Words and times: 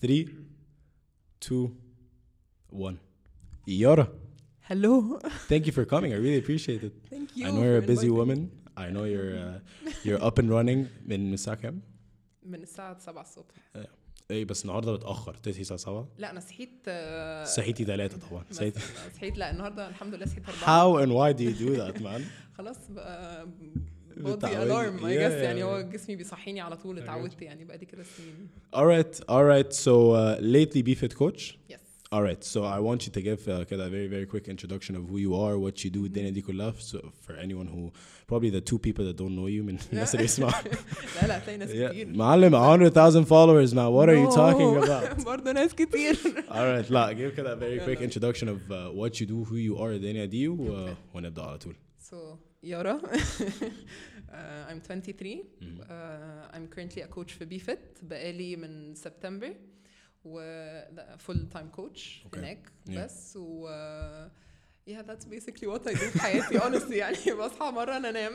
3 0.00 0.28
2 1.40 1.70
1 2.70 2.98
Yara 3.66 4.08
Hello. 4.68 5.18
thank 5.48 5.66
you 5.66 5.72
for 5.72 5.84
coming 5.84 6.12
I 6.12 6.16
really 6.16 6.38
appreciate 6.44 6.82
it 6.82 6.92
Thank 7.10 7.36
you. 7.36 7.46
I 7.46 7.50
know 7.50 7.62
you're 7.62 7.78
a 7.78 7.82
for 7.82 7.86
busy 7.86 8.06
inviting 8.06 8.12
me. 8.12 8.18
woman 8.18 8.50
I 8.76 8.90
know 8.94 9.04
you're 9.04 9.34
uh, 9.38 9.58
you're 10.04 10.22
up 10.28 10.38
and 10.38 10.48
running 10.50 10.86
من 11.06 11.32
الساعة 11.34 11.56
كام؟ 11.56 11.80
من 12.42 12.62
الساعة 12.62 12.98
7 12.98 13.22
الصبح 13.22 13.54
ايه 14.30 14.44
بس 14.44 14.62
النهارده 14.62 14.92
متأخر 14.92 15.34
تصحي 15.34 15.60
الساعة 15.60 15.78
7 15.78 16.08
لا 16.18 16.30
أنا 16.30 16.40
صحيت 16.40 16.70
آه، 16.88 17.44
صحيتي 17.44 17.84
3 17.84 18.18
طبعا 18.30 18.44
بس 18.50 18.56
صحيتي 18.56 18.80
أنا 18.80 19.14
صحيت 19.14 19.38
لا 19.38 19.50
النهاردة 19.50 19.88
الحمد 19.88 20.14
لله 20.14 20.26
صحيت 20.26 20.44
4 20.48 20.66
How 20.66 21.04
and 21.06 21.10
why 21.12 21.38
do 21.38 21.42
you 21.44 21.54
do 21.68 21.76
that 21.82 22.02
man؟ 22.02 22.22
خلاص 22.58 22.90
بقى 22.90 23.48
بودي. 24.17 24.63
ال 24.63 24.70
alarm 24.70 25.05
I 25.05 25.15
guess 25.17 25.31
يعني. 25.31 25.63
هو 25.63 25.81
جسمي 25.81 26.15
بيصحيني 26.15 26.61
على 26.61 26.77
طول 26.77 26.99
اتعودت 26.99 27.41
يعني 27.41 27.65
بقى 27.65 27.77
دي 27.77 27.85
كده 27.85 28.03
سنين 28.03 28.47
Alright 28.75 29.15
alright 29.17 29.73
so 29.73 30.13
uh, 30.13 30.41
lately 30.41 30.81
be 30.83 30.95
fit 31.03 31.15
coach 31.19 31.53
يس 31.69 31.79
Alright 32.15 32.43
so 32.43 32.59
I 32.77 32.79
want 32.87 32.99
you 33.05 33.11
to 33.17 33.21
give 33.21 33.47
uh, 33.47 33.63
كده 33.63 33.87
a 33.87 33.89
very 33.89 34.07
very 34.15 34.25
quick 34.33 34.47
introduction 34.49 34.95
of 34.99 35.03
who 35.09 35.17
you 35.17 35.33
are 35.33 35.57
what 35.65 35.83
you 35.85 35.89
do 35.89 35.97
الدنيا 36.05 36.29
دي 36.29 36.41
كلها 36.41 36.71
so 36.71 36.97
for 36.97 37.33
anyone 37.33 37.67
who 37.67 37.91
probably 38.31 38.49
the 38.49 38.61
two 38.71 38.77
people 38.77 39.05
that 39.05 39.15
don't 39.17 39.35
know 39.35 39.47
you 39.47 39.61
من 39.63 39.77
الناس 39.93 40.13
اللي 40.15 40.25
يسمعوا 40.25 40.51
لا 41.21 41.27
لا 41.27 41.37
هتلاقي 41.37 41.57
ناس. 41.57 41.69
كتير 41.71 42.07
معلم 42.07 42.55
100,000 42.55 43.25
followers 43.25 43.71
now 43.73 43.89
what 43.97 44.09
are 44.09 44.17
you 44.25 44.35
talking 44.35 44.83
about 44.83 45.25
برضه 45.25 45.51
ناس 45.51 45.73
كتير 45.75 46.15
Alright 46.49 46.91
لا 46.91 47.13
give 47.13 47.35
كده 47.37 47.55
a 47.55 47.59
very 47.59 47.79
quick 47.87 48.01
introduction 48.01 48.47
of 48.47 48.71
uh, 48.71 49.01
what 49.01 49.21
you 49.21 49.25
do 49.25 49.49
who 49.49 49.55
you 49.55 49.77
are 49.79 49.91
الدنيا 49.91 50.25
دي. 50.25 50.47
ونبدأ 51.13 51.41
على 51.41 51.57
طول 51.57 51.75
So 52.09 52.15
Yara, 52.62 52.94
uh, 54.30 54.70
I'm 54.70 54.80
23. 54.80 55.42
Uh, 55.62 56.54
I'm 56.54 56.66
currently 56.68 57.02
a 57.02 57.06
coach 57.16 57.30
في 57.32 57.46
BFit 57.58 58.04
بقالي 58.04 58.56
من 58.56 58.94
سبتمبر 58.94 59.54
و 60.24 60.40
فول 61.18 61.48
تايم 61.48 61.68
كوتش 61.68 62.24
Okay. 62.26 62.38
هناك 62.38 62.58
Yeah. 62.88 62.90
بس 62.98 63.36
و 63.36 63.68
yeah 64.90 65.02
that's 65.02 65.24
basically 65.24 65.66
what 65.66 65.86
I 65.88 65.92
do 65.94 65.96
في 65.98 66.20
حياتي 66.20 66.58
honestly 66.60 66.92
يعني 66.92 67.16
بصحى 67.38 67.70
مرة 67.70 67.96
أنا 67.96 68.08
أنام 68.08 68.32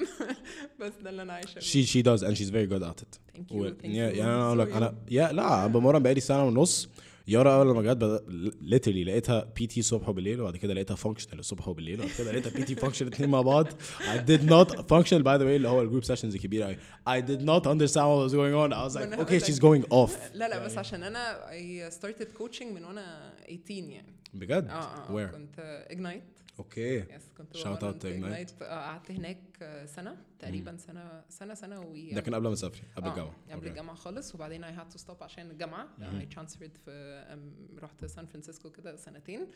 بس 0.80 0.92
ده 1.04 1.10
اللي 1.10 1.22
أنا 1.22 1.34
عايشة 1.34 1.54
بيه. 1.54 1.62
she 1.62 1.86
she 1.88 2.04
does 2.04 2.24
and 2.28 2.38
she's 2.38 2.50
very 2.52 2.68
good 2.74 2.84
at 2.84 3.02
it 3.02 3.20
Thank 3.38 3.52
you, 3.52 3.56
و- 3.56 3.70
thank 3.70 3.84
yeah, 3.84 3.86
you. 3.86 4.18
يعني 4.18 4.24
انا 4.24 4.46
اقول 4.48 4.60
لك 4.60 4.72
So 4.72 4.76
انا 4.76 4.96
يا 5.12 5.32
لا 5.32 5.54
انا 5.60 5.68
بمرن 5.68 6.04
بقالي 6.04 6.20
سنه 6.22 6.44
ونص 6.48 6.90
يارا 7.29 7.57
أول 7.57 7.71
لما 7.71 7.83
جت 7.83 7.97
بدأ 7.97 8.19
literally 8.79 9.07
لقيتها 9.07 9.53
PT 9.57 9.81
الصبح 9.81 10.09
وبالليل 10.09 10.41
وبعد 10.41 10.57
كده 10.57 10.75
لقيتها 10.75 10.95
functional 10.95 11.39
الصبح 11.39 11.69
وبالليل 11.69 12.01
وبعد 12.01 12.13
كده 12.19 12.33
لقيتها 12.33 12.51
PT 12.51 12.75
functional 12.75 13.09
الاثنين 13.09 13.31
مع 13.31 13.41
بعض. 13.41 13.67
I 14.01 14.19
did 14.31 14.43
not 14.51 14.77
functional 14.77 15.23
by 15.23 15.37
the 15.39 15.45
way 15.45 15.57
اللي 15.57 15.69
هو 15.69 15.83
ال 15.83 15.86
group 15.86 16.05
sessions 16.05 16.35
الكبيره 16.35 16.65
قوي 16.65 16.77
I 17.09 17.23
did 17.23 17.41
not 17.43 17.67
understand 17.67 18.07
what 18.07 18.29
was 18.29 18.33
going 18.33 18.55
on. 18.55 18.73
I 18.73 18.89
was 18.89 18.97
ما 18.97 19.17
like 19.17 19.29
okay 19.29 19.47
she's 19.47 19.59
going 19.59 19.93
off. 19.93 20.13
لا 20.35 20.49
لا 20.49 20.65
بس. 20.65 20.79
عشان 20.79 21.03
أنا 21.03 21.41
I 21.51 21.93
started 21.93 22.27
coaching 22.43 22.67
من 22.75 22.85
وأنا 22.85 23.33
18 23.47 23.91
يعني. 23.91 24.13
بجد؟ 24.35 24.69
آه 24.69 24.73
آه 24.73 25.07
where? 25.09 25.33
كنت 25.35 25.87
ignite 25.91 26.36
okay 26.59 26.97
yes 26.99 27.23
كنت 27.39 27.57
Ignite. 27.57 28.05
Ignite. 28.05 28.63
آه، 28.63 28.87
قعدت 28.87 29.11
هناك 29.11 29.39
سنة 29.87 30.17
تقريبا 30.39 30.77
سنة 30.77 31.23
سنة 31.29 31.55
سنة 31.55 31.81
و 31.81 31.95
ده 32.13 32.21
كان 32.21 32.35
قبل 32.35 32.49
ما 32.49 32.55
تسافري 32.55 32.83
قبل 32.97 33.07
آه، 33.07 33.11
الجامعة 33.11 33.33
قبل 33.45 33.53
أوكي. 33.55 33.69
الجامعة 33.69 33.95
خالص 33.97 34.35
وبعدين 34.35 34.65
I 34.65 34.69
had 34.79 34.97
to 34.99 35.03
stop 35.03 35.23
عشان 35.23 35.51
الجامعة 35.51 35.89
مهم. 35.99 36.21
I 36.21 36.35
transferred 36.35 36.79
في 36.85 37.25
رحت 37.83 38.05
سان 38.05 38.27
فرانسيسكو 38.27 38.71
كده 38.71 38.97
سنتين 38.97 39.47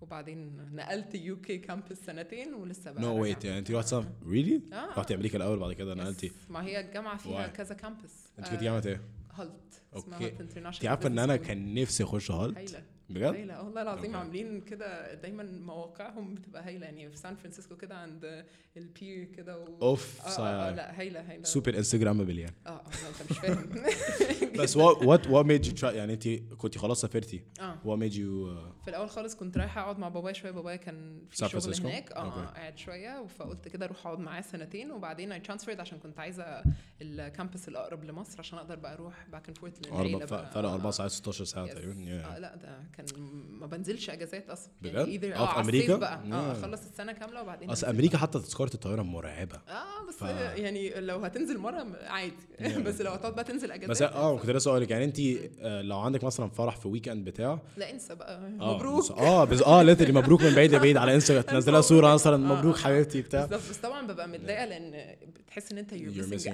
وبعدين 0.00 0.68
نقلت 0.74 1.14
UK 1.14 1.58
campus 1.58 1.98
سنتين 2.06 2.54
ولسه 2.54 2.90
بقى 2.92 3.02
no. 3.02 3.22
wait 3.22 3.44
يعني 3.44 3.58
انت 3.58 3.70
رحت 3.70 3.86
سان 3.86 4.10
really. 4.26 4.60
رحتي 4.72 5.14
أمريكا 5.14 5.36
الأول 5.36 5.58
بعد 5.58 5.72
كده. 5.72 5.94
نقلتي 5.94 6.32
ما 6.48 6.64
هي 6.64 6.80
الجامعة 6.80 7.16
فيها 7.16 7.46
Why? 7.46 7.50
كذا 7.50 7.74
campus 7.74 8.12
انت 8.38 8.48
كنت 8.48 8.62
جامعه 8.62 8.82
إيه؟ 8.86 9.00
Hult 9.34 9.82
اسمها. 9.92 10.18
Hult 10.18 10.40
International 10.40 10.76
انت 10.76 10.86
عارفه 10.86 11.06
ان 11.08 11.18
أنا 11.18 11.36
كان 11.36 11.74
نفسي 11.74 12.04
اخش 12.04 12.30
Hult 12.30 12.82
بجد؟ 13.10 13.34
هايلة. 13.34 13.62
والله 13.62 13.82
العظيم 13.82 14.04
okay. 14.14 14.16
عاملين 14.16 14.60
كده 14.60 15.14
دايما 15.14 15.42
مواقعهم 15.42 16.34
بتبقى 16.34 16.64
هايلة. 16.64 16.86
يعني 16.86 17.10
في 17.10 17.16
سان 17.16 17.36
فرانسيسكو 17.36 17.76
كده 17.76 17.94
عند 17.94 18.44
ال 18.76 18.86
pier 18.86 19.24
كده 19.24 19.58
و... 19.58 19.78
أوف 19.82 20.20
آه, 20.20 20.28
آه, 20.40 20.68
آه 20.68 20.70
لا 20.70 21.00
هايلة 21.00 21.30
هايلة. 21.30 21.44
super 21.44 21.76
instagrammable 21.76 22.38
يعني 22.38 22.54
آه 22.66 22.70
لا 22.70 23.08
أنت 23.08 23.30
مش 23.30 23.38
فاهم. 23.38 23.70
بس 24.60 24.78
what 24.78 25.46
made 25.46 25.70
you 25.70 25.80
try 25.80 25.84
يعني 25.84 26.12
انت 26.12 26.28
كنت 26.58 26.78
خلاص 26.78 27.00
سافرتي. 27.00 27.42
آه. 27.60 27.74
Made 27.84 28.12
you 28.12 28.16
uh, 28.16 28.84
في 28.84 28.88
الأول 28.88 29.10
خالص 29.10 29.34
كنت 29.34 29.58
رايحة 29.58 29.80
أقعد 29.80 29.98
مع 29.98 30.08
بابايا 30.08 30.34
شوية. 30.34 30.50
بابايا 30.50 30.76
كان 30.76 31.22
في 31.30 31.36
شغل 31.36 31.48
فرانسيسكو؟ 31.48 31.88
هناك. 31.88 32.12
آه 32.12 32.24
okay. 32.24 32.40
آه، 32.40 32.44
قاعد 32.44 32.78
شوية. 32.78 33.26
فقلت 33.26 33.68
كده 33.68 33.86
أروح 33.86 34.06
أقعد 34.06 34.18
معاه 34.18 34.40
سنتين. 34.40 34.92
وبعدين 34.92 35.32
I 35.32 35.40
transferred 35.40 35.80
عشان 35.80 35.98
كنت 35.98 36.18
عايزة 36.18 36.62
ال 37.02 37.11
campus 37.11 37.68
الأقرب 37.68 38.04
لمصر 38.04 38.38
عشان 38.38 38.58
أقدر 38.58 38.76
بقى 38.76 38.94
أروح 38.94 39.26
back 39.32 39.48
and 39.48 39.58
forth 39.58 39.92
أربع 39.92 40.26
فرق 40.26 40.68
أربع 40.70 40.90
ساعات 40.90 41.10
16 41.10 41.44
ساعة. 41.44 41.66
تقريبا. 41.66 42.10
آه. 42.10 42.38
لا 42.38 42.56
ده 42.56 42.82
كان 43.00 43.22
ما 43.60 43.66
بنزلش 43.66 44.10
اجازات 44.10 44.50
أصلا. 44.50 44.72
بجد؟ 44.82 44.94
either- 45.06 45.36
آه، 45.36 45.62
في؟ 45.62 45.68
الصيف 45.78 45.90
بقى. 46.00 46.20
آه 46.32 46.52
اخلص 46.52 46.80
السنة 46.84 47.12
كاملة 47.12 47.42
وبعدين 47.42 47.70
أصل 47.70 47.86
أمريكا. 47.86 48.18
حتى 48.18 48.38
تذكره 48.38 48.70
الطيارة 48.74 49.02
مرعبة. 49.02 49.56
آه 49.68 50.08
بس 50.08 50.14
ف- 50.14 50.22
يعني 50.58 51.00
لو 51.00 51.18
هتنزل 51.18 51.58
مرة 51.58 51.86
عادي. 52.06 52.34
بس 52.86 53.00
لو 53.00 53.10
هتقعد 53.12 53.34
بقى 53.34 53.44
تنزل 53.44 53.72
اجازات 53.72 53.90
بس 53.90 54.02
آه 54.02 54.38
كنت 54.38 54.50
لسه 54.50 54.70
أقول 54.70 54.82
لك 54.82 54.90
يعني 54.90 55.04
انت 55.04 55.20
آه، 55.60 55.82
لو 55.82 55.98
عندك 55.98 56.24
مثلا 56.24 56.48
فرح 56.50 56.76
في 56.76 56.88
weekend 56.88 57.24
بتاع؟ 57.24 57.58
لا 57.76 57.90
انسى 57.90 58.14
بقى. 58.14 58.36
آه 58.60 58.74
مبروك. 58.74 59.10
آه 59.10 59.44
بس 59.44 59.62
آه 59.62 59.82
literally 59.82 60.12
مبروك 60.12 60.42
من 60.42 60.54
بعيد 60.54 60.74
لبعيد 60.74 60.96
على 60.96 61.14
انستغرام 61.14 61.42
تنزلها 61.54 61.80
صورة 61.80 62.14
مثلا 62.14 62.34
آه، 62.34 62.54
مبروك 62.58 62.76
آه. 62.76 62.80
حبيبتي 62.80 63.22
بتاع. 63.22 63.46
بس 63.46 63.76
طبعا 63.76 64.06
ببقى 64.06 64.28
متضايقة 64.28 64.64
لأن 64.64 65.16
بتحس 65.46 65.72
إن 65.72 65.78
أنت 65.78 65.94
out، 65.94 65.94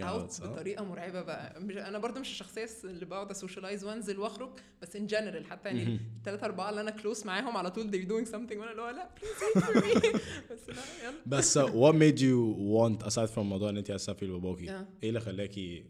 out 0.03 0.31
صح؟ 0.31 0.47
بطريقة 0.47 0.85
مرعبة 0.85 1.23
بقى. 1.23 1.57
أنا 1.89 1.99
برضو 1.99 2.21
مش 2.21 2.31
الشخصية 2.31 2.69
اللي 2.85 3.05
بقعد 3.07 3.31
أ 3.31 3.36
socialize 3.36 3.85
وأنزل 3.85 4.19
وأخرج 4.19 4.51
بس 4.83 4.97
in 4.97 5.07
general 5.07 5.47
حتى 5.47 5.69
يعني 5.69 6.01
الثلاثه 6.37 6.47
أربعة 6.47 6.71
اللي 6.71 6.81
أنا 6.81 6.91
close 6.91 7.27
معاهم 7.27 7.57
على 7.57 7.71
طول 7.71 7.91
they're 7.91 8.09
doing 8.09 8.31
something 8.33 8.57
وأنا 8.57 8.71
اللي 8.71 8.83
هو 8.83 8.89
لا 8.91 9.09
بس 10.51 10.69
لا 10.69 10.83
يلا. 11.05 11.15
بس 11.27 11.59
what 11.59 11.95
made 11.95 12.19
you 12.21 12.57
want 12.77 13.07
aside 13.13 13.35
from 13.35 13.39
موضوع 13.39 13.71
إن 13.71 13.77
أنت 13.77 13.91
عايزة 13.91 14.05
تسافري 14.05 14.29
لباباكي 14.29 14.71
آه. 14.71 14.87
إيه 15.03 15.09
اللي 15.09 15.21
خلاكي 15.21 15.85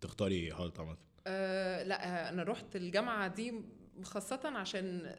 تختاري 0.00 0.50
Hult 0.50 0.80
عامة؟ 0.80 0.96
أه 1.26 1.82
لا 1.82 2.28
أنا 2.28 2.42
رحت 2.42 2.76
الجامعة 2.76 3.28
دي 3.28 3.54
خاصة 4.02 4.40
عشان 4.44 5.14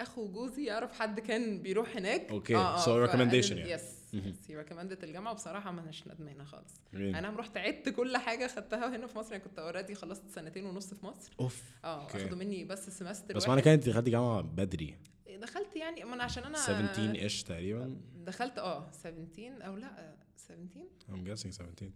أخو 0.00 0.28
جوزي 0.28 0.64
يعرف 0.64 0.92
حد 0.92 1.20
كان 1.20 1.62
بيروح 1.62 1.96
هناك. 1.96 2.30
okay، 2.30 2.76
so 2.76 3.08
recommendation 3.10 3.52
يعني. 3.52 3.70
yes 3.70 4.01
yes 4.12 4.50
he 4.50 4.56
recommended 4.56 5.04
الجامعة 5.04 5.32
وبصراحة 5.32 5.70
ما 5.72 5.80
اناش 5.80 6.08
ندمانة 6.08 6.44
خالص. 6.44 6.74
Really? 6.74 6.96
أنا 6.96 7.30
رحت 7.30 7.56
عدت 7.56 7.88
كل 7.88 8.16
حاجة 8.16 8.46
خدتها 8.46 8.96
هنا 8.96 9.06
في 9.06 9.18
مصر 9.18 9.32
يعني 9.32 9.44
كنت 9.44 9.58
already 9.58 9.94
خلصت 9.94 10.28
سنتين 10.30 10.64
ونص 10.66 10.94
في 10.94 11.06
مصر. 11.06 11.32
أوف 11.40 11.62
آه. 11.84 12.06
اخدوا 12.06 12.36
مني 12.38 12.64
بس 12.64 12.90
semester 12.90 13.34
بس 13.34 13.48
معنى 13.48 13.62
كده 13.62 13.74
انت 13.74 13.88
دخلتي 13.88 14.10
جامعة 14.10 14.40
بدري. 14.40 14.94
دخلت 15.40 15.76
يعني 15.76 16.04
ما 16.04 16.14
أنا 16.14 16.24
عشان 16.24 16.44
أنا 16.44 16.58
17 16.58 17.14
ish 17.14 17.42
تقريبا. 17.42 17.96
دخلت 18.16 18.58
آه 18.58 18.90
17 18.92 19.66
أو 19.66 19.76
لأ 19.76 20.14
17 20.36 20.86
I'm 21.08 21.26
guessing 21.28 21.50
17 21.50 21.90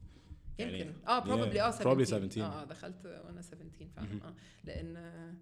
يعني- 0.59 0.81
يمكن. 0.81 0.93
آه 1.09 1.21
probably 1.25 1.57
آه 1.57 1.71
yeah, 1.71 1.75
17 1.75 1.85
probably 1.85 2.09
17. 2.09 2.43
آه 2.43 2.63
آه، 2.63 2.65
دخلت 2.65 3.07
وأنا 3.07 3.43
17 3.43 3.87
فعلا 3.97 4.09
آه. 4.25 4.35
لأن 4.65 4.97
آه، 4.97 5.35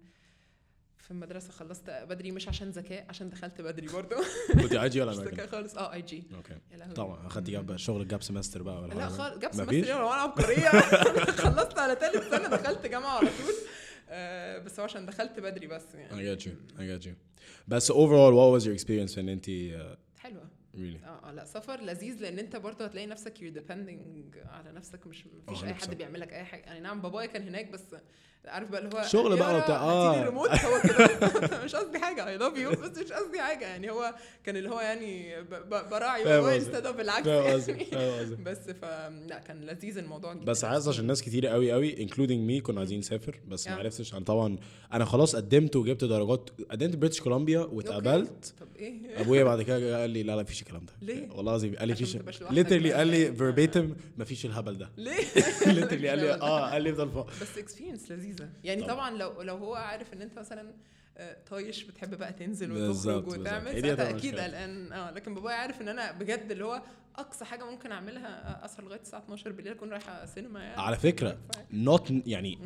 في 1.05 1.11
المدرسة 1.11 1.51
خلصت 1.51 1.89
بدري 1.89 2.31
مش 2.31 2.47
عشان 2.47 2.69
ذكاء 2.69 3.05
عشان 3.09 3.29
دخلت 3.29 3.61
بدري 3.61 3.87
برضه 3.87 4.15
كنت 4.53 4.73
IG 4.73 5.01
ولا 5.01 5.11
ذكاء 5.11 5.23
امريكان؟ 5.27 5.47
خالص. 5.47 5.77
آه 5.77 5.93
IG 5.93 6.23
okay. 6.35 6.57
طبعا 6.95 7.27
اخدتي 7.27 7.51
gap 7.51 7.75
شغل 7.77 8.07
gap 8.07 8.23
semester 8.23 8.63
بقى 8.63 8.81
ولا 8.81 8.93
لا؟ 8.93 9.07
خالص 9.09 9.37
gap؟ 9.37 9.53
semester 9.53 10.01
وأنا 10.01 10.21
عبقريه 10.21 10.69
خلصت 11.45 11.77
على 11.79 11.95
ثالث 11.95 12.29
سنة 12.29 12.47
دخلت 12.47 12.85
جامعة 12.85 13.17
على 13.17 13.27
طول. 13.27 13.53
آه، 14.09 14.57
بس 14.59 14.79
هو 14.79 14.83
عشان 14.83 15.05
دخلت 15.05 15.39
بدري 15.39 15.67
بس 15.67 15.95
يعني. 15.95 16.35
I 16.35 16.37
get 16.39 16.41
you 16.43 16.49
I 16.77 16.81
get 16.81 17.05
you. 17.07 17.11
بس 17.67 17.91
overall 17.91 18.33
what 18.33 18.61
was 18.61 18.65
your 18.65 18.81
experience 18.81 19.17
ان 19.17 19.29
انت 19.29 19.45
uh, 19.45 20.19
حلوة. 20.19 20.49
really? 20.75 21.05
آه 21.05 21.29
آه 21.29 21.31
لا 21.31 21.45
سفر 21.45 21.81
لذيذ 21.81 22.21
لأن 22.21 22.39
انت 22.39 22.55
برضه 22.55 22.85
هتلاقي 22.85 23.07
نفسك 23.07 23.37
you're 23.37 23.57
depending 23.59 24.37
على 24.47 24.71
نفسك 24.71 25.07
مش 25.07 25.25
مفيش 25.47 25.63
أي 25.63 25.73
100%. 25.73 25.81
حد 25.81 25.95
بيعمل 25.95 26.19
لك 26.19 26.33
أي 26.33 26.43
حاجة. 26.43 26.61
يعني 26.61 26.79
نعم 26.79 27.01
بابايا 27.01 27.25
كان 27.27 27.47
هناك 27.47 27.71
بس 27.71 27.81
عارف 28.47 28.69
بقى 28.69 28.81
اللي 28.81 28.97
هو 28.97 29.03
شغل 29.03 29.37
بقى 29.37 29.57
وبتاع، 29.57 29.75
آه. 29.75 30.21
الريموت 30.21 30.49
هو 30.49 30.81
كده 30.83 31.09
مش 31.65 31.75
قصدي 31.75 31.99
حاجة 31.99 32.27
I 32.27 32.37
love 32.37 32.57
you 32.57 32.71
بس 32.71 32.97
مش 32.97 33.11
قصدي 33.11 33.39
حاجة 33.41 33.65
يعني 33.65 33.91
هو 33.91 34.15
كان 34.43 34.55
اللي 34.57 34.69
هو 34.69 34.79
يعني 34.79 35.35
براعي. 35.91 36.55
instead 36.57 36.95
بالعكس 36.97 37.27
يعني 37.27 37.85
بس 38.45 38.57
ف 38.57 38.85
لا 39.27 39.39
كان 39.47 39.61
لذيذ 39.65 39.97
الموضوع 39.97 40.33
جدا 40.33 40.45
بس 40.45 40.63
عايز 40.65 40.89
عشان 40.89 41.05
ناس 41.07 41.21
كتير 41.21 41.47
قوي 41.47 41.71
قوي 41.71 42.07
including 42.07 42.49
me 42.61 42.63
كنا 42.65 42.79
عايزين 42.79 42.99
نسافر 42.99 43.39
بس 43.47 43.67
ما. 43.67 43.75
عرفتش 43.75 44.13
أنا 44.13 44.25
طبعا 44.25 44.57
أنا 44.93 45.05
خلاص 45.05 45.35
قدمت 45.35 45.75
وجبت 45.75 46.03
درجات 46.03 46.49
قدمت 46.71 46.95
British 46.95 47.21
Columbia 47.21 47.59
واتقبلت 47.59 48.53
طب 48.59 48.67
إيه 48.75 48.95
أبويا 49.21 49.43
بعد 49.43 49.61
كده 49.61 50.01
قال 50.01 50.09
لي 50.09 50.23
لا 50.23 50.35
لا 50.35 50.41
مفيش 50.41 50.61
الكلام 50.61 50.85
ده 50.85 50.93
ليه؟ 51.01 51.29
والله 51.29 51.51
العظيم 51.51 51.75
قال 51.75 51.87
لي 51.87 51.95
فيش 51.95 52.17
literally. 52.51 52.93
قال 52.93 53.07
لي 53.07 53.33
verbatim 53.37 53.85
مفيش 54.17 54.45
الهبل 54.45 54.77
ده 54.77 54.89
ليه؟ 54.97 55.15
literally 55.67 56.09
قال 56.09 56.19
لي 56.19 56.33
آه 56.33 56.69
قال 56.71 56.81
لي 56.81 56.89
افضل 56.91 57.09
فوق 57.09 57.27
بس 57.41 57.57
experience 57.57 58.11
لذيذة. 58.39 58.49
يعني 58.63 58.81
طبعا. 58.81 58.93
طبعا 58.95 59.09
لو 59.17 59.41
لو 59.41 59.57
هو 59.57 59.75
عارف 59.75 60.13
إن 60.13 60.21
أنت 60.21 60.39
مثلا 60.39 60.73
آه، 61.17 61.37
طايش 61.49 61.83
بتحب 61.83 62.15
بقى 62.17 62.33
تنزل 62.33 62.71
وتخرج 62.71 63.27
وتعمل 63.27 63.71
ساعتها 63.71 63.93
هتبقى 63.93 64.09
أكيد. 64.09 64.35
قلقان. 64.39 64.91
آه 64.91 65.11
لكن 65.11 65.33
بابايا 65.35 65.55
عارف 65.55 65.81
إن 65.81 65.87
أنا 65.87 66.11
بجد 66.11 66.51
اللي 66.51 66.65
هو 66.65 66.81
أقصى 67.15 67.45
حاجة 67.45 67.71
ممكن 67.71 67.91
أعملها 67.91 68.61
آه، 68.61 68.65
أسهر 68.65 68.85
لغاية 68.85 69.01
الساعة 69.01 69.19
12 69.19 69.51
بالليل 69.51 69.73
أكون 69.73 69.89
رايحة 69.89 70.25
سينما 70.25 70.63
يعني. 70.63 70.81
على 70.81 70.97
فكرة 70.97 71.37
not 71.85 72.11
يعني. 72.25 72.59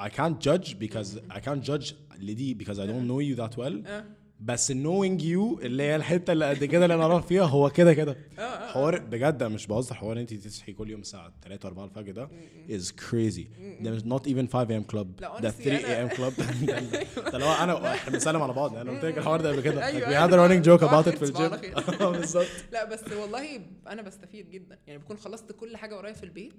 I 0.00 0.08
can't 0.08 0.40
judge 0.48 0.74
because 0.78 1.18
I 1.30 1.40
can't 1.40 1.62
judge 1.70 1.94
لدي 2.18 2.54
because 2.54 2.76
I 2.78 2.86
don't 2.86 3.06
know 3.08 3.20
you 3.20 3.36
that 3.42 3.56
well. 3.56 3.76
بس 4.42 4.72
knowing 4.72 5.20
you 5.22 5.64
اللي 5.64 5.82
هي 5.82 5.96
الحتة 5.96 6.32
اللي 6.32 6.48
قد 6.50 6.64
كده 6.64 6.84
اللي 6.84 6.94
أنا 6.94 7.04
اعرف 7.04 7.26
فيها 7.26 7.44
هو 7.44 7.70
كده 7.70 7.94
كده. 7.94 8.16
آه 8.38 8.40
آه 8.42 8.72
حوار 8.72 8.98
بجد 8.98 9.42
مش 9.42 9.66
بهزر 9.66 9.94
حوار 9.94 10.20
انت 10.20 10.34
تصحي 10.34 10.72
كل 10.72 10.90
يوم 10.90 11.00
الساعة 11.00 11.32
3 11.44 11.66
4 11.66 11.84
الفجر 11.84 12.12
ده 12.12 12.28
is 12.68 12.82
crazy. 12.82 13.44
there's 13.84 14.04
not 14.04 14.26
even 14.30 14.46
5 14.52 14.80
am 14.80 14.92
club. 14.94 15.06
لا، 15.20 15.40
ده 15.40 15.50
honestly 15.50 15.54
3 15.62 16.08
am 16.08 16.12
club 16.12 16.40
ده- 16.66 17.30
ده 17.30 17.38
لو 17.38 17.46
أنا 17.52 17.94
إحنا 17.94 18.12
بنسلم 18.12 18.42
على 18.42 18.52
بعض 18.52 18.76
أنا 18.76 18.90
قلت 18.90 19.04
لك 19.04 19.18
الحوار 19.18 19.40
ده 19.40 19.52
قبل 19.52 19.60
كده. 19.60 19.80
a 19.90 20.30
running 20.30 20.64
joke 20.66 20.80
صباح 20.80 21.02
about 21.04 21.06
it 21.08 21.16
في 21.20 21.22
الجيم. 21.24 21.50
آه، 22.00 22.10
بالظبط. 22.10 22.46
لا 22.72 22.84
بس 22.84 23.00
والله 23.12 23.60
أنا 23.88 24.02
بستفيد 24.02 24.50
جدا. 24.50 24.78
يعني 24.86 24.98
بكون 24.98 25.16
خلصت 25.16 25.52
كل 25.52 25.76
حاجة 25.76 25.96
ورايا 25.96 26.12
في 26.14 26.22
البيت 26.22 26.52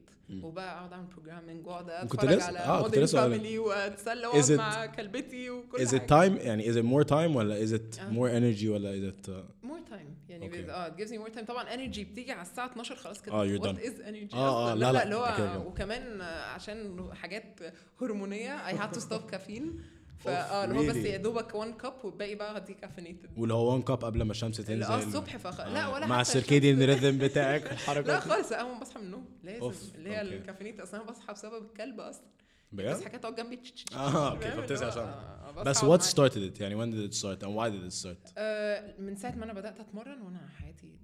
وبقى 0.44 0.78
أقعد 0.78 0.94
أعمل 0.94 1.06
programming 1.06 1.68
وأقعد 1.68 1.90
أتفرج 1.90 2.42
على 2.42 2.60
آه، 2.60 2.62
هقولك. 2.62 3.06
family 3.06 3.58
وأتسلى 3.60 4.22
Is 4.24 4.26
وأقعد 4.36 4.46
it- 4.46 4.52
مع 4.52 4.86
كلبتي 4.86 5.50
وكل 5.50 5.78
is 5.88 5.90
it 5.92 6.12
حاجة. 6.12 6.30
time 6.30 6.42
يعني 6.46 6.74
is 6.74 6.76
it 6.78 6.86
more 6.86 7.10
time 7.10 7.36
ولا 7.36 7.66
is 7.68 7.71
it 7.74 8.00
آه. 8.00 8.12
more 8.14 8.32
energy 8.40 8.66
ولا 8.66 8.92
is 9.12 9.14
it 9.14 9.28
uh, 9.30 9.66
مور 9.66 9.80
تايم 9.90 10.16
يعني 10.30 10.72
آه 10.72 10.90
it 10.90 11.00
gives 11.00 11.10
me 11.10 11.16
more 11.28 11.36
time 11.38 11.44
طبعا 11.46 11.74
انرجي 11.74 12.04
بتيجي 12.04 12.32
على 12.32 12.42
الساعة 12.42 12.66
12 12.72 12.96
خلاص 12.96 13.22
كده 13.22 13.58
what 13.58 13.62
done. 13.62 13.80
is 13.80 14.02
energy 14.02 14.34
آه، 14.36 14.38
آه، 14.38 14.74
أصلاً؟ 14.74 14.80
لا، 14.80 14.92
لا، 14.92 15.04
اللي 15.04 15.16
هو. 15.16 15.68
وكمان 15.68 16.22
آه، 16.22 16.44
عشان 16.46 17.10
حاجات 17.14 17.60
هرمونية 18.02 18.72
I 18.72 18.76
had 18.82 18.96
to 18.96 19.00
stop 19.02 19.36
caffeine 19.36 19.64
Oof, 20.22 20.24
فاه 20.24 20.66
اللي 20.66 20.80
هو 20.80 20.84
بس? 20.90 20.96
يا 20.96 21.18
دوبك 21.18 21.56
1 21.56 21.74
كاب 21.78 21.94
والباقي 22.04 22.36
بقى 22.36 22.62
دي 22.66 22.74
كافينيتد 22.74 23.30
واللي 23.38 23.54
هو 23.54 23.72
1 23.74 23.84
كاب 23.84 24.06
قبل 24.06 24.22
ما 24.22 24.32
الشمس 24.32 24.58
تنزل 24.58 24.84
آه 24.84 25.00
الصبح 25.04 25.38
فخ... 25.38 25.62
لا 25.62 25.84
آه، 25.86 25.94
ولا 25.94 26.06
مع 26.08 26.22
السيركيديان 26.22 26.82
ريذم 26.84 27.18
بتاعك 27.18 27.64
لا 27.66 27.72
الحركات 27.72 28.20
خالص 28.24 28.52
أول 28.52 28.74
ما 28.74 28.80
بصحى 28.80 29.00
من 29.00 29.06
النوم 29.06 29.26
لازم 29.44 29.72
اللي 29.96 30.10
هي. 30.10 30.22
الكافينيت 30.22 30.80
أصلا 30.80 31.02
أنا 31.02 31.10
بصحى 31.12 31.34
بسبب 31.34 31.64
الكلب 31.66 32.00
أصلا 32.00 32.24
بس 32.74 32.98
بجد 32.98 33.04
حكاية 33.06 33.18
تقعد 33.22 33.36
جنبي 33.36 33.56
تش- 33.56 33.72
تش- 33.72 33.84
تش- 33.84 33.94
آه 33.96 34.32
okay 34.32 34.50
هو، 34.50 34.62
عشان. 34.88 35.02
آه، 35.04 35.64
بس 35.64 35.84
معاه. 35.84 35.98
started 35.98 36.54
it 36.56 36.62
يعني؟ 36.62 36.92
did 36.92 37.12
it 37.12 37.16
start 37.18 37.40
and 37.44 37.50
why 37.58 37.70
did 37.72 37.92
it 37.94 38.04
start? 38.04 38.34
آه، 38.38 38.94
من 39.02 39.16
ساعة 39.16 39.36
ما 39.36 39.46
أنا 39.46 39.54
بدأت 39.54 39.80
أتمرن 39.80 40.22
وأنا 40.22 40.50
حياتي 40.60 40.96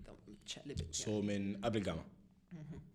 اتشقلبت 0.44 0.96
so 0.96 1.08
يعني 1.08 1.22
من 1.40 1.62
قبل 1.66 1.78
الجامعة. 1.78 2.06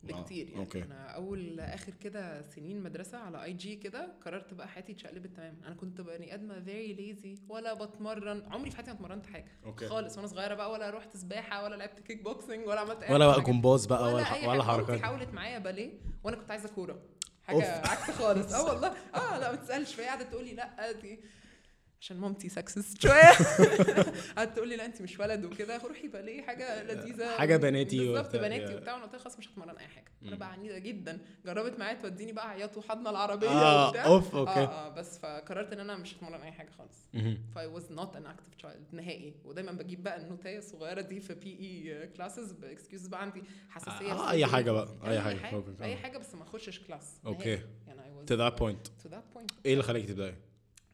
بكتير 0.03 0.49
يعني. 0.49 0.59
okay. 0.61 0.83
أنا 0.83 1.07
أول 1.11 1.61
آخر 1.61 1.93
كده 1.95 2.43
سنين 2.43 2.83
مدرسة 2.83 3.19
على 3.19 3.45
IG 3.45 3.77
كده 3.77 4.13
قررت 4.25 4.55
بقى 4.55 4.69
حياتي 4.69 4.93
اتشقلبت 4.93 5.37
تمام. 5.37 5.61
أنا 5.67 5.75
كنت 5.75 6.01
بني 6.01 6.35
آدمة 6.35 6.61
very 6.61 6.93
lazy 6.93 7.39
ولا 7.49 7.75
بتمرن. 7.75 8.43
عمري 8.53 8.71
في 8.71 8.77
حياتي 8.77 8.91
ما 8.91 8.97
اتمرنت 8.97 9.27
حاجة 9.27 9.45
okay. 9.65 9.87
خالص 9.89 10.17
وأنا 10.17 10.27
صغيرة 10.27 10.55
بقى 10.55 10.71
ولا 10.71 10.91
رحت 10.91 11.17
سباحة 11.17 11.65
ولا 11.65 11.77
لعبت 11.77 11.99
كيك 12.01 12.23
بوكسنج 12.23 12.67
ولا 12.67 12.81
عملت 12.81 13.03
أي 13.03 13.15
ولا 13.15 13.27
بقى. 13.27 13.41
جمباز 13.43 13.87
بقى 13.87 14.03
ولا 14.03 14.15
ولا 14.15 14.49
ولا 14.49 14.63
حركات. 14.63 15.01
حاولت 15.01 15.29
معايا 15.35 15.59
باليه 15.59 15.93
وأنا 16.25 16.37
كنت 16.37 16.51
عايزة 16.51 16.69
كورة. 16.69 17.03
حاجة 17.47 17.83
عكس 17.89 18.11
خالص. 18.11 18.53
آه 18.55 18.65
والله. 18.65 18.93
آه 19.15 19.39
لا 19.39 19.51
ما 19.51 19.57
تسألش. 19.57 19.95
فهي 19.95 20.07
قعدت 20.07 20.31
تقول 20.31 20.45
لي 20.45 20.55
لأ 20.55 20.93
دي 20.93 21.21
عشان 22.03 22.17
مامتي 22.17 22.49
sexist 22.49 23.03
شوية. 23.03 23.31
قعدت 24.37 24.57
تقول 24.57 24.69
لي 24.69 24.77
لا 24.77 24.85
انت 24.85 25.03
مش 25.03 25.21
ولد 25.21 25.45
وكده 25.45 25.77
روحي 25.77 26.09
باليه 26.09 26.43
حاجة 26.43 26.83
لذيذة. 26.83 27.37
حاجة 27.37 27.57
بناتي 27.57 27.99
بالظبط 27.99 28.37
بناتي. 28.37 28.75
وبتاع 28.75 28.95
وأنا 28.95 29.05
قلت 29.05 29.13
لها 29.15 29.23
خلاص 29.23 29.39
مش 29.39 29.49
هتمرن 29.49 29.77
أي 29.77 29.87
حاجة. 29.87 30.05
أنا. 30.25 30.37
بقى 30.37 30.53
عنيدة 30.53 30.79
جدا. 30.79 31.19
جربت 31.47 31.79
معايا 31.79 31.95
توديني 31.95 32.33
بقى 32.33 32.51
عياط 32.51 32.77
وحضنة 32.77 33.11
العربية 33.11 33.49
آه 33.49 33.89
وبتاع. 33.89 34.05
oof 34.05 34.35
آه 34.35 34.39
okay. 34.39 34.51
آه 34.51 34.89
بس 34.89 35.19
فقررت 35.19 35.73
إن 35.73 35.81
أنا 35.81 35.97
مش 35.97 36.15
هتمرن 36.15 36.41
أي 36.43 36.53
حاجة 36.53 36.71
خالص. 36.71 37.09
مهم. 37.15 37.39
ف 37.55 37.59
I 37.59 37.81
was 37.81 37.97
not 37.99 38.17
an 38.17 38.27
active 38.27 38.65
child 38.65 38.93
نهائي. 38.95 39.35
ودايما 39.45 39.73
بجيب 39.73 40.03
بقى 40.03 40.17
ال 40.21 40.26
note 40.26 40.48
ايه 40.48 40.59
الصغيرة 40.59 41.01
دي 41.01 41.21
في 41.21 41.35
P.E. 41.35 41.59
classes 41.61 42.53
ب 42.53 42.60
excuse 42.60 43.07
بقى 43.07 43.23
عندي 43.23 43.43
حساسية 43.71 44.13
آه، 44.13 44.27
في 44.27 44.31
أي. 44.31 44.47
حاجة 44.47 44.71
بقى 44.71 44.89
أي 45.05 45.21
حاجة 45.21 45.37
حاجة 45.37 45.63
أي. 45.83 45.97
حاجة 45.97 46.19
بس 46.19 46.35
ما 46.35 46.43
أخشش 46.43 46.81
كلاس 46.81 47.21
was 47.25 48.31
to 48.31 48.37
that 48.37 48.57
point. 48.63 48.91
to 49.05 49.09
that 49.09 49.37
point. 49.37 49.53
إيه 49.67 49.73
اللي 49.73 49.83
خلاك 49.83 50.05
تبدأي؟ 50.05 50.35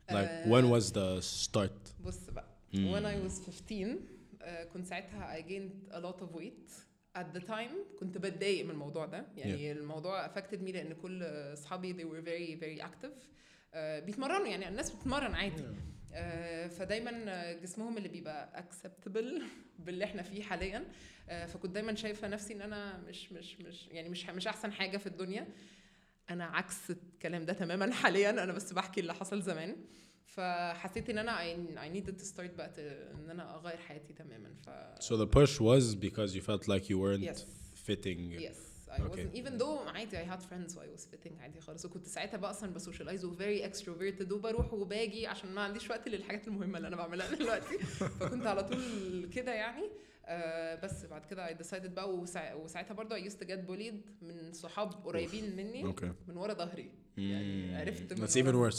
Like 0.09 0.15
آه، 0.17 0.45
when 0.51 0.65
was 0.81 0.85
the 0.87 1.25
start? 1.47 2.03
بص 2.05 2.31
بقى. 2.31 2.45
مم. 2.75 2.95
when 2.95 3.05
I 3.05 3.29
was 3.31 3.41
15 3.51 3.99
آه، 4.43 4.65
كنت 4.65 4.87
ساعتها 4.87 5.37
I 5.41 5.43
gained 5.45 5.93
a 5.95 5.99
lot 6.01 6.21
of 6.23 6.39
weight. 6.41 6.73
At 7.19 7.37
the 7.39 7.41
time 7.41 7.99
كنت 8.01 8.19
بتضايق 8.19 8.65
من 8.65 8.71
الموضوع 8.71 9.07
ده. 9.07 9.27
يعني 9.37 9.73
الموضوع 9.73 10.29
affected 10.29 10.59
me 10.59 10.71
لأن 10.73 10.93
كل 10.93 11.23
أصحابي 11.53 11.95
they 11.95 12.07
were 12.07 12.25
very 12.29 12.61
very 12.65 12.87
active. 12.89 13.27
آه، 13.75 14.01
بيتمرنوا 14.01 14.47
يعني 14.47 14.69
الناس 14.69 14.91
بتتمرن 14.91 15.35
عادي. 15.35 15.63
آه، 16.13 16.67
فدايما 16.67 17.25
آه، 17.29 17.53
جسمهم 17.53 17.97
اللي 17.97 18.09
بيبقى 18.09 18.65
acceptable 18.65 19.43
باللي 19.85 20.05
إحنا 20.05 20.23
فيه 20.23 20.43
حاليا. 20.43 20.85
آه، 21.29 21.47
فكنت 21.47 21.71
دايما 21.75 21.95
شايفة 21.95 22.29
نفسي 22.29 22.53
إن 22.53 22.63
أنا 22.63 22.99
مش 23.09 23.33
مش 23.33 23.61
مش 23.61 23.89
يعني 23.89 24.09
مش 24.09 24.27
مش 24.27 24.47
أحسن 24.47 24.73
حاجة 24.73 24.97
في 24.97 25.07
الدنيا. 25.07 25.47
أنا 26.31 26.45
عكس 26.45 26.91
الكلام 26.91 27.45
ده 27.45 27.53
تماما 27.53 27.93
حاليا 27.95 28.31
أنا 28.31 28.53
بس 28.53 28.73
بحكي 28.73 29.01
اللي 29.01 29.15
حصل 29.15 29.43
زمان. 29.43 29.77
فحسيت 30.25 31.11
إن 31.11 31.19
أنا 31.19 31.39
I, 31.39 31.95
needed 31.95 32.21
to 32.23 32.25
start 32.25 32.51
بقى 32.57 32.73
إن 33.15 33.31
أنا 33.31 33.55
أغير 33.57 33.77
حياتي 33.77 34.13
تماما 34.13 34.55
ف 34.55 34.71
so 35.05 35.17
the 35.17 35.27
push 35.27 35.61
was 35.61 35.95
because 35.95 36.35
you 36.35 36.41
felt 36.43 36.69
like 36.69 36.89
you 36.91 36.99
weren't 36.99 37.25
yes. 37.25 37.45
fitting. 37.87 38.21
Yes. 38.49 38.57
I 38.91 39.01
Okay. 39.03 39.25
wasn't. 39.25 39.35
Even 39.41 39.59
though 39.59 39.89
عادي 39.89 40.17
I 40.17 40.25
had 40.33 40.41
friends 40.43 40.77
و 40.77 40.81
I 40.81 40.99
was 40.99 41.03
fitting 41.05 41.41
عادي 41.41 41.61
خالص. 41.61 41.85
وكنت 41.85 42.07
ساعتها 42.07 42.37
بقى 42.37 42.51
أصلا 42.51 42.73
بسوشيالايز 42.73 43.25
و 43.25 43.35
very 43.37 43.63
extroverted 43.73 44.33
وبروح 44.33 44.73
وباجي 44.75 45.27
عشان 45.27 45.51
ما 45.51 45.61
عنديش 45.61 45.91
وقت 45.91 46.09
للحاجات 46.09 46.49
المهمة 46.49 46.77
اللي 46.77 46.89
أنا 46.89 46.97
بعملها 46.97 47.35
دلوقتي. 47.35 47.79
فكنت 48.21 48.47
على 48.47 48.63
طول 48.65 49.29
كده 49.35 49.53
يعني. 49.55 49.91
آه 50.31 50.75
بس 50.75 51.05
بعد 51.05 51.25
كده 51.27 51.47
I 51.49 51.51
decided 51.51 51.87
بقى 51.87 52.15
وسا... 52.15 52.55
وساعتها 52.55 52.95
برضه 52.95 53.17
I 53.17 53.23
used 53.31 53.37
to 53.37 53.47
get 53.47 53.69
bullied 53.71 54.23
من 54.23 54.53
صحاب 54.53 54.93
قريبين 54.93 55.57
مني 55.57 55.85
okay 55.85 56.13
من 56.29 56.37
ورا 56.37 56.55
ظهري 56.55 56.91
يعني 57.17 57.77
عرفت 57.77 58.13
من 58.13 58.27
that's 58.27 58.37
ورا. 58.37 58.43
even 58.71 58.73
worse. 58.73 58.79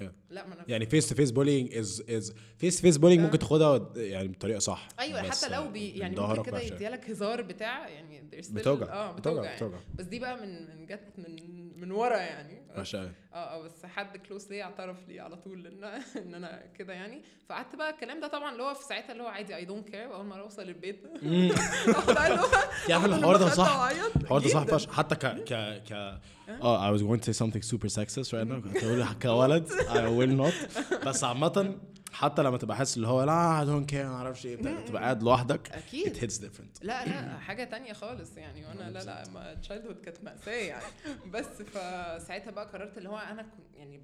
Yeah. 0.00 0.04
لا 0.30 0.46
ما 0.46 0.54
أنا 0.54 0.64
يعني 0.68 0.86
to 0.86 0.88
face 0.88 1.30
bullying 1.32 1.72
is 1.72 2.00
is 2.00 2.32
face 2.62 2.76
to 2.78 2.82
face 2.82 2.98
bullying 2.98 3.04
آه. 3.18 3.24
ممكن 3.24 3.38
تاخدها 3.38 3.92
يعني 3.96 4.28
بطريقة 4.28 4.58
صح 4.58 4.88
أيوه 5.00 5.22
حتى 5.22 5.48
لو 5.48 5.68
بي 5.70 5.88
يعني 5.90 6.16
ممكن 6.20 6.42
كده. 6.42 6.60
يديلك 6.60 7.10
هزار 7.10 7.42
بتاع 7.42 7.88
يعني 7.88 8.20
بتوجع 8.50 8.86
آه 8.92 9.12
بتوجع 9.12 9.40
بتوجع 9.40 9.44
يعني. 9.44 9.56
بتوجع 9.56 9.78
بس 9.94 10.04
دي 10.04 10.18
بقى 10.18 10.46
من 10.46 10.76
من 10.76 10.86
جت 10.86 11.00
من 11.18 11.71
من 11.82 11.90
ورا 11.90 12.16
يعني. 12.16 12.62
أوي. 12.76 13.10
آه 13.34 13.36
آه 13.36 13.62
بس 13.62 13.86
حد 13.86 14.16
close 14.16 14.50
ليا 14.50 14.64
اعترف 14.64 14.96
لي 15.08 15.20
على 15.20 15.36
طول 15.36 15.66
إن 15.66 15.84
إن 16.22 16.34
أنا 16.34 16.62
كده 16.78 16.92
يعني. 16.92 17.22
فقعدت 17.48 17.76
بقى 17.76 17.90
الكلام 17.90 18.20
ده 18.20 18.28
طبعا 18.28 18.52
اللي 18.52 18.62
هو 18.62 18.74
في 18.74 18.84
ساعتها 18.84 19.12
اللي 19.12 19.22
هو 19.22 19.26
عادي 19.26 19.56
I 19.56 19.64
don't 19.64 19.88
care 19.88 20.14
أول 20.14 20.24
ما 20.24 20.40
أوصل 20.40 20.62
البيت. 20.62 21.00
عم 22.90 23.04
الحوار 23.14 23.36
ده 23.36 23.48
صح. 23.48 23.90
الحوار 24.16 24.40
ده 24.40 24.48
صح. 24.48 24.62
فشخ. 24.64 24.92
حتى 24.92 25.14
ك 25.14 25.26
ك 25.26 25.82
ك 25.88 25.92
أه؟ 26.48 26.90
I 26.90 26.98
was 26.98 27.02
going 27.02 27.20
to 27.20 27.32
say 27.32 27.36
something 27.42 27.62
super 27.62 27.88
sexist 27.88 28.32
right 28.32 28.48
now. 28.48 28.82
called. 29.22 29.68
I 29.72 30.08
will 30.18 30.40
not. 30.42 31.06
بس 31.06 31.24
عامة 31.24 31.76
حتى 32.12 32.42
لما 32.42 32.58
تبقى 32.58 32.76
حاسس 32.76 32.96
اللي 32.96 33.08
هو 33.08 33.22
لا 33.24 33.64
don't 33.64 33.90
care 33.92 33.94
ما 33.94 34.14
أعرفش 34.14 34.46
إيه 34.46 34.56
تبقى 34.56 35.02
قاعد 35.02 35.22
لوحدك 35.22 35.72
أكيد. 35.72 36.16
hits 36.16 36.34
different. 36.34 36.78
لا 36.82 37.04
لا 37.06 37.38
حاجة 37.38 37.64
تانية 37.64 37.92
خالص 37.92 38.36
يعني 38.36 38.66
وأنا 38.66 38.90
لا 38.90 39.04
لا 39.04 39.28
ما 39.28 39.54
childhood 39.54 40.00
كانت 40.00 40.24
مأساة 40.24 40.52
يعني. 40.52 40.84
بس 41.34 41.62
فساعتها 41.62 42.50
بقى 42.50 42.66
قررت 42.66 42.98
اللي 42.98 43.08
هو 43.08 43.18
أنا 43.18 43.46
يعني 43.74 44.00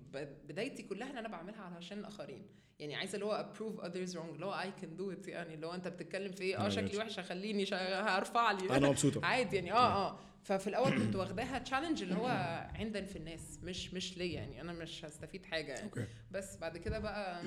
بدايتي 0.49 0.83
كلها 0.83 1.11
إن 1.11 1.19
أنا 1.19 1.29
بعملها 1.29 1.61
علشان 1.61 1.99
الاخرين 1.99 2.47
يعني 2.79 2.97
عايزة 2.97 3.15
اللي 3.15 3.27
هو 3.27 3.53
approve 3.53 3.83
others 3.85 4.15
wrong 4.15 4.35
اللي 4.35 4.47
هو 4.47 4.63
I 4.63 4.81
can 4.83 5.01
do 5.01 5.17
it 5.25 5.29
يعني 5.29 5.55
اللي 5.55 5.67
هو 5.67 5.75
أنت 5.75 5.89
بتتكلم 5.89 6.33
في 6.33 6.43
إيه؟ 6.43 6.67
آه 6.67 6.69
شكلي. 6.69 6.99
وحشه 6.99 7.23
خليني. 7.23 7.65
هرفع 7.73 8.53
لي. 8.53 8.77
أنا 8.77 8.89
مبسوطة. 8.89 9.25
عادي 9.27 9.57
يعني 9.57 9.73
آه 9.73 10.09
آه. 10.09 10.19
ففي 10.43 10.67
الأول 10.67 10.99
كنت 10.99 11.17
واخداها 11.17 11.59
تشالنج 11.59 12.03
اللي 12.03 12.15
هو 12.15 12.27
عندا 12.75 13.05
في 13.05 13.17
الناس 13.17 13.59
مش 13.63 13.95
مش 13.95 14.19
ليا 14.19 14.35
يعني 14.35 14.61
أنا 14.61 14.73
مش 14.73 15.05
هستفيد 15.05 15.47
حاجة 15.47 15.73
يعني. 15.73 15.91
بس 16.31 16.57
بعد 16.57 16.77
كده 16.77 16.99
بقى 16.99 17.43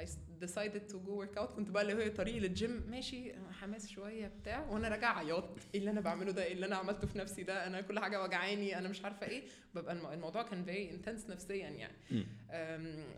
I 0.00 0.04
decided 0.44 0.88
to 0.92 0.96
go 1.06 1.12
work 1.22 1.38
out. 1.38 1.52
كنت 1.56 1.70
بقى 1.70 1.82
اللي 1.82 1.94
هو 2.04 2.14
طريقي 2.14 2.40
للجيم 2.40 2.82
ماشي 2.90 3.32
حماس 3.52 3.88
شوية 3.88 4.26
بتاع. 4.40 4.70
وأنا 4.70 4.88
راجع 4.88 5.18
عياط. 5.18 5.44
إيه 5.74 5.80
اللي 5.80 5.90
أنا 5.90 6.00
بعمله 6.00 6.32
ده؟ 6.32 6.44
إيه 6.44 6.52
اللي 6.52 6.66
أنا 6.66 6.76
عملته 6.76 7.06
في 7.06 7.18
نفسي 7.18 7.42
ده؟ 7.42 7.66
أنا 7.66 7.80
كل 7.80 7.98
حاجة 7.98 8.22
وجعاني. 8.22 8.78
أنا 8.78 8.88
مش 8.88 9.04
عارفة 9.04 9.26
إيه. 9.26 9.42
ببقى 9.74 9.92
الم- 9.94 10.06
الموضوع 10.06 10.42
كان 10.42 10.64
very 10.66 10.92
intense 11.06 11.30
نفسيا 11.30 11.68
يعني. 11.68 11.96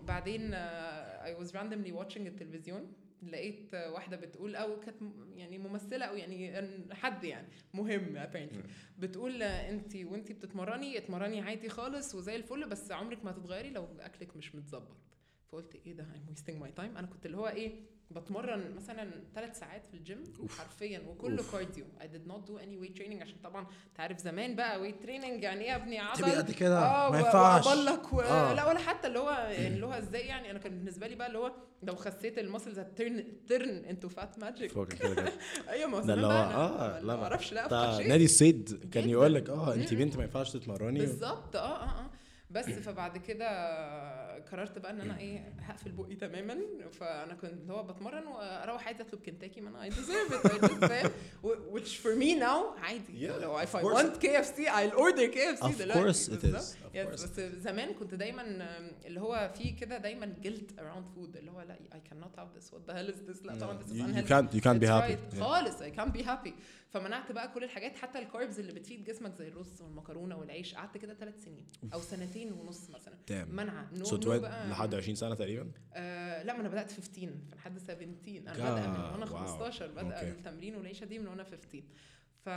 بعدين 0.02 0.50
آه، 0.54 1.35
I 1.35 1.38
was 1.45 1.50
randomly 1.50 1.92
watching 1.99 2.21
التلفزيون. 2.21 2.92
لقيت 3.23 3.75
آه، 3.75 3.92
واحدة 3.92 4.16
بتقول 4.16 4.56
أو 4.56 4.80
كانت 4.80 4.97
يعني 5.37 5.59
ممثلة 5.59 6.04
أو 6.04 6.16
يعني 6.16 6.52
حد 6.95 7.25
يعني. 7.25 7.49
مهم 7.75 8.18
apparently. 8.26 8.68
بتقول 8.99 9.42
أنت 9.42 9.97
وأنت 9.97 10.33
بتتمرني 10.33 10.99
اتمرني 10.99 11.40
عادي 11.40 11.68
خالص 11.68 12.14
وزي 12.14 12.37
الفل 12.37 12.68
بس 12.68 12.92
عمرك 12.92 13.25
ما 13.25 13.30
هتتغيري 13.30 13.71
لو 13.71 13.88
أكلك 14.00 14.37
مش 14.37 14.54
متظبط. 14.54 14.97
فقلت 15.53 15.75
إيه 15.87 15.93
ده؟ 15.95 16.05
I'm 16.05 16.33
wasting 16.33 16.62
my 16.62 16.81
time. 16.81 16.99
أنا 16.99 17.07
كنت 17.07 17.26
اللي 17.26 17.37
هو 17.37 17.49
إيه 17.49 17.97
بتمرن 18.11 18.75
مثلا 18.76 19.11
ثلاث 19.35 19.59
ساعات 19.59 19.87
في 19.87 19.95
الجيم 19.95 20.23
oof. 20.40 20.59
حرفيا 20.59 21.03
وكله 21.09 21.38
oof. 21.38 21.52
cardio 21.52 21.85
I 22.00 22.03
did 22.05 22.31
not 22.33 22.49
do 22.50 22.53
any 22.62 22.85
weight 22.85 22.99
training 23.03 23.23
عشان 23.23 23.37
طبعا 23.45 23.61
أنت 23.62 24.00
عارف 24.00 24.19
زمان 24.19 24.57
بقى 24.57 24.81
weight 24.81 25.02
training 25.02 25.43
يعني 25.43 25.61
إيه 25.65 25.71
يا 25.71 25.76
ابني؟ 25.76 25.99
عضل. 25.99 26.19
تبقي 26.23 26.37
قد 26.37 26.50
كده 26.50 26.79
آه 26.79 27.11
ما 27.11 27.19
ينفعش. 27.19 27.67
و... 28.12 28.21
آه. 28.21 28.55
لا 28.55 28.69
ولا 28.69 28.79
حتى 28.79 29.09
اللي 29.09 29.19
هو 29.19 29.49
اللي 29.59 29.87
هو 29.87 29.93
إزاي 29.93 30.26
يعني؟ 30.26 30.50
أنا 30.50 30.59
كان 30.59 30.73
بالنسبة 30.79 31.07
لي 31.07 31.15
بقى 31.15 31.26
اللي 31.26 31.38
هو 31.38 31.53
لو 31.83 31.95
خسيت 31.97 32.38
ال 32.38 32.44
muscles 32.44 32.78
هت 32.78 32.94
turn 32.94 33.25
turn 33.49 33.85
into 33.85 34.09
fat 34.09 34.38
magic 34.38 34.73
أيوه 35.69 35.91
ما 35.91 35.97
هو 35.97 36.00
ده 36.00 36.07
زمان 36.07 36.19
اللي 36.19 36.26
هو 36.26 36.31
بقى 36.31 36.47
أنا 36.55 36.97
آه 36.97 37.00
لا 37.00 37.17
ما 37.17 37.23
أعرفش 37.23 37.53
لا 37.53 37.99
نادي 38.09 38.25
الصيد 38.25 38.88
كان. 38.93 39.09
يقول 39.09 39.35
لك 39.35 39.50
آه 39.50 39.75
انت. 39.75 39.95
بنت 39.95 40.17
ما 40.17 40.23
ينفعش 40.23 40.53
تتمرني. 40.53 40.99
بالظبط 40.99 41.57
آه 41.57 41.61
آه 41.61 41.85
آه. 42.00 42.11
بس 42.57 42.65
فبعد 42.71 43.19
كده 43.19 43.49
قررت 44.41 44.79
بقى 44.79 44.91
ان 44.93 45.01
أنا 45.01 45.19
إيه 45.19 45.53
هقفل 45.61 45.93
بقي 45.93 46.15
تماما 46.15 46.59
فانا 46.93 47.35
كنت 47.35 47.53
اللي 47.53 47.73
هو 47.73 47.83
بتمرن 47.83 48.27
وأروح 48.27 48.87
عايزه 48.87 49.01
اطلب 49.01 49.21
كنتاكي 49.27 49.61
ما 49.61 49.69
أنا 49.69 49.91
فاهم 49.91 51.11
و- 51.43 51.79
which 51.79 51.89
for 52.03 52.17
me 52.23 52.41
now 52.41 52.81
عادي 52.85 53.29
Yeah, 53.29 53.33
لو 53.43 53.59
if 53.59 53.69
I 53.69 53.83
want 53.83 54.23
KFC 54.23 54.69
I'll 54.69 54.97
order 54.99 55.29
KFC 55.35 55.63
Of 55.63 55.79
دلوقتي 55.79 56.13
course 56.13 56.29
it 56.29 56.45
is. 56.45 56.77
Of 56.77 56.97
Yes, 56.97 57.07
course. 57.07 57.23
بس 57.23 57.41
زمان 57.41 57.95
كنت 57.95 58.15
دايما 58.15 58.43
um, 58.43 59.07
اللي 59.07 59.21
هو 59.21 59.51
في 59.59 59.71
كده 59.73 59.99
دايما 59.99 60.35
guilt 60.45 60.81
around 60.81 61.05
food 61.19 61.37
اللي 61.37 61.51
هو 61.51 61.61
لا 61.61 61.77
I 61.93 61.97
cannot 62.13 62.41
have 62.41 62.59
this 62.61 62.71
what 62.75 62.91
the 62.91 62.95
hell 62.95 63.11
is 63.15 63.31
this 63.31 63.47
لا 63.47 63.55
طبعا 63.59 63.79
this 63.79 63.87
is 63.87 63.93
You, 63.93 63.97
you 63.97 64.03
unhealthy 64.03 64.29
can't 64.29 64.55
you 64.57 64.63
can't 64.65 64.81
be 64.81 64.87
happy. 64.87 65.13
right. 65.15 65.35
Yeah. 65.37 65.41
خالص 65.41 65.83
I 65.83 65.91
can't 65.99 66.13
be 66.19 66.23
happy 66.27 66.53
فمنعت 66.90 67.33
بقى 67.33 67.52
كل 67.52 67.64
الحاجات 67.64 67.97
حتى 67.97 68.19
ال 68.19 68.25
carbs 68.25 68.59
اللي 68.61 68.73
بتفيد 68.73 69.05
جسمك 69.05 69.35
زي 69.35 69.49
الرز 69.49 69.83
والمكرونة 69.83 70.37
والعيش 70.38 70.75
قعدت 70.75 70.99
كده 70.99 71.14
ثلاث 71.14 71.45
سنين 71.45 71.66
أو 71.95 72.00
سنتين 72.00 72.52
ونص 72.52 72.90
مثلا 72.90 73.14
Damn. 73.31 73.49
منع 73.50 73.90
no 73.93 74.05
So 74.05 74.12
no 74.12 74.40
بقى 74.40 74.69
لحد 74.71 74.95
20 74.95 75.14
سنة 75.14 75.35
تقريبا. 75.35 75.71
آه 75.95 76.43
لا 76.43 76.52
ما 76.55 76.61
أنا 76.61 76.69
بدأت 76.69 76.93
15 76.93 77.31
فلحد 77.50 77.78
17 77.78 78.38
أنا 78.38 78.52
بادئه 78.52 78.87
من 78.90 79.00
وأنا 79.12 79.26
wow. 79.26 79.28
15 79.28 79.87
بادئه 79.93 80.21
Okay. 80.21 80.23
التمرين 80.25 80.76
والعيشة 80.76 81.05
دي 81.07 81.19
من 81.19 81.26
وأنا 81.26 81.45
15 81.45 81.83
ف 82.45 82.49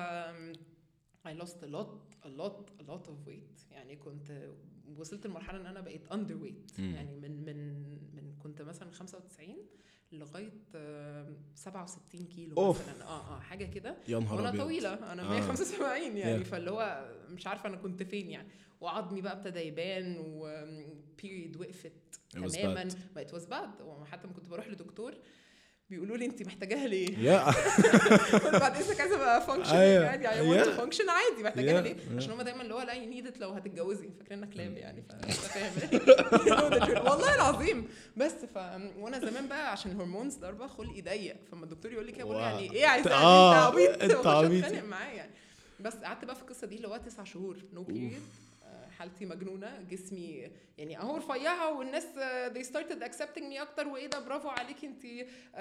I 1.27 1.31
lost 1.41 1.57
a 1.63 1.67
lot 1.75 1.91
a 2.25 2.29
lot 2.41 2.59
a 2.81 2.83
lot 2.91 3.05
of 3.09 3.27
weight 3.29 3.71
يعني 3.71 3.95
كنت 3.95 4.49
وصلت 4.97 5.27
لمرحلة 5.27 5.61
إن 5.61 5.65
أنا 5.65 5.81
بقيت 5.81 6.07
under 6.13 6.31
weight 6.43 6.79
مم. 6.79 6.93
يعني 6.95 7.15
من 7.15 7.45
من 7.45 7.83
من 8.15 8.33
كنت 8.39 8.61
مثلا 8.61 8.91
95 8.91 9.55
لغاية 10.11 10.51
آه، 10.75 11.33
67 11.55 12.25
كيلو 12.27 12.57
oof. 12.57 12.81
مثلا 12.89 13.03
آه 13.03 13.35
آه 13.35 13.39
حاجة 13.39 13.65
كده 13.65 13.97
يا 14.07 14.19
نهار 14.19 14.41
وأنا. 14.41 14.63
طويلة 14.63 14.93
أنا 15.13 15.21
آه. 15.23 15.29
175 15.29 16.17
يعني 16.17 16.43
Yeah. 16.43 16.47
فاللي 16.47 16.71
هو 16.71 17.09
مش 17.29 17.47
عارفة 17.47 17.69
أنا 17.69 17.77
كنت 17.77 18.03
فين 18.03 18.29
يعني 18.29 18.47
وعظمي 18.81 19.21
بقى 19.21 19.33
ابتدى 19.33 19.59
يبان 19.59 20.15
و 20.19 20.39
period 20.39 21.57
وقفت 21.57 21.91
It 22.35 22.39
was 22.39 22.55
تماما 22.61 22.89
bad. 22.89 22.93
ما 23.15 23.21
وحتى 23.81 24.27
لما 24.27 24.35
كنت 24.35 24.49
بروح 24.49 24.67
لدكتور 24.67 25.13
بيقولوا 25.89 26.17
لي 26.17 26.25
انت 26.25 26.43
محتاجاها 26.43 26.87
ليه؟ 26.87 27.07
Yeah. 27.07 27.55
بعد 28.61 28.75
اذنك 28.75 29.01
عايزه 29.01 29.15
ابقى 29.15 29.41
function. 29.41 29.75
عادي 29.75 30.29
I 30.29 30.41
want. 30.41 30.69
function 30.69 31.09
عادي 31.09 31.43
محتاجاها. 31.43 31.81
ليه؟ 31.81 31.95
عشان 32.17 32.31
هم 32.31 32.41
دايما 32.41 32.61
اللي 32.61 32.73
هو 32.73 32.81
لا 32.81 32.93
you 32.93 33.09
need 33.09 33.37
لو 33.37 33.49
هتتجوزي 33.49 34.09
فاكرينك 34.19 34.49
club 34.53 34.77
يعني 34.77 35.03
فانت 35.09 35.31
فاهم 35.33 35.71
والله 37.11 37.35
العظيم 37.35 37.87
بس 38.17 38.31
ف 38.31 38.57
وأنا 38.99 39.19
زمان 39.19 39.47
بقى 39.47 39.71
عشان 39.71 39.91
الهرمونز 39.91 40.35
ضربه 40.35 40.67
خلقي 40.67 41.01
ضيق 41.01 41.35
فما 41.51 41.63
الدكتور 41.63 41.91
يقول 41.93 42.05
لي 42.05 42.11
كده 42.11 42.23
بقول. 42.23 42.37
يعني 42.37 42.71
إيه 42.73 42.85
عايز 42.85 43.07
آه، 43.07 43.11
انت 43.67 43.73
عبيط 43.75 44.03
ومش 44.17 44.25
عبيط. 44.65 44.83
معاه 44.83 45.09
يعني 45.13 45.31
بس 45.85 45.93
قعدت 45.95 46.25
بقى 46.25 46.35
في 46.35 46.41
القصة 46.41 46.67
دي 46.67 46.75
اللي 46.75 46.87
هو 46.87 46.97
تسع 46.97 47.23
شهور 47.23 47.57
نو 47.73 47.83
بيريد 47.83 48.21
حالتي 48.99 49.25
مجنونة 49.25 49.81
جسمي 49.81 50.51
يعني 50.77 50.99
أهو 50.99 51.17
رفيعة 51.17 51.77
والناس 51.79 52.03
uh, 52.03 52.53
they 52.53 52.63
started 52.69 53.03
accepting 53.03 53.43
me 53.53 53.61
أكتر 53.61 53.87
وإيه 53.87 54.07
ده 54.07 54.19
برافو 54.19 54.49
عليكي 54.49 54.87
انت 54.87 55.01
uh, 55.03 55.57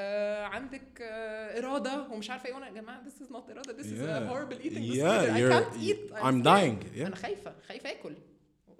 عندك 0.55 0.99
uh, 0.99 1.59
إرادة 1.65 2.03
ومش 2.09 2.31
عارفة 2.31 2.47
إيه 2.49 2.55
وأنا 2.55 2.67
يا 2.67 2.73
جماعة 2.73 3.03
this 3.05 3.23
is 3.23 3.31
not 3.33 3.51
إرادة 3.51 3.83
this 3.83 3.87
is 3.87 4.01
a 4.01 4.05
Yeah. 4.05 4.29
horrible 4.31 4.61
eating 4.67 4.83
Yeah, 4.83 5.25
disorder 5.25 5.33
I 5.33 5.53
can't 5.53 5.77
eat 5.83 6.13
I'm 6.13 6.43
scared. 6.43 6.45
dying. 6.45 6.97
Yeah. 6.99 7.07
أنا 7.07 7.17
خايفة 7.17 7.55
خايفة 7.69 7.91
آكل 7.91 8.15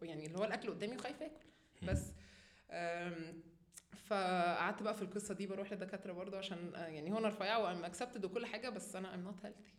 يعني 0.03 0.27
اللي 0.27 0.39
هو 0.39 0.45
الأكل 0.45 0.71
قدامي 0.71 0.97
وخايفة 0.97 1.27
آكل 1.27 1.47
بس 1.87 2.03
أم، 2.71 3.43
فقعدت 4.07 4.83
بقى 4.83 4.95
في 4.95 5.03
القصة 5.03 5.35
دي 5.35 5.47
بروح 5.47 5.73
لدكاترة 5.73 6.13
برضه 6.13 6.39
عشان 6.39 6.75
آه، 6.75 6.87
يعني 6.87 7.13
هو 7.13 7.19
أنا 7.19 7.29
رفيعة 7.29 7.63
و 7.63 7.68
I'm 7.68 7.85
accepted 7.85 8.25
وكل 8.25 8.47
حاجة 8.47 8.69
بس 8.69 8.97
أنا 8.97 9.15
I'm 9.15 9.21
not 9.21 9.35
healthy 9.45 9.73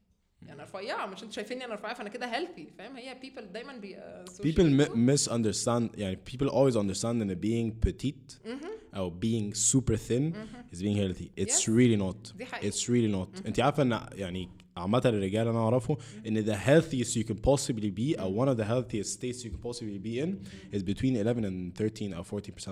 انا 0.49 0.63
رفيعه 0.63 1.07
مش 1.07 1.23
انتوا 1.23 1.31
شايفيني 1.35 1.65
انا 1.65 1.75
رفيعه 1.75 1.95
فانا 1.95 2.09
كده 2.09 2.27
هيلثي 2.27 2.69
فاهم 2.79 2.97
هي 2.97 3.15
people 3.23 3.41
دايما 3.43 3.77
بي 3.77 3.97
People 4.43 4.81
mi- 4.87 4.95
misunderstand 5.15 5.99
يعني 5.99 6.19
people 6.31 6.47
always 6.51 6.75
understand 6.77 7.23
that 7.23 7.41
being 7.41 7.89
petite 7.89 8.49
او 8.97 9.21
being 9.21 9.55
super 9.55 9.97
thin 9.97 10.35
is 10.75 10.79
being 10.83 10.97
healthy. 10.97 11.31
It's 11.45 11.61
Yes. 11.61 11.69
really 11.69 11.97
not. 12.03 12.37
دي 12.37 12.45
حقيقة. 12.45 12.71
It's 12.75 12.81
really 12.83 13.15
not. 13.17 13.47
انت 13.47 13.61
عارفه 13.61 13.83
ان 13.83 14.01
يعني 14.13 14.49
عامة 14.79 15.03
الرجال 15.05 15.49
انا 15.49 15.59
اعرفه 15.59 15.99
ان 16.27 16.45
the 16.45 16.57
healthiest 16.59 17.11
you 17.17 17.25
can 17.25 17.37
possibly 17.51 17.91
be 17.99 18.21
او 18.21 18.45
one 18.47 18.49
of 18.57 18.61
the 18.61 18.65
healthiest 18.65 19.09
states 19.21 19.45
you 19.45 19.49
can 19.51 19.69
possibly 19.71 19.99
be 20.07 20.21
in 20.25 20.31
is 20.77 20.83
between 20.83 21.15
11 21.17 21.45
and 21.45 21.79
13 21.79 22.13
او 22.15 22.23
14% 22.25 22.27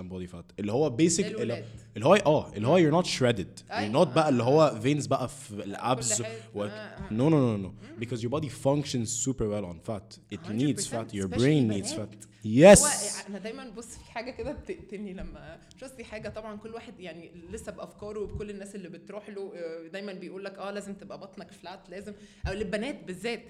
body 0.09 0.27
fat 0.33 0.43
اللي 0.59 0.71
هو 0.71 0.97
basic 0.97 1.19
اللي 1.19 1.29
للولاد. 1.29 1.65
اللي 1.95 2.05
هو 2.07 2.13
اه 2.15 2.53
اللي 2.55 2.67
هو 2.67 2.79
you're 2.79 3.03
not 3.05 3.07
shredded 3.09 3.61
you're 3.69 3.71
أيوة. 3.71 4.05
not 4.05 4.07
بقى 4.07 4.29
اللي 4.29 4.43
هو 4.43 4.79
veins 4.83 5.07
بقى 5.07 5.27
في 5.29 5.51
الابس 5.53 6.21
حاجة. 6.21 6.33
و... 6.55 6.63
آه، 6.63 6.67
آه. 6.67 7.09
no 7.09 7.29
no 7.29 7.63
no 7.63 7.65
no 7.67 8.03
because 8.03 8.19
your 8.19 8.29
body 8.39 8.49
functions 8.65 9.09
super 9.25 9.45
well 9.47 9.65
on 9.65 9.89
fat 9.89 10.17
it 10.35 10.39
100% 10.39 10.51
needs 10.51 10.87
fat 10.87 11.13
your 11.13 11.27
especially 11.27 11.37
brain 11.37 11.67
needs 11.73 11.93
بنات. 11.95 12.09
fat 12.09 12.27
هو 12.46 12.74
yes 12.74 13.26
أنا 13.28 13.38
دايما 13.38 13.68
بص 13.70 13.86
في 13.98 14.12
حاجة 14.12 14.30
كده 14.30 14.52
بتقتلني 14.52 15.12
لما 15.12 15.60
مش 15.76 15.84
قصدي 15.84 16.04
حاجة 16.04 16.28
طبعا 16.28 16.56
كل 16.56 16.74
واحد 16.74 17.00
يعني 17.00 17.30
لسه 17.50 17.72
بأفكاره 17.72 18.20
وبكل 18.20 18.50
الناس 18.50 18.74
اللي 18.74 18.88
بتروح 18.88 19.28
له 19.28 19.52
آه، 19.56 19.86
دايما 19.88 20.12
بيقول 20.12 20.44
لك 20.44 20.58
آه 20.58 20.70
لازم 20.70 20.94
تبقى 20.94 21.18
بطنك 21.18 21.52
فلات 21.52 21.90
لازم 21.90 22.12
أو 22.48 22.52
للبنات 22.52 23.04
بالذات. 23.04 23.42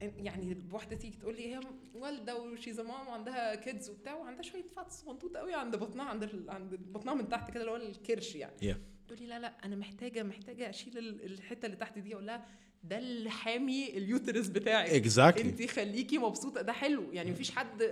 يعني 0.00 0.56
واحدة 0.72 0.96
تيجي 0.96 1.16
تقول 1.16 1.36
لي 1.36 1.54
هي 1.54 1.60
والدة 1.94 2.36
و 2.42 2.48
she's 2.48 2.80
mom 2.80 3.08
وعندها 3.08 3.54
kids 3.54 3.90
وبتاع 3.90 4.14
وعندها 4.14 4.42
شوية 4.42 4.64
fat 4.76 4.92
صغنطوط 4.92 5.36
قوي 5.36 5.54
عند 5.54 5.76
بطنها 5.76 6.04
عند 6.04 6.22
ال- 6.22 6.50
عند 6.50 6.74
بطنها 6.74 7.14
من 7.14 7.28
تحت 7.28 7.50
كده 7.50 7.60
اللي 7.60 7.70
هو 7.70 7.76
الكرش 7.76 8.34
يعني. 8.34 8.52
Yeah. 8.72 8.76
تقول 9.06 9.18
لي 9.20 9.26
لا 9.26 9.38
لا 9.38 9.52
أنا 9.64 9.76
محتاجة 9.76 10.22
محتاجة 10.22 10.70
أشيل 10.70 10.98
ال- 10.98 11.24
الحتة 11.24 11.66
اللي 11.66 11.76
تحت 11.76 11.98
دي 11.98 12.14
أقول 12.14 12.26
لها 12.26 12.44
ده 12.84 12.98
اللي 12.98 13.30
حامي 13.30 13.88
ال 13.96 14.03
uterus 14.03 14.46
بتاعك. 14.48 15.04
Exactly. 15.04 15.40
انت 15.40 15.66
خليكي 15.70 16.18
مبسوطة 16.18 16.62
ده 16.62 16.72
حلو. 16.72 17.12
يعني 17.12 17.30
مفيش 17.30 17.50
حد 17.50 17.82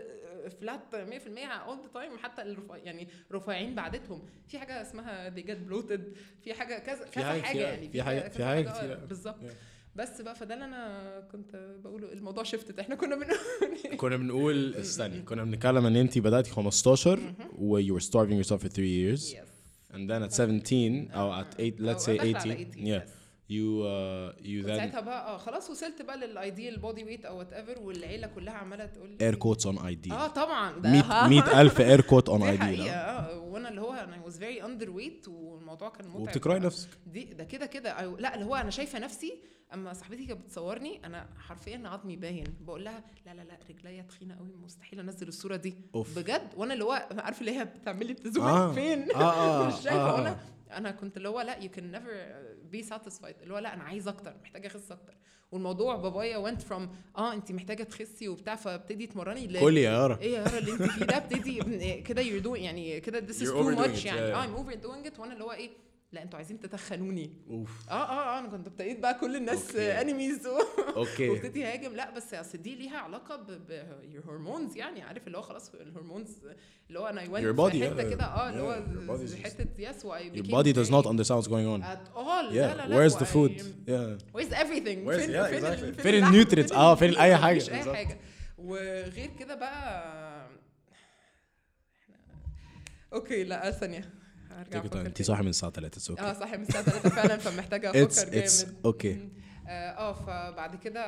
flat 0.61 0.81
100% 0.93 0.97
all 0.97 1.77
the 1.77 1.89
time 1.95 2.19
حتى 2.19 2.43
الرفع 2.43 2.77
يعني 2.77 3.09
رفيعين 3.33 3.75
بعدتهم. 3.75 4.23
في 4.49 4.59
حاجة 4.59 4.83
اسمها 4.83 5.31
they 5.31 5.43
get 5.43 5.73
bloated 5.73 6.01
في 6.45 6.55
حاجة 6.55 6.79
كذا 6.79 7.05
كذا 7.13 7.43
حاجة 7.43 7.59
يعني 7.59 7.89
في 7.89 7.99
كذا 8.03 8.29
في 8.29 8.45
حاجة 8.45 8.71
آه، 8.71 8.79
كتير. 8.79 9.07
بالظبط. 9.07 9.41
Yeah. 9.41 9.55
بس 9.97 10.21
بقى 10.21 10.35
فده 10.35 10.55
اللي 10.55 10.65
أنا 10.65 11.29
كنت 11.33 11.77
بقوله 11.85 12.13
الموضوع 12.13 12.43
شفتت 12.43 12.79
إحنا 12.79 12.95
كنا 12.95 13.17
من 13.17 13.27
كنا 13.97 14.17
بنقول 14.17 14.75
استني 14.81 15.23
كنا 15.23 15.45
بنتكلم 15.45 15.87
إن 15.87 15.97
انت 15.97 16.19
بدأتي 16.19 16.51
15 16.51 17.35
و 17.59 17.81
you 17.83 18.01
were 18.01 18.05
starving 18.05 18.45
yourself 18.45 18.63
for 18.63 18.69
3 18.69 18.83
years. 18.83 19.35
Yes. 19.35 19.51
and 19.95 20.09
then 20.11 20.23
at 20.23 20.33
17 20.33 21.11
أو 21.11 21.43
at 21.43 21.55
8 21.55 21.81
let's 21.81 22.05
say 22.05 22.11
داخلة 22.11 22.39
على 22.39 22.65
18 22.65 22.71
18, 22.71 23.01
yeah. 23.01 23.20
You 23.51 23.83
كنت 24.43 24.67
then 24.67 24.77
ساعتها 24.77 25.01
بقى 25.01 25.35
آه 25.35 25.37
خلاص 25.37 25.71
وصلت 25.71 26.03
بقى 26.03 26.17
لل 26.17 26.34
ideal 26.34 26.79
body 26.79 27.05
weight 27.05 27.25
أو 27.25 27.39
whatever 27.39 27.81
والعيلة 27.81 28.27
كلها 28.27 28.55
عمالة 28.55 28.87
تقول 28.87 29.11
لي 29.11 29.33
air 29.33 29.35
quotes 29.35 29.65
on 29.65 29.79
ID 29.79 30.13
آه 30.13 30.27
طبعا 30.27 30.73
ده 30.79 30.91
100 30.91 31.29
100000 31.29 31.79
air 31.93 32.03
quote 32.05 32.29
on 32.33 32.37
دي 32.37 32.59
ID 32.59 32.61
حقيقة 32.61 32.85
لا؟ 32.85 33.19
آه 33.19 33.39
وأنا 33.39 33.69
اللي 33.69 33.81
هو 33.81 33.93
أنا 33.93 34.23
was 34.27 34.35
very 34.35 34.65
underweight 34.67 35.29
والموضوع 35.29 35.89
كان 35.89 36.09
متعب 36.09 36.21
وبتكرهي 36.21 36.59
نفسك 36.59 36.89
دي 37.07 37.25
ده 37.25 37.45
كده 37.45 37.67
كده 37.67 37.99
أيوة. 37.99 38.21
لا 38.21 38.35
اللي 38.35 38.47
هو 38.47 38.55
أنا 38.55 38.71
شايفة 38.71 38.99
نفسي 38.99 39.39
أما 39.75 39.93
صاحبتي 39.93 40.27
كانت 40.27 40.41
بتصورني 40.41 41.01
أنا 41.05 41.27
حرفيا 41.39 41.83
عظمي 41.85 42.17
باين 42.17 42.45
بقول 42.61 42.85
لها 42.85 43.05
لا 43.27 43.35
لا 43.35 43.43
لا 43.43 43.59
رجليا 43.71 44.03
تخينة 44.03 44.37
قوي 44.39 44.57
مستحيل 44.65 45.01
أنزل 45.01 45.29
الصورة 45.29 45.57
دي 45.57 45.75
أوف. 45.95 46.19
بجد 46.19 46.49
وأنا 46.57 46.75
اللي 46.75 46.85
هو 46.85 47.09
عارف 47.19 47.41
اللي 47.41 47.59
هي 47.59 47.65
بتعمل 47.65 48.07
لي 48.07 48.13
بتزوم 48.13 48.45
آه. 48.45 48.73
فين 48.73 49.13
آه، 49.13 49.17
آه، 49.17 49.67
مش 49.69 49.75
شايفة 49.75 50.11
آه. 50.11 50.15
وأنا 50.15 50.41
أنا 50.71 50.91
كنت 50.91 51.17
اللي 51.17 51.29
هو 51.29 51.41
لا 51.41 51.59
you 51.59 51.71
can 51.71 51.93
never 51.93 52.11
be 52.71 52.83
satisfied 52.83 53.37
اللي 53.43 53.55
هو 53.55 53.59
لا 53.59 53.75
أنا 53.75 53.83
عايز 53.85 54.09
أكتر 54.09 54.35
محتاجة 54.43 54.67
أخس 54.67 54.93
أكتر. 54.93 55.15
والموضوع 55.53 55.97
بابايا 55.97 56.51
went 56.51 56.59
from 56.61 56.81
آه 57.19 57.33
انت 57.33 57.53
محتاجة 57.53 57.83
تخسي 57.83 58.29
وبتاع 58.29 58.57
فابتدي 58.57 59.07
تمرني 59.07 59.61
كل 59.61 59.77
يا 59.77 59.91
يارا 59.91 60.19
إيه 60.21 60.33
يا 60.33 60.39
يارا 60.39 60.59
اللي 60.59 60.73
انت 60.73 60.83
فيه 60.83 61.05
ده 61.05 61.17
ابتدي 61.17 61.61
كده 62.03 62.23
doing 62.43 62.59
يعني 62.59 63.01
كده 63.01 63.21
too 63.21 63.33
overdoing 63.33 63.79
much 63.79 64.03
it, 64.03 64.07
يعني. 64.07 64.21
آه 64.21 64.47
I'm 64.47 64.59
overdoing 64.59 65.13
it 65.15 65.21
وأنا 65.21 65.33
اللي 65.33 65.45
هو 65.45 65.53
إيه 65.53 65.71
لا 66.13 66.23
أنتوا 66.23 66.37
عايزين 66.37 66.61
تتخنوني 66.61 67.31
أوف 67.51 67.71
آه 67.91 67.93
آه 67.93 68.37
آه 68.37 68.39
أنا 68.39 68.49
كنت 68.49 68.67
ابتديت 68.67 68.99
بقى 68.99 69.19
كل 69.19 69.37
الناس 69.37 69.71
okay. 69.71 70.01
enemies 70.01 70.47
okay 70.97 71.29
وابتدي 71.29 71.65
هاجم 71.65 71.93
لا 71.93 72.11
بس 72.11 72.35
أصل 72.35 72.59
دي 72.59 72.75
ليها 72.75 72.99
علاقة 72.99 73.37
بال 73.37 73.65
hormones 73.65 74.77
يعني 74.77 75.03
عارف 75.03 75.27
اللي 75.27 75.39
هو 75.39 75.43
خلاص 75.43 75.75
ال 75.75 75.81
hormones 75.81 76.29
اللي 76.89 76.99
هو 77.01 77.07
أنا 77.07 77.25
body, 77.25 77.71
في 77.71 77.91
حتة. 77.91 78.11
كده 78.11 78.25
آه 78.25 78.49
اللي 78.51 78.63
هو 78.63 79.19
حتة 79.45 79.69
yes 79.79 80.05
why 80.05 80.33
your 80.43 80.47
body 80.47 80.73
does 80.77 80.91
not 80.91 81.07
understand 81.07 81.43
what's 81.43 81.51
going 81.51 81.69
on 81.79 81.83
at 81.83 82.17
all 82.17 82.51
yeah 82.51 82.55
لا 82.55 82.75
لا 82.75 82.89
لا 82.89 83.09
where's 83.09 83.13
the 83.13 83.25
food 83.27 83.63
yeah 83.89 84.39
where's 84.41 84.53
everything 84.55 85.07
Where's- 85.07 85.21
فين 85.21 85.31
yeah, 85.33 85.51
exactly. 85.53 86.01
فين؟ 86.03 86.25
الnutrients؟ 86.25 86.73
آه، 86.73 86.95
فين؟ 86.95 87.17
أي 87.17 87.37
حاجة، 87.37 87.57
مفيش 87.57 87.71
أي. 87.71 87.95
حاجة 87.95 88.19
وغير 88.59 89.31
كده 89.39 89.55
بقى 89.55 90.11
okay 93.13 93.45
لا 93.45 93.71
ثانية 93.71 94.20
هرجع. 94.61 94.81
أفكر 94.81 95.01
انت. 95.01 95.23
صاحي 95.23 95.43
من 95.43 95.49
الساعة 95.49 95.73
3 95.73 96.01
it's 96.01 96.19
آه 96.21 96.33
okay 96.33 96.41
صح 96.41 96.55
من 96.55 96.63
الساعة 96.63 96.85
3 96.85 97.09
فعلا 97.09 97.37
فمحتاجة 97.37 97.91
أفكر 97.91 98.31
جامد. 98.31 98.77
okay. 98.87 99.07
مم. 99.07 99.41
آه 99.69 99.91
آه، 99.91 100.13
فبعد 100.13 100.77
كده 100.77 101.03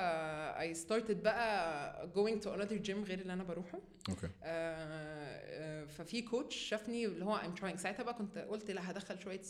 I 0.72 0.76
started 0.76 1.12
بقى 1.12 2.08
going 2.14 2.42
to 2.44 2.46
another 2.48 2.86
gym 2.88 3.06
غير 3.08 3.18
اللي 3.20 3.32
أنا 3.32 3.44
بروحه. 3.44 3.78
Okay. 4.10 4.26
آه، 4.42 4.42
آه، 4.42 5.84
ففي 5.84 6.22
كوتش 6.22 6.56
شافني 6.56 7.06
اللي 7.06 7.24
هو 7.24 7.38
I'm 7.38 7.60
trying. 7.60 7.76
ساعتها 7.76 8.02
بقى 8.02 8.14
كنت 8.14 8.38
قلت 8.38 8.70
لا 8.70 8.90
هدخل 8.90 9.20
شوية 9.20 9.40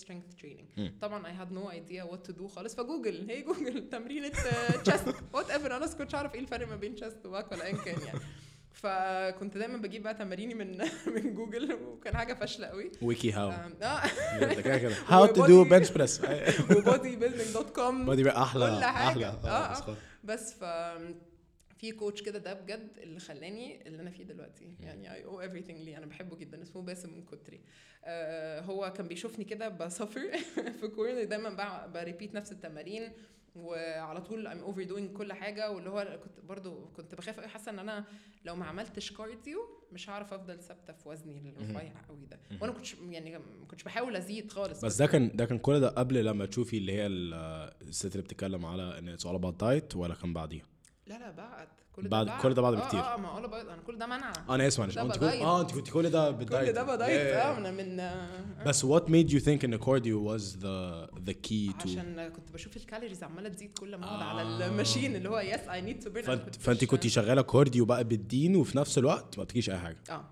training. 0.42 0.78
مم. 0.78 0.94
طبعا 1.00 1.22
I 1.22 1.40
had 1.40 1.52
no 1.54 1.68
idea 1.70 2.12
what 2.12 2.30
to 2.30 2.38
do 2.40 2.46
خالص. 2.46 2.74
فجوجل 2.74 3.30
هي 3.30 3.42
جوجل 3.42 3.88
تمرينة 3.88 4.32
chest. 4.88 5.14
whatever 5.34 5.76
أنا 5.76 5.86
كنتش 5.86 6.14
عارف 6.14 6.34
إيه 6.34 6.40
الفرق 6.40 6.68
ما 6.68 6.76
بين 6.76 6.96
chest 6.96 7.26
و 7.26 7.31
back 7.31 7.52
ولا 7.52 7.64
ايا 7.64 7.76
كان 7.76 8.00
يعني. 8.06 8.20
فكنت 8.72 9.56
دايما 9.58 9.76
بجيب 9.76 10.02
بقى 10.02 10.14
تماريني 10.14 10.54
من 10.54 10.78
من 11.14 11.34
جوجل 11.34 11.72
وكان 11.72 12.16
حاجة 12.16 12.34
فاشلة 12.34 12.66
قوي. 12.66 12.92
wiki 13.02 13.32
how. 13.32 13.50
آه. 13.50 13.68
ده 14.40 14.54
كده 14.62 14.78
كده. 14.78 14.94
how 15.06 15.26
to 15.26 15.46
do 15.46 15.64
bench 15.64 15.90
press 15.90 16.20
و 16.70 16.73
bodybuilding.com 16.73 17.16
بيلدينج 17.16 17.52
دوت 17.54 17.70
كوم. 17.70 18.04
بودي 18.04 18.30
أحلى 18.30 18.66
كل 18.66 18.84
حاجة. 18.84 19.08
أحلى. 19.08 19.26
آه، 19.26 19.48
آه. 19.90 19.96
بس 20.24 20.54
ف 20.54 20.64
في 21.78 21.92
كوتش 21.92 22.22
كده 22.22 22.38
ده 22.38 22.52
بجد 22.54 22.88
اللي 22.98 23.20
خلاني 23.20 23.86
اللي 23.88 24.02
أنا 24.02 24.10
فيه 24.10 24.24
دلوقتي. 24.24 24.74
يعني 24.80 25.14
I 25.14 25.24
owe 25.24 25.42
everything 25.42 25.70
ليه. 25.84 25.96
أنا 25.98 26.06
بحبه 26.06 26.36
جدا. 26.36 26.62
اسمه 26.62 26.82
باسم 26.82 27.12
من 27.12 27.22
كتري. 27.24 27.60
آه 28.04 28.60
هو 28.60 28.92
كان 28.92 29.08
بيشوفني 29.08 29.44
كده 29.44 29.68
بسفر 29.68 30.20
في 30.80 30.88
corner. 30.88 31.24
دايما 31.24 31.48
ب- 31.50 31.92
repeat 31.92 32.34
نفس 32.34 32.52
التمارين. 32.52 33.12
وعلى 33.56 34.20
طول 34.20 34.46
I'm 34.46 34.58
overdoing 34.58 35.12
كل 35.16 35.32
حاجة 35.32 35.70
واللي 35.70 35.90
هو 35.90 36.18
كنت 36.24 36.40
برضو 36.48 36.86
كنت 36.96 37.14
بخاف 37.14 37.40
قوي 37.40 37.48
حاسة 37.48 37.70
إن 37.72 37.78
أنا 37.78 38.04
لو 38.44 38.56
ما 38.56 38.64
عملتش 38.66 39.12
cardio 39.12 39.58
مش 39.92 40.10
هعرف 40.10 40.32
أفضل 40.32 40.60
ثابتة 40.62 40.92
في 40.92 41.08
وزني 41.08 41.38
الرفيع 41.50 41.92
قوي 42.08 42.26
ده. 42.30 42.40
وأنا 42.60 42.72
كنتش 42.72 42.96
يعني 43.10 43.38
ما 43.38 43.66
كنتش 43.68 43.82
بحاول 43.84 44.16
أزيد 44.16 44.50
خالص. 44.52 44.84
بس 44.84 44.96
ده 44.96 45.06
كان 45.06 45.30
ده 45.36 45.44
كان 45.44 45.58
كل 45.58 45.80
ده 45.80 45.88
قبل 45.88 46.24
لما 46.24 46.46
تشوفي 46.46 46.78
اللي 46.78 46.92
هي 46.92 47.06
ال- 47.06 47.34
الست 47.88 48.12
اللي 48.12 48.22
بتتكلم 48.22 48.66
على 48.66 48.98
إن 48.98 49.08
it's 49.08 49.26
all 49.26 49.34
about 49.34 49.60
diet 49.60 49.96
ولا 49.96 50.14
كان 50.14 50.32
بعديها؟ 50.32 50.64
لا 51.06 51.18
لا 51.18 51.30
بعد. 51.30 51.68
كل 51.92 52.02
ده 52.02 52.08
بعد- 52.08 52.40
كل 52.42 52.54
ده 52.54 52.62
بعد 52.62 52.74
آه، 52.74 52.84
بكتير. 52.84 53.00
آه 53.00 53.14
آه 53.14 53.16
ما 53.16 53.28
هو 53.28 53.48
بعد 53.48 53.66
أنا 53.66 53.82
كل 53.86 53.98
ده 53.98 54.06
منع 54.06 54.32
أنا 54.50 54.66
آسف 54.66 54.80
معلش 54.80 54.94
ده 54.94 55.02
أنت 55.02 55.18
ب 55.18 55.22
diet. 55.22 55.42
آه 55.42 55.60
أنت 55.60 55.70
كنت 55.72 55.90
كل 55.90 56.10
ده 56.10 56.30
بال 56.30 56.43
diet 56.43 56.68
كل 56.68 56.72
ده 56.74 56.82
ب 56.96 57.01
diet 57.01 57.20
آه 57.20 57.54
yeah. 57.54 57.58
من 57.58 57.74
من 57.74 58.00
آه، 58.00 58.64
بس 58.66 58.86
what 58.86 59.00
made 59.02 59.30
you 59.32 59.44
think 59.44 59.64
ان 59.64 59.78
cardio 59.78 60.28
was 60.30 60.42
the 60.56 61.10
the 61.30 61.34
key 61.48 61.82
to 61.82 61.86
عشان 61.86 62.28
كنت 62.36 62.52
بشوف 62.52 62.76
ال 62.76 62.81
calories 62.81 63.22
عمالة 63.22 63.48
تزيد 63.48 63.78
كل 63.78 63.96
ما 63.96 64.06
أقعد 64.06 64.20
آه. 64.20 64.24
على 64.24 64.66
ال 64.66 64.72
machine 64.72 65.16
اللي 65.16 65.28
هو 65.28 65.38
yes 65.40 65.60
I 65.68 65.80
need 65.80 66.00
to 66.02 66.10
burn 66.10 66.26
فانت 66.26 66.54
فأنت 66.56 66.84
كنت 66.84 67.06
شغالة 67.06 67.42
cardio 67.42 67.84
بقى 67.84 68.04
بالدين 68.04 68.56
وفي 68.56 68.78
نفس 68.78 68.98
الوقت 68.98 69.38
ما 69.38 69.44
بتجيش 69.44 69.70
أي 69.70 69.78
حاجة 69.78 69.98
آه 70.10 70.24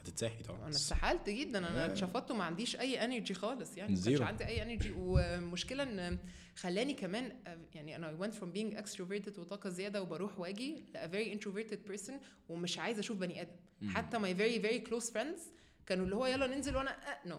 هتتسحي 0.00 0.42
طبعا 0.42 0.58
أنا 0.58 0.68
اتسحلت 0.68 1.30
جدا 1.30 1.58
أنا. 1.58 1.86
اتشفطت 1.86 2.30
وما 2.30 2.44
عنديش 2.44 2.76
أي 2.76 3.04
energy 3.04 3.34
خالص 3.34 3.76
يعني 3.76 3.94
ما 3.94 4.00
كانش. 4.04 4.20
عندي 4.20 4.46
أي 4.46 4.62
energy 4.62 4.92
والمشكلة 4.98 5.82
إن 5.82 6.18
خلاني 6.56 6.94
كمان 6.94 7.32
آه، 7.46 7.58
يعني 7.74 7.96
أنا 7.96 8.16
went 8.20 8.32
from 8.34 8.56
being 8.56 8.76
extroverted 8.82 9.38
وطاقة 9.38 9.70
زيادة 9.70 10.02
وبروح 10.02 10.38
واجي 10.38 10.84
ل 10.94 10.96
a 10.98 11.08
very 11.14 11.38
introverted 11.38 11.92
person 11.92 12.12
ومش 12.48 12.78
عايزة 12.78 13.00
أشوف 13.00 13.16
بني 13.16 13.40
آدم. 13.42 13.50
حتى 13.88 14.18
my 14.18 14.38
very 14.38 14.66
very 14.66 14.90
close 14.90 15.06
friends 15.10 15.40
كانوا 15.86 16.04
اللي 16.04 16.16
هو 16.16 16.26
يلا 16.26 16.46
ننزل 16.46 16.76
وأنا 16.76 16.90
آه 16.90 17.28
no 17.28 17.36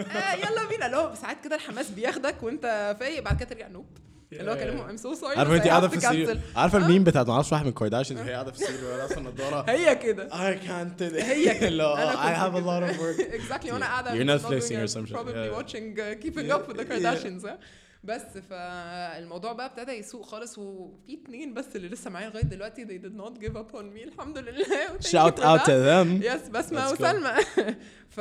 آه 0.00 0.34
يلا 0.34 0.68
بينا. 0.68 0.86
اللي 0.86 0.96
هو 0.96 1.14
ساعات 1.14 1.44
كده 1.44 1.56
الحماس 1.56 1.90
بياخدك 1.90 2.42
وأنت 2.42 2.96
فايق 3.00 3.22
بعد 3.22 3.36
كده 3.40 3.48
ترجع 3.48 3.68
nope 3.68 3.86
اللي 4.32 4.50
هو 4.50 4.56
كلمه 4.56 4.90
I'm 4.90 4.96
so 4.96 5.14
sorry 5.14 5.36
عارفه 5.36 5.56
انت 5.56 5.66
قاعدة 5.66 5.88
في 5.88 5.96
السرير؟ 5.96 6.40
عارفة 6.56 6.78
الميم 6.78 7.04
بتاعت 7.04 7.26
ما 7.26 7.32
أعرفش 7.32 7.52
واحد 7.52 7.66
من 7.66 7.72
كارداشيان 7.72 8.18
وهي 8.18 8.32
قاعدة 8.32 8.52
في 8.52 8.58
السرير 8.62 8.84
وهي 8.84 8.96
لابسه 8.96 9.18
النضاره 9.18 9.64
هي 9.70 9.96
كده. 9.96 10.28
I 10.28 10.56
do 10.58 11.00
it. 11.00 11.02
هي 11.24 11.58
كده. 11.60 11.96
I 12.14 12.34
have 12.36 12.54
a 12.54 12.58
كنت 12.58 12.66
lot 12.66 12.94
of 12.94 13.00
work. 13.00 13.32
Exactly 13.40 13.72
وأنا 13.72 13.86
قاعدة 13.86 14.10
doing 14.10 14.40
or 14.40 14.42
it, 14.42 14.90
some 14.90 15.06
shit. 15.06 15.14
probably 15.16 15.50
watching 15.58 15.98
uh, 15.98 16.24
keeping 16.24 16.50
up 16.50 16.68
with 16.68 16.76
the 16.76 16.84
Kardashians 16.84 17.46
ها. 17.46 17.58
بس 18.06 18.38
فالموضوع 18.38 19.52
بقى 19.52 19.66
ابتدى 19.66 19.92
يسوق 19.92 20.26
خالص 20.26 20.58
وفي 20.58 21.14
اتنين 21.14 21.54
بس 21.54 21.76
اللي 21.76 21.88
لسه 21.88 22.10
معايا 22.10 22.28
لغاية 22.28 22.44
دلوقتي 22.44 22.84
they 22.86 23.02
did 23.02 23.16
not 23.16 23.40
give 23.42 23.54
up 23.56 23.74
on 23.76 23.96
me 23.96 24.02
الحمد 24.02 24.38
لله. 24.38 24.64
Shout 25.14 25.38
out 25.38 25.60
to 25.64 25.76
them. 25.88 26.24
yes 26.24 26.70
go. 26.70 26.92
وسلمى. 26.92 27.34
ف 28.16 28.20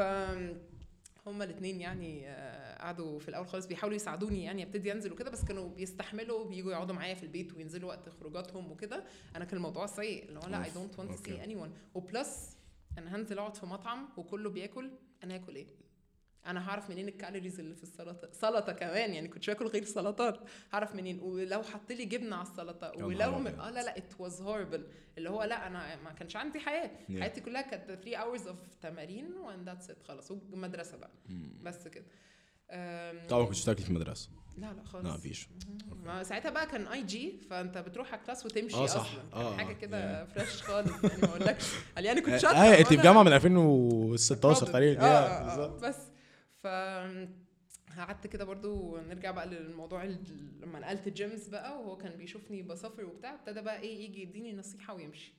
هما 1.28 1.44
الاثنين 1.44 1.82
يعني 1.82 2.30
آه، 2.30 2.78
قعدوا 2.82 3.20
في 3.20 3.30
الأول 3.30 3.48
خالص 3.48 3.66
بيحاولوا 3.66 3.96
يساعدوني 3.96 4.44
يعني 4.44 4.64
أبتدي 4.64 4.92
أنزل 4.92 5.12
وكده 5.12 5.32
بس 5.32 5.46
كانوا 5.46 5.70
بيستحملوا 5.70 6.46
بييجوا 6.46 6.72
يقعدوا 6.72 6.96
معايا 6.96 7.16
في 7.16 7.24
البيت 7.24 7.54
وينزلوا 7.54 7.90
وقت 7.90 8.10
خروجاتهم 8.10 8.72
وكده. 8.72 9.04
أنا 9.36 9.46
كان 9.46 9.58
الموضوع 9.58 9.86
سيء 9.86 10.26
اللي 10.30 10.40
هو 10.40 10.48
لا 10.48 10.66
I 10.66 10.70
don't 10.70 11.00
want 11.00 11.12
to. 11.12 11.24
see 11.24 11.44
anyone 11.44 11.56
و 11.56 11.72
plus 11.94 12.58
أنا 12.98 13.16
هنزل 13.16 13.40
أقعد 13.40 13.56
في 13.58 13.66
مطعم 13.66 14.10
وكله 14.18 14.50
بياكل 14.50 14.92
أنا 15.24 15.36
هاكل 15.36 15.56
إيه؟ 15.56 15.85
أنا 16.46 16.70
هعرف 16.70 16.90
منين 16.90 17.08
ال 17.08 17.14
calories 17.14 17.60
اللي 17.60 17.76
في 17.76 17.84
السلطة؟ 17.84 18.30
سلطة 18.32 18.72
كمان 18.74 19.14
يعني 19.14 19.28
كنتش 19.28 19.50
باكل 19.50 19.68
غير 19.68 19.84
سلطات. 19.84 20.40
هعرف 20.74 20.96
منين؟ 20.96 21.20
ولو 21.20 21.64
حط 21.64 21.92
لي 21.92 22.06
جبنة 22.06 22.36
على 22.36 22.48
السلطة 22.48 22.92
ولو 23.06 23.40
م... 23.40 23.48
آه 23.48 23.70
لا 23.70 23.84
لا 23.84 23.98
it 23.98 24.14
was 24.20 24.42
horrible 24.42 24.88
اللي 25.18 25.30
هو 25.30 25.44
لا 25.44 25.68
أنا 25.68 25.96
ما 26.04 26.12
كانش 26.12 26.36
عندي 26.36 26.60
حياة. 26.60 26.88
Yeah. 27.10 27.20
حياتي 27.20 27.42
كلها 27.42 27.62
كانت 27.62 27.86
3 27.92 28.12
hours 28.18 28.42
of 28.50 28.80
تمارين 28.82 29.34
and 29.38 29.64
that's 29.66 29.90
it 29.90 30.04
خلاص. 30.04 30.32
ومدرسة 30.32 30.98
بقى. 30.98 31.12
بس 31.64 31.88
كده. 31.88 32.06
أم، 32.72 33.28
طبعا 33.28 33.46
كنت 33.46 33.62
بتاكلي 33.62 33.84
في 33.84 33.90
المدرسة. 33.90 34.30
لا 34.58 34.74
لا 34.74 34.84
خالص. 34.84 35.06
لا 35.08 35.14
مفيش 35.14 35.50
ما 36.04 36.24
ساعتها 36.24 36.52
بقى 36.52 36.66
كان 36.68 36.88
IG 36.88 37.40
فأنت 37.50 37.78
بتروح 37.78 38.12
على 38.14 38.20
ال 38.22 38.26
class 38.26 38.46
وتمشي 38.46 38.76
آه، 38.76 38.86
صح. 38.86 39.02
أصلا. 39.02 39.24
آه، 39.34 39.58
حاجة 39.58 39.70
آه، 39.70 39.74
كده 39.74 40.26
fresh 40.26 40.62
خالص. 40.64 40.92
يعني 41.04 41.22
ما 41.22 41.28
أقولكش. 41.30 41.64
قال 41.96 42.06
يعني 42.06 42.22
كنت 42.22 42.34
آه 42.34 42.38
شاطرة 42.38 42.58
آه، 42.58 42.80
أنت 42.80 42.88
في 42.88 42.96
جامعة 42.96 43.24
من 43.24 43.34
2016 43.34 44.66
تقريبا. 44.68 45.02
آه, 45.06 45.06
آه, 45.06 45.28
آه 45.42 45.46
بالظبط. 45.46 45.84
بس 45.86 45.96
ف 46.66 46.68
قعدت 47.98 48.28
كده 48.28 48.46
برضو 48.46 48.98
نرجع 48.98 49.32
بقى 49.32 49.48
للموضوع 49.48 50.04
لما 50.60 50.80
نقلت 50.80 51.10
gyms 51.10 51.48
بقى 51.48 51.80
وهو 51.80 51.98
كان 51.98 52.18
بيشوفني 52.18 52.62
بسافر 52.62 53.06
وبتاع 53.06 53.34
ابتدى 53.34 53.62
بقى 53.62 53.80
إيه 53.82 54.06
يجي 54.06 54.22
يديني 54.22 54.54
نصيحة 54.54 54.94
ويمشي. 54.94 55.34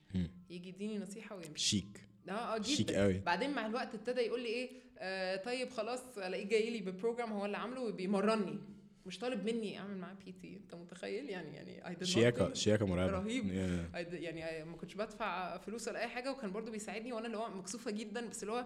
يجي 0.49 0.69
يديني 0.69 0.97
نصيحة 0.99 1.35
ويمشي. 1.35 1.59
شيك. 1.59 2.07
آه 2.29 2.31
آه 2.31 2.61
شيك 2.61 2.87
جدا 2.87 3.01
قوي. 3.03 3.19
بعدين 3.19 3.49
مع 3.53 3.65
الوقت 3.65 3.95
ابتدى 3.95 4.21
يقول 4.21 4.41
لي 4.41 4.47
إيه 4.47 4.69
آه 4.99 5.35
طيب 5.35 5.69
خلاص 5.69 6.17
ألاقيه 6.17 6.47
جاي 6.49 6.69
لي 6.69 6.79
ب 6.91 6.96
program 6.96 7.33
هو 7.33 7.45
اللي 7.45 7.57
عامله 7.57 7.81
وبيمرني. 7.81 8.59
مش 9.05 9.19
طالب 9.19 9.45
مني 9.45 9.79
أعمل 9.79 9.97
معاه 9.97 10.13
PT 10.25 10.57
أنت 10.57 10.75
متخيل؟ 10.75 11.29
يعني 11.29 11.55
يعني 11.55 12.05
شياكه 12.05 12.53
شياكة 12.53 12.85
مرعبة. 12.85 13.11
رهيب. 13.11 13.43
Yeah. 13.43 13.97
يعني 14.13 14.65
ما 14.65 14.77
كنتش 14.77 14.93
بدفع 14.93 15.57
فلوس 15.57 15.87
ولا 15.87 15.99
أي 15.99 16.07
حاجة 16.07 16.31
وكان 16.31 16.51
برضو 16.51 16.71
بيساعدني 16.71 17.13
وأنا 17.13 17.25
اللي 17.25 17.37
هو 17.37 17.49
مكسوفة 17.49 17.91
جدا 17.91 18.29
بس 18.29 18.43
اللي 18.43 18.53
هو 18.53 18.65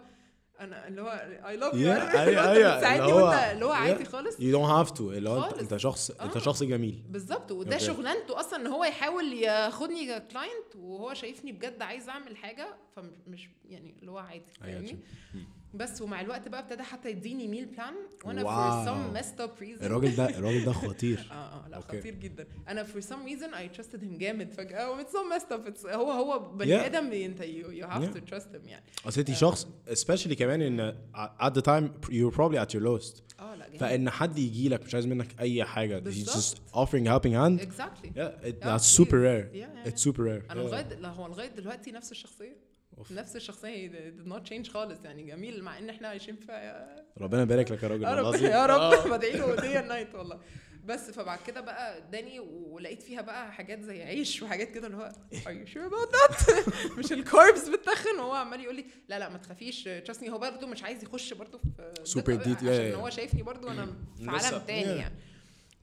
أنا 0.62 0.88
اللي 0.88 1.02
هو 1.02 1.08
I 1.48 1.58
love 1.58 1.74
you 1.74 1.94
Yeah, 1.94 2.16
أيوة، 2.16 2.76
بتساعدني 2.76 3.04
اللي 3.06 3.14
هو- 3.14 3.28
وأنت 3.28 3.52
اللي 3.52 3.66
هو 3.66 3.72
عادي. 3.72 4.06
خالص 4.06 4.36
You 4.38 4.40
don't 4.56 4.88
have 4.88 4.98
to 4.98 5.02
اللي 5.02 5.30
هو 5.30 5.44
انت. 5.44 5.58
أنت 5.60 5.78
شخص 5.78 6.12
أنت 6.12 6.36
آه. 6.38 6.40
شخص 6.40 6.64
جميل 6.64 7.04
بالظبط 7.10 7.52
وده 7.52 7.74
okay. 7.74 7.86
شغلانته 7.86 8.40
أصلا 8.40 8.60
إن 8.62 8.68
هو 8.68 8.84
يحاول 8.84 9.34
ياخدني 9.34 10.20
client 10.20 10.76
وهو 10.76 11.14
شايفني 11.14 11.52
بجد 11.52 11.82
عايز 11.82 12.10
أعمل 12.10 12.38
حاجة 12.38 12.76
فمش 12.96 13.50
يعني 13.66 13.96
اللي 14.00 14.12
هو 14.12 14.18
عادي 14.18 14.54
فاهمني 14.62 14.90
you. 15.34 15.38
بس 15.74 16.02
ومع 16.02 16.22
الوقت 16.22 16.48
بقى 16.48 16.60
ابتدى 16.60 16.84
حتى 16.84 17.10
يديني 17.10 17.48
meal 17.48 17.66
plan 17.66 17.94
وأنا 18.26 18.44
wow. 18.44 18.86
for 18.86 18.88
some 18.88 19.18
messed 19.22 19.40
up 19.42 19.62
reason 19.64 19.84
الراجل 19.84 20.16
ده 20.16 20.30
الراجل 20.30 20.66
ده 20.66 20.72
خطير 20.74 21.28
آه 21.32 21.34
آه 21.34 21.68
لا 21.68 21.78
okay. 21.78 22.00
خطير 22.00 22.16
جدا 22.16 22.48
أنا 22.68 22.84
for 22.84 23.02
some 23.04 23.28
reason 23.30 23.54
I 23.54 23.78
trusted 23.80 24.00
him 24.02 24.18
جامد 24.18 24.52
فجاه 24.54 24.92
و 24.92 25.02
it's 25.04 25.08
so 25.12 25.40
messed 25.40 25.52
up 25.52 25.70
it's 25.74 25.86
هو 25.86 26.12
هو 26.12 26.40
بني 26.56 26.78
Yeah. 26.80 26.86
آدم 26.86 27.12
انت 27.12 27.42
you, 27.42 27.84
you 27.84 27.88
have 27.88 28.04
Yeah. 28.04 28.18
to 28.18 28.34
trust 28.34 28.48
him 28.56 28.68
يعني 28.68 28.84
اصل 29.06 29.20
انت 29.20 29.32
شخص 29.32 29.68
especially 29.90 30.34
كمان 30.34 30.62
ان 30.62 30.96
at 31.40 31.52
the 31.54 31.62
time 31.62 32.10
you're 32.10 32.36
probably 32.38 32.58
at 32.66 32.74
your 32.76 32.82
lowest 32.84 33.22
آه 33.40 33.56
لا 33.56 33.68
جامد 33.68 33.78
فان 33.80 34.10
حد 34.10 34.38
يجي 34.38 34.70
لك 34.70 34.84
مش 34.86 34.94
عايز 34.96 35.06
منك 35.06 35.40
اي 35.40 35.64
حاجة 35.64 36.00
he's 36.00 36.04
just 36.04 36.06
بالظبط. 36.06 36.62
offering 36.74 37.06
helping 37.08 37.34
hand 37.34 37.66
exactly 37.68 38.08
yeah 38.08 38.46
it, 38.46 38.66
آه، 38.66 38.78
that's 38.78 38.82
super 39.00 39.12
rare 39.12 39.56
Yeah, 39.56 39.86
yeah, 39.86 39.90
it's 39.92 40.02
super 40.02 40.20
rare 40.22 40.52
أنا 40.52 40.54
Yeah. 40.54 40.58
لغايه 40.58 41.08
هو 41.08 41.28
لغايه 41.28 41.48
دلوقتي 41.50 41.92
نفس 41.92 42.12
الشخصيه 42.12 42.71
أوف. 43.02 43.12
نفس 43.12 43.36
الشخصية 43.36 43.90
did 43.92 44.28
not 44.30 44.50
change 44.50 44.70
خالص 44.72 45.06
يعني 45.06 45.24
جميل 45.24 45.64
مع 45.64 45.78
إن 45.78 45.90
إحنا 45.90 46.08
عايشين 46.08 46.36
في 46.36 46.86
ربنا 47.18 47.42
يبارك 47.42 47.72
لك 47.72 47.84
يا 47.84 47.88
راجل 47.88 48.04
يا 48.04 48.10
والله. 48.22 48.38
يا. 48.50 48.66
رب 48.66 49.10
بدعي 49.10 49.32
له 49.38 49.56
day 49.56 49.80
and 49.80 49.93
night 49.93 50.16
والله 50.16 50.40
بس 50.86 51.12
فبعد 51.12 51.40
كده 51.48 51.62
بقى 51.62 51.98
اداني 51.98 52.40
ولقيت 52.40 53.02
فيها 53.04 53.22
بقى 53.22 53.52
حاجات 53.54 53.82
زي 53.82 54.04
عيش 54.04 54.42
وحاجات 54.44 54.72
كده 54.72 54.88
اللي 54.88 54.98
هو 54.98 55.12
are 55.34 55.66
you 55.66 55.70
sure 55.74 55.92
about 55.92 56.12
that 56.16 56.60
مش 57.00 57.12
ال 57.12 57.22
carbs 57.22 57.70
بتخن 57.70 58.20
وهو 58.20 58.34
عمال 58.34 58.62
يقول 58.62 58.76
لي 58.76 58.86
لا 59.10 59.20
لا 59.20 59.30
ما 59.30 59.38
تخافيش 59.38 59.84
trust 59.84 60.17
ني 60.17 60.30
هو 60.32 60.38
برضه 60.38 60.68
مش 60.68 60.84
عايز 60.84 61.04
يخش 61.04 61.34
برضه 61.34 61.60
في 62.06 62.22
بقى 62.22 62.78
yeah, 62.78 62.80
عشان. 62.80 62.94
هو 62.94 63.10
شايفني 63.10 63.44
برضه 63.44 63.72
أنا 63.72 63.86
في 64.18 64.30
عالم 64.30 64.66
تاني. 64.68 65.00
يعني 65.00 65.16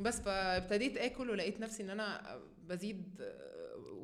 بس 0.01 0.21
فابتديت 0.21 0.97
آكل 0.97 1.31
ولقيت 1.31 1.61
نفسي 1.61 1.83
إن 1.83 1.91
أنا 1.91 2.39
بزيد 2.69 3.03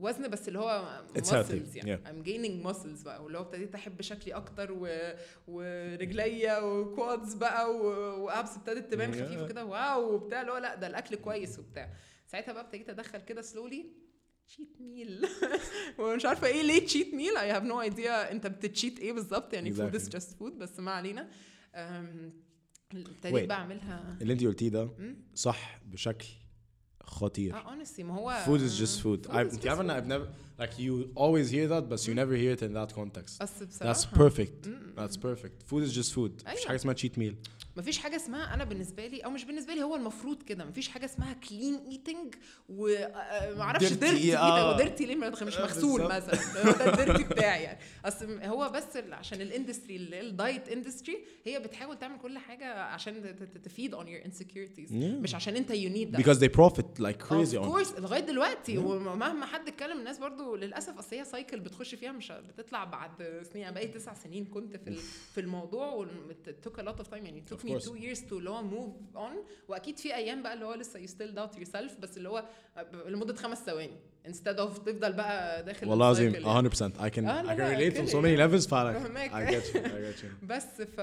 وزن 0.01 0.29
بس 0.29 0.49
اللي 0.49 0.59
هو 0.59 1.03
healthy, 1.19 1.77
يعني. 1.77 1.99
I'm 2.05 2.27
gaining 2.27 2.67
muscles 2.69 3.05
بقى 3.05 3.25
واللي 3.25 3.39
هو 3.39 3.43
ابتديت 3.43 3.75
أحب 3.75 4.03
شكلي 4.03 4.33
أكتر 4.35 4.73
و... 4.73 5.13
ورجليا 5.49 6.59
و 6.61 6.73
quads 6.73 7.35
بقى 7.35 7.75
و... 7.77 7.83
وابس 8.25 8.57
ابتدت 8.57 8.93
تبان 8.93 9.13
Yeah. 9.13 9.17
خفيفة 9.17 9.49
كده 9.49 9.65
واو 9.65 10.15
وبتاع 10.15 10.41
اللي 10.41 10.53
هو 10.53 10.57
لا 10.57 10.75
ده 10.75 10.87
الأكل 10.87 11.17
كويس 11.17 11.59
وبتاع. 11.59 11.93
ساعتها 12.27 12.53
بقى 12.53 12.65
ابتديت 12.65 12.89
أدخل 12.91 13.19
كده 13.19 13.43
slowly 13.43 13.87
cheat 14.47 14.77
meal 14.81 15.29
ومش 15.99 16.25
عارفة 16.25 16.47
إيه 16.47 16.63
ليه 16.63 16.87
cheat 16.87 17.15
meal 17.15 17.37
I 17.37 17.51
have 17.51 17.63
no 17.63 17.81
idea 17.81 18.33
أنت 18.33 18.47
بت 18.47 18.62
cheat 18.62 18.99
إيه 19.01 19.13
بالظبط 19.13 19.55
يعني 19.55 19.73
food 19.73 19.95
is. 19.95 20.09
just 20.09 20.39
food 20.39 20.59
بس 20.59 20.81
ما 20.81 20.91
علينا. 20.91 21.31
ابتديت 22.95 23.51
أعملها. 23.51 24.19
اللي 24.21 24.33
أنت 24.33 24.45
قلتيه 24.45 24.69
ده. 24.69 24.91
صح 25.35 25.81
بشكل 25.85 26.27
خطير 27.04 27.56
اه 27.56 27.64
honestly 27.64 28.00
ما 28.00 28.14
هو 28.16 28.44
food 28.46 28.62
is 28.62 28.80
just 28.82 29.02
food, 29.02 29.28
food 29.28 29.32
I, 29.32 29.36
is 29.36 29.54
انت 29.54 29.64
just 29.64 29.68
عارفه 29.68 29.82
ان 29.82 29.90
food. 29.90 30.04
I've 30.04 30.08
never 30.08 30.28
like 30.64 30.80
you 30.80 31.08
always 31.16 31.50
hear 31.52 31.68
that 31.68 31.84
but 31.90 32.08
you 32.08 32.14
never 32.14 32.36
hear 32.36 32.54
it 32.58 32.62
in 32.62 32.74
that 32.74 32.94
context 32.96 33.42
بس 33.42 33.64
بصراحه 33.64 33.94
that's 33.94 34.06
perfect 34.06 34.68
مم. 34.68 34.94
that's 34.98 35.18
perfect 35.18 35.72
food 35.72 35.84
is 35.90 35.94
just 35.94 36.14
food 36.14 36.32
مفيش 36.32 36.48
أيوة. 36.48 36.68
حاجه 36.68 36.76
اسمها 36.76 36.96
cheat 36.96 37.18
meal 37.20 37.34
مفيش 37.77 37.99
حاجة 37.99 38.17
اسمها 38.17 38.55
أنا 38.55 38.65
بالنسبة 38.65 39.07
لي 39.07 39.21
أو 39.21 39.31
مش 39.31 39.45
بالنسبة 39.45 39.75
لي 39.75 39.83
هو 39.83 39.97
المفروض 39.97 40.43
كده. 40.43 40.65
مفيش 40.65 40.89
حاجة 40.89 41.05
اسمها 41.05 41.33
clean 41.33 41.81
eating 41.91 42.35
ومعرفش 42.69 43.93
dirty. 43.93 44.39
إيه 44.39 44.71
و 44.71 44.77
dirty 44.77 45.07
ليه؟ 45.07 45.17
مش 45.17 45.57
آه، 45.57 45.63
مغسول. 45.63 46.03
مثلا. 46.03 46.67
هو 46.67 46.73
ده 46.73 46.91
ال 46.91 46.96
dirty 46.96 47.25
بتاعي 47.25 47.63
يعني. 47.63 47.79
أصل 48.05 48.43
هو 48.43 48.69
بس 48.69 48.85
عشان 48.97 49.41
ال 49.41 49.47
industry 49.47 49.97
ال 50.21 50.30
diet 50.30 50.69
industry 50.69 51.25
هي 51.45 51.59
بتحاول 51.59 51.99
تعمل 51.99 52.19
كل 52.19 52.39
حاجة 52.39 52.75
عشان 52.75 53.37
تفيد 53.65 53.95
your 53.95 54.27
insecurities. 54.27 54.91
Yeah. 54.91 54.95
مش 54.95 55.35
عشان 55.35 55.57
أنت 55.57 55.73
that. 55.73 56.19
Because 56.21 56.39
they 56.39 56.49
profit 56.49 56.99
like 56.99 57.19
crazy 57.29 57.57
of 57.57 57.65
on 57.65 57.73
course 57.73 58.01
لغاية 58.01 58.21
دلوقتي. 58.21 58.79
ومهما 58.79 59.47
حد 59.47 59.69
اتكلم 59.69 59.99
الناس 59.99 60.19
برضو 60.19 60.57
للأسف 60.57 60.99
أصل 60.99 61.17
هي 61.17 61.25
cycle 61.25 61.61
بتخش 61.61 61.95
فيها 61.95 62.13
مش 62.13 62.33
بتطلع 62.33 62.85
بعد 62.85 63.43
سنين 63.53 63.65
أنا 63.65 63.75
بقالي 63.75 63.89
تسع 63.89 64.15
سنين 64.15 64.45
كنت 64.45 64.77
في 64.77 64.97
في 65.35 65.41
الموضوع 65.41 65.93
و 65.93 66.07
it 66.31 66.69
took 66.69 66.81
a 66.81 66.85
lot 66.85 66.99
of 67.05 67.07
time. 67.11 67.15
يعني 67.15 67.45
it 67.49 67.64
took 67.69 67.83
me 67.83 67.85
two 67.85 67.97
years 68.05 68.21
to 68.31 68.33
اللي 68.33 68.51
هو 68.51 68.63
move 68.71 69.17
on 69.19 69.37
واكيد 69.69 69.99
في 69.99 70.15
أيام 70.15 70.43
بقى 70.43 70.55
اللي 70.55 70.65
هو 70.65 70.75
لسه 70.75 71.07
you 71.07 71.09
still 71.11 71.37
doubt 71.37 71.59
yourself 71.61 72.01
بس 72.01 72.17
اللي 72.17 72.29
هو 72.29 72.45
لمده 73.07 73.35
خمس 73.35 73.59
ثواني 73.59 73.97
instead 74.29 74.57
of 74.59 74.79
تفضل 74.85 75.13
بقى 75.13 75.63
داخل 75.65 75.89
والله 75.89 76.07
العظيم 76.07 76.33
ال 76.33 76.35
cycle 76.35 76.47
يعني. 76.47 76.71
100% 76.71 76.75
I 76.75 77.15
can 77.15 77.25
آه، 77.29 77.43
I 77.43 77.57
can 77.57 77.77
relate 77.79 77.97
from 77.99 78.13
so 78.13 78.17
many 78.23 78.25
يعني. 78.25 78.49
levels 78.61 78.69
فعلا 78.69 78.93
فهماك. 78.99 79.31
I 79.31 79.51
get 79.55 79.67
you 79.67 79.77
I 79.79 79.83
get 80.19 80.23
you 80.25 80.45
بس 80.47 80.83
ف 80.83 81.01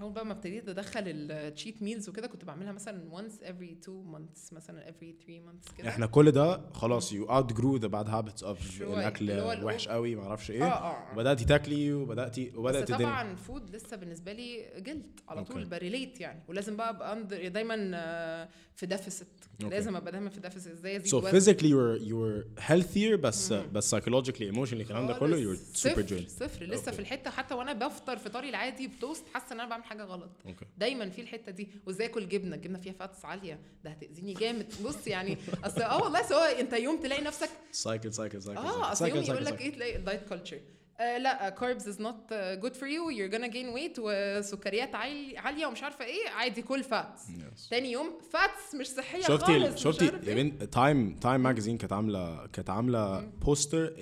اول 0.00 0.12
بقى 0.12 0.26
ما 0.26 0.32
ابتديت 0.32 0.68
أدخل 0.68 1.02
ال 1.06 1.19
cheat 1.19 1.82
meals 1.82 2.08
وكده 2.08 2.26
كنت 2.26 2.44
بعملها 2.44 2.72
مثلا 2.72 3.10
once 3.12 3.46
every 3.46 3.86
two 3.86 4.14
months 4.16 4.52
مثلا 4.52 4.90
every 4.90 5.22
three 5.24 5.40
months 5.48 5.74
كده 5.78 5.88
إحنا 5.88 6.06
كل 6.06 6.30
ده 6.30 6.70
خلاص 6.72 7.14
you 7.14 7.26
outgrew 7.28 7.80
the 7.82 7.88
bad 7.88 8.06
habits 8.08 8.42
of 8.44 8.62
شوية. 8.78 8.94
الأكل 8.98 9.30
وحش 9.64 9.88
قوي 9.88 10.14
ما 10.14 10.22
أعرفش 10.22 10.50
إيه 10.50 10.64
آه 10.64 11.12
وبداتي 11.12 11.44
تاكلي 11.44 11.92
وبداتي 11.92 12.50
بس 12.50 12.56
وبدات 12.56 12.90
الدنيا 12.90 13.06
طبعا 13.10 13.34
food 13.36 13.70
لسه 13.76 13.96
بالنسبة 13.96 14.32
لي 14.32 14.66
جلد 14.78 15.20
على 15.28 15.44
طول 15.44 15.56
أوكي. 15.62 15.70
بريليت 15.70 16.20
يعني 16.20 16.42
ولازم 16.48 16.76
بقى 16.76 16.90
أبقى 16.90 17.22
دايما 17.50 17.90
آه، 17.94 18.48
في 18.76 18.86
deficit 18.86 19.28
أوكي. 19.62 19.74
لازم 19.74 19.96
أبقى 19.96 20.12
دايما 20.12 20.30
في 20.30 20.40
deficit 20.40 20.72
إزاي 20.72 20.96
أزيد 20.96 21.10
so 21.10 21.14
وزن. 21.14 21.30
physically 21.40 21.58
you 21.70 21.76
were 21.76 22.08
you 22.08 22.14
were 22.16 22.62
healthier 22.68 23.14
بس 23.14 23.52
بس 23.52 23.94
psychologically 23.94 24.52
emotionally 24.54 24.72
الكلام 24.72 25.06
ده 25.06 25.14
كله 25.18 25.36
you 25.36 25.56
were 25.56 25.60
خالص. 25.60 25.86
super 25.86 26.28
صفر 26.28 26.64
لسه 26.64 26.80
okay. 26.84 26.92
في 26.92 26.98
الحتة 27.00 27.30
حتى 27.30 27.54
وأنا 27.54 27.72
بفطر 27.72 28.16
فطاري 28.18 28.48
العادي 28.48 28.88
بتوست 28.88 29.24
حاسة 29.34 29.46
إن 29.54 29.60
أنا 29.60 29.68
بعمل 29.70 29.84
حاجة 29.86 30.02
غلط. 30.04 30.30
okay. 30.46 30.64
دايما 30.78 31.10
في 31.10 31.20
الحتة 31.20 31.52
دي 31.52 31.68
وإزاي 31.86 32.06
أكل 32.06 32.28
جبنة؟ 32.28 32.56
الجبنة 32.56 32.78
فيها 32.78 32.92
fats 32.92 33.24
عالية. 33.24 33.60
ده 33.84 33.90
هتأذيني 33.90 34.32
جامد. 34.34 34.72
بص 34.84 35.06
يعني 35.06 35.36
أصل 35.64 35.82
آه 35.82 36.02
والله 36.02 36.22
سواء 36.22 36.60
أنت 36.60 36.72
يوم 36.72 37.00
تلاقي 37.00 37.22
نفسك 37.22 37.48
cycle 37.84 38.12
cycle 38.16 38.44
cycle 38.46 38.58
آه 38.58 38.92
أصل 38.92 39.08
يوم 39.08 39.22
يقول 39.22 39.44
لك 39.44 39.60
إيه 39.60 39.72
تلاقي 39.72 39.96
ال 39.96 40.02
diet 40.02 40.28
culture 40.28 40.60
آه 41.00 41.18
لا 41.18 41.48
carbs 41.48 41.88
is 41.88 42.00
not 42.00 42.32
good 42.32 42.74
for 42.76 42.88
you 42.88 43.10
you're 43.10 43.30
gonna 43.30 43.44
gain 43.50 43.68
weight 43.68 43.96
وسكريات 43.98 44.94
عالي- 44.94 45.38
عالية 45.38 45.66
ومش 45.66 45.82
عارفة 45.82 46.04
إيه. 46.04 46.28
عادي 46.28 46.62
كل 46.62 46.84
fats 46.84 47.22
Yes. 47.26 47.68
تاني 47.70 47.92
يوم 47.92 48.18
fats 48.32 48.74
مش 48.74 48.86
صحية 48.88 49.20
شفتي 49.20 49.44
خالص 49.46 49.80
شفتي 49.82 50.04
عارف 50.04 50.24
يا 50.28 50.34
إيه. 50.34 50.42
بنت 50.42 50.62
تايم 50.64 51.14
تايم 51.14 51.40
magazine 51.40 51.78
كانت 51.78 51.92
عاملة 51.92 52.46
كانت 52.46 52.70
عاملة 52.70 53.20
poster 53.20 53.94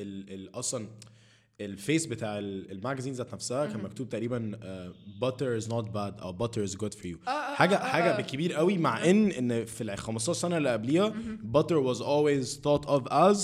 أصلا 0.54 0.86
ال 1.60 1.69
face 1.69 2.06
بتاع 2.06 2.38
ال- 2.38 2.70
ال 2.70 2.75
magazine 2.75 3.12
ذات 3.12 3.34
نفسها 3.34 3.66
كان 3.66 3.82
مكتوب 3.82 4.08
تقريبا 4.08 4.58
butter 5.20 5.56
is 5.56 5.68
not 5.68 5.90
bad 5.90 6.20
أو 6.20 6.32
butter 6.32 6.62
is 6.62 6.76
good 6.76 6.94
for 6.94 7.06
you 7.06 7.18
حاجة 7.54 7.74
آه، 7.76 7.78
حاجة 7.88 8.12
آه. 8.12 8.16
بالكبير 8.16 8.52
قوي 8.54 8.78
مع 8.78 9.04
إن 9.10 9.30
إن 9.30 9.64
في 9.64 9.80
ال 9.80 9.98
15 9.98 10.32
سنة 10.40 10.56
اللي 10.56 10.72
قبليها 10.72 11.14
butter 11.42 11.76
was 11.76 12.00
always 12.02 12.60
thought 12.68 12.84
of 12.86 13.02
as 13.12 13.38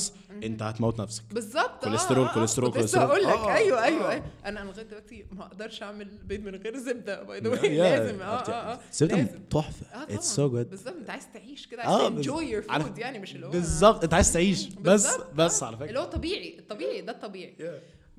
أنت 0.45 0.63
هتموت 0.63 1.01
نفسك. 1.01 1.23
بالظبط. 1.35 1.85
كوليسترول، 1.85 2.29
كوليسترول، 2.29 2.73
كوليسترول. 2.73 3.05
أقول 3.05 3.21
لك. 3.23 3.27
آه، 3.29 3.55
أيوه. 3.55 3.85
أيوه. 3.85 4.15
أنا 4.15 4.61
أنا 4.63 4.71
لغاية 4.71 4.85
دلوقتي 4.87 5.25
ما 5.33 5.43
أقدرش 5.47 5.83
أعمل 5.83 6.09
بيض 6.25 6.41
من 6.41 6.55
غير 6.55 6.77
زبدة 6.77 7.23
by 7.23 7.41
the 7.41 7.57
Yeah. 7.61 7.65
لازم. 7.65 8.21
آه 8.21 8.25
آه 8.25 8.73
آه. 8.73 8.81
زبدة. 8.93 9.27
تحفة. 9.51 9.87
It's. 10.15 10.35
so 10.37 10.49
good 10.51 10.71
بالظبط. 10.71 10.97
أنت 10.97 11.11
عايز 11.11 11.25
تعيش 11.35 11.67
كده 11.67 11.83
عايز 11.83 12.29
your 12.29 12.71
عارف- 12.71 12.87
food 12.95 12.99
يعني 12.99 13.19
مش 13.19 13.35
اللي 13.35 13.47
هو 13.47 13.51
بالظبط. 13.51 14.03
أنت 14.03 14.15
عايز 14.15 14.33
تعيش. 14.33 14.67
بس 14.69 15.09
بس. 15.35 15.63
على 15.63 15.75
اللي 15.77 15.87
فكره 15.89 16.01
هو 16.01 16.05
طبيعي 16.05 16.59
الطبيعي 16.59 17.01
ده 17.01 17.13
الطبيعي. 17.13 17.55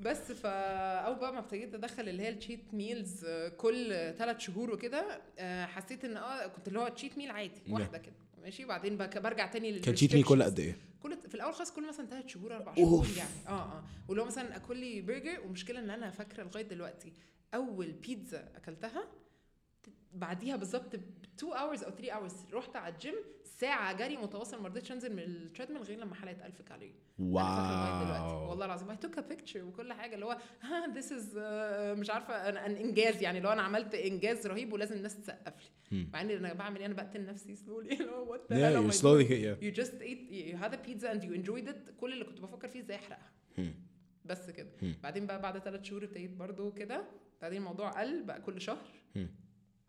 بس 0.02 0.32
فاول 0.32 1.16
بقى 1.18 1.32
ما 1.32 1.38
ابتديت 1.38 1.74
أدخل 1.74 2.08
اللي 2.08 2.22
هي 2.22 2.28
ال 2.28 2.36
cheat 2.36 2.74
meals 2.74 3.26
كل 3.56 3.88
ثلاث 4.18 4.38
شهور 4.38 4.70
وكده 4.70 5.22
آه، 5.38 5.66
حسيت 5.66 6.04
إن 6.04 6.16
آه 6.16 6.46
كنت 6.46 6.68
اللي 6.68 6.78
هو 6.80 6.88
cheat 6.88 7.18
meal 7.18 7.30
عادي 7.30 7.60
Yeah. 7.66 7.72
واحدة 7.72 7.98
كده 7.98 8.14
ماشي 8.42 8.64
بعدين 8.64 8.96
بقى 8.96 9.20
برجع 9.22 9.46
تاني 9.46 9.72
لل 9.72 9.80
كان 9.80 9.94
cheat 9.94 10.14
meal 10.14 10.22
كل 10.22 10.42
قد 10.42 10.60
إيه؟ 10.60 10.76
كل 11.02 11.16
في 11.28 11.34
الأول 11.34 11.54
خالص 11.54 11.70
كل 11.72 11.88
مثلا 11.88 12.06
ثلاث 12.06 12.26
شهور 12.26 12.56
أربع 12.56 12.74
شهور. 12.74 13.06
يعني 13.16 13.30
آه 13.48 13.50
آه 13.62 13.84
واللي 14.08 14.22
هو 14.22 14.26
مثلا 14.26 14.56
أكل 14.56 14.76
لي 14.76 15.00
برجر 15.02 15.40
ومشكلة 15.46 15.78
إن 15.80 15.90
أنا 15.90 16.10
فاكرة 16.10 16.42
لغاية 16.44 16.64
دلوقتي 16.64 17.12
أول 17.54 17.92
بيتزا 17.92 18.48
أكلتها 18.56 19.04
بعديها 20.12 20.56
بالظبط 20.56 20.96
ب 20.96 21.02
2 21.38 21.52
hours 21.52 21.82
أو 21.82 21.90
3 21.90 22.12
hours 22.12 22.32
رحت 22.52 22.76
على 22.76 22.94
الجيم 22.94 23.14
ساعة 23.62 23.92
جري 23.96 24.16
متواصل 24.16 24.62
ما 24.62 24.68
رضيتش 24.68 24.92
أنزل 24.92 25.12
من 25.12 25.18
ال 25.22 25.28
treadmill 25.28 25.82
غير 25.82 25.98
لما 25.98 26.14
حرقت 26.14 26.42
1000 26.42 26.62
كالوري 26.62 26.94
لغايه 27.18 28.04
دلوقتي 28.04 28.34
واو 28.34 28.50
والله 28.50 28.66
العظيم 28.66 28.90
I 28.90 28.96
took 28.96 29.18
a 29.18 29.20
picture 29.20 29.64
وكل 29.64 29.92
حاجة 29.92 30.14
اللي 30.14 30.26
هو 30.26 30.38
ها 30.60 30.86
this 30.94 31.12
is 31.12 31.38
مش 31.98 32.10
عارفة 32.10 32.34
ان 32.48 32.56
ان 32.56 32.76
إنجاز 32.76 33.22
يعني 33.22 33.40
لو 33.40 33.50
أنا 33.52 33.62
عملت 33.62 33.94
إنجاز 33.94 34.46
رهيب 34.46 34.72
ولازم 34.72 34.96
الناس 34.96 35.20
تسقف 35.20 35.54
لي. 35.92 36.06
مع 36.12 36.20
ان 36.20 36.30
أنا 36.30 36.52
بعمل 36.52 36.78
إيه 36.78 36.86
أنا 36.86 36.94
بقتل 36.94 37.26
نفسي 37.26 37.56
slowly 37.56 38.00
اللي 38.00 38.10
هو 38.12 38.38
doing? 38.38 38.50
yeah. 39.28 39.64
you 39.64 39.80
just 39.82 39.92
ate 39.92 40.32
you 40.32 40.56
had 40.64 40.72
a 40.74 40.88
pizza 40.88 41.08
and 41.14 41.22
you 41.24 41.32
enjoyed 41.42 41.68
it 41.72 41.90
كل 42.00 42.12
اللي 42.12 42.24
كنت 42.24 42.40
بفكر 42.40 42.68
فيه 42.68 42.80
إزاي 42.80 42.96
أحرقها. 42.96 43.30
بس 44.24 44.50
كده. 44.50 44.68
بعدين 45.02 45.26
بقى 45.26 45.42
بعد 45.42 45.58
ثلاث 45.58 45.82
شهور 45.84 46.04
ابتديت 46.04 46.30
برضو 46.30 46.72
كده 46.72 47.04
بعدين 47.42 47.58
الموضوع 47.58 47.90
قل 47.90 48.22
بقى 48.22 48.40
كل 48.42 48.60
شهر. 48.60 48.86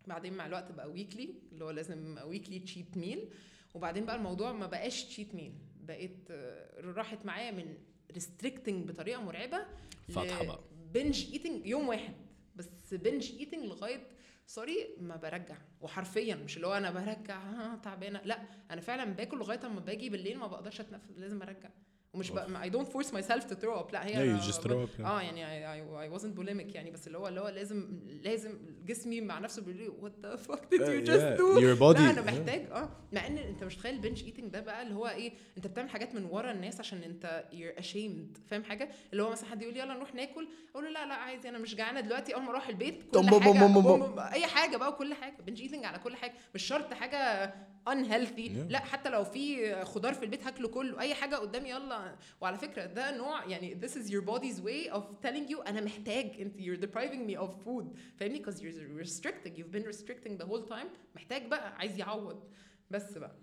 بعدين 0.07 0.33
مع 0.33 0.45
الوقت 0.45 0.71
بقى 0.71 0.91
weekly 0.91 1.36
اللي 1.51 1.65
هو 1.65 1.69
لازم 1.71 2.17
weekly 2.25 2.60
cheat 2.60 2.97
meal 2.97 3.29
وبعدين 3.73 4.05
بقى 4.05 4.15
الموضوع 4.15 4.51
ما 4.51 4.67
بقاش 4.67 5.03
cheat 5.03 5.36
meal 5.36 5.53
بقيت 5.81 6.27
آه، 6.31 6.81
راحت 6.81 7.25
معايا 7.25 7.51
من 7.51 7.77
restricting 8.12 8.88
بطريقة 8.88 9.21
مرعبة 9.21 9.65
فاتحة 10.09 10.45
بقى. 10.45 10.59
binge 10.93 11.34
eating 11.34 11.65
يوم 11.67 11.88
واحد. 11.89 12.13
بس 12.55 12.93
binge 12.93 13.32
eating 13.39 13.65
لغاية 13.65 14.07
sorry 14.47 14.95
ما 14.99 15.15
برجع. 15.15 15.57
وحرفيا 15.81 16.36
مش 16.36 16.55
اللي 16.55 16.67
هو 16.67 16.73
أنا 16.73 16.91
برجع 16.91 17.41
ها 17.43 17.75
تعبانة. 17.75 18.21
لا 18.25 18.39
أنا 18.71 18.81
فعلا 18.81 19.05
باكل 19.13 19.38
لغاية 19.38 19.65
أما 19.65 19.79
باجي 19.79 20.09
بالليل 20.09 20.38
ما 20.38 20.47
بقدرش 20.47 20.79
أتنفس 20.81 21.12
لازم 21.17 21.41
أرجع. 21.41 21.69
ومش 22.13 22.32
بقى 22.32 22.47
I 22.69 22.71
don't 22.73 22.88
force 22.88 23.10
myself 23.12 23.43
to 23.43 23.56
throw 23.56 23.80
up 23.82 23.93
لا 23.93 24.06
هي 24.06 24.13
Yeah, 24.13 24.39
you 24.41 24.45
just 24.45 24.58
throw 24.62 24.65
up, 24.86 24.99
yeah. 24.99 25.06
آه 25.06 25.21
يعني 25.21 26.10
I 26.10 26.19
wasn't 26.19 26.38
bulimic 26.39 26.76
يعني 26.76 26.91
بس 26.91 27.08
اللي 27.08 27.17
هو 27.17 27.28
اللي 27.28 27.41
هو 27.41 27.47
لازم 27.47 27.99
لازم 28.23 28.58
جسمي 28.86 29.21
مع 29.21 29.39
نفسه 29.39 29.62
بيقول 29.62 29.78
لي 29.82 29.89
what 30.02 30.26
the 30.26 30.39
fuck 30.47 30.60
did 30.60 30.80
you 30.80 31.08
Yeah, 31.08 31.10
just 31.10 31.21
yeah. 31.21 31.38
do 31.38 31.60
Your 31.62 31.80
body- 31.80 31.99
لا 32.02 32.10
أنا. 32.10 32.21
محتاج 32.21 32.67
آه 32.71 32.89
مع 33.13 33.28
إن 33.28 33.38
أنت 33.38 33.63
مش 33.63 33.76
متخيل 33.76 33.93
ال 33.95 34.00
binge 34.00 34.23
eating 34.23 34.49
ده 34.52 34.60
بقى 34.62 34.82
اللي 34.82 34.95
هو 34.95 35.08
إيه 35.08 35.34
أنت 35.58 35.67
بتعمل 35.67 35.89
حاجات 35.89 36.15
من 36.15 36.26
ورا 36.26 36.52
الناس 36.52 36.80
عشان 36.80 37.04
أنت 37.04 37.43
you're 37.52 37.82
ashamed 37.84 38.39
فاهم 38.49 38.63
حاجة 38.63 38.89
اللي 39.12 39.23
هو 39.23 39.30
مثلا 39.32 39.49
حد 39.49 39.62
يقول 39.62 39.73
لي 39.73 39.80
يلا 39.80 39.93
نروح 39.93 40.15
ناكل 40.15 40.47
أقول 40.71 40.84
له 40.86 40.89
لا 40.91 41.06
لا 41.06 41.13
عادي 41.13 41.49
أنا 41.49 41.58
مش 41.58 41.76
جعانة 41.76 41.99
دلوقتي 41.99 42.36
أول 42.36 42.43
ما 42.43 42.49
أروح 42.49 42.67
البيت 42.67 43.04
كل 43.13 43.30
حاجة 43.30 44.34
أي 44.34 44.45
حاجة 44.47 44.78
بقى 44.78 44.89
وكل 44.89 45.13
حاجة 45.13 45.36
binge 45.47 45.62
eating 45.62 45.86
على 45.86 45.99
كل 45.99 46.15
حاجة 46.15 46.34
مش 46.56 46.63
شرط 46.63 46.93
حاجة 46.93 47.54
unhealthy 47.89 48.43
Yeah. 48.54 48.69
لا 48.69 48.80
حتى 48.80 49.10
لو 49.10 49.23
في 49.23 49.76
خضار 49.86 50.13
في 50.13 50.23
البيت 50.26 50.43
هاكله 50.47 50.67
كله 50.67 50.99
أي 50.99 51.13
حاجة 51.15 51.36
قدامي 51.36 51.69
يلا 51.69 52.02
وعلى 52.41 52.57
فكرة 52.57 52.85
ده 52.85 53.17
نوع 53.17 53.45
يعني 53.45 53.79
this 53.81 53.91
is 53.91 54.09
your 54.09 54.21
body's 54.25 54.59
way 54.61 54.93
of 54.93 55.01
telling 55.25 55.51
you 55.51 55.67
أنا 55.67 55.81
محتاج 55.81 56.41
أنت 56.41 56.57
you're 56.59 56.81
depriving 56.85 57.29
me 57.31 57.39
of 57.39 57.49
food. 57.65 57.97
فاهمني؟ 58.17 58.43
because 58.45 58.55
you're 58.59 59.03
restricting 59.05 59.53
you've 59.57 59.75
been 59.75 59.87
restricting 59.93 60.37
the 60.43 60.47
whole 60.47 60.69
time. 60.69 60.87
محتاج 61.15 61.47
بقى 61.47 61.75
عايز 61.75 61.99
يعوض. 61.99 62.43
بس 62.91 63.17
بقى. 63.17 63.35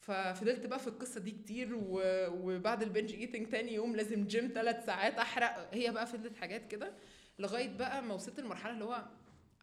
ففضلت 0.00 0.66
بقى 0.66 0.78
في 0.78 0.86
القصة 0.88 1.20
دي 1.20 1.30
كتير 1.30 1.74
و... 1.74 2.00
وبعد 2.30 2.82
ال 2.82 2.87
binge 2.87 3.12
eating 3.14 3.48
تاني 3.48 3.74
يوم 3.74 3.96
لازم 3.96 4.26
جيم 4.26 4.50
ثلاث 4.54 4.86
ساعات 4.86 5.14
أحرق. 5.18 5.68
هي 5.72 5.90
بقى 5.92 6.06
فضلت 6.06 6.36
حاجات 6.36 6.66
كده 6.66 6.92
لغاية 7.38 7.76
بقى 7.76 8.02
ما 8.02 8.14
وصلت 8.14 8.40
للمرحله 8.40 8.72
اللي 8.72 8.84
هو 8.84 9.04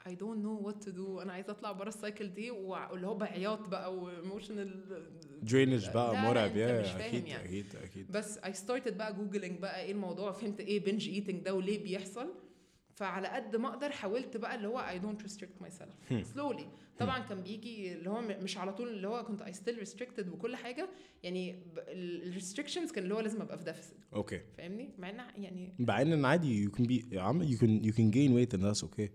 I 0.08 0.10
don't 0.10 0.42
know 0.46 0.68
what 0.68 0.86
to 0.86 0.92
do. 0.92 1.22
أنا 1.22 1.34
عايزة 1.34 1.52
أطلع 1.52 1.72
بره 1.72 1.88
ال 1.88 1.95
cycle 1.95 2.34
دي 2.34 2.52
واللي 2.52 3.08
هو 3.08 3.16
بعياط 3.16 3.70
بقى 3.70 3.96
و 3.98 4.06
emotional 4.06 4.84
draining 5.42 5.90
بقى 5.90 6.16
مرعب. 6.16 6.58
يا 6.58 6.82
مش 6.82 6.88
فاهم 6.88 7.02
أكيد 7.02 7.28
يعني. 7.28 7.44
أكيد 7.46 7.76
أكيد. 7.84 8.12
بس 8.12 8.40
I 8.40 8.52
started 8.68 8.94
بقى 8.94 9.14
googling 9.14 9.60
بقى 9.60 9.84
إيه 9.84 9.92
الموضوع 9.92 10.32
فهمت 10.32 10.60
إيه 10.60 10.80
binge 10.80 11.10
eating 11.10 11.42
ده 11.44 11.54
وليه 11.54 11.84
بيحصل. 11.84 12.34
فعلى 12.96 13.28
قد 13.28 13.56
ما 13.56 13.68
أقدر 13.68 13.92
حاولت 13.92 14.38
بقى 14.38 14.56
اللي 14.56 14.68
هو 14.68 14.86
I 14.86 15.04
don't 15.04 15.26
restrict 15.28 15.66
myself. 15.66 16.14
slowly. 16.36 16.64
طبعا 17.00 17.20
كان 17.20 17.42
بيجي 17.42 17.94
اللي 17.94 18.10
هو 18.10 18.22
مش 18.22 18.58
على 18.58 18.74
طول 18.74 18.90
اللي 18.90 19.08
هو 19.08 19.24
كنت 19.24 19.44
I 19.44 19.52
still 19.52 19.86
restricted 19.88 20.28
وكل 20.28 20.56
حاجة. 20.56 20.90
يعني 21.24 21.64
ال 21.78 21.87
restrictions 21.87 22.92
كان 22.92 23.04
اللي 23.04 23.16
هو 23.16 23.20
لازم 23.20 23.42
أبقى 23.42 23.58
في 23.58 23.64
deficit 23.64 23.98
okay. 24.14 24.42
فاهمني؟ 24.58 24.90
مع 24.98 25.10
إن 25.10 25.44
يعني 25.44 25.76
مع 25.80 26.02
إن 26.02 26.26
عادي 26.26 26.68
you 26.68 26.72
can 26.72 26.84
be 26.84 27.14
يا 27.14 27.22
عم 27.22 27.44
you 27.44 27.58
can 27.58 27.86
you 27.86 27.92
can 27.94 28.12
gain 28.14 28.32
weight 28.38 28.58
and 28.58 28.64
that's 28.64 28.84
okay. 28.84 29.10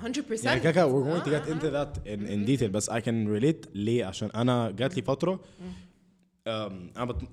100% 0.00 0.44
يعني 0.44 0.60
كده 0.60 0.86
we're 0.88 1.06
going 1.06 1.24
to 1.24 1.30
get 1.30 1.48
آه، 1.48 1.54
into 1.60 1.64
آه. 1.64 1.84
that 1.84 1.96
in, 2.06 2.20
in 2.30 2.46
detail 2.58 2.64
بس 2.70 2.90
I 2.90 3.00
can 3.00 3.26
relate 3.40 3.68
ليه؟ 3.74 4.04
عشان 4.04 4.30
أنا 4.30 4.70
جات 4.70 4.96
لي 4.96 5.02
فترة 5.02 5.40
أنا 6.46 7.04
بت- 7.04 7.28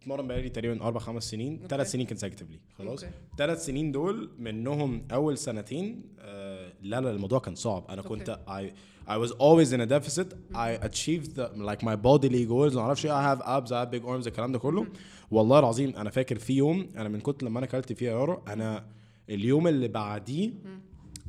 بتمرن 0.00 0.28
بقالي 0.28 0.48
تقريبا 0.48 0.82
أربع 0.82 1.00
خمس 1.00 1.30
سنين. 1.30 1.60
ثلاث 1.68 1.90
سنين 1.90 2.06
consecutively 2.06 2.78
خلاص. 2.78 3.04
ثلاث 3.38 3.64
سنين 3.64 3.92
دول 3.92 4.30
منهم 4.38 5.02
أول 5.12 5.38
سنتين 5.38 6.02
آه 6.18 6.72
لا 6.82 7.00
لا 7.00 7.10
الموضوع 7.10 7.38
كان 7.38 7.54
صعب. 7.54 7.84
أنا 7.90 8.02
أوكي. 8.02 8.08
كنت 8.08 8.38
I 8.48 8.72
I 9.08 9.14
was 9.26 9.30
always 9.32 9.72
in 9.72 9.80
a 9.80 9.86
deficit. 9.96 10.26
I 10.54 10.70
achieved 10.88 11.30
the, 11.36 11.46
like 11.68 11.82
my 11.82 11.96
bodily 11.96 12.44
goals. 12.48 12.74
ما 12.74 12.80
أعرفش 12.80 13.06
إيه 13.06 13.12
I 13.12 13.36
have 13.36 13.40
abs 13.42 13.68
I 13.68 13.86
have 13.86 13.90
big 13.98 14.04
arms 14.06 14.26
الكلام 14.26 14.52
ده 14.52 14.58
كله. 14.58 14.86
والله 15.30 15.58
العظيم 15.58 15.96
أنا 15.96 16.10
فاكر 16.10 16.38
في 16.38 16.52
يوم 16.52 16.88
أنا 16.96 17.08
من 17.08 17.20
كتر 17.20 17.46
لما 17.46 17.58
أنا 17.58 17.66
أكلت 17.66 17.92
فيه 17.92 18.06
يا 18.06 18.12
يارا 18.12 18.42
أنا 18.48 18.84
اليوم 19.30 19.68
اللي 19.68 19.88
بعديه 19.88 20.50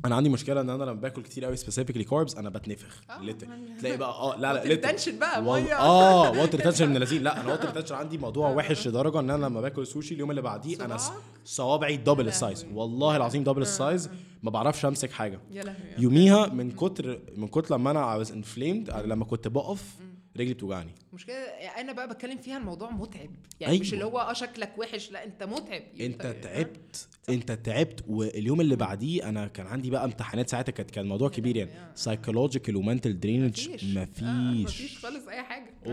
أنا 0.04 0.16
عندي 0.16 0.28
مشكلة 0.28 0.60
إن 0.60 0.70
أنا 0.70 0.84
لما 0.84 0.92
باكل 1.00 1.22
كتير 1.22 1.44
قوي 1.44 1.56
specifically 1.56 2.04
carbs 2.04 2.36
أنا 2.36 2.48
بتنفخ. 2.50 3.00
آه، 3.10 3.22
لت- 3.22 3.42
يعني- 3.42 3.78
تلاقي 3.80 3.96
بقى 3.96 4.08
آه 4.10 4.36
لا 4.36 4.52
لا 4.52 4.62
literally. 4.64 4.80
retention 4.84 5.10
بقى، 5.20 5.42
مية. 5.42 5.78
آه 5.78 6.30
water 6.30 6.58
retention 6.58 6.88
من 6.90 6.96
اللذين 6.96 7.22
لا 7.22 7.40
أنا 7.40 7.50
water 7.50 7.66
retention 7.66 7.94
عندي 7.94 8.18
موضوع 8.18 8.50
وحش 8.50 8.88
لدرجة 8.88 9.20
إن 9.20 9.30
أنا 9.30 9.46
لما 9.46 9.60
باكل 9.60 9.86
سوشي 9.86 10.14
اليوم 10.14 10.30
اللي 10.30 10.42
بعديه 10.42 10.84
أنا؟ 10.84 10.96
صوابعي 11.44 11.96
double 11.96 12.28
ال 12.28 12.34
size. 12.34 12.66
والله 12.74 13.16
العظيم 13.16 13.44
double 13.44 13.62
ال 13.62 13.72
size 13.72 14.10
ما 14.42 14.50
بعرفش 14.50 14.84
أمسك 14.84 15.12
حاجة. 15.12 15.40
يوميها 15.98 16.46
من 16.46 16.70
كتر 16.70 17.18
من 17.36 17.48
كتر 17.48 17.74
لما 17.76 17.90
أنا 17.90 18.24
inflamed 18.24 18.94
أنا 18.94 19.02
لما 19.06 19.24
كنت 19.24 19.48
بقف 19.48 19.84
رجلي 20.36 20.54
بتوجعني. 20.54 20.90
مشكلة 21.12 21.34
يعني 21.34 21.80
أنا 21.80 21.92
بقى 21.92 22.08
بتكلم 22.08 22.38
فيها 22.38 22.58
الموضوع 22.58 22.90
متعب. 22.90 23.30
يعني 23.60 23.72
أيوة. 23.72 23.80
مش 23.82 23.94
اللي 23.94 24.04
هو 24.04 24.18
آه 24.18 24.32
شكلك 24.32 24.72
وحش 24.78 25.10
لا 25.10 25.24
أنت 25.24 25.42
متعب. 25.42 25.82
أنت 26.00 26.22
تعبت 26.42 27.08
أنت 27.28 27.52
تعبت 27.52 28.04
واليوم 28.08 28.60
اللي 28.60 28.76
بعديه 28.76 29.28
أنا 29.28 29.46
كان 29.46 29.66
عندي 29.66 29.90
بقى 29.90 30.04
امتحانات 30.04 30.48
ساعتها 30.50 30.72
كانت 30.72 30.90
كان 30.90 31.04
الموضوع 31.04 31.28
كبير 31.28 31.56
يعني. 31.56 31.70
psychological 31.94 32.76
و 32.76 32.82
mental 32.82 33.20
draining 33.20 33.68
مفيش. 33.68 33.84
مفيش. 34.22 34.98
خالص 34.98 35.28
أي 35.28 35.42
حاجة. 35.42 35.64
have 35.84 35.86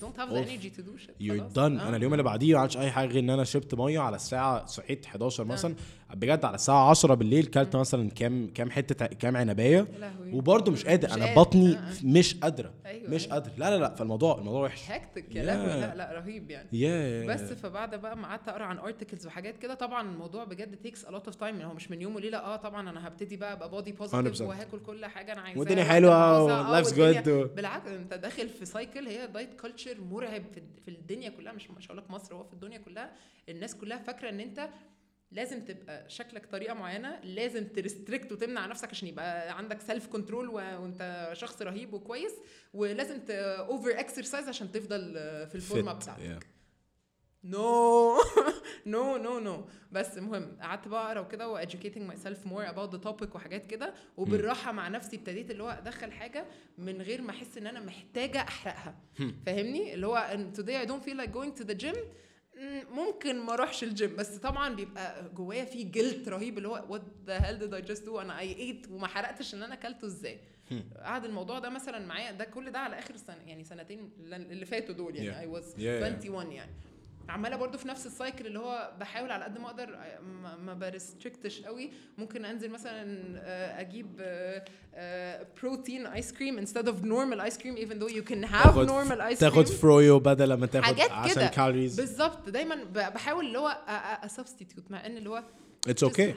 the 0.00 0.02
أوف. 0.20 0.48
energy 0.48 0.78
to 0.78 0.80
do 0.82 1.06
shit. 1.06 1.10
you're 1.20 1.38
خلاص. 1.38 1.52
done. 1.52 1.80
أنا 1.80 1.96
اليوم 1.96 2.12
اللي 2.12 2.22
بعديه 2.22 2.54
ما 2.54 2.60
عملتش 2.60 2.76
أي 2.76 2.90
حاجة 2.90 3.08
غير 3.08 3.18
إن 3.22 3.30
أنا 3.30 3.44
شربت 3.44 3.74
مية 3.74 3.98
على 4.00 4.16
الساعة 4.16 4.66
صحيت 4.66 5.06
11 5.06 5.44
مثلا. 5.44 5.74
بجد 6.20 6.44
على 6.44 6.54
الساعة 6.54 6.90
10 6.90 7.14
بالليل 7.14 7.46
كلت 7.46 7.76
مثلا 7.76 8.10
كام 8.10 8.50
كام 8.54 8.70
حتة 8.70 9.06
كام 9.06 9.36
لهوي. 9.98 10.32
وبرده 10.32 10.72
مش 10.72 10.84
قادر 10.84 11.08
مش 11.08 11.14
أنا 11.14 11.24
قادر. 11.26 11.40
بطني 11.40 11.76
آه،. 11.78 11.92
مش 12.04 12.34
قادرة 12.34 12.72
أيوة، 12.86 13.10
مش 13.10 13.22
أيوة. 13.24 13.34
قادر 13.34 13.50
لا 13.58 13.70
لا 13.70 13.78
لا 13.78 13.94
فالموضوع 13.94 14.38
الموضوع 14.38 14.60
وحش 14.60 14.90
hectic 14.90 15.34
يا 15.36 15.42
Yeah. 15.42 15.46
لهوي 15.46 15.80
لا 15.80 15.94
لا 15.94 16.12
رهيب 16.12 16.50
يعني 16.50 16.68
يا 16.72 17.26
بس 17.26 17.40
فبعد 17.40 17.94
بقى 17.94 18.16
ما 18.16 18.26
قعدت 18.28 18.48
أقرأ 18.48 18.64
عن 18.64 18.78
articles 18.78 19.26
وحاجات 19.26 19.58
كده 19.58 19.74
طبعا 19.74 20.10
الموضوع 20.10 20.44
بجد 20.44 20.76
takes 20.76 21.04
a 21.04 21.10
lot 21.10 21.26
of 21.26 21.34
time 21.34 21.60
هو 21.62 21.74
مش 21.74 21.90
من 21.90 22.00
يوم 22.02 22.16
وليلة 22.16 22.38
آه 22.38 22.56
طبعا 22.56 22.90
أنا 22.90 23.08
هبتدي 23.08 23.36
بقى 23.36 23.52
أبقى 23.52 23.70
body 23.70 23.92
positive 23.92 24.38
100%. 24.38 24.40
وهاكل 24.40 24.78
كل 24.80 25.06
حاجة 25.06 25.32
أنا 25.32 25.40
عايزاها 25.40 25.58
والدنيا 25.60 25.84
ما 25.84 26.14
عاوزها. 26.14 26.54
آه، 26.60 26.70
و- 27.28 27.44
بالعكس 27.44 27.88
أنت 27.88 28.14
داخل 28.14 28.48
في 28.48 28.64
cycle 28.64 29.06
هي 29.06 29.26
diet 29.26 29.60
culture 29.60 29.96
مرعب 30.10 30.42
في, 30.54 30.62
في 30.84 30.88
الدنيا 30.90 31.28
كلها 31.30 31.52
مش 31.52 31.70
مش 31.70 31.86
هقول 31.86 31.98
لك 31.98 32.10
مصر 32.10 32.34
هو 32.34 32.44
في 32.44 32.52
الدنيا 32.52 32.78
كلها 32.78 33.10
الناس 33.48 33.74
كلها 33.74 33.98
فاكرة 33.98 34.28
إن 34.28 34.40
أنت 34.40 34.68
لازم 35.30 35.64
تبقى 35.64 36.10
شكلك 36.10 36.46
طريقة 36.46 36.74
معينة 36.74 37.20
لازم 37.24 37.64
ت 37.68 37.75
restrict 37.75 38.32
وتمنع 38.32 38.66
نفسك 38.66 38.90
عشان 38.90 39.08
يبقى 39.08 39.58
عندك 39.58 39.80
self 39.80 40.06
control 40.06 40.48
وانت 40.48 41.30
شخص 41.32 41.62
رهيب 41.62 41.94
وكويس 41.94 42.32
ولازم 42.74 43.20
over 43.30 43.90
exercise 44.00 44.48
عشان 44.48 44.72
تفضل 44.72 45.14
في 45.48 45.54
الفورمه. 45.54 45.92
بتاعتك. 45.92 46.42
Yeah. 46.42 46.46
no 47.44 48.16
no 48.86 49.16
no 49.16 49.38
no 49.38 49.64
بس 49.92 50.18
المهم 50.18 50.56
قعدت 50.62 50.88
بقى 50.88 51.06
أقرأ 51.06 51.20
وكده 51.20 51.48
و 51.48 51.60
educating 51.62 52.10
myself 52.12 52.48
more 52.48 52.66
about 52.74 52.90
the 52.96 53.08
topic 53.08 53.34
وحاجات 53.34 53.66
كده 53.66 53.94
وبالراحة 54.16 54.72
مع 54.72 54.88
نفسي 54.88 55.16
ابتديت 55.16 55.50
اللي 55.50 55.62
هو 55.62 55.68
أدخل 55.70 56.12
حاجة 56.12 56.46
من 56.78 57.02
غير 57.02 57.22
ما 57.22 57.30
أحس 57.30 57.58
إن 57.58 57.66
أنا 57.66 57.80
محتاجة 57.80 58.38
أحرقها. 58.40 58.94
فاهمني؟ 59.46 59.94
اللي 59.94 60.06
هو 60.06 60.36
today 60.56 60.86
I 60.86 60.90
don't 60.90 61.08
feel 61.08 61.16
like 61.16 61.32
going 61.32 61.60
to 61.62 61.64
the 61.68 61.84
gym 61.84 61.98
ممكن 62.90 63.38
ما 63.40 63.52
اروحش 63.54 63.84
الجيم 63.84 64.16
بس 64.16 64.36
طبعا 64.36 64.74
بيبقى 64.74 65.30
جوايا 65.34 65.64
في 65.64 65.82
guilt 65.84 66.28
رهيب 66.28 66.56
اللي 66.58 66.68
هو 66.68 67.00
the 67.26 67.30
hell 67.40 67.60
did 67.62 67.84
I 67.84 67.88
just 67.88 68.04
do 68.06 68.08
أنا 68.16 68.38
I 68.40 68.44
ate 68.56 68.90
وما 68.90 69.06
حرقتش 69.06 69.54
إن 69.54 69.62
أنا 69.62 69.74
أكلته 69.74 70.06
إزاي 70.06 70.38
قعد 71.02 71.24
الموضوع 71.24 71.58
ده 71.58 71.68
مثلا 71.70 72.06
معايا 72.06 72.32
ده 72.32 72.44
كل 72.44 72.70
ده 72.70 72.78
على 72.78 72.98
آخر 72.98 73.16
سنة 73.16 73.42
يعني 73.46 73.64
سنتين 73.64 74.10
اللي 74.32 74.66
فاتوا 74.66 74.94
دول 74.94 75.16
يعني 75.16 75.26
Yeah. 75.46 75.50
I 75.50 75.58
was 75.60 75.64
Yeah, 75.64 75.78
yeah. 75.78 76.02
21 76.02 76.52
يعني 76.52 76.70
عمالة 77.28 77.56
برضو 77.56 77.78
في 77.78 77.88
نفس 77.88 78.06
ال 78.06 78.13
cycle 78.13 78.46
اللي 78.46 78.58
هو 78.58 78.92
بحاول 79.00 79.30
على 79.30 79.44
قد 79.44 79.58
ما 79.58 79.66
أقدر 79.66 79.98
ما, 80.58 80.74
ب 80.74 80.82
restrict 80.82 81.44
ش 81.44 81.60
قوي. 81.62 81.90
ممكن 82.18 82.44
أنزل 82.44 82.70
مثلا 82.70 83.22
آه، 83.38 83.80
أجيب 83.80 84.20
protein 85.62 86.06
ice 86.06 86.32
cream 86.32 86.66
instead 86.66 86.86
of 86.86 86.94
normal 87.04 87.40
ice 87.50 87.56
cream 87.56 87.76
even 87.76 87.98
though 87.98 88.12
you 88.12 88.22
can 88.30 88.44
have 88.52 88.62
تاخد 88.62 88.88
normal 88.88 89.32
ice 89.34 89.38
تاخد 89.38 89.68
froyo 89.68 90.18
بدل 90.18 90.54
ما 90.54 90.66
تاخد 90.66 90.84
حاجات 90.84 91.10
عشان 91.10 91.46
calories 91.46 92.00
بالظبط. 92.00 92.48
دايما 92.48 92.84
بحاول 92.94 93.46
اللي 93.46 93.58
هو 93.58 93.68
أ 94.24 94.30
substitute 94.30 94.90
مع 94.90 95.06
إن 95.06 95.16
اللي 95.16 95.30
هو 95.30 95.42
It's 95.86 96.00
just 96.00 96.12
okay. 96.12 96.34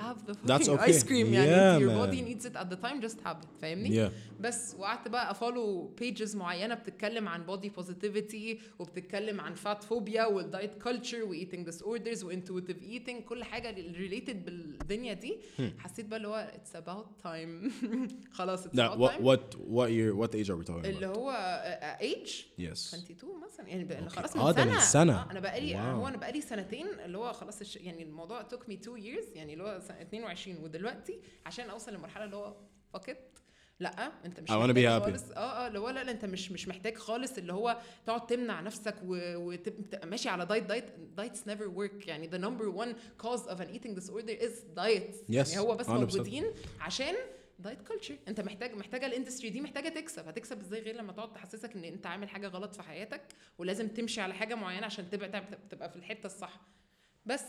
okay. 0.49 0.91
ice 0.91 1.03
cream 1.03 1.33
يعني 1.33 1.49
Yeah, 1.49 1.79
your 1.81 1.89
man. 1.91 2.09
body 2.09 2.21
needs 2.21 2.45
it 2.45 2.55
at 2.55 2.69
the 2.69 2.75
time 2.85 3.01
just 3.01 3.19
have 3.27 3.37
it 3.43 3.47
فاهمني 3.61 4.07
Yeah. 4.09 4.11
بس 4.39 4.75
وقعدت 4.79 5.07
بقى 5.07 5.31
أ 5.31 5.39
follow 5.39 5.87
pages 5.99 6.35
معينة 6.35 6.75
بتتكلم 6.75 7.27
عن 7.27 7.43
body 7.45 7.69
positivity 7.69 8.59
وبتتكلم 8.79 9.41
عن 9.41 9.53
fat 9.53 9.83
phobia 9.83 10.25
وال 10.25 10.44
diet 10.44 10.81
culture 10.83 11.23
و 11.23 11.29
eating 11.29 11.65
disorders 11.65 12.23
و 12.23 12.29
intuitive 12.29 12.83
eating 12.83 13.23
كل 13.23 13.43
حاجة 13.43 13.71
related 13.71 14.45
بالدنيا 14.45 15.13
دي 15.13 15.37
حسيت 15.77 16.05
بقى 16.05 16.17
اللي 16.17 16.27
هو 16.27 16.35
it's 16.55 16.75
about 16.75 17.07
time 17.23 17.71
خلاص 18.31 18.65
it's 18.65 18.75
لا 18.75 18.93
about 18.93 19.53
time 19.53 19.65
what 19.75 19.89
year 19.89 20.21
what 20.27 20.31
age 20.35 20.49
are 20.49 20.57
we 20.63 20.67
talking 20.71 20.85
اللي 20.85 21.07
هو 21.07 21.31
ايج 22.01 22.41
yes 22.59 22.71
22 22.93 23.33
مثلا 23.43 23.67
يعني. 23.67 24.09
خلاص 24.09 24.35
من 24.35 24.41
آه، 24.41 24.51
ده 24.51 24.61
سنه 24.63 24.73
من 24.73 24.79
سنة. 24.79 25.13
آه 25.21 25.31
أنا 25.31 25.39
بقالي. 25.39 25.75
هو 25.77 26.07
أنا 26.07 26.17
بقالي 26.17 26.41
سنتين 26.41 26.87
اللي 27.05 27.17
هو 27.17 27.33
خلاص. 27.33 27.75
يعني 27.75 28.03
الموضوع 28.03 28.43
took 28.43 28.71
me 28.71 28.75
two 28.85 28.97
years 29.03 29.37
يعني 29.39 29.53
اللي 29.53 29.63
هو 29.63 29.79
سنة 29.79 30.01
22 30.01 30.57
ودلوقتي 30.63 31.19
عشان 31.45 31.69
أوصل 31.69 31.91
للمرحله 31.91 32.23
اللي 32.23 32.35
هو 32.35 32.55
it 32.97 33.15
لأ 33.79 34.11
أنت 34.25 34.39
مش 34.39 34.49
محتاج. 34.49 34.73
خالص. 35.19 35.31
آه 35.31 35.37
آه 35.39 35.67
اللي 35.67 35.79
هو 35.79 35.89
لأ 35.89 36.03
لأ 36.03 36.11
أنت 36.11 36.25
مش 36.25 36.51
مش 36.51 36.67
محتاج 36.67 36.97
خالص 36.97 37.37
اللي 37.37 37.53
هو 37.53 37.81
تقعد 38.05 38.27
تمنع 38.27 38.61
نفسك 38.61 38.95
وتبقى 39.05 40.07
ماشي 40.07 40.29
على 40.29 40.45
diet 40.45 40.63
diet 40.63 40.85
diets 41.17 41.47
never 41.47 41.67
work 41.67 42.07
يعني 42.07 42.29
the 42.29 42.41
number 42.43 42.77
one 42.85 42.95
cause 43.25 43.41
of 43.49 43.59
an 43.59 43.67
eating 43.79 43.99
disorder 43.99 44.41
is 44.41 44.79
diet 44.79 45.15
Yes, 45.31 45.49
يعني 45.49 45.59
هو 45.59 45.75
بس 45.75 45.85
100%. 45.87 45.89
موجودين 45.89 46.45
عشان 46.79 47.15
diet 47.59 47.81
culture 47.87 48.15
أنت 48.27 48.41
محتاج 48.41 48.75
محتاجة 48.75 49.05
ال 49.05 49.10
industry 49.10 49.49
دي 49.49 49.61
محتاجة 49.61 49.89
تكسب. 49.89 50.27
هتكسب 50.27 50.59
إزاي 50.59 50.81
غير 50.81 50.95
لما 50.95 51.13
تقعد 51.13 51.33
تحسسك 51.33 51.75
إن 51.75 51.83
أنت 51.83 52.05
عامل 52.05 52.29
حاجة 52.29 52.47
غلط 52.47 52.73
في 52.75 52.83
حياتك 52.83 53.21
ولازم 53.57 53.87
تمشي 53.87 54.21
على 54.21 54.33
حاجة 54.33 54.55
معينة 54.55 54.85
عشان 54.85 55.09
تبقى 55.09 55.27
تبقى, 55.29 55.59
تبقى 55.69 55.89
في 55.89 55.95
الحتة 55.95 56.25
الصح. 56.27 56.61
بس 57.25 57.43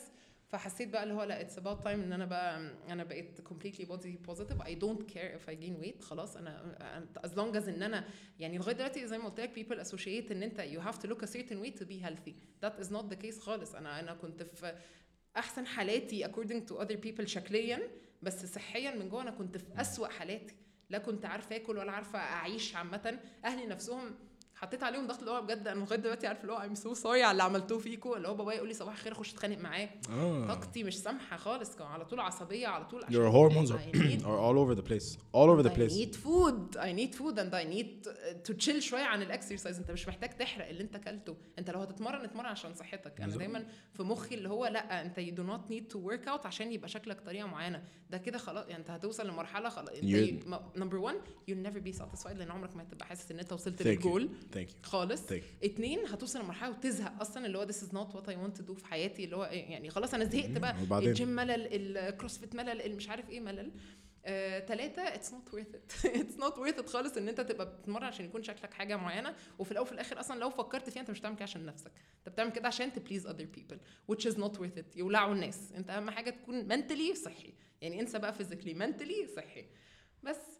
فحسيت 0.50 0.88
بقى 0.88 1.02
اللي 1.02 1.14
هو 1.14 1.22
لا 1.22 1.40
it's 1.40 1.58
about 1.58 1.82
time 1.82 2.00
إن 2.02 2.12
أنا 2.12 2.24
بقى 2.24 2.72
أنا 2.88 3.04
بقيت 3.04 3.40
completely 3.40 3.84
body 3.84 4.30
positive. 4.30 4.62
I 4.62 4.74
don't 4.74 5.02
care 5.14 5.38
if 5.38 5.48
I 5.48 5.54
gain 5.54 5.84
weight. 5.84 6.02
خلاص 6.02 6.36
أنا 6.36 7.08
as 7.26 7.30
long 7.30 7.56
as 7.56 7.68
إن 7.68 7.82
أنا 7.82 8.04
يعني 8.38 8.58
لغاية 8.58 8.74
دلوقتي 8.74 9.06
زي 9.06 9.18
ما 9.18 9.28
قلت 9.28 9.40
لك 9.40 9.54
people 9.54 9.78
associate 9.86 10.30
إن 10.30 10.42
أنت 10.42 10.60
you 10.60 10.80
have 10.88 10.98
to 10.98 11.06
look 11.10 11.22
a 11.22 11.30
certain 11.32 11.60
way 11.64 11.80
to 11.80 11.84
be 11.84 11.98
healthy. 12.06 12.34
That 12.64 12.84
is 12.84 12.88
not 12.90 13.14
the 13.14 13.16
case 13.24 13.38
خالص. 13.40 13.74
أنا 13.74 14.00
أنا 14.00 14.14
كنت 14.14 14.42
في 14.42 14.74
أحسن 15.36 15.66
حالاتي 15.66 16.24
according 16.24 16.70
to 16.70 16.74
other 16.74 16.96
people 17.06 17.24
شكليا 17.24 17.90
بس 18.22 18.46
صحيا 18.54 18.94
من 18.94 19.08
جوه 19.08 19.22
أنا 19.22 19.30
كنت 19.30 19.56
في 19.56 19.80
أسوأ 19.80 20.08
حالاتي. 20.08 20.54
لا 20.90 20.98
كنت 20.98 21.26
عارفة 21.26 21.56
آكل 21.56 21.78
ولا 21.78 21.92
عارفة 21.92 22.18
أعيش 22.18 22.76
عامة. 22.76 23.18
أهلي 23.44 23.66
نفسهم 23.66 24.14
حطيت 24.60 24.82
عليهم 24.82 25.06
ضغط 25.06 25.18
اللي 25.18 25.30
هو 25.30 25.42
بجد 25.42 25.68
أنا 25.68 25.80
لغاية 25.80 25.98
دلوقتي 26.00 26.26
عارفه 26.26 26.42
اللي 26.42 26.52
هو 26.52 26.58
I'm 26.58 26.74
so 26.74 26.94
sorry 26.94 27.22
على 27.22 27.32
اللي 27.32 27.42
عملتوه 27.42 27.78
فيكم 27.78 28.12
اللي 28.12 28.28
هو 28.28 28.34
بابايا 28.34 28.56
يقول 28.56 28.68
لي 28.68 28.74
صباح 28.74 28.94
الخير 28.94 29.12
أخش 29.12 29.32
أتخانق 29.32 29.58
معاه. 29.58 29.88
آه. 30.10 30.46
طاقتي 30.46 30.84
مش 30.84 30.98
سامحة 30.98 31.36
خالص 31.36 31.76
كان 31.76 31.86
على 31.86 32.04
طول 32.04 32.20
عصبية 32.20 32.66
على 32.68 32.84
طول 32.84 33.02
your 33.02 33.32
hormones 33.32 33.70
I 33.70 33.74
are, 33.74 34.24
are 34.30 34.40
all 34.40 34.58
over 34.58 34.74
the 34.80 34.88
place 34.90 35.16
all 35.34 35.48
over 35.50 35.62
the 35.68 35.72
I 35.72 35.76
place. 35.78 35.94
need 35.96 36.14
food 36.26 36.76
I 36.76 36.92
need 36.92 37.14
food 37.20 37.38
and 37.38 37.54
I 37.54 37.64
need 37.74 38.08
to 38.48 38.66
chill 38.66 38.78
شوية 38.78 39.02
عن 39.02 39.22
ال 39.22 39.28
exercise 39.28 39.78
أنت 39.78 39.90
مش 39.90 40.08
محتاج 40.08 40.30
تحرق 40.36 40.68
اللي 40.68 40.82
أنت 40.82 40.94
أكلته. 40.96 41.36
أنت 41.58 41.70
لو 41.70 41.80
هتتمرن 41.80 42.24
اتمرن 42.24 42.46
عشان 42.46 42.74
صحتك. 42.74 43.20
أنا. 43.20 43.36
دايما 43.36 43.66
في 43.94 44.02
مخي 44.02 44.34
اللي 44.34 44.48
هو 44.48 44.66
لأ 44.66 45.02
أنت 45.02 45.20
you 45.20 45.34
do 45.34 45.50
not 45.50 45.72
need 45.72 45.94
to 45.94 45.98
work 46.10 46.26
out 46.32 46.46
عشان 46.46 46.72
يبقى 46.72 46.88
شكلك 46.88 47.20
طريقة 47.20 47.46
معينة. 47.46 47.82
ده 48.10 48.18
كده 48.18 48.38
خلاص 48.38 48.66
يعني 48.66 48.80
أنت 48.80 48.90
هتوصل 48.90 49.28
لمرحلة 49.28 49.68
خلاص. 49.68 49.88
أنت 49.88 50.44
number 50.76 50.96
1 50.96 51.16
you'll 51.50 51.66
never 51.66 51.80
be 51.88 51.98
satisfied 52.00 52.32
لأن 52.36 52.50
عمرك 52.50 52.76
ما 52.76 52.82
هتبقى 52.82 53.06
حاسس 53.06 53.30
إن 53.30 53.38
أنت 53.38 53.52
وصلت 53.52 53.82
لل 53.82 53.97
goal 53.97 54.28
thank 54.54 54.68
you. 54.68 54.86
خالص. 54.86 55.26
Thank 55.26 55.32
you. 55.32 55.64
اتنين 55.64 56.06
هتوصل 56.06 56.40
لمرحلة 56.40 56.70
وتزهق 56.70 57.20
أصلا 57.20 57.46
اللي 57.46 57.58
هو 57.58 57.66
this 57.66 57.76
is 57.84 57.88
not 57.92 58.14
what 58.16 58.26
I 58.26 58.34
want 58.34 58.60
to 58.60 58.68
do 58.70 58.72
في 58.72 58.86
حياتي 58.86 59.24
اللي 59.24 59.36
هو 59.36 59.44
إيه، 59.44 59.70
يعني 59.70 59.90
خلاص 59.90 60.14
أنا 60.14 60.24
زهقت 60.24 60.50
بقى. 60.50 60.76
وبعدين؟ 60.82 61.08
الجيم 61.08 61.28
ملل 61.28 61.96
ال 61.98 62.04
CrossFit 62.04 62.54
ملل 62.54 62.82
المش 62.82 63.08
عارف 63.08 63.30
إيه 63.30 63.40
ملل. 63.40 63.72
آه، 64.24 64.58
تلاتة 64.58 65.02
it's 65.02 65.32
not 65.32 65.54
worth 65.54 65.74
it 65.74 65.92
it's 66.04 66.38
not 66.38 66.58
worth 66.58 66.78
it 66.78 66.88
خالص 66.88 67.16
إن 67.16 67.28
أنت 67.28 67.40
تبقى 67.40 67.66
بتتمرن 67.66 68.04
عشان 68.04 68.24
يكون 68.24 68.42
شكلك 68.42 68.74
حاجة 68.74 68.96
معينة. 68.96 69.34
وفي 69.58 69.72
الأول 69.72 69.86
وفي 69.86 69.92
الآخر 69.92 70.20
أصلا 70.20 70.40
لو 70.40 70.50
فكرت 70.50 70.90
فيها 70.90 71.02
أنت 71.02 71.10
مش 71.10 71.18
بتعمل 71.20 71.36
كده 71.36 71.42
عشان 71.42 71.66
نفسك. 71.66 71.92
أنت 72.18 72.28
بتعمل 72.28 72.52
كده 72.52 72.68
عشان 72.68 72.92
ت 72.92 72.97
please 72.97 73.26
other 73.26 73.44
people 73.44 73.78
which 74.12 74.24
is 74.32 74.36
not 74.36 74.58
worth 74.60 74.78
it. 74.80 74.96
يولعوا 74.96 75.34
الناس. 75.34 75.72
أنت 75.72 75.90
أهم 75.90 76.10
حاجة 76.10 76.30
تكون 76.30 76.68
mentally 76.68 77.14
صحي. 77.24 77.54
يعني 77.80 78.00
انسى 78.00 78.18
بقى 78.18 78.34
physically 78.34 78.76
mentally 78.76 79.36
صحي. 79.36 79.64
بس. 80.22 80.59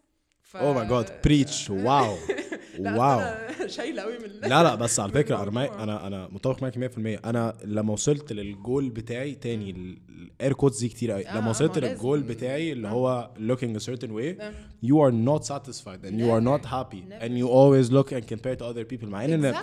God 0.59 1.05
preach 1.27 1.69
wow 1.69 2.11
لا 2.79 2.97
wow. 2.97 3.19
أنا 3.19 3.67
شايله 3.77 4.01
قوي 4.01 4.19
من 4.19 4.29
لا 4.49 4.63
لا 4.63 4.75
بس 4.75 4.99
على 4.99 5.11
فكرة 5.21 5.43
أنا 5.43 5.83
أنا 5.83 6.07
أنا 6.07 6.27
متفق 6.31 6.61
معاك 6.61 6.91
100% 7.19 7.25
أنا 7.25 7.57
لما 7.65 7.93
وصلت 7.93 8.33
للجول 8.33 8.89
بتاعي 8.89 9.35
تاني 9.35 9.71
ال 9.71 9.91
air 9.91 10.53
quotes 10.53 10.79
دي 10.79 10.89
كتير 10.89 11.11
قوي 11.11 11.23
لما 11.23 11.47
آه، 11.47 11.49
وصلت 11.49 11.77
للجول. 11.79 12.23
بتاعي 12.23 12.71
اللي 12.71 12.87
آه. 12.87 12.91
هو 12.91 13.29
looking 13.37 13.79
a 13.81 13.83
certain 13.83 14.09
way 14.09 14.41
آه. 14.41 14.53
you 14.85 14.95
are 14.95 15.13
not 15.29 15.43
satisfied 15.47 16.05
and 16.05 16.13
you 16.13 16.29
are 16.31 16.43
not 16.43 16.65
happy 16.65 17.03
and 17.21 17.31
you 17.37 17.47
always 17.47 17.91
look 17.91 18.11
and 18.11 18.25
compare 18.33 18.55
to 18.55 18.63
other 18.63 18.85
people 18.93 19.05
مع 19.05 19.25
إن. 19.25 19.53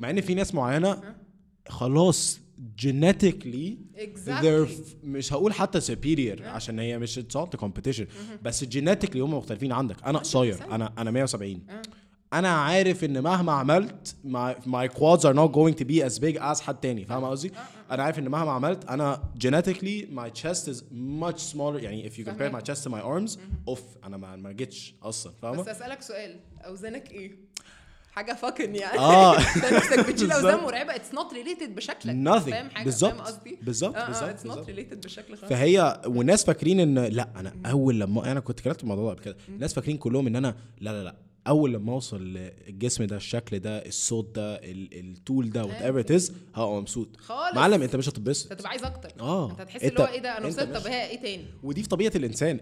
مع 0.00 0.10
إن 0.10 0.20
في 0.20 0.34
ناس 0.34 0.54
معينة. 0.54 1.14
خلاص 1.68 2.40
جينيتيكلي 2.78 3.78
exactly. 3.96 4.68
مش 5.04 5.32
هقول 5.32 5.52
حتى 5.52 5.80
superior 5.80 6.38
yeah. 6.38 6.42
عشان 6.42 6.78
هي 6.78 6.98
مش 6.98 7.18
it's 7.18 7.36
all 7.36 7.48
competition 7.48 8.06
بس 8.42 8.64
genetically 8.64 9.20
هم 9.20 9.34
مختلفين 9.34 9.72
عندك. 9.72 9.96
أنا 10.06 10.18
قصير. 10.18 10.56
أنا 10.70 10.92
أنا 10.98 11.10
170 11.10 11.60
yeah. 11.68 11.88
أنا 12.32 12.48
عارف 12.48 13.04
إن 13.04 13.22
مهما 13.22 13.52
عملت 13.52 14.16
my 14.66 14.88
quads 14.88 15.26
are 15.26 15.34
not 15.34 15.50
going 15.50 15.76
to 15.76 15.84
be 15.84 16.06
as 16.06 16.18
big 16.18 16.36
as 16.40 16.60
حد 16.60 16.80
تاني. 16.80 17.04
فاهم 17.04 17.22
uh-huh. 17.22 17.30
قصدي؟ 17.30 17.48
uh-uh. 17.48 17.92
أنا 17.92 18.02
عارف 18.02 18.18
إن 18.18 18.28
مهما 18.28 18.50
عملت 18.50 18.84
أنا 18.84 19.32
genetically 19.38 20.08
my 20.10 20.30
chest 20.30 20.68
is 20.68 20.84
much 20.92 21.42
smaller 21.42 21.78
يعني 21.82 22.06
if 22.06 22.18
you 22.18 22.24
compare 22.24 22.52
my 22.52 22.62
chest 22.62 22.88
my 22.88 23.02
arms 23.02 23.38
أوف 23.68 23.82
أنا 24.04 24.16
ما 24.16 24.52
جيتش 24.52 24.94
أصلا. 25.02 25.32
فاهم؟ 25.42 25.56
بس 25.56 25.68
أسألك 25.68 26.02
سؤال. 26.02 26.40
أوزانك 26.60 27.10
إيه؟ 27.10 27.47
حاجة 28.18 28.32
fucking 28.32 28.74
يعني. 28.74 28.98
ده 29.62 29.76
نفسك 29.76 30.08
بتشيل 30.10 30.32
أوزان. 30.32 30.58
مرعبة. 30.64 30.94
it's 30.96 31.14
not 31.14 31.32
related 31.34 31.74
بشكلك. 31.74 32.14
Nothing. 32.14 32.50
فاهم 32.50 32.70
حاجة؟ 32.70 32.74
فاهم 32.74 32.84
بالظبط. 32.84 33.20
قصدي؟ 33.20 33.58
بالظبط. 33.62 33.96
آه 33.96 33.98
آه 34.00 34.06
بالظبط 34.06 34.28
it's 34.28 34.46
not. 34.46 34.66
Related 34.66 35.00
بشكل 35.06 35.36
خالص 35.36 35.52
فهي 35.52 36.02
والناس 36.06 36.44
فاكرين 36.44 36.80
ان 36.80 36.98
لا 36.98 37.28
أنا 37.36 37.52
أول 37.66 38.00
لما 38.00 38.32
أنا 38.32 38.40
كنت 38.40 38.58
اتكلمت 38.58 38.76
في 38.76 38.82
الموضوع 38.82 39.04
ده 39.04 39.10
قبل 39.14 39.24
كده. 39.24 39.36
الناس 39.48 39.74
فاكرين 39.74 39.96
كلهم 39.96 40.26
إن 40.26 40.36
أنا 40.36 40.54
لا 40.80 40.90
لا 40.90 41.04
لا. 41.04 41.14
أول 41.48 41.72
لما 41.72 41.92
أوصل 41.92 42.22
للجسم 42.24 43.04
ده 43.04 43.16
الشكل 43.16 43.58
ده 43.58 43.78
الصوت 43.86 44.34
ده 44.36 44.54
ال- 44.56 44.88
الطول 45.10 45.50
ده 45.50 45.64
whatever 45.64 46.00
it 46.00 46.10
is 46.10 46.32
هبقى 46.54 46.80
مبسوط. 46.80 47.16
خالص. 47.16 47.54
معلم 47.56 47.82
أنت 47.82 47.96
مش 47.96 48.08
هتتبسط. 48.08 48.50
أنت 48.50 48.58
تبقى 48.60 48.70
عايز 48.70 48.84
أكتر. 48.84 49.12
آه. 49.20 49.50
أنت 49.50 49.60
هتحس 49.60 49.84
اللي 49.84 50.00
هو 50.00 50.06
إيه 50.06 50.20
ده؟ 50.20 50.38
أنا 50.38 50.46
وصلت 50.46 50.76
طب 50.76 50.86
هي 50.86 51.06
إيه 51.10 51.20
تاني؟ 51.20 51.44
ودي 51.62 51.82
في 51.82 51.88
طبيعة 51.88 52.12
الإنسان. 52.16 52.60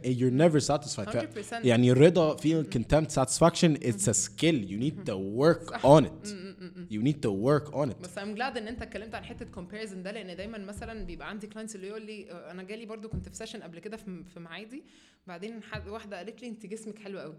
Satisfied. 0.60 1.10
ف- 1.10 1.52
100%. 1.52 1.66
يعني 1.66 1.90
الرضا 1.92 2.36
feeling 2.36 2.66
content 2.76 3.10
satisfaction 3.10 3.76
it's 3.82 4.08
a 4.08 4.14
skill. 4.14 4.58
You 4.70 4.78
need 4.84 5.06
to 5.10 5.16
work 5.42 5.84
on 5.84 6.04
it. 6.04 6.28
you 6.90 7.00
need 7.08 7.18
to 7.26 7.30
work 7.30 7.74
on 7.74 7.90
it. 7.90 8.02
بس 8.02 8.18
I'm 8.18 8.34
glad 8.34 8.56
إن 8.56 8.68
أنت 8.68 8.82
اتكلمت 8.82 9.14
عن 9.14 9.24
حتة 9.24 9.44
comparison 9.44 10.02
ده 10.02 10.12
لأن 10.12 10.36
دايما 10.36 10.58
مثلا 10.58 11.04
بيبقى 11.04 11.28
عندي 11.28 11.46
clients 11.46 11.76
اللي 11.76 11.86
يقول 11.86 12.02
لي 12.06 12.30
أنا 12.30 12.62
جالي 12.62 12.86
برضو 12.86 13.08
كنت 13.08 13.28
في 13.28 13.36
session 13.36 13.62
قبل 13.62 13.78
كده 13.78 13.96
في 13.96 14.24
في 14.34 14.40
معادي. 14.40 14.82
بعدين 15.26 15.62
حد 15.62 15.88
واحدة 15.88 16.16
قالت 16.16 16.42
لي 16.42 16.48
أنت 16.48 16.66
جسمك 16.66 16.98
حلو 16.98 17.18
قوي 17.18 17.34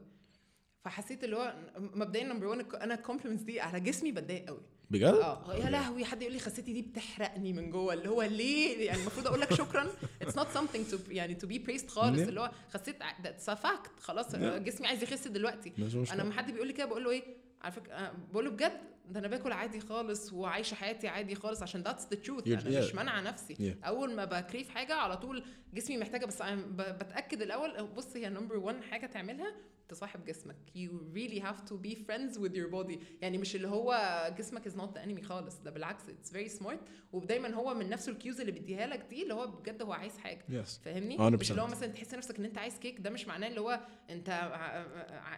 فحسيت 0.87 1.23
اللي 1.23 1.35
هو 1.35 1.55
مبدئيا 1.77 2.23
number 2.23 2.45
1 2.47 2.75
أنا 2.75 2.93
ال 2.93 2.97
compliments 2.97 3.43
دي 3.43 3.61
على 3.61 3.79
جسمي 3.79 4.11
بتضايق 4.11 4.47
قوي. 4.47 4.61
بجد؟ 4.89 5.03
آه 5.03 5.55
يا 5.55 5.69
لهوي 5.69 6.05
حد 6.05 6.21
يقول 6.21 6.33
لي 6.33 6.39
خسيتي 6.39 6.73
دي 6.73 6.81
بتحرقني 6.81 7.53
من 7.53 7.69
جوه 7.69 7.93
اللي 7.93 8.09
هو 8.09 8.21
ليه؟ 8.21 8.85
يعني 8.85 9.01
المفروض 9.01 9.27
أقول 9.27 9.41
لك 9.41 9.53
شكرا. 9.53 9.87
it's 10.21 10.37
not 10.37 10.47
something 10.47 10.91
to 10.91 11.11
يعني 11.11 11.35
to 11.35 11.47
be 11.47 11.65
praised 11.65 11.87
خالص. 11.87 12.19
اللي 12.19 12.41
هو 12.41 12.51
خسيت 12.69 12.95
that's 13.23 13.49
fact 13.49 13.99
خلاص. 13.99 14.35
جسمي 14.35 14.87
عايز 14.87 15.03
يخس 15.03 15.27
دلوقتي. 15.27 15.73
أنا 16.11 16.21
لما 16.21 16.33
حد 16.33 16.51
بيقول 16.51 16.67
لي 16.67 16.73
كده 16.73 16.85
بقول 16.85 17.03
له 17.03 17.11
إيه؟ 17.11 17.23
على 17.61 17.71
فكرة 17.71 17.93
أنا 17.93 18.13
بقول 18.31 18.45
له 18.45 18.51
بجد 18.51 18.81
ده 19.09 19.19
أنا 19.19 19.27
باكل 19.27 19.51
عادي 19.51 19.79
خالص 19.79 20.33
وعايشة 20.33 20.75
حياتي 20.75 21.07
عادي 21.07 21.35
خالص 21.35 21.63
عشان 21.63 21.81
that's 21.81 22.07
the 22.13 22.15
truth 22.15 22.47
أنا 22.47 22.79
مش 22.79 22.91
yeah. 22.91 22.95
مانعة 22.95 23.21
نفسي. 23.21 23.55
Yeah. 23.55 23.87
أول 23.87 24.13
ما 24.15 24.25
ب 24.25 24.33
crave 24.33 24.69
حاجة 24.69 24.93
على 24.93 25.17
طول 25.17 25.43
جسمي 25.73 25.97
محتاجة 25.97 26.25
بس 26.25 26.41
بتأكد 26.77 27.41
الأول 27.41 27.87
بص 27.87 28.17
هي 28.17 28.29
number 28.29 28.57
1 28.57 28.83
حاجة 28.83 29.05
تعملها 29.05 29.55
تصاحب 29.89 30.25
جسمك. 30.25 30.55
You 30.75 30.89
really 31.15 31.39
have 31.39 31.69
to 31.69 31.73
be 31.73 31.95
friends 31.95 32.37
with 32.37 32.53
your 32.53 32.71
body. 32.71 32.97
يعني 33.21 33.37
مش 33.37 33.55
اللي 33.55 33.67
هو 33.67 34.31
جسمك 34.37 34.69
is 34.69 34.71
not 34.71 34.97
the 34.97 35.07
enemy 35.07 35.23
خالص. 35.23 35.59
ده 35.59 35.71
بالعكس 35.71 36.03
it's 36.03 36.29
very 36.29 36.59
smart. 36.61 36.77
ودايما 37.13 37.53
هو 37.53 37.73
من 37.73 37.89
نفس 37.89 38.09
ال 38.09 38.15
cues 38.15 38.39
اللي 38.39 38.51
بيديها 38.51 38.87
لك 38.87 39.05
دي 39.09 39.23
اللي 39.23 39.33
هو 39.33 39.47
بجد 39.47 39.81
هو 39.81 39.93
عايز 39.93 40.17
حاجة. 40.17 40.45
Yes. 40.49 40.69
فاهمني؟ 40.85 41.17
100%. 41.17 41.21
مش 41.21 41.51
اللي 41.51 41.61
هو 41.61 41.67
مثلا 41.67 41.91
تحس 41.91 42.13
نفسك 42.13 42.39
إن 42.39 42.45
أنت 42.45 42.57
عايز 42.57 42.79
كيك 42.79 42.99
ده 42.99 43.09
مش 43.09 43.27
معناه 43.27 43.47
اللي 43.47 43.61
هو 43.61 43.79
أنت 44.09 44.27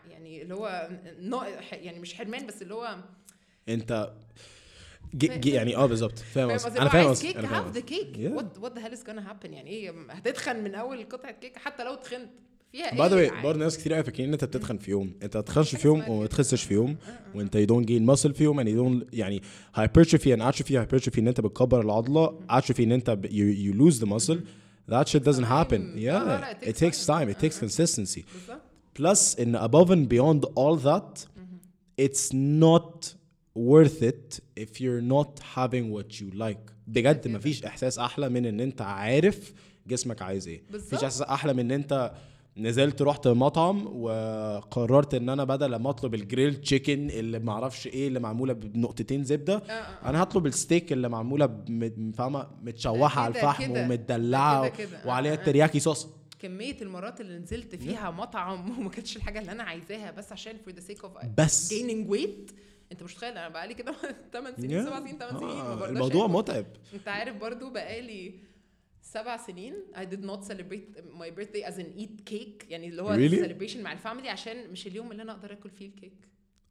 يعني 0.09 0.41
اللي 0.41 0.55
هو 0.55 0.89
يعني 1.71 1.99
مش 1.99 2.13
حرمان 2.13 2.47
بس 2.47 2.61
اللي 2.61 2.73
هو 2.73 2.97
انت 3.69 4.11
جي 5.15 5.27
جي 5.37 5.49
يعني 5.49 5.75
آه 5.75 5.85
بالظبط. 5.85 6.19
فاهم 6.19 6.51
قصدي. 6.51 6.79
أنا 6.79 6.89
فاهم 6.89 7.07
قصدي. 7.07 7.27
كيك 7.33 7.37
have 7.45 7.71
the. 7.73 7.79
كيك. 7.79 8.31
what 8.61 8.77
the 8.77 8.85
hell 8.85 8.91
is 8.93 9.03
gonna 9.03 9.29
happen 9.29 9.49
يعني؟ 9.49 9.69
إيه 9.69 9.93
هتتخن 10.09 10.63
من 10.63 10.75
أول 10.75 11.03
قطعة 11.09 11.31
كيك 11.31 11.57
حتى 11.57 11.83
لو 11.83 11.95
تخنت 11.95 12.29
فيها 12.71 12.95
by 12.95 13.09
the 13.09 13.15
way 13.15 13.41
برضه 13.43 13.59
ناس 13.59 13.77
كتير 13.77 13.93
قوي 13.93 14.03
فاكرين 14.03 14.27
إن 14.27 14.33
أنت 14.33 14.43
بتتخن 14.45 14.77
في 14.77 14.91
يوم. 14.91 15.13
أنت 15.23 15.37
ما 15.37 15.41
تتخنش 15.43 15.75
في 15.75 15.87
يوم 15.87 16.09
وما. 16.09 16.27
تخسش 16.27 16.63
في 16.63 16.73
يوم. 16.73 16.97
وأنت 17.35 17.57
you 17.57 17.65
don't 17.69 17.85
gain 17.89 18.15
muscle 18.15 18.31
في 18.33 18.43
يوم 18.43 18.63
you 18.63 19.01
don't 19.01 19.05
يعني 19.13 19.41
hypertrophy 19.77 20.35
and 20.37 20.41
atrophy. 20.53 20.71
Hypertrophy 20.73 21.19
إن 21.19 21.27
أنت 21.27 21.41
بتكبر 21.41 21.81
العضلة. 21.81 22.39
atrophy 22.51 22.79
إن 22.79 22.91
أنت 22.91 23.19
you 23.25 23.73
lose 23.73 23.99
the 23.99 24.07
muscle. 24.09 24.37
That 24.91 25.07
shit 25.07 25.23
doesn't 25.23 25.45
happen. 25.45 25.81
آه، 25.81 25.95
لا، 25.95 26.53
yeah 26.53 26.67
it 26.67 26.75
takes 26.75 27.05
time. 27.05 27.29
it 27.29 27.39
takes 27.45 27.59
consistency. 27.59 28.21
plus 28.99 29.35
in 29.43 29.55
above 29.55 29.89
and 29.95 30.03
beyond 30.09 30.41
all 30.55 30.75
that 30.89 31.25
it's 32.05 32.33
not 32.63 33.15
worth 33.67 34.01
it 34.03 34.39
if 34.59 34.69
you're 34.81 35.01
not 35.15 35.39
having 35.55 35.91
what 35.97 36.19
you 36.21 36.39
like 36.39 36.71
بجد. 36.87 37.27
مفيش 37.27 37.63
إحساس 37.65 37.99
أحلى 37.99 38.29
من 38.29 38.45
إن 38.45 38.59
أنت 38.59 38.81
عارف 38.81 39.53
جسمك 39.87 40.21
عايز 40.21 40.47
إيه 40.47 40.61
بالظبط. 40.71 40.93
مفيش 40.93 41.03
إحساس 41.03 41.21
أحلى 41.21 41.53
من 41.53 41.59
إن 41.59 41.71
أنت 41.71 42.11
نزلت 42.57 43.01
رحت 43.01 43.27
مطعم 43.27 43.87
وقررت 43.87 45.13
إن 45.13 45.29
أنا 45.29 45.43
بدل 45.43 45.75
ما 45.75 45.89
أطلب 45.89 46.13
ال 46.15 46.20
grilled 46.20 46.55
chicken 46.55 47.09
اللي 47.09 47.39
معرفش 47.39 47.87
إيه 47.87 48.07
اللي 48.07 48.19
معمولة 48.19 48.53
بنقطتين 48.53 49.23
زبدة 49.23 49.55
آه، 49.55 49.71
آه. 49.71 50.09
أنا 50.09 50.23
هطلب 50.23 50.45
الستيك 50.45 50.93
اللي 50.93 51.09
معمولة 51.09 51.45
بم- 51.45 52.11
فاهمة 52.11 52.47
متشوحة 52.63 53.21
على 53.21 53.35
الفحم. 53.35 53.71
ومتدلعة. 53.71 54.65
آه، 54.65 54.71
وعليها. 55.07 55.33
ال 55.33 55.38
teriyaki 55.38 55.79
sauce 55.79 56.07
كمية 56.39 56.81
المرات 56.81 57.21
اللي 57.21 57.37
نزلت 57.39 57.75
فيها 57.75 58.11
مطعم 58.11 58.69
وما 58.79 58.89
كانتش 58.89 59.17
الحاجة 59.17 59.39
اللي 59.39 59.51
أنا 59.51 59.63
عايزاها 59.63 60.11
بس 60.11 60.31
عشان 60.31 60.53
for 60.67 60.71
the 60.71 60.83
sake 60.93 61.01
of 61.01 61.25
بس. 61.37 61.73
gaining 61.73 62.11
weight 62.11 62.53
انت 62.91 63.03
مش 63.03 63.13
متخيل 63.15 63.31
أنا 63.37 63.49
بقالي 63.49 63.73
كده 63.73 63.91
8 64.33 64.57
سنين 64.57 64.83
7 64.85 64.99
سنين 64.99 65.17
8 65.19 65.39
سنين 65.39 65.49
آه، 65.51 65.89
الموضوع 65.89 66.25
آكل. 66.25 66.33
متعب 66.33 66.65
انت 66.93 67.07
عارف 67.07 67.35
برضو 67.35 67.69
بقالي 67.69 68.39
سبع 69.01 69.37
سنين 69.37 69.75
I 69.95 69.99
did 69.99 70.23
not 70.25 70.47
celebrate 70.51 70.99
my 71.19 71.29
birthday 71.39 71.65
as 71.69 71.75
in 71.79 71.99
eat 72.01 72.31
cake 72.33 72.65
يعني 72.69 72.87
اللي 72.87 73.01
هو 73.01 73.15
Really? 73.15 73.45
celebration 73.45 73.77
مع 73.77 73.93
الفاميلي 73.93 74.29
عشان 74.29 74.69
مش 74.69 74.87
اليوم 74.87 75.11
اللي 75.11 75.23
أنا 75.23 75.31
أقدر 75.31 75.53
اكل 75.53 75.69
فيه 75.69 75.87
الكيك 75.87 76.29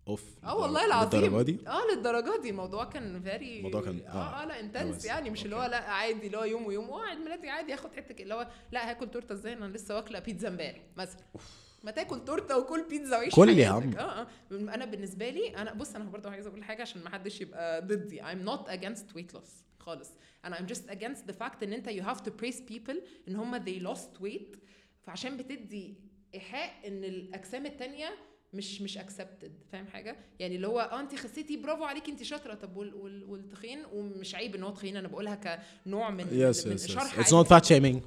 أوف 0.08 0.24
آه 0.44 0.56
والله 0.56 0.84
العظيم 0.84 1.20
للدرجة 1.20 1.42
دي 1.42 1.58
آه 1.66 1.80
للدرجة 1.94 2.42
دي 2.42 2.50
الموضوع 2.50 2.84
كان 2.84 3.22
very 3.22 3.56
الموضوع 3.58 3.80
كان- 3.82 4.00
آه 4.06 4.10
آه. 4.10 4.42
آه 4.42 4.44
لا 4.46 4.60
intense. 4.60 5.04
يعني 5.04 5.30
مش 5.30 5.44
اللي 5.44 5.56
هو. 5.56 5.64
لا 5.64 5.76
عادي 5.90 6.26
اللي 6.26 6.38
هو 6.38 6.44
يوم 6.44 6.66
ويوم 6.66 6.90
آه 6.90 7.02
عيد 7.02 7.18
ميلادي 7.18 7.48
عادي 7.50 7.74
اخد 7.74 7.92
حتة 7.92 8.22
اللي 8.22 8.34
هو 8.34 8.48
لا 8.72 8.90
هاكل 8.90 9.10
تورتة 9.10 9.32
إزاي 9.32 9.52
أنا 9.52 9.64
لسه 9.66 9.96
واكلة 9.96 10.18
بيتزا 10.18 10.48
امبارح 10.48 10.80
مثلا 10.96 11.20
ما 11.82 11.90
تاكل 11.90 12.24
تورته 12.24 12.58
وكل 12.58 12.84
بيتزا 12.88 13.16
وعيش 13.16 13.34
كل 13.34 13.48
يا. 13.58 13.68
عم. 13.68 13.92
آه 13.96 14.20
آه. 14.20 14.26
أنا 14.52 14.84
بالنسبة 14.84 15.30
لي 15.30 15.56
أنا 15.56 15.74
بص 15.74 15.94
أنا 15.94 16.04
برضه 16.04 16.30
عايزة 16.30 16.48
أقول 16.50 16.64
حاجة 16.64 16.82
عشان 16.82 17.02
ما 17.02 17.10
حدش 17.10 17.40
يبقى 17.40 17.82
ضدي. 17.86 18.22
I'm 18.22 18.48
not 18.48 18.68
against 18.70 19.16
weight 19.16 19.36
loss 19.38 19.50
خالص. 19.78 20.10
أنا 20.44 20.56
I'm 20.56 20.70
just 20.72 20.90
against 20.90 21.30
the 21.30 21.34
fact 21.42 21.62
إن 21.62 21.72
أنت 21.72 21.88
you 21.88 22.02
have 22.02 22.20
to 22.24 22.30
praise 22.42 22.60
people 22.72 22.96
إن 23.28 23.36
هم 23.36 23.64
they 23.64 23.82
lost 23.82 24.22
weight. 24.22 24.56
فعشان 25.02 25.36
بتدي 25.36 25.94
إيحاء 26.34 26.88
إن 26.88 27.04
الأجسام 27.04 27.66
التانية 27.66 28.08
مش 28.52 28.80
مش 28.82 28.98
accepted 28.98 29.52
فاهم 29.72 29.86
حاجة؟ 29.86 30.16
يعني 30.38 30.56
اللي 30.56 30.66
هو 30.68 30.80
آه 30.80 31.00
أنت 31.00 31.14
خسيتي 31.14 31.56
برافو 31.56 31.84
عليكي 31.84 32.10
أنت 32.10 32.22
شاطرة. 32.22 32.54
طب 32.54 32.76
وال 32.76 32.94
وال 32.94 33.24
والتخين؟ 33.24 33.84
ومش 33.92 34.34
عيب 34.34 34.54
إن 34.54 34.62
هو 34.62 34.70
تخين. 34.70 34.96
أنا 34.96 35.08
بقولها 35.08 35.60
كنوع 35.86 36.10
من 36.10 36.26
يس 36.32 36.66
من 36.66 36.72
يس 36.72 36.84
يس 36.84 36.90
شرح. 36.90 37.32
not 37.32 37.46
fat 37.46 37.64
shaming 37.64 38.02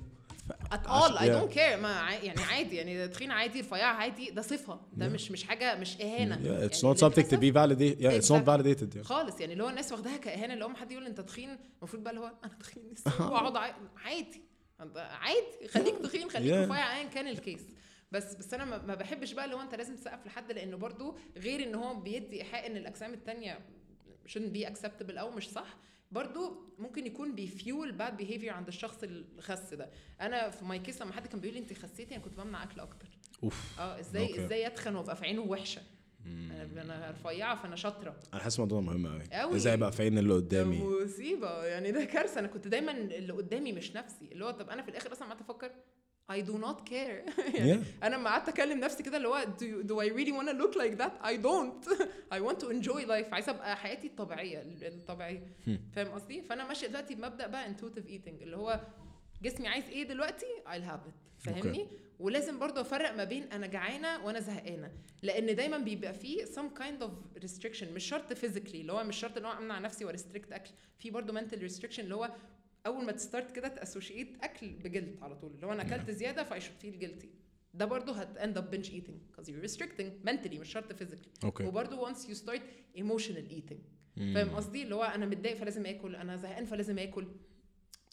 at 0.73 0.87
all 0.87 0.89
عشان- 0.89 1.17
I 1.17 1.19
yeah. 1.19 1.41
don't 1.41 1.55
care. 1.55 1.75
ما 1.81 2.09
يعني 2.23 2.41
عادي 2.41 2.75
يعني 2.75 3.07
تخين 3.07 3.31
عادي 3.31 3.59
رفيع 3.61 3.85
عادي 3.87 4.31
ده 4.31 4.41
صفة. 4.41 4.79
ده 4.93 5.05
Yeah. 5.09 5.11
مش 5.11 5.31
مش 5.31 5.43
حاجة 5.43 5.75
مش 5.75 6.01
إهانة. 6.01 6.35
Yeah 6.35 6.69
it's 6.71 6.83
يعني 6.83 6.95
not 6.95 6.97
something 6.97 7.23
to 7.23 7.37
be 7.37 7.51
validated. 7.53 8.01
Yeah 8.01 8.21
it's 8.21 8.31
not 8.31 8.45
validated 8.45 8.97
yeah. 8.97 9.01
خالص. 9.05 9.39
يعني 9.41 9.53
اللي 9.53 9.63
هو 9.63 9.69
الناس 9.69 9.91
واخداها 9.91 10.17
كإهانة 10.17 10.53
اللي 10.53 10.65
هو 10.65 10.73
حد 10.73 10.91
يقول 10.91 11.05
أنت 11.05 11.21
تخين 11.21 11.57
المفروض 11.79 12.03
بقى 12.03 12.13
اللي 12.13 12.21
هو 12.21 12.31
أنا 12.43 12.53
تخين 12.59 12.83
واقعد 13.19 13.57
عادي. 14.05 14.41
عادي. 14.95 15.67
خليك 15.67 15.95
تخين 15.97 16.29
خليك. 16.29 16.53
رفيع 16.53 16.97
ايا 16.97 17.03
كان 17.07 17.27
ال 17.27 17.33
case. 17.33 17.61
بس 18.11 18.35
بس 18.35 18.53
أنا 18.53 18.65
ما 18.65 18.77
ما 18.77 18.95
بحبش 18.95 19.33
بقى 19.33 19.45
اللي 19.45 19.55
هو 19.55 19.61
أنت 19.61 19.75
لازم 19.75 19.95
تسقف 19.95 20.25
لحد 20.25 20.51
لأنه 20.51 20.77
برضو 20.77 21.17
غير 21.37 21.63
إن 21.63 21.75
هو 21.75 21.95
بيدي 21.95 22.37
إيحاء 22.37 22.67
إن 22.67 22.77
الأجسام 22.77 23.13
التانية 23.13 23.59
shouldn't 24.27 24.55
be 24.57 24.65
acceptable 24.69 25.17
أو 25.17 25.31
مش 25.31 25.49
صح. 25.49 25.77
برضو 26.11 26.53
ممكن 26.79 27.05
يكون 27.05 27.35
بي 27.35 27.54
fuel 27.54 27.91
bad 27.91 28.17
behavior 28.17 28.53
عند 28.53 28.67
الشخص 28.67 28.97
الخس 29.03 29.73
ده. 29.73 29.89
أنا 30.21 30.49
في 30.49 30.65
my 30.65 30.79
case 30.79 31.01
لما 31.01 31.13
حد 31.13 31.27
كان 31.27 31.39
بيقول 31.39 31.53
لي 31.57 31.59
انت 31.63 31.73
خسيتي 31.73 32.15
أنا 32.15 32.23
كنت 32.23 32.37
بمنع 32.37 32.63
اكل 32.63 32.79
أكتر. 32.79 33.07
أوف. 33.43 33.79
آه 33.79 33.99
إزاي 33.99 34.27
okay. 34.27 34.45
إزاي 34.45 34.67
أتخن 34.67 34.95
وأبقى 34.95 35.15
في 35.15 35.25
عينه 35.25 35.41
وحشة؟ 35.41 35.81
أنا 36.25 36.81
أنا 36.81 37.11
رفيعة 37.11 37.61
فأنا 37.61 37.75
شاطرة. 37.75 38.15
أنا 38.33 38.41
حاسس 38.41 38.55
الموضوع 38.55 38.81
مهم 38.81 39.07
قوي 39.07 39.23
أوي. 39.31 39.55
إزاي 39.55 39.77
بقى 39.77 39.91
في 39.91 40.03
عين 40.03 40.17
اللي 40.17 40.33
قدامي؟ 40.33 40.83
مصيبة. 40.83 41.63
يعني 41.65 41.91
ده 41.91 42.03
كارثة. 42.05 42.39
أنا 42.39 42.47
كنت 42.47 42.67
دايما 42.67 42.91
اللي 42.91 43.33
قدامي 43.33 43.71
مش 43.73 43.95
نفسي. 43.95 44.29
اللي 44.31 44.45
هو 44.45 44.51
طب 44.51 44.69
أنا 44.69 44.81
في 44.81 44.89
الآخر 44.89 45.11
أصلا 45.11 45.27
قعدت 45.27 45.41
أفكر 45.41 45.71
I 46.29 46.41
do 46.41 46.53
not 46.57 46.85
care. 46.89 47.23
يعني 47.55 47.83
Yeah. 47.83 48.03
أنا 48.03 48.15
لما 48.15 48.29
قعدت 48.29 48.49
أكلم 48.49 48.79
نفسي 48.79 49.03
كده 49.03 49.17
اللي 49.17 49.27
هو 49.27 49.41
do, 49.59 49.61
you- 49.63 49.87
do 49.87 49.95
I 49.95 50.09
really 50.17 50.31
want 50.31 50.47
to 50.49 50.53
look 50.63 50.75
like 50.75 50.97
that? 51.01 51.11
I 51.23 51.35
don't. 51.37 51.87
I 52.35 52.39
want 52.39 52.59
to 52.59 52.69
enjoy 52.69 53.05
life. 53.05 53.33
عايزه 53.33 53.51
أبقى 53.51 53.77
حياتي 53.77 54.07
الطبيعية 54.07 54.61
ال- 54.61 54.83
الطبيعية. 54.83 55.43
Hmm. 55.67 55.95
فاهم 55.95 56.07
قصدي؟ 56.07 56.41
فأنا 56.41 56.67
ماشية 56.67 56.87
دلوقتي 56.87 57.15
بمبدأ 57.15 57.47
بقى 57.47 57.67
intuitive 57.73 58.05
eating 58.07 58.41
اللي 58.41 58.57
هو 58.57 58.79
جسمي 59.41 59.67
عايز 59.67 59.83
إيه 59.85 60.03
دلوقتي؟ 60.03 60.45
I'll 60.67 60.89
have 60.91 61.07
it. 61.09 61.45
فاهمني؟ 61.45 61.87
ولازم 62.19 62.59
برضه 62.59 62.81
أفرق 62.81 63.13
ما 63.15 63.23
بين 63.23 63.43
أنا 63.43 63.67
جعانة 63.67 64.25
وأنا 64.25 64.39
زهقانة. 64.39 64.91
لأن 65.21 65.55
دايما 65.55 65.77
بيبقى 65.77 66.13
فيه 66.13 66.45
some 66.45 66.79
kind 66.79 67.03
of 67.03 67.43
restriction 67.43 67.83
مش 67.83 68.03
شرط 68.03 68.33
physically 68.33 68.75
اللي 68.75 68.93
هو 68.93 69.03
مش 69.03 69.17
شرط 69.19 69.37
إن 69.37 69.45
هو 69.45 69.51
أمنع 69.51 69.79
نفسي 69.79 70.05
وريستريكت 70.05 70.51
أكل. 70.51 70.69
في 70.99 71.09
برضه 71.11 71.41
mental 71.41 71.69
restriction 71.71 71.99
اللي 71.99 72.15
هو 72.15 72.31
أول 72.85 73.05
ما 73.05 73.11
تستارت 73.11 73.51
كده 73.51 73.67
تاسوشيت 73.67 74.37
أكل 74.43 74.69
بجلد 74.69 75.17
على 75.21 75.35
طول 75.35 75.65
هو 75.65 75.73
أنا 75.73 75.81
أكلت 75.81 76.11
زيادة 76.11 76.43
فأي 76.43 76.61
شود 76.61 76.75
فيل 76.79 76.99
جيلتي 76.99 77.29
ده 77.73 77.85
برضه 77.85 78.13
هت 78.13 78.37
end 78.37 78.57
up 78.61 78.75
binge 78.75 78.89
eating 78.89 79.17
because 79.31 79.47
you're 79.49 79.67
restricting 79.69 80.27
mentally 80.29 80.59
مش 80.59 80.71
شرط 80.71 80.93
physically. 81.03 81.43
أوكي. 81.43 81.63
وبرضه 81.63 82.13
once 82.13 82.17
you 82.17 82.35
start 82.35 82.61
emotional 82.97 83.51
eating. 83.51 83.81
فاهم 84.17 84.49
قصدي؟ 84.49 84.83
اللي 84.83 84.95
هو 84.95 85.03
أنا 85.03 85.25
متضايق 85.25 85.57
فلازم 85.57 85.85
آكل 85.85 86.15
أنا 86.15 86.35
زهقان 86.35 86.65
فلازم 86.65 86.99
آكل. 86.99 87.27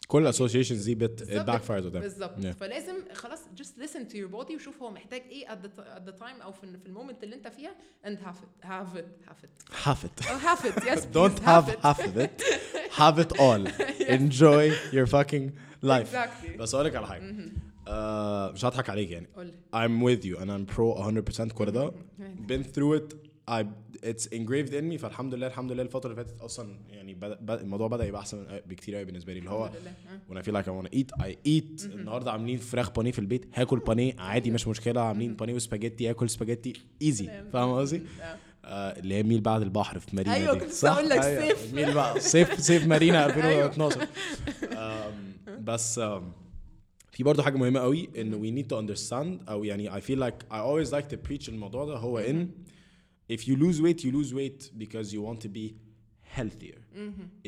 كل 0.08 0.22
الاسوشيشنز 0.22 0.84
دي 0.86 0.96
بت 0.96 1.24
بالظبط. 1.24 1.46
باك 1.48 1.62
فايرز 1.62 1.86
قدام 1.88 2.02
بالظبط 2.02 2.36
Yeah. 2.40 2.48
فلازم 2.48 2.94
خلاص 3.14 3.40
just 3.62 3.82
listen 3.84 4.12
to 4.12 4.16
your 4.16 4.36
body 4.36 4.56
وشوف 4.56 4.82
هو 4.82 4.92
محتاج 4.92 5.22
ايه 5.22 5.48
at 5.48 5.52
the, 5.52 5.80
at 5.80 6.10
the 6.10 6.20
time 6.20 6.42
او 6.44 6.52
في, 6.52 6.78
في 6.78 6.86
المومنت 6.86 7.24
اللي 7.24 7.36
انت 7.36 7.48
فيها 7.48 7.76
and 8.06 8.18
have 8.18 8.38
it 8.38 8.66
have 8.68 8.98
it 8.98 9.30
have 9.30 9.44
it 9.44 9.76
have 9.86 10.04
it 10.06 10.26
oh, 10.26 10.48
have 10.48 10.66
it 10.66 10.84
yes 10.86 11.00
don't 11.00 11.36
please, 11.36 11.46
have 11.46 11.70
it 11.74 11.80
half 11.84 12.00
of 12.00 12.18
it 12.18 12.44
have 13.00 13.20
it 13.26 13.40
all 13.40 13.68
enjoy 14.20 14.72
your 14.94 15.08
fucking 15.08 15.52
life 15.86 16.08
exactly 16.14 16.58
بس 16.60 16.74
اقول 16.76 16.86
لك 16.86 16.96
على 16.96 17.08
حاجه 17.08 17.52
آه، 17.88 18.52
مش 18.52 18.66
هضحك 18.66 18.90
عليك 18.90 19.12
يعني 19.12 19.28
قول 19.36 19.46
لي 19.46 19.54
I'm 19.74 20.04
with 20.04 20.24
you 20.26 20.40
and 20.42 20.48
I'm 20.50 20.76
pro 20.76 21.04
100% 21.48 21.54
كل 21.54 21.72
ده 21.72 21.92
been 22.48 22.64
through 22.64 23.00
it 23.00 23.16
I 23.49 23.65
it's 24.11 24.27
engraved 24.27 24.73
in 24.73 24.85
me 24.93 24.97
فالحمد 24.97 25.35
لله 25.35 25.47
الحمد 25.47 25.73
لله 25.73 25.83
الفترة 25.83 26.11
اللي 26.13 26.25
فاتت 26.25 26.41
أصلا 26.41 26.77
يعني 26.91 27.15
بدأ 27.15 27.39
بدأ 27.41 27.61
الموضوع 27.61 27.89
بدأ 27.89 28.05
يبقى 28.05 28.21
أحسن 28.21 28.47
بكتير 28.67 28.95
قوي 28.95 29.05
بالنسبة 29.05 29.33
لي 29.33 29.39
اللي 29.39 29.51
هو 29.51 29.71
feel 30.35 30.53
like 30.53 30.65
I 30.67 30.71
wanna 30.71 30.99
eat 30.99 31.23
I 31.25 31.31
eat 31.49 31.85
النهارده 31.95 32.33
عاملين 32.33 32.59
فراخ 32.59 32.91
بانيه 32.91 33.11
في 33.13 33.19
البيت 33.19 33.47
هاكل 33.55 33.79
بانيه 33.79 34.15
عادي 34.19 34.51
مش 34.51 34.69
مشكلة 34.69 35.01
عاملين 35.01 35.35
بانيه 35.37 35.55
وسباجيتي 35.55 36.11
آكل 36.11 36.31
سباجيتي 36.31 36.73
easy 37.03 37.31
فاهم 37.53 37.79
قصدي؟ 37.79 38.03
آه. 38.23 38.37
آه، 38.65 38.99
اللي 38.99 39.15
هي 39.15 39.23
meal 39.23 39.41
بعد 39.41 39.63
البحر 39.63 39.99
في 39.99 40.17
مارينا 40.17 40.35
أيوة، 40.35 40.55
دي. 40.55 40.61
كنت؟ 40.61 40.85
هقول 40.85 41.09
لك 41.09 41.19
أيوة، 41.23 41.49
صيف. 41.49 41.75
meal 41.75 41.95
بقى 41.95 42.21
صيف 42.21 42.61
صيف 42.61 42.87
مارينا 42.87 43.19
أيوة. 43.27 43.67
2012 43.67 44.07
آم، 44.77 45.33
بس 45.65 46.01
في 47.13 47.23
برضه 47.25 47.43
حاجة 47.43 47.57
مهمة 47.57 47.81
قوي 47.81 48.09
إن 48.19 48.33
we 48.33 48.63
need 48.63 48.67
to 48.69 48.81
understand 48.81 49.49
أو 49.51 49.65
يعني 49.65 49.91
I 49.91 50.03
feel 50.05 50.19
like 50.21 50.55
I 50.55 50.59
always 50.59 50.93
like 50.93 51.09
to 51.15 51.17
preach 51.31 51.49
الموضوع 51.49 51.85
ده 51.85 51.97
هو 51.97 52.19
إن 52.19 52.49
if 53.35 53.41
you 53.49 53.55
lose 53.65 53.79
weight 53.83 54.01
you 54.05 54.11
lose 54.19 54.33
weight 54.35 54.61
because 54.83 55.07
you 55.15 55.21
want 55.29 55.41
to 55.47 55.49
be 55.49 55.75
healthier. 56.37 56.81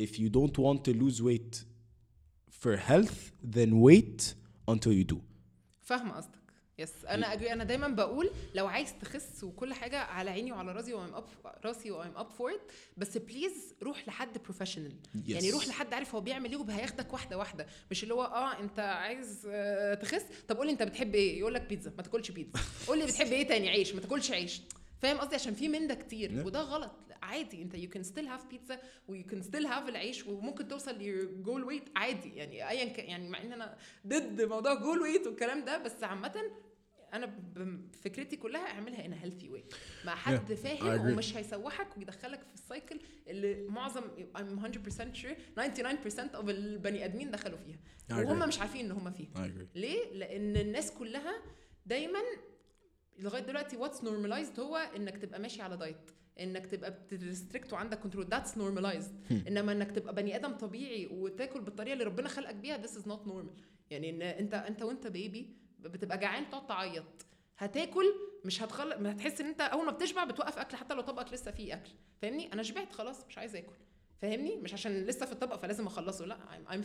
If 0.07 0.13
you 0.21 0.29
don't 0.39 0.57
want 0.67 0.81
to 0.89 0.93
lose 1.03 1.19
weight 1.29 1.55
for 2.63 2.77
health 2.91 3.19
then 3.57 3.71
wait 3.89 4.35
until 4.69 4.93
you 4.93 5.05
do. 5.05 5.19
فاهمة 5.83 6.13
قصدك. 6.13 6.41
yes 6.79 7.05
أنا 7.05 7.33
agree 7.33 7.53
أنا 7.53 7.65
دايما 7.65 7.89
بقول 7.89 8.31
لو 8.55 8.67
عايز 8.67 8.95
تخس 8.99 9.45
وكل 9.45 9.75
حاجة 9.75 9.99
على 9.99 10.31
عيني 10.31 10.53
وعلى 10.53 10.73
راسي 10.73 10.95
وأم 10.95 11.15
اب 11.15 11.25
راسي 11.65 11.91
و 11.91 11.96
I'm 11.96 12.13
up 12.17 12.31
for 12.31 12.53
بس 12.97 13.19
please 13.19 13.75
روح 13.83 14.09
لحد 14.09 14.39
professional 14.45 14.93
يعني 15.27 15.51
روح 15.51 15.69
لحد 15.69 15.95
عارف 15.95 16.15
هو 16.15 16.21
بيعمل 16.21 16.51
إيه 16.51 16.57
وهياخدك 16.57 17.13
واحدة 17.13 17.39
واحدة. 17.39 17.67
مش 17.91 18.03
اللي 18.03 18.15
هو 18.15 18.23
آه 18.25 18.61
أنت 18.61 18.79
عايز 18.79 19.47
آه، 19.51 19.95
تخس؟ 19.95 20.25
طب 20.49 20.57
قول 20.57 20.67
لي 20.67 20.73
أنت 20.73 20.83
بتحب 20.83 21.15
إيه؟ 21.15 21.39
يقول 21.39 21.55
لك 21.55 21.63
بيتزا 21.63 21.93
ما 21.97 22.03
تاكلش 22.03 22.31
بيتزا 22.31 22.63
قول 22.87 22.99
لي 22.99 23.07
بتحب 23.07 23.27
إيه 23.27 23.47
تاني؟ 23.49 23.69
عيش. 23.69 23.95
ما 23.95 24.01
تاكلش 24.01 24.31
عيش. 24.31 24.63
فاهم 25.01 25.19
قصدي؟ 25.19 25.35
عشان 25.35 25.55
في 25.55 25.69
من 25.69 25.87
ده 25.87 25.95
كتير 25.95 26.31
Yeah. 26.31 26.47
وده 26.47 26.61
غلط. 26.61 26.93
عادي. 27.23 27.63
انت 27.63 27.77
you 27.77 27.89
can 27.99 28.07
still 28.11 28.27
have 28.27 28.53
pizza 28.55 28.75
و 29.09 29.15
you 29.23 29.25
can 29.33 29.43
still 29.45 29.67
have 29.67 29.89
العيش 29.89 30.27
وممكن 30.27 30.69
توصل 30.69 30.91
ل 30.99 31.43
goal 31.43 31.65
weight 31.65 31.83
عادي. 31.97 32.29
يعني 32.29 32.69
ايا 32.69 32.85
كان 32.85 33.07
يعني 33.07 33.29
مع 33.29 33.43
إن 33.43 33.53
أنا 33.53 33.77
ضد 34.07 34.43
موضوع 34.43 34.75
goal 34.75 34.99
weight 35.01 35.27
والكلام 35.27 35.65
ده 35.65 35.79
بس 35.79 36.03
عامه 36.05 36.35
أنا 37.15 37.35
فكرتي 38.03 38.37
كلها 38.37 38.61
أعملها 38.67 39.05
in 39.07 39.13
healthy 39.13 39.49
way 39.49 39.65
مع 40.05 40.15
حد 40.15 40.49
Yeah, 40.53 40.55
فاهم. 40.55 41.01
ومش 41.13 41.37
هيسوحك 41.37 41.97
ويدخلك 41.97 42.43
في 42.43 42.55
ال 42.55 42.62
cycle 42.62 43.01
اللي 43.29 43.67
معظم 43.69 44.03
I'm 44.37 44.61
100% 44.63 45.21
sure 45.23 45.35
99% 45.57 46.35
of 46.35 46.49
البني 46.49 47.05
آدمين 47.05 47.31
دخلوا 47.31 47.59
فيها. 47.59 47.79
وهم 48.25 48.49
مش 48.49 48.59
عارفين 48.61 48.85
إن 48.85 48.91
هم 48.93 49.11
فيها. 49.11 49.49
ليه؟ 49.75 50.13
لأن 50.13 50.57
الناس 50.57 50.91
كلها 50.91 51.43
دايما 51.87 52.19
لغاية 53.21 53.43
دلوقتي 53.43 53.77
what's 53.77 54.05
normalized 54.05 54.61
هو 54.61 54.77
إنك 54.77 55.17
تبقى 55.19 55.41
ماشي 55.41 55.63
على 55.63 55.77
diet 55.77 56.11
إنك 56.41 56.67
تبقى 56.67 56.91
بت 56.91 57.07
restrict 57.07 57.73
وعندك 57.73 57.99
control 57.99 58.27
that's 58.27 58.59
normalized 58.59 59.13
إنما 59.49 59.73
إنك 59.73 59.91
تبقى 59.91 60.15
بني 60.15 60.37
آدم 60.37 60.53
طبيعي 60.53 61.07
وتاكل 61.07 61.61
بالطريقة 61.61 61.93
اللي 61.93 62.05
ربنا 62.05 62.29
خلقك 62.29 62.55
بيها 62.55 62.77
this 62.77 62.97
is 62.97 63.09
not 63.09 63.27
normal 63.27 63.55
يعني 63.91 64.11
إن 64.11 64.23
أنت 64.23 64.55
أنت 64.55 64.83
وأنت 64.83 65.07
بيبي 65.07 65.57
بتبقى 65.79 66.19
جعان 66.19 66.51
تقعد 66.51 66.67
تعيط. 66.67 67.05
هتاكل 67.59 68.15
مش 68.45 68.63
هتخلق 68.63 68.99
ما 68.99 69.13
هتحس 69.13 69.41
إن 69.41 69.47
أنت 69.47 69.61
أول 69.61 69.87
ما 69.87 69.93
بتشبع 69.93 70.25
بتوقف 70.25 70.59
أكل 70.59 70.77
حتى 70.77 70.95
لو 70.95 71.01
طبقك 71.01 71.33
لسه 71.33 71.51
فيه 71.51 71.75
أكل. 71.75 71.91
فاهمني؟ 72.23 72.53
أنا 72.53 72.63
شبعت 72.63 72.93
خلاص 72.93 73.27
مش 73.27 73.39
عايز 73.39 73.57
آكل. 73.57 73.75
فاهمني؟ 74.23 74.57
مش 74.57 74.73
عشان 74.75 75.05
لسه 75.05 75.27
في 75.27 75.33
الطبق 75.33 75.57
فلازم 75.57 75.87
أخلصه 75.87 76.25
لا 76.27 76.39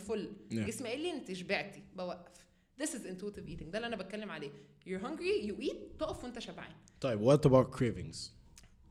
full. 0.08 0.52
Yeah. 0.52 0.56
جسمي 0.56 0.90
قال 0.90 1.00
لي 1.00 1.12
أنت 1.12 1.34
شبعتي 1.34 1.84
بوقف. 1.96 2.46
This 2.82 2.88
is 2.90 3.06
intuitive 3.06 3.48
eating. 3.50 3.64
ده 3.70 3.78
اللي 3.78 3.88
أنا 3.88 3.96
بتكلم 3.96 4.32
عليه. 4.32 4.52
You're 4.88 5.02
hungry 5.02 5.48
you 5.50 5.70
eat 5.70 5.76
تقف 6.00 6.24
وأنت 6.24 6.40
شبعان. 6.40 6.72
طيب 7.02 7.32
what 7.32 7.42
about 7.50 7.80
cravings? 7.80 8.18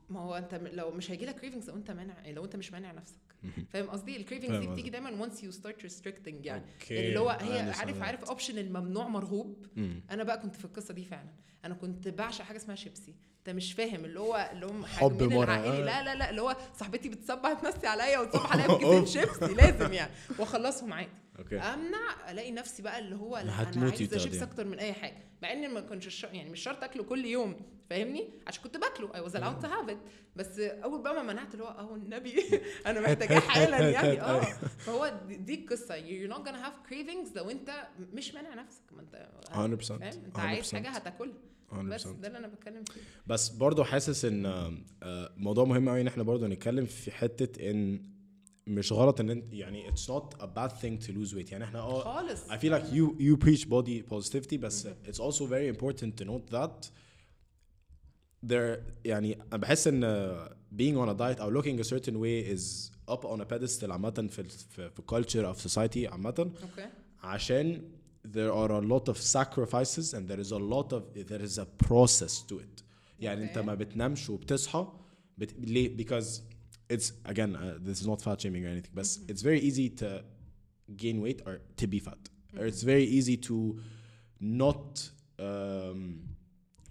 ما 0.09 0.19
هو 0.19 0.35
أنت 0.35 0.55
لو 0.55 0.91
مش 0.91 1.11
هيجي 1.11 1.25
لك 1.25 1.39
cravings 1.41 1.67
لو 1.67 1.75
أنت 1.75 1.91
مانع 1.91 2.29
لو 2.29 2.45
أنت 2.45 2.55
مش 2.55 2.71
مانع 2.71 2.91
نفسك. 2.91 3.15
فاهم 3.69 3.89
قصدي؟ 3.89 4.17
ال 4.17 4.22
cravings 4.22 4.59
دي. 4.59 4.67
بتيجي 4.67 4.89
دايما 4.89 5.25
once 5.25 5.37
you 5.37 5.55
start 5.55 5.85
restricting 5.85 6.33
يعني 6.43 6.63
يعني 6.89 7.07
اللي 7.07 7.19
هو 7.19 7.29
هي 7.29 7.59
عارف. 7.59 8.01
عارف 8.01 8.23
option 8.23 8.57
الممنوع 8.57 9.07
مرغوب 9.07 9.65
مم. 9.75 10.03
أنا 10.11 10.23
بقى 10.23 10.39
كنت 10.39 10.55
في 10.55 10.65
القصة 10.65 10.93
دي 10.93 11.03
فعلا. 11.05 11.29
أنا 11.65 11.73
كنت 11.73 12.07
بعشق 12.07 12.45
حاجة 12.45 12.57
اسمها 12.57 12.75
شيبسي. 12.75 13.15
أنت 13.39 13.49
مش 13.55 13.73
فاهم 13.73 14.05
اللي 14.05 14.19
هو 14.19 14.49
اللي 14.53 14.65
هم 14.65 14.85
حب 14.85 15.21
العائلي. 15.21 15.81
آه. 15.81 15.85
لا 15.85 16.03
لا 16.03 16.15
لا 16.15 16.29
اللي 16.29 16.41
هو 16.41 16.57
صاحبتي 16.77 17.09
بتصبح 17.09 17.53
تمسي 17.53 17.87
عليا 17.87 18.19
وتصبح 18.19 18.51
عليا 18.51 18.67
بكيسين 18.75 19.05
شيبسي 19.05 19.53
لازم 19.53 19.93
يعني. 19.93 20.11
واخلص 20.39 20.83
عادي. 20.83 21.09
okay. 21.39 21.57
أمنع 21.59 22.31
ألاقي 22.31 22.51
نفسي 22.51 22.83
بقى 22.83 22.99
اللي 22.99 23.15
هو 23.15 23.37
لا 23.37 23.41
أنا 23.73 23.89
عايزة 23.91 24.17
شيبس. 24.17 24.41
أكتر 24.41 24.65
من 24.65 24.79
أي 24.79 24.93
حاجة 24.93 25.17
مع 25.43 25.51
إن 25.53 25.73
ما 25.73 25.81
كنتش 25.81 26.07
الش- 26.07 26.23
يعني 26.23 26.49
مش 26.49 26.59
شرط 26.63 26.83
أكله 26.83 27.03
كل 27.03 27.25
يوم 27.25 27.55
فاهمني؟ 27.89 28.29
عشان 28.47 28.63
كنت 28.63 28.77
باكله 28.77 29.15
I 29.15 29.19
was 29.19 29.37
allowed 29.37 29.61
to 29.63 29.65
have 29.67 29.89
it. 29.91 29.97
بس 30.35 30.59
أول 30.59 31.01
بقى 31.01 31.13
ما 31.13 31.23
منعت 31.33 31.53
اللي 31.53 31.63
هو 31.63 31.67
أهو 31.67 31.95
النبي 31.95 32.35
أنا 32.87 33.01
محتاجاه 33.01 33.39
حالا 33.39 33.89
يعني 33.89 34.21
آه. 34.21 34.41
فهو 34.77 35.13
دي- 35.29 35.55
القصة. 35.55 35.95
You're 35.95 36.31
not 36.33 36.37
gonna 36.47 36.65
have 36.65 36.91
cravings 36.91 37.35
لو 37.35 37.49
أنت 37.49 37.87
مش 38.13 38.33
مانع 38.33 38.53
نفسك 38.53 38.81
ما 38.91 39.01
أنت 39.01 39.27
100% 39.83 39.87
فاهم؟ 39.87 40.01
أنت 40.25 40.39
عايز 40.39 40.69
100%. 40.69 40.73
حاجة 40.75 40.89
هتاكلها. 40.89 41.33
بس 41.73 42.05
100%. 42.07 42.09
ده 42.21 42.27
اللي 42.27 42.37
أنا 42.37 42.47
بتكلم 42.47 42.83
فيه. 42.83 43.01
بس 43.27 43.49
برضه 43.49 43.83
حاسس 43.83 44.25
إن 44.25 44.45
آه، 45.03 45.29
موضوع 45.37 45.65
مهم 45.65 45.89
قوي 45.89 46.01
إن 46.01 46.07
إحنا 46.07 46.23
برضه 46.23 46.47
نتكلم 46.47 46.85
في 46.85 47.11
حتة 47.11 47.71
إن 47.71 48.01
مش 48.66 48.92
غلط 48.92 49.20
ان 49.20 49.30
انت 49.30 49.52
يعني 49.54 49.90
it's 49.90 50.06
not 50.06 50.40
a 50.42 50.46
bad 50.46 50.70
thing 50.70 51.06
to 51.06 51.10
lose 51.12 51.34
weight 51.34 51.52
يعني 51.52 51.64
احنا 51.64 51.78
اه 51.78 52.00
خالص 52.04 52.40
I 52.48 52.54
feel 52.58 52.72
like 52.72 52.92
you 52.92 53.20
you 53.20 53.36
preach 53.46 53.64
body 53.68 54.14
positivity 54.14 54.54
بس 54.54 54.86
it's 54.88 55.18
also 55.20 55.44
very 55.46 55.76
important 55.76 56.22
to 56.22 56.24
note 56.24 56.50
that 56.56 56.90
there 58.46 58.78
يعني 59.04 59.34
انا 59.42 59.56
بحس 59.56 59.86
ان 59.86 60.02
uh, 60.04 60.48
being 60.76 60.96
on 60.96 61.08
a 61.08 61.14
diet 61.18 61.40
or 61.40 61.50
looking 61.52 61.80
a 61.80 61.84
certain 61.84 62.16
way 62.18 62.54
is 62.56 62.90
up 63.14 63.24
on 63.24 63.40
a 63.40 63.44
pedestal 63.44 63.90
عامة 63.90 64.26
في 64.30 64.38
ال- 64.38 64.50
في 64.50 64.90
في 64.90 65.02
culture 65.02 65.54
of 65.56 65.70
society 65.70 66.12
عامة 66.12 66.34
اوكي 66.62 66.88
عشان 67.22 67.82
there 68.26 68.52
are 68.52 68.70
a 68.70 68.80
lot 68.92 69.12
of 69.12 69.16
sacrifices 69.18 70.14
and 70.14 70.28
there 70.30 70.40
is 70.44 70.52
a 70.52 70.58
lot 70.58 70.92
of 70.92 71.02
there 71.30 71.42
is 71.42 71.58
a 71.58 71.66
process 71.88 72.42
to 72.48 72.54
it 72.54 72.82
يعني 73.20 73.44
انت 73.44 73.58
Okay. 73.58 73.62
ما 73.62 73.74
بتنامش 73.74 74.30
وبتصحى 74.30 74.86
بت... 75.38 75.54
ليه 75.58 75.96
because 75.96 76.26
it's 76.88 77.12
again 77.24 77.56
uh, 77.56 77.74
this 77.80 78.00
is 78.00 78.06
not 78.06 78.20
fat 78.20 78.40
shaming 78.40 78.64
or 78.66 78.68
anything 78.68 78.90
but 78.94 79.06
it's 79.28 79.42
very 79.42 79.60
easy 79.60 79.88
to 79.88 80.22
gain 80.96 81.20
weight 81.20 81.40
or 81.46 81.60
to 81.76 81.86
be 81.86 81.98
fat 81.98 82.18
or 82.58 82.66
it's 82.66 82.82
very 82.82 83.04
easy 83.04 83.36
to 83.36 83.78
not 84.40 85.08
um, 85.38 86.20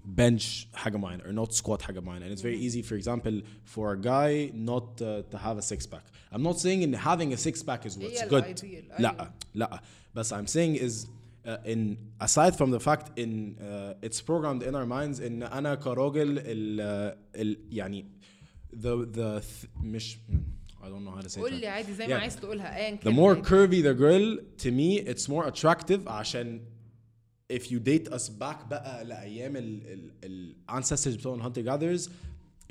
bench 0.05 0.67
حاجة 0.73 0.97
معينة 0.97 1.25
or 1.25 1.33
not 1.33 1.53
squat 1.53 1.81
حاجة 1.81 1.99
معينة 1.99 2.25
and 2.25 2.31
it's 2.31 2.41
very 2.41 2.57
easy 2.57 2.81
for 2.81 2.95
example 2.95 3.41
for 3.63 3.93
a 3.93 3.97
guy 3.97 4.51
not 4.53 5.01
uh, 5.01 5.21
to 5.29 5.37
have 5.37 5.57
a 5.57 5.61
six 5.61 5.85
pack 5.85 6.03
I'm 6.31 6.43
not 6.43 6.59
saying 6.59 6.81
in 6.83 6.93
having 6.93 7.33
a 7.33 7.37
six 7.37 7.61
pack 7.63 7.85
is 7.85 7.97
what's 7.97 8.21
هي 8.21 8.29
good 8.29 8.43
الايديال 8.43 8.83
لا 8.99 9.31
لا 9.53 9.81
بس 10.15 10.33
I'm 10.33 10.47
saying 10.47 10.75
is 10.75 11.07
uh, 11.45 11.57
in 11.65 11.97
aside 12.21 12.55
from 12.55 12.71
the 12.71 12.79
fact 12.79 13.19
in 13.19 13.57
uh, 13.59 13.93
it's 14.01 14.21
programmed 14.21 14.63
in 14.63 14.75
our 14.75 14.85
minds 14.85 15.21
ان 15.21 15.43
انا 15.43 15.75
كراجل 15.75 16.39
ال, 16.39 16.81
ال 17.35 17.57
يعني 17.71 18.05
the 18.73 19.05
the 19.15 19.41
th- 19.41 19.69
مش 19.83 20.17
I 20.81 20.85
don't 20.85 21.03
know 21.05 21.15
how 21.19 21.21
to 21.27 21.29
say 21.29 21.39
قول 21.39 21.49
that 21.51 21.53
لي 21.53 21.67
عادي 21.67 21.93
زي 21.93 22.05
Yeah. 22.05 22.09
ما 22.09 22.15
عايز 22.15 22.35
تقولها 22.35 22.75
ايا 22.77 22.95
the 22.95 22.99
كان 22.99 23.15
more 23.15 23.19
عادي. 23.37 23.41
curvy 23.43 23.83
the 23.85 23.99
girl 23.99 24.43
to 24.63 24.71
me 24.71 25.09
it's 25.13 25.27
more 25.29 25.51
attractive 25.51 26.07
عشان 26.07 26.61
if 27.53 27.61
you 27.63 27.79
date 27.79 28.13
us 28.13 28.29
back 28.29 28.65
بقى 28.69 29.05
لايام 29.05 29.55
ال 29.57 29.87
ال 29.93 30.11
ال 30.23 30.55
ancestors 30.83 31.07
بتوع 31.17 31.35
الهانتر 31.35 31.61
جاذرز 31.61 32.09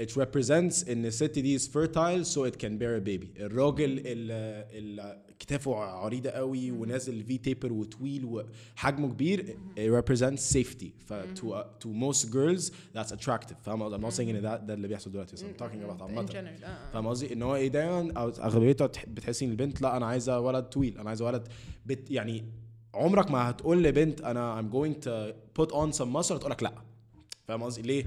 it 0.03 0.11
represents 0.11 0.89
ان 0.91 1.07
الست 1.07 1.39
دي 1.39 1.59
is 1.59 1.63
fertile 1.63 2.25
so 2.25 2.39
it 2.51 2.55
can 2.59 2.79
bear 2.79 3.01
a 3.01 3.09
baby 3.09 3.41
الراجل 3.41 4.03
اللي 4.07 5.23
كتافه 5.44 5.76
عريضة 5.76 6.30
قوي 6.30 6.72
ونازل 6.72 7.24
في 7.24 7.38
تيبر 7.38 7.74
وطويل 7.74 8.26
وحجمه 8.26 9.10
كبير 9.10 9.58
it 9.78 10.04
represents 10.04 10.54
safety. 10.58 10.86
ف 11.06 11.14
to, 11.14 11.44
uh, 11.44 11.84
to 11.84 11.88
most 11.88 12.26
girls 12.32 12.72
that's 12.96 13.12
attractive. 13.12 13.56
فاهم 13.64 13.84
قصدي؟ 13.84 13.98
I'm 13.98 14.12
not 14.12 14.16
saying 14.18 14.20
إن 14.36 14.42
ده 14.42 14.58
ده 14.58 14.74
اللي 14.74 14.88
بيحصل 14.88 15.12
دلوقتي 15.12 15.36
I'm 15.36 15.62
talking 15.62 15.90
about 15.90 16.02
عامة. 16.02 16.22
آه، 16.36 16.68
آه. 16.68 16.92
فاهم 16.94 17.08
قصدي؟ 17.08 17.34
إن 17.34 17.42
هو 17.42 17.56
إيه 17.56 17.68
دايما 17.68 18.12
أغلبيتها 18.18 18.88
تح- 18.88 19.06
بتحسي 19.06 19.46
إن 19.46 19.52
البنت 19.52 19.82
لا 19.82 19.98
أنا 19.98 20.06
عايزة 20.06 20.40
ولد 20.40 20.64
طويل 20.64 20.98
أنا 20.98 21.10
عايزة 21.10 21.26
ولد 21.26 21.48
بت 21.86 22.12
يعني 22.12 22.46
عمرك 22.94 23.32
ما 23.32 23.50
هتقول 23.50 23.84
لبنت 23.84 24.22
أنا 24.22 24.62
I'm 24.62 24.74
going 24.76 24.96
to 25.06 25.34
put 25.62 25.72
on 25.76 25.98
some 26.00 26.14
muscle 26.18 26.38
تقول 26.40 26.52
لك 26.52 26.64
لا. 26.64 26.74
فاهم 27.48 27.64
قصدي؟ 27.64 27.82
ليه؟ 27.82 28.06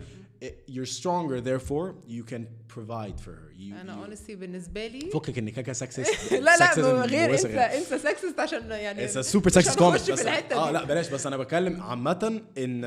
you're 0.68 0.86
stronger 1.00 1.40
therefore 1.42 1.94
you 2.08 2.24
can 2.24 2.44
provide 2.76 3.18
for 3.26 3.34
her 3.42 3.52
you, 3.58 3.74
انا 3.82 3.96
you 3.96 4.10
honestly 4.10 4.32
بالنسبه 4.32 4.88
لي 4.88 5.10
فكك 5.12 5.38
ان 5.38 5.50
كاكا 5.50 5.74
سكسست 5.74 6.34
لا 6.34 6.58
لا 6.58 6.74
غير 7.06 7.32
انسى 7.32 7.48
انسى 7.60 8.00
سكسست 8.00 8.40
عشان 8.40 8.72
يعني 8.72 9.04
اتس 9.06 9.18
سوبر 9.32 9.46
مش 9.48 9.52
سكسست 9.54 9.70
هنخش 9.70 9.80
كومنت 9.80 10.02
في 10.02 10.12
بس 10.12 10.22
الحته 10.22 10.56
اه 10.56 10.68
دي. 10.68 10.74
لا 10.74 10.84
بلاش 10.86 11.10
بس 11.10 11.28
انا 11.28 11.38
بتكلم 11.38 11.82
عامة 11.82 12.42
ان 12.58 12.82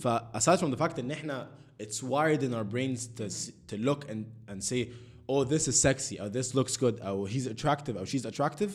ف 0.00 0.08
aside 0.08 0.58
from 0.60 0.74
the 0.74 0.78
fact 0.80 0.98
ان 0.98 1.10
احنا 1.10 1.50
it's 1.82 1.96
wired 2.02 2.42
in 2.42 2.52
our 2.54 2.64
brains 2.74 3.00
to 3.20 3.24
s- 3.24 3.50
to 3.72 3.76
look 3.88 4.04
and 4.10 4.24
and 4.52 4.62
say 4.62 4.88
oh 5.32 5.44
this 5.44 5.64
is 5.68 5.76
sexy 5.88 6.16
or 6.22 6.28
this 6.38 6.48
looks 6.58 6.76
good 6.76 6.96
or 7.00 7.28
he's 7.34 7.46
attractive 7.54 7.94
or 8.00 8.04
she's 8.12 8.26
attractive 8.32 8.70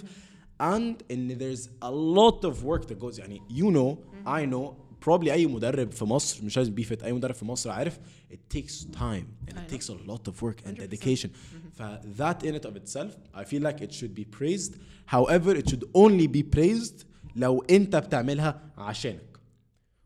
and 0.76 0.96
in 1.14 1.22
there's 1.44 1.64
a 1.82 1.92
lot 2.20 2.40
of 2.50 2.54
work 2.64 2.84
that 2.90 3.00
goes 3.06 3.20
يعني 3.20 3.42
you 3.50 3.70
know 3.78 3.98
I 4.26 4.46
know 4.54 4.66
probably 5.07 5.29
أي 5.31 5.47
مدرب 5.47 5.93
في 5.93 6.05
مصر 6.05 6.45
مش 6.45 6.57
لازم 6.57 6.75
بيفت 6.75 7.03
أي 7.03 7.13
مدرب 7.13 7.35
في 7.35 7.45
مصر 7.45 7.71
عارف 7.71 7.99
it 8.33 8.57
takes 8.57 8.73
time 8.97 9.25
and 9.49 9.53
it 9.53 9.55
know. 9.55 9.75
takes 9.77 9.89
a 9.89 10.11
lot 10.11 10.31
of 10.33 10.43
work 10.43 10.67
and 10.67 10.77
100%. 10.79 10.81
dedication. 10.81 11.29
ف 11.73 11.83
that 12.19 12.43
in 12.45 12.55
it 12.55 12.67
of 12.71 12.75
itself 12.77 13.13
I 13.35 13.45
feel 13.45 13.63
like 13.63 13.81
it 13.81 13.93
should 13.93 14.15
be 14.21 14.25
praised. 14.39 14.73
However 15.17 15.55
it 15.63 15.69
should 15.71 15.85
only 15.97 16.29
be 16.37 16.43
praised 16.57 17.05
لو 17.37 17.65
أنت 17.71 17.97
بتعملها 17.97 18.73
عشانك. 18.79 19.31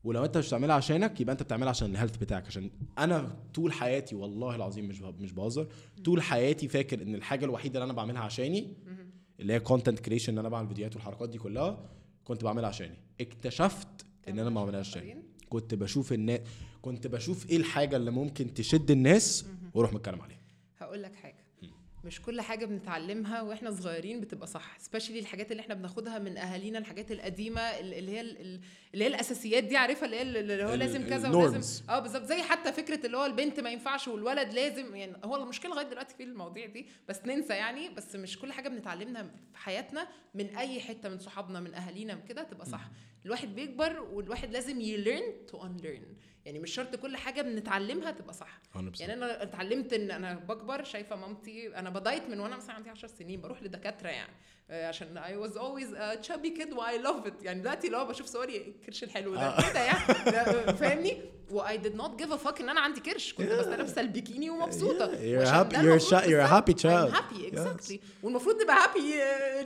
ولو 0.05 0.25
أنت 0.25 0.39
مش 0.39 0.47
بتعملها 0.47 0.77
عشانك 0.77 1.21
يبقى 1.21 1.33
أنت 1.33 1.43
بتعملها 1.43 1.69
عشان 1.71 1.91
ال 1.91 1.94
health 1.94 2.17
بتاعك. 2.17 2.47
عشان 2.47 2.71
أنا 2.99 3.37
طول 3.55 3.73
حياتي 3.73 4.15
والله 4.15 4.57
العظيم 4.57 4.85
مش 4.89 5.01
مش 5.03 5.33
بهزر 5.33 5.67
طول 6.05 6.23
حياتي 6.23 6.69
فاكر 6.69 7.03
إن 7.03 7.15
الحاجة 7.15 7.45
الوحيدة 7.45 7.75
اللي 7.79 7.85
أنا 7.85 7.93
بعملها 7.93 8.23
عشاني 8.23 8.75
اللي 9.41 9.53
هي 9.53 9.61
content 9.61 9.99
creation 10.01 10.33
إن 10.33 10.39
أنا 10.39 10.49
بعمل 10.49 10.69
فيديوهات 10.69 10.95
والحركات 10.97 11.29
دي 11.29 11.39
كلها 11.39 11.91
كنت 12.25 12.45
بعملها 12.45 12.69
عشاني. 12.69 12.97
اكتشفت 13.21 13.89
إن 14.29 14.39
أنا 14.39 14.51
ما 14.51 14.61
بعملهاش 14.65 14.91
عشاني 14.97 15.23
كنت 15.49 15.75
بشوف 15.75 16.13
الناس 16.13 16.41
كنت 16.83 17.07
بشوف 17.07 17.51
إيه 17.51 17.57
الحاجة 17.57 17.97
اللي 17.97 18.11
ممكن 18.11 18.55
تشد 18.55 18.91
الناس 18.91 19.45
وأروح 19.75 19.93
متكلم 19.93 20.23
عليها. 20.23 20.41
هقول 20.79 21.03
لك 21.03 21.15
حاجة. 21.15 21.45
مش 22.05 22.23
كل 22.23 22.41
حاجة 22.41 22.67
بنتعلمها 22.67 23.43
وإحنا 23.43 23.71
صغيرين 23.71 24.21
بتبقى 24.21 24.47
صح 24.47 24.79
سبيشالي 24.79 25.19
الحاجات 25.19 25.51
اللي 25.53 25.61
إحنا 25.61 25.75
بناخدها 25.75 26.19
من 26.19 26.37
أهالينا 26.39 26.79
الحاجات 26.79 27.13
القديمة 27.13 27.61
اللي 27.61 28.11
هي 28.13 28.21
ال- 28.21 28.61
اللي 28.95 29.05
هي 29.05 29.09
الأساسيات 29.09 29.65
دي 29.65 29.77
عارفها؟ 29.77 30.05
اللي 30.05 30.17
هي 30.17 30.23
اللي 30.23 30.65
هو 30.65 30.75
لازم 30.75 31.07
كذا 31.09 31.29
ولازم. 31.31 31.85
آه 31.91 31.99
بالظبط. 31.99 32.23
زي 32.25 32.43
حتى 32.43 32.73
فكرة 32.73 33.07
اللي 33.07 33.17
هو 33.17 33.27
البنت 33.27 33.61
ما 33.61 33.71
ينفعش 33.71 34.09
والولد 34.09 34.53
لازم 34.53 34.95
يعني 34.97 35.17
هو 35.25 35.37
المشكلة 35.37 35.71
لغاية 35.75 35.89
دلوقتي 35.89 36.15
في 36.17 36.23
المواضيع 36.23 36.67
دي 36.67 36.87
بس 37.09 37.21
ننسى 37.27 37.53
يعني 37.53 37.89
بس 37.89 38.17
مش 38.17 38.39
كل 38.39 38.53
حاجة 38.53 38.69
بنتعلمها 38.69 39.23
في 39.53 39.59
حياتنا 39.59 40.09
من 40.35 40.47
أي 40.57 40.81
حتة 40.81 41.09
من 41.09 41.19
صحابنا 41.19 41.61
من 41.61 41.75
أهالينا 41.75 42.15
كده 42.15 42.43
تبقى 42.43 42.67
صح. 42.67 42.91
الواحد 43.25 43.55
بيكبر 43.55 44.01
والواحد 44.01 44.53
لازم 44.53 44.81
ي 44.81 44.92
learn 44.92 45.47
to 45.47 45.61
unlearn. 45.63 46.25
يعني 46.45 46.59
مش 46.59 46.75
شرط 46.75 46.97
كل 46.97 47.17
حاجة 47.17 47.43
بنتعلمها 47.43 48.11
تبقى 48.11 48.35
صح. 48.35 48.61
100% 48.75 49.01
يعني 49.01 49.13
أنا 49.13 49.43
اتعلمت 49.43 49.93
إن 49.93 50.11
أنا 50.11 50.35
بكبر 50.35 50.85
شايفة 50.85 51.17
مامتي 51.17 51.77
أنا 51.79 51.91
بدايت 51.91 52.23
من 52.29 52.41
وأنا 52.41 52.57
مثلا 52.57 52.75
عندي 52.75 52.91
10 52.91 53.09
سنين 53.09 53.41
بروح 53.41 53.63
لدكاترة 53.63 54.09
يعني. 54.09 54.33
عشان 54.71 55.19
I 55.19 55.47
was 55.47 55.53
always 55.57 55.93
a 55.93 56.27
chubby 56.29 56.51
kid 56.59 56.73
و 56.73 56.81
I 56.81 57.07
love 57.07 57.27
it 57.29 57.45
يعني 57.45 57.61
دلوقتي 57.61 57.89
لو 57.89 58.05
بشوف 58.05 58.27
صوري 58.27 58.57
الكرش 58.57 59.05
الحلو 59.05 59.35
ده 59.35 59.41
آه. 59.41 59.71
كده 59.71 59.81
يعني 59.81 60.25
ده- 60.31 60.73
فاهمني 60.73 61.17
و 61.51 61.63
I 61.63 61.73
did 61.73 61.95
not 62.01 62.23
give 62.25 62.31
a 62.31 62.47
fuck 62.49 62.61
إن 62.61 62.69
أنا 62.69 62.81
عندي 62.81 63.01
كرش 63.01 63.33
كنت 63.35 63.49
بس 63.49 63.67
لابسه 63.67 64.01
البيكيني 64.01 64.51
ومبسوطة 64.51 65.07
you're 65.07 65.47
happy- 65.47 65.77
ده 65.77 65.99
you're 65.99 66.03
sha- 66.03 66.25
you're 66.25 66.49
a 66.49 66.53
happy 66.55 66.73
بالظبط. 66.73 66.83
child. 66.83 67.11
I'm 67.11 67.17
happy 67.17 67.55
exactly 67.57 67.95
Yes. 67.97 68.23
والمفروض 68.23 68.63
نبقى 68.63 68.77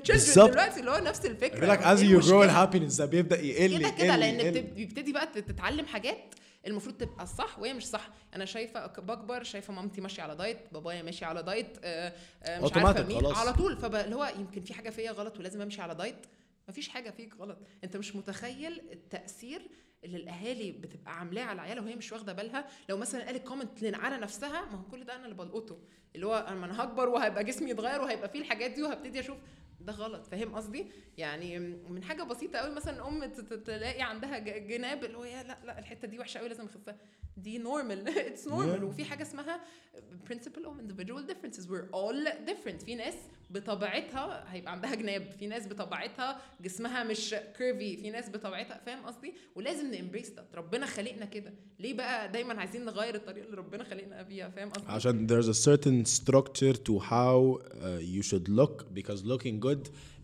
children 0.04 0.10
بالظبط. 0.12 0.50
دلوقتي 0.50 0.80
اللي 0.80 0.90
هو 0.90 0.98
نفس 0.98 1.26
الفكرة 1.26 1.76
as 1.76 1.80
إيه 1.80 1.96
you 1.96 2.00
grow 2.00 2.12
المشكلة؟ 2.12 2.44
ال 2.44 2.49
happiness 2.49 2.96
ده 2.96 3.04
بيبدأ 3.06 3.40
يقل 3.40 3.78
كده 3.78 3.88
كده 3.90 4.16
لأن 4.16 4.50
بيبتدي 4.74 5.12
بقى 5.12 5.26
تتعلم 5.26 5.86
حاجات 5.86 6.34
المفروض 6.66 6.96
تبقى 6.96 7.26
صح 7.26 7.58
وهي 7.58 7.74
مش 7.74 7.86
صح. 7.86 8.10
أنا 8.34 8.44
شايفة 8.44 8.86
بكبر 8.86 9.42
شايفة 9.42 9.72
مامتي 9.72 10.00
ماشية 10.00 10.22
على 10.22 10.36
diet 10.36 10.58
بابايا 10.72 11.02
ماشي 11.02 11.24
على 11.24 11.42
diet 11.42 11.78
آه، 11.84 12.12
آه، 12.42 12.60
مش 12.60 12.72
عارفة 12.72 13.06
مين 13.06 13.18
خلاص. 13.20 13.36
على 13.38 13.52
طول. 13.52 13.76
فاللي 13.76 14.16
هو 14.16 14.32
يمكن 14.38 14.60
في 14.62 14.74
حاجة 14.74 14.90
فيا 14.90 15.10
غلط 15.10 15.38
ولازم 15.38 15.60
أمشي 15.62 15.82
على 15.82 15.94
diet. 15.94 16.26
مفيش 16.68 16.88
حاجة 16.88 17.10
فيك 17.10 17.34
غلط. 17.36 17.58
أنت 17.84 17.96
مش 17.96 18.16
متخيل 18.16 18.80
التأثير 18.92 19.62
اللي 20.04 20.16
الأهالي 20.16 20.72
بتبقى 20.72 21.18
عاملاه 21.18 21.42
على 21.44 21.60
عيالها 21.60 21.82
وهي 21.82 21.96
مش 21.96 22.12
واخدة 22.12 22.32
بالها. 22.32 22.66
لو 22.88 22.96
مثلا 22.96 23.24
قالت 23.26 23.46
comment 23.48 23.84
على 23.84 24.16
نفسها 24.16 24.64
ما 24.64 24.78
هو 24.78 24.82
كل 24.90 25.04
ده 25.04 25.16
أنا 25.16 25.24
اللي 25.24 25.34
بلقطه. 25.36 25.78
اللي 26.14 26.26
هو 26.26 26.36
أنا 26.48 26.82
هكبر 26.84 27.08
وهيبقى 27.08 27.44
جسمي 27.44 27.70
يتغير 27.70 28.00
وهيبقى 28.00 28.28
فيه 28.28 28.40
الحاجات 28.40 28.70
دي 28.70 28.82
وهبتدي 28.82 29.20
أشوف 29.20 29.38
ده 29.80 29.92
غلط 29.92 30.26
فاهم 30.26 30.54
قصدي؟ 30.54 30.86
يعني 31.18 31.58
من 31.88 32.02
حاجة 32.02 32.22
بسيطة 32.22 32.58
قوي 32.58 32.74
مثلا 32.74 33.08
أم 33.08 33.24
تلاقي 33.64 34.02
عندها 34.02 34.38
جناب 34.58 35.04
اللي 35.04 35.18
هو 35.18 35.24
يا 35.24 35.42
لا 35.42 35.58
لا 35.64 35.78
الحتة 35.78 36.08
دي 36.08 36.18
وحشة 36.18 36.38
قوي 36.38 36.48
لازم 36.48 36.64
اخسها 36.64 36.96
دي 37.36 37.58
normal 37.58 38.08
it's 38.18 38.48
normal. 38.48 38.84
وفي 38.84 39.04
حاجة 39.04 39.22
اسمها 39.22 39.60
principle 40.30 40.64
of 40.66 40.80
individual 40.82 41.22
differences. 41.30 41.64
We're 41.68 41.88
all 41.94 42.48
different. 42.48 42.84
في 42.84 42.94
ناس 42.94 43.14
بطبيعتها 43.50 44.44
هيبقى 44.52 44.72
عندها 44.72 44.94
جناب 44.94 45.30
في 45.38 45.46
ناس 45.46 45.66
بطبيعتها 45.68 46.40
جسمها 46.60 47.04
مش 47.04 47.34
curvy 47.58 47.96
في 47.96 48.10
ناس 48.10 48.30
بطبيعتها 48.30 48.80
فاهم 48.86 49.06
قصدي؟ 49.06 49.34
ولازم 49.54 49.90
ن 49.90 49.95
embrace 49.95 50.30
ده 50.30 50.44
ربنا 50.54 50.86
خلقنا 50.86 51.24
كده. 51.24 51.54
ليه 51.78 51.94
بقى 51.94 52.32
دايما 52.32 52.60
عايزين 52.60 52.84
نغير 52.84 53.14
الطريقة 53.14 53.44
اللي 53.44 53.56
ربنا 53.56 53.84
خلقنا 53.84 54.22
بيها 54.22 54.48
فاهم 54.48 54.70
قصدي؟ 54.70 54.86
عشان 54.92 55.26
there's 55.28 55.46
a 55.46 55.58
certain 55.68 56.04
structure 56.20 56.74
to 56.88 56.98
how 56.98 57.58
uh, 57.58 58.00
you 58.14 58.22
should 58.22 58.48
look. 58.48 58.84
Because 58.94 59.22
looking 59.24 59.56
good 59.60 59.67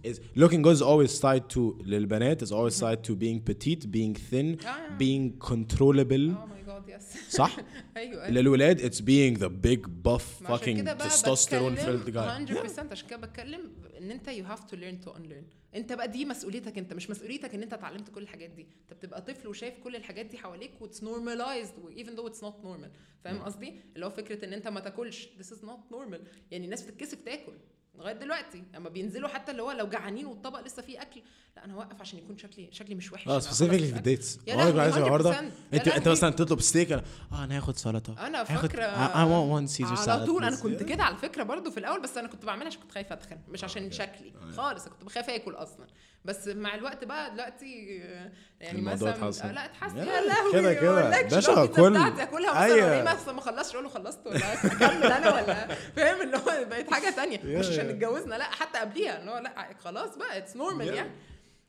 is 0.07 0.19
looking 0.35 0.61
good 0.63 0.75
is 0.77 0.81
always 0.81 1.19
tied 1.19 1.49
to 1.55 1.59
للبنات 1.85 2.43
is 2.43 2.51
always 2.51 2.79
tied 2.79 3.03
to 3.03 3.15
being 3.15 3.39
petite 3.49 3.85
being 3.91 4.15
thin 4.31 4.65
آه. 4.65 4.97
being 4.97 5.47
controllable 5.49 6.31
oh 6.31 6.47
my 6.47 6.69
god 6.69 6.83
yes 6.89 7.29
صح 7.29 7.57
ايوه 7.97 8.29
للولاد 8.29 8.81
it's 8.81 8.99
being 8.99 9.39
the 9.39 9.49
big 9.67 9.87
buff 10.07 10.41
ما 10.41 10.49
عشان 10.49 10.57
fucking 10.57 10.77
كده 10.77 10.93
بقى 10.93 11.09
testosterone 11.09 11.77
filled 11.79 12.09
بتكلم 12.09 12.45
guy 12.47 12.49
100% 12.49 12.91
عشان 12.91 13.07
كده 13.07 13.17
بتكلم 13.17 13.71
ان 13.97 14.11
انت 14.11 14.29
you 14.29 14.43
have 14.51 14.63
to 14.71 14.75
learn 14.75 15.05
to 15.07 15.11
unlearn 15.17 15.59
انت 15.75 15.93
بقى 15.93 16.07
دي 16.07 16.25
مسؤوليتك 16.25 16.77
انت 16.77 16.93
مش 16.93 17.09
مسؤوليتك 17.09 17.55
ان 17.55 17.63
انت 17.63 17.73
اتعلمت 17.73 18.09
كل 18.09 18.21
الحاجات 18.21 18.49
دي 18.49 18.61
انت 18.61 18.93
بتبقى 18.93 19.21
طفل 19.21 19.47
وشايف 19.47 19.73
كل 19.83 19.95
الحاجات 19.95 20.25
دي 20.25 20.37
حواليك 20.37 20.71
واتس 20.81 21.03
normalized 21.03 21.97
even 21.99 22.09
though 22.09 22.29
it's 22.31 22.41
not 22.41 22.63
normal 22.65 22.89
فاهم 23.23 23.39
قصدي 23.39 23.73
اللي 23.95 24.05
هو 24.05 24.09
فكره 24.09 24.45
ان 24.45 24.53
انت 24.53 24.67
ما 24.67 24.79
تاكلش 24.79 25.29
this 25.39 25.45
is 25.45 25.59
not 25.59 25.93
normal 25.95 26.19
يعني 26.51 26.65
الناس 26.65 26.81
بتتكسف 26.83 27.21
تاكل 27.21 27.53
لغاية 27.98 28.14
دلوقتي 28.14 28.62
لما 28.74 28.88
بينزلوا 28.88 29.28
حتى 29.28 29.50
اللي 29.52 29.62
هو 29.62 29.70
لو 29.72 29.86
جعانين 29.88 30.26
والطبق 30.26 30.60
لسه 30.60 30.82
فيه 30.82 31.02
أكل 31.02 31.22
لا 31.56 31.64
أنا 31.64 31.74
هوقف 31.74 32.00
عشان 32.00 32.18
يكون 32.18 32.38
شكلي 32.38 32.68
شكلي 32.72 32.94
مش 32.94 33.12
وحش 33.12 33.28
آه 33.28 33.40
specifically 33.40 33.70
في. 33.70 33.96
ال 33.96 34.03
dates 34.03 34.38
لهوي، 34.48 34.80
عايز 34.80 34.96
الحوار 34.96 35.22
ده 35.22 35.32
100%. 35.32 35.34
يا 35.34 35.50
أنت 35.74 35.88
انت. 35.88 36.08
مثلا 36.08 36.30
تطلب 36.30 36.60
ستيك 36.60 36.92
أنا 36.92 37.02
آه 37.32 37.44
أنا 37.44 37.56
هاخد 37.56 37.76
سلطة 37.76 38.26
أنا 38.26 38.44
فاكره 38.44 38.86
I 39.06 39.26
want 39.26 39.68
one 39.68 39.76
Caesar 39.76 40.04
salad 40.04 40.08
على 40.08 40.26
طول 40.26 40.44
أنا. 40.44 40.56
كنت 40.56 40.82
كده 40.82 41.02
على 41.04 41.16
فكرة 41.16 41.42
برضو 41.42 41.70
في 41.70 41.78
الأول 41.80 42.02
بس 42.02 42.16
أنا 42.18 42.28
كنت 42.28 42.44
بعملها 42.44 42.66
عشان 42.66 42.80
كنت 42.80 42.92
خايفة 42.92 43.14
أتخن 43.14 43.38
مش 43.48 43.64
عشان 43.64 43.82
okay. 43.82 43.94
شكلي 43.96 44.32
أيوة. 44.42 44.52
خالص 44.56 44.88
كنت 44.88 45.04
بخاف 45.04 45.30
آكل 45.30 45.54
أصلا 45.54 45.86
بس 46.24 46.48
مع 46.48 46.74
الوقت 46.74 47.04
بقى 47.04 47.30
دلوقتي 47.34 48.02
آه، 48.02 48.32
يعني 48.60 48.78
الموضوع 48.78 49.10
مثلا 49.10 49.28
اتحسن. 49.28 49.48
آه، 49.48 49.52
لا 49.52 49.64
اتحسن 49.64 49.96
يا 49.98 50.04
لهوي 50.20 50.52
كده 50.52 50.74
كده. 50.74 51.10
باشا، 51.22 51.66
كل- 51.66 52.20
اكلها 52.20 52.50
مثلا 52.50 52.64
أيوة. 52.64 52.92
أيوة. 52.92 53.32
ما 53.32 53.40
خلصش 53.40 53.72
أقول 53.72 53.84
له 53.84 53.90
خلصت 53.90 54.26
ولا 54.26 54.52
اكمل 54.66 55.12
أنا 55.12 55.34
ولا 55.34 55.74
فاهم 55.96 56.20
اللي 56.22 56.36
هو 56.36 56.44
بقت 56.70 56.90
حاجة 56.90 57.10
يا- 57.44 57.58
مش 57.58 57.66
عشان. 57.68 57.88
اتجوزنا 57.88 58.34
لا 58.34 58.44
حتى 58.44 58.78
قبليها 58.78 59.20
اللي 59.20 59.30
هو 59.30 59.38
لا 59.38 59.74
خلاص 59.78 60.16
بقى 60.18 60.38
it's 60.38 60.56
normal. 60.56 60.94
يعني 60.94 61.10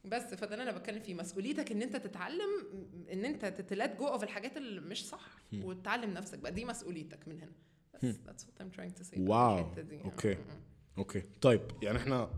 بس 0.06 0.22
فده 0.24 0.54
اللي 0.54 0.64
أنا 0.64 0.72
بتكلم 0.78 1.00
فيه 1.00 1.14
مسؤوليتك 1.14 1.72
إن 1.72 1.82
أنت 1.82 1.96
تتعلم 1.96 2.50
إن 3.12 3.26
أنت 3.26 3.46
تت 3.46 3.67
let 3.67 3.98
go 3.98 4.08
of 4.08 4.24
الحاجات 4.24 4.58
اللي 4.58 4.82
مش 4.82 5.08
صح 5.08 5.22
وتتعلم 5.54 6.14
نفسك 6.14 6.40
بقى 6.40 6.52
دي 6.52 6.66
مسؤوليتك 6.66 7.20
من 7.28 7.40
هنا 7.40 7.52
بس 7.94 8.16
that's 8.16 8.44
what 8.44 8.62
I'm 8.64 8.78
trying 8.80 9.00
to 9.02 9.06
say 9.14 9.18
wow. 9.20 9.66
okay. 10.06 10.34
م- 10.34 10.38
okay 10.98 11.24
طيب 11.42 11.62
يعني 11.82 11.98
إحنا 11.98 12.30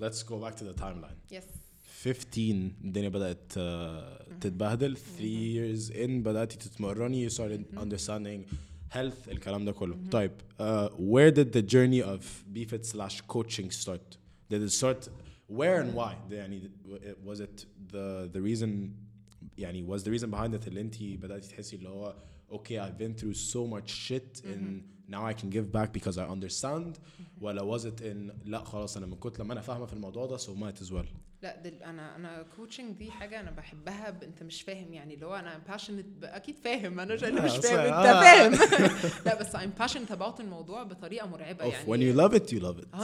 let's 0.00 0.22
go 0.22 0.34
back 0.44 0.54
to 0.56 0.64
the 0.64 0.80
timeline 0.82 1.16
م. 1.30 1.34
yes 1.34 1.44
15 2.04 2.72
الدنيا 2.84 3.08
بدأت 3.08 3.52
uh, 3.52 4.38
تتبهدل 4.40 4.96
3 4.96 5.20
years 5.20 5.90
in 5.90 6.10
بدأتي 6.10 6.56
تتمرني 6.58 7.28
you 7.28 7.32
started 7.32 7.78
understanding 7.78 8.54
health 8.94 9.28
الكلام 9.28 9.64
ده 9.64 9.72
كله 9.72 9.96
طيب 10.10 10.30
uh, 10.58 10.88
where 10.90 11.30
did 11.30 11.52
the 11.52 11.62
journey 11.62 12.02
of 12.02 12.20
BFIT 12.54 12.84
slash 12.84 13.20
coaching 13.20 13.70
start 13.70 14.16
did 14.52 14.62
it 14.62 14.72
start 14.72 15.08
where 15.48 15.80
and 15.82 15.94
why 15.94 16.14
يعني 16.30 16.70
was 17.26 17.40
it 17.40 17.64
the 17.92 18.28
the 18.32 18.40
reason 18.40 18.90
يعني 19.58 19.86
was 19.86 20.02
the 20.02 20.10
reason 20.10 20.30
behind 20.30 20.54
it 20.54 20.66
اللي 20.68 20.80
انت 20.80 21.02
بداتي 21.02 21.48
تحسي 21.48 21.76
اللي 21.76 21.88
هو 21.88 22.14
okay 22.52 22.78
I've 22.78 22.98
been 22.98 23.14
through 23.14 23.34
so 23.34 23.66
much 23.66 23.90
shit 23.90 24.42
and 24.44 24.82
now 25.08 25.26
I 25.26 25.34
can 25.34 25.50
give 25.50 25.66
back 25.72 25.92
because 25.92 26.18
I 26.18 26.26
understand 26.36 26.98
ولا 27.40 27.62
was 27.78 27.84
it 27.84 28.00
in 28.00 28.30
لا 28.44 28.64
خلاص 28.64 28.96
انا 28.96 29.06
من 29.06 29.16
كتر 29.16 29.44
ما 29.44 29.52
انا 29.52 29.60
فاهمه 29.60 29.86
في 29.86 29.92
الموضوع 29.92 30.26
ده 30.26 30.38
so 30.38 30.50
might 30.50 30.80
as 30.84 30.90
well 30.90 31.06
لا 31.41 31.55
دل 31.55 31.83
أنا 31.83 32.15
أنا 32.15 32.43
coaching 32.55 32.97
دي 32.97 33.11
حاجة 33.11 33.39
أنا 33.39 33.51
بحبها 33.51 34.09
ب... 34.09 34.23
أنت 34.23 34.43
مش 34.43 34.61
فاهم 34.61 34.93
يعني 34.93 35.13
اللي 35.13 35.25
هو 35.25 35.35
أنا 35.35 35.57
passionate 35.57 36.05
ب... 36.05 36.23
أكيد 36.23 36.57
فاهم 36.57 36.99
أنا 36.99 37.13
مش 37.13 37.57
فاهم 37.67 37.93
أنت. 37.93 38.23
فاهم. 38.23 38.51
لا 39.25 39.39
بس 39.39 39.55
I'm 39.55 39.81
passionate 39.83 40.11
about 40.17 40.39
الموضوع 40.39 40.83
بطريقة 40.83 41.27
مرعبة 41.27 41.65
يعني. 41.65 41.85
when 41.85 41.99
you 41.99 42.19
love 42.19 42.35
it 42.35 42.51
you 42.51 42.59
love 42.61 42.83
it. 42.83 42.99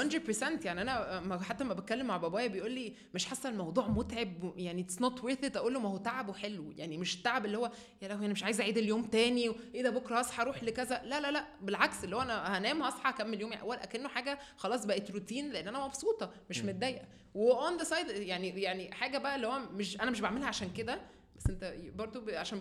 100% 0.62 0.66
يعني. 0.66 0.82
أنا 0.82 1.40
حتى 1.44 1.64
ما 1.64 1.74
بتكلم 1.74 2.06
مع 2.08 2.18
بابايا 2.18 2.48
بيقول 2.48 2.72
لي 2.72 2.94
مش 3.14 3.26
حاسة 3.26 3.50
الموضوع 3.50 3.88
متعب 3.88 4.54
يعني 4.58 4.82
it's 4.82 5.02
not 5.02 5.24
worth 5.24 5.44
it 5.44 5.58
أقول 5.58 5.74
له 5.74 5.80
ما 5.80 5.90
هو 5.90 5.98
تعبه 5.98 6.34
حلو 6.34 6.72
يعني 6.72 6.98
مش 6.98 7.22
تعب 7.22 7.46
اللي 7.46 7.58
هو 7.58 7.72
يا 8.02 8.08
لهوي 8.08 8.26
أنا 8.26 8.34
مش 8.34 8.44
عايزة 8.44 8.62
أعيد 8.64 8.78
اليوم 8.78 9.04
تاني 9.04 9.50
وايه 9.50 9.84
ده 9.84 9.90
بكرة 9.90 10.20
هصحى 10.20 10.42
أروح 10.42 10.64
لكذا. 10.64 11.02
لا 11.04 11.22
لا 11.22 11.32
لا 11.32 11.46
بالعكس 11.62 12.04
اللي 12.04 12.16
هو 12.16 12.22
أنا 12.22 12.58
هنام 12.58 12.82
هصحى 12.84 13.10
أكمل 13.10 13.42
يومي. 13.42 13.56
أو 13.62 13.78
الأكنه 13.78 14.10
حاجة 14.10 14.40
خلاص 14.58 14.86
بقت 14.86 15.12
روتين 15.12 15.52
لأن 15.52 15.68
أنا 15.68 15.86
مبسوطة 15.86 16.32
مش 16.50 16.62
متضايقة. 16.64 17.06
و 17.36 17.50
on 17.50 17.78
the 17.78 17.84
side 17.84 18.08
يعني 18.10 18.62
يعني 18.62 18.92
حاجة 18.92 19.18
بقى 19.18 19.36
اللي 19.36 19.48
هو 19.48 19.60
مش 19.60 20.02
أنا 20.02 20.12
مش 20.12 20.22
بعملها 20.22 20.48
عشان 20.48 20.74
كده 20.74 21.02
بس 21.36 21.48
أنت 21.50 21.74
برضو 21.96 22.24
عشان 22.32 22.60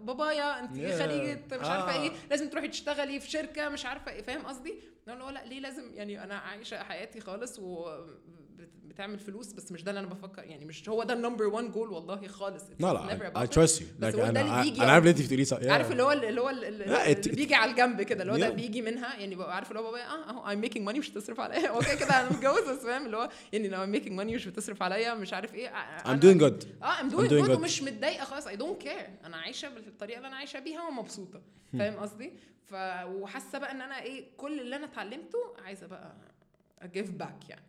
بابايا 0.00 0.60
أنت 0.60 0.76
Yeah. 0.76 0.98
خليجة 1.02 1.40
مش 1.52 1.66
عارفة 1.68 1.94
آه. 1.96 2.02
إيه 2.02 2.10
لازم 2.30 2.50
تروحي 2.50 2.68
تشتغلي 2.68 3.20
في 3.20 3.30
شركة 3.30 3.68
مش 3.68 3.86
عارفة 3.86 4.12
إيه 4.12 4.22
فاهم 4.22 4.46
قصدي؟ 4.46 4.74
لا 5.06 5.30
لأ 5.30 5.44
ليه 5.44 5.60
لازم 5.60 5.94
يعني 5.94 6.24
أنا 6.24 6.34
عايشة 6.38 6.82
حياتي 6.82 7.20
خالص 7.20 7.58
وبتعمل 8.96 9.18
فلوس 9.18 9.52
بس 9.52 9.72
مش 9.72 9.82
ده 9.82 9.90
اللي 9.90 10.00
أنا 10.00 10.08
بفكر 10.08 10.44
يعني 10.44 10.64
مش 10.64 10.88
هو 10.88 11.02
ده 11.02 11.14
ال 11.14 11.18
number 11.18 11.44
1 11.44 11.72
جول 11.72 11.90
والله 11.90 12.28
خالص. 12.28 12.62
لا 12.78 12.92
لا 12.92 13.46
it. 13.46 13.48
trust 13.48 13.80
you. 13.80 13.84
بس 14.00 14.14
هو 14.14 14.20
ده 14.20 14.28
اللي 14.28 14.40
أنا 14.40 14.62
بيجي 14.62 14.82
أنا 14.82 14.92
عارف 14.92 15.04
اللي 15.04 15.10
أنت 15.10 15.22
بتقوليه 15.22 15.44
صح. 15.44 15.58
عارف 15.62 15.92
اللي 15.92 16.02
هو 16.02 16.12
اللي 16.12 16.40
هو 16.40 16.50
اللي, 16.50 17.14
بيجي 17.26 17.54
على 17.54 17.70
الجنب 17.70 18.02
كده 18.02 18.22
اللي 18.22 18.32
هو 18.32 18.36
ده. 18.36 18.50
بيجي 18.50 18.82
منها 18.82 19.16
يعني 19.16 19.34
ببقى 19.34 19.54
عارف 19.54 19.68
اللي 19.70 19.80
هو 19.80 19.84
بابايا 19.84 20.04
آه 20.04 20.30
اهو 20.30 20.44
I'm 20.44 20.64
making 20.68 20.78
money 20.78 20.98
مش 20.98 21.10
هتصرف 21.10 21.40
عليا. 21.40 21.68
هو 21.74 21.80
كده 21.80 21.94
كده 21.94 22.20
أنا 22.20 22.32
متجوز 22.32 22.68
بس 22.68 22.78
فاهم 22.78 23.06
اللي 23.06 23.16
هو 23.16 23.28
يعني 23.52 23.68
لو 23.68 23.86
I'm 23.86 24.00
making 24.00 24.08
money 24.10 24.34
مش 24.34 24.46
بتصرف 24.46 24.82
عليا 24.82 25.14
مش 25.14 25.32
عارف 25.32 25.54
إيه 25.54 25.72
I'm 26.04 26.20
doing 26.20 26.40
good. 26.40 26.66
آه 26.82 26.96
I'm 27.00 27.30
doing 27.30 27.34
doing 27.34 27.43
good 27.43 27.50
good. 27.50 27.58
ومش 27.58 27.82
متضايقة 27.82 28.24
خالص 28.24 28.46
I 28.46 28.56
don't 28.56 28.82
care 28.82 29.08
أنا 29.24 29.36
عايشة 29.36 29.68
بالطريقة 29.68 30.16
اللي 30.16 30.28
أنا 30.28 30.36
عايشة 30.36 30.58
بيها 30.58 30.82
ومبسوطة. 30.88 31.40
فاهم 31.78 31.94
قصدي؟ 31.94 32.32
ف 32.70 32.74
وحاسة 33.06 33.58
بقى 33.58 33.70
إن 33.70 33.80
أنا 33.80 34.02
إيه 34.02 34.24
كل 34.36 34.60
اللي 34.60 34.76
أنا 34.76 34.84
اتعلمته 34.84 35.38
عايزة 35.64 35.86
بقى 35.86 36.14
أ 36.82 36.88
give 36.88 37.10
back 37.10 37.48
يعني. 37.48 37.62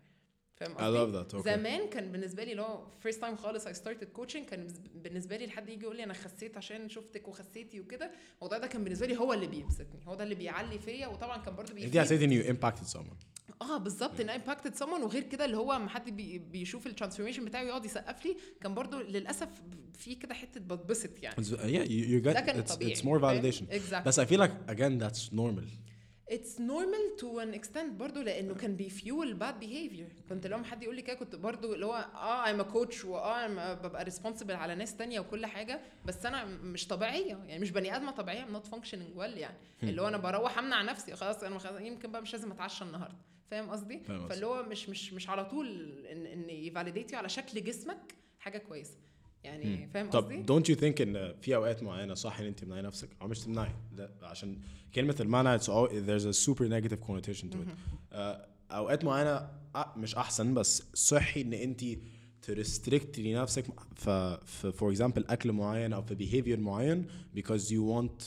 فاهم 0.57 0.73
I 0.75 0.81
قصدي؟ 0.81 0.97
love 0.97 1.25
that 1.25 1.33
okay. 1.35 1.43
زمان 1.45 1.89
كان 1.89 2.11
بالنسبة 2.11 2.43
لي 2.43 2.61
هو 2.61 2.83
first 2.99 3.21
time 3.21 3.35
خالص 3.35 3.67
I 3.67 3.73
started 3.73 4.07
coaching 4.09 4.45
كان 4.45 4.67
بالنسبة 4.95 5.37
لي 5.37 5.45
لحد 5.45 5.69
يجي 5.69 5.83
يقول 5.83 5.97
لي 5.97 6.03
أنا 6.03 6.13
خسيت 6.13 6.57
عشان 6.57 6.89
شفتك 6.89 7.27
وخسيتي 7.27 7.79
وكده 7.79 8.11
الموضوع 8.37 8.57
ده 8.57 8.67
كان 8.67 8.83
بالنسبة 8.83 9.07
لي 9.07 9.17
هو 9.17 9.33
اللي 9.33 9.47
بيبسطني 9.47 10.07
هو 10.07 10.15
ده 10.15 10.23
اللي 10.23 10.35
بيعلي 10.35 10.79
فيا 10.79 11.07
وطبعا 11.07 11.37
كان 11.37 11.55
برضه 11.55 11.69
انت 11.71 11.79
بيفيد 11.79 11.99
حسيت 12.01 12.21
ان 12.21 12.41
you 12.41 12.45
impacted 12.45 12.93
someone. 12.97 13.25
آه 13.61 13.77
بالظبط 13.77 14.19
إن 14.19 14.29
impacted 14.29 14.75
someone 14.75 15.03
وغير 15.03 15.23
كده 15.23 15.45
اللي 15.45 15.57
هو 15.57 15.79
ما 15.79 15.89
حد 15.89 16.09
بي 16.09 16.37
بيشوف 16.37 16.87
ال 16.87 16.91
transformation 16.91 17.45
بتاعه 17.45 17.63
يقعد 17.63 17.85
يسقف 17.85 18.25
لي 18.25 18.37
كان 18.61 18.73
برضو 18.73 18.99
للأسف 18.99 19.47
في 19.99 20.15
كده 20.15 20.33
حتة 20.33 20.59
بتبسط 20.59 21.23
يعني. 21.23 21.35
It's- 21.35 21.49
yeah 21.49 21.87
you, 21.89 22.09
you 22.21 22.25
get 22.25 22.33
ده 22.33 22.39
كان 22.41 22.63
it's, 22.63 22.67
طبيعي 22.73 22.95
it's 22.95 22.99
more 22.99 23.19
validation. 23.21 23.63
exactly 23.73 24.03
بس 24.05 24.19
I 24.19 24.23
feel 24.23 24.39
like 24.47 24.71
again 24.71 25.03
that's 25.03 25.31
normal. 25.33 25.86
it's 26.29 26.61
normal 26.61 27.15
to 27.19 27.39
an 27.39 27.53
extent 27.53 27.93
برضه 27.99 28.21
لأنه 28.23 28.53
كان 28.55 28.75
بي 28.75 28.94
fuel 28.94 29.33
bad 29.33 29.59
behavior 29.59 30.07
كنت 30.29 30.47
لما 30.47 30.63
حد 30.65 30.83
يقول 30.83 30.95
لي 30.95 31.01
كده 31.01 31.15
كنت 31.15 31.35
برضه 31.35 31.73
اللي 31.73 31.85
هو 31.85 31.93
آه 32.15 32.45
I'm 32.45 32.59
a 32.59 32.63
coach 32.63 33.05
واه 33.05 33.73
ببقى 33.73 34.03
responsible 34.03 34.53
على 34.55 34.75
ناس 34.75 34.95
تانية 34.95 35.19
وكل 35.19 35.45
حاجة 35.45 35.81
بس 36.05 36.25
أنا 36.25 36.45
مش 36.45 36.87
طبيعية. 36.87 37.35
يعني 37.47 37.59
مش 37.59 37.71
بني 37.71 37.95
آدمة 37.95 38.11
طبيعية 38.11 38.43
I'm 38.43 38.51
not 38.51 38.67
functioning 38.67 39.17
well 39.17 39.37
يعني. 39.37 39.57
اللي 39.83 40.01
هو 40.01 40.07
أنا 40.07 40.17
بروح 40.17 40.57
أمنع 40.57 40.81
نفسي 40.81 41.15
خلاص 41.15 41.43
أنا 41.43 41.59
خلاص 41.59 41.81
يمكن 41.81 42.11
بقى 42.11 42.21
مش 42.21 42.33
لازم 42.33 42.51
أتعشى 42.51 42.83
النهارده. 42.83 43.17
فاهم 43.51 43.69
قصدي؟ 43.69 43.99
فاللي 44.29 44.45
هو 44.45 44.63
مش 44.63 44.89
مش 44.89 45.13
مش 45.13 45.29
على 45.29 45.45
طول 45.45 45.67
إن 46.11 46.25
إن 46.25 46.49
ي 46.49 46.56
validate 46.56 47.13
على 47.13 47.29
شكل 47.29 47.63
جسمك 47.63 48.15
حاجة 48.39 48.57
كويسة. 48.57 48.97
يعني 49.47 49.87
فاهم 49.87 50.09
قصدي؟ 50.09 50.43
طب 50.43 50.61
don't 50.61 50.65
you 50.65 50.79
think 50.79 51.01
إن 51.01 51.33
في 51.41 51.55
أوقات 51.55 51.83
معينة 51.83 52.13
صح 52.13 52.39
إن 52.39 52.45
أنت 52.45 52.59
تمنعي 52.59 52.81
نفسك؟ 52.81 53.09
أو 53.21 53.27
مش 53.27 53.39
تمنعي 53.39 53.71
عشان 54.21 54.57
كلمة 54.95 55.15
المنع 55.19 55.57
it's 55.57 55.61
all, 55.61 55.89
there's 55.89 56.25
a 56.25 56.33
super 56.47 56.63
negative 56.69 57.07
connotation 57.07 57.49
to 57.51 57.55
it. 57.55 57.69
آه، 58.11 58.47
أوقات 58.71 59.05
معينة 59.05 59.47
أ- 59.77 59.97
مش 59.97 60.15
أحسن 60.15 60.53
بس 60.53 60.83
صحي 60.93 61.41
إن 61.41 61.53
أنت 61.53 61.83
ت 62.41 62.50
restrict 62.50 63.19
لنفسك 63.19 63.65
ف 63.95 64.09
في 64.45 64.71
for 64.71 64.89
example 64.91 65.25
أكل 65.29 65.51
معين 65.51 65.93
أو 65.93 66.01
في 66.01 66.15
behavior 66.15 66.59
معين 66.59 67.05
because 67.37 67.61
you 67.69 67.81
want 67.95 68.23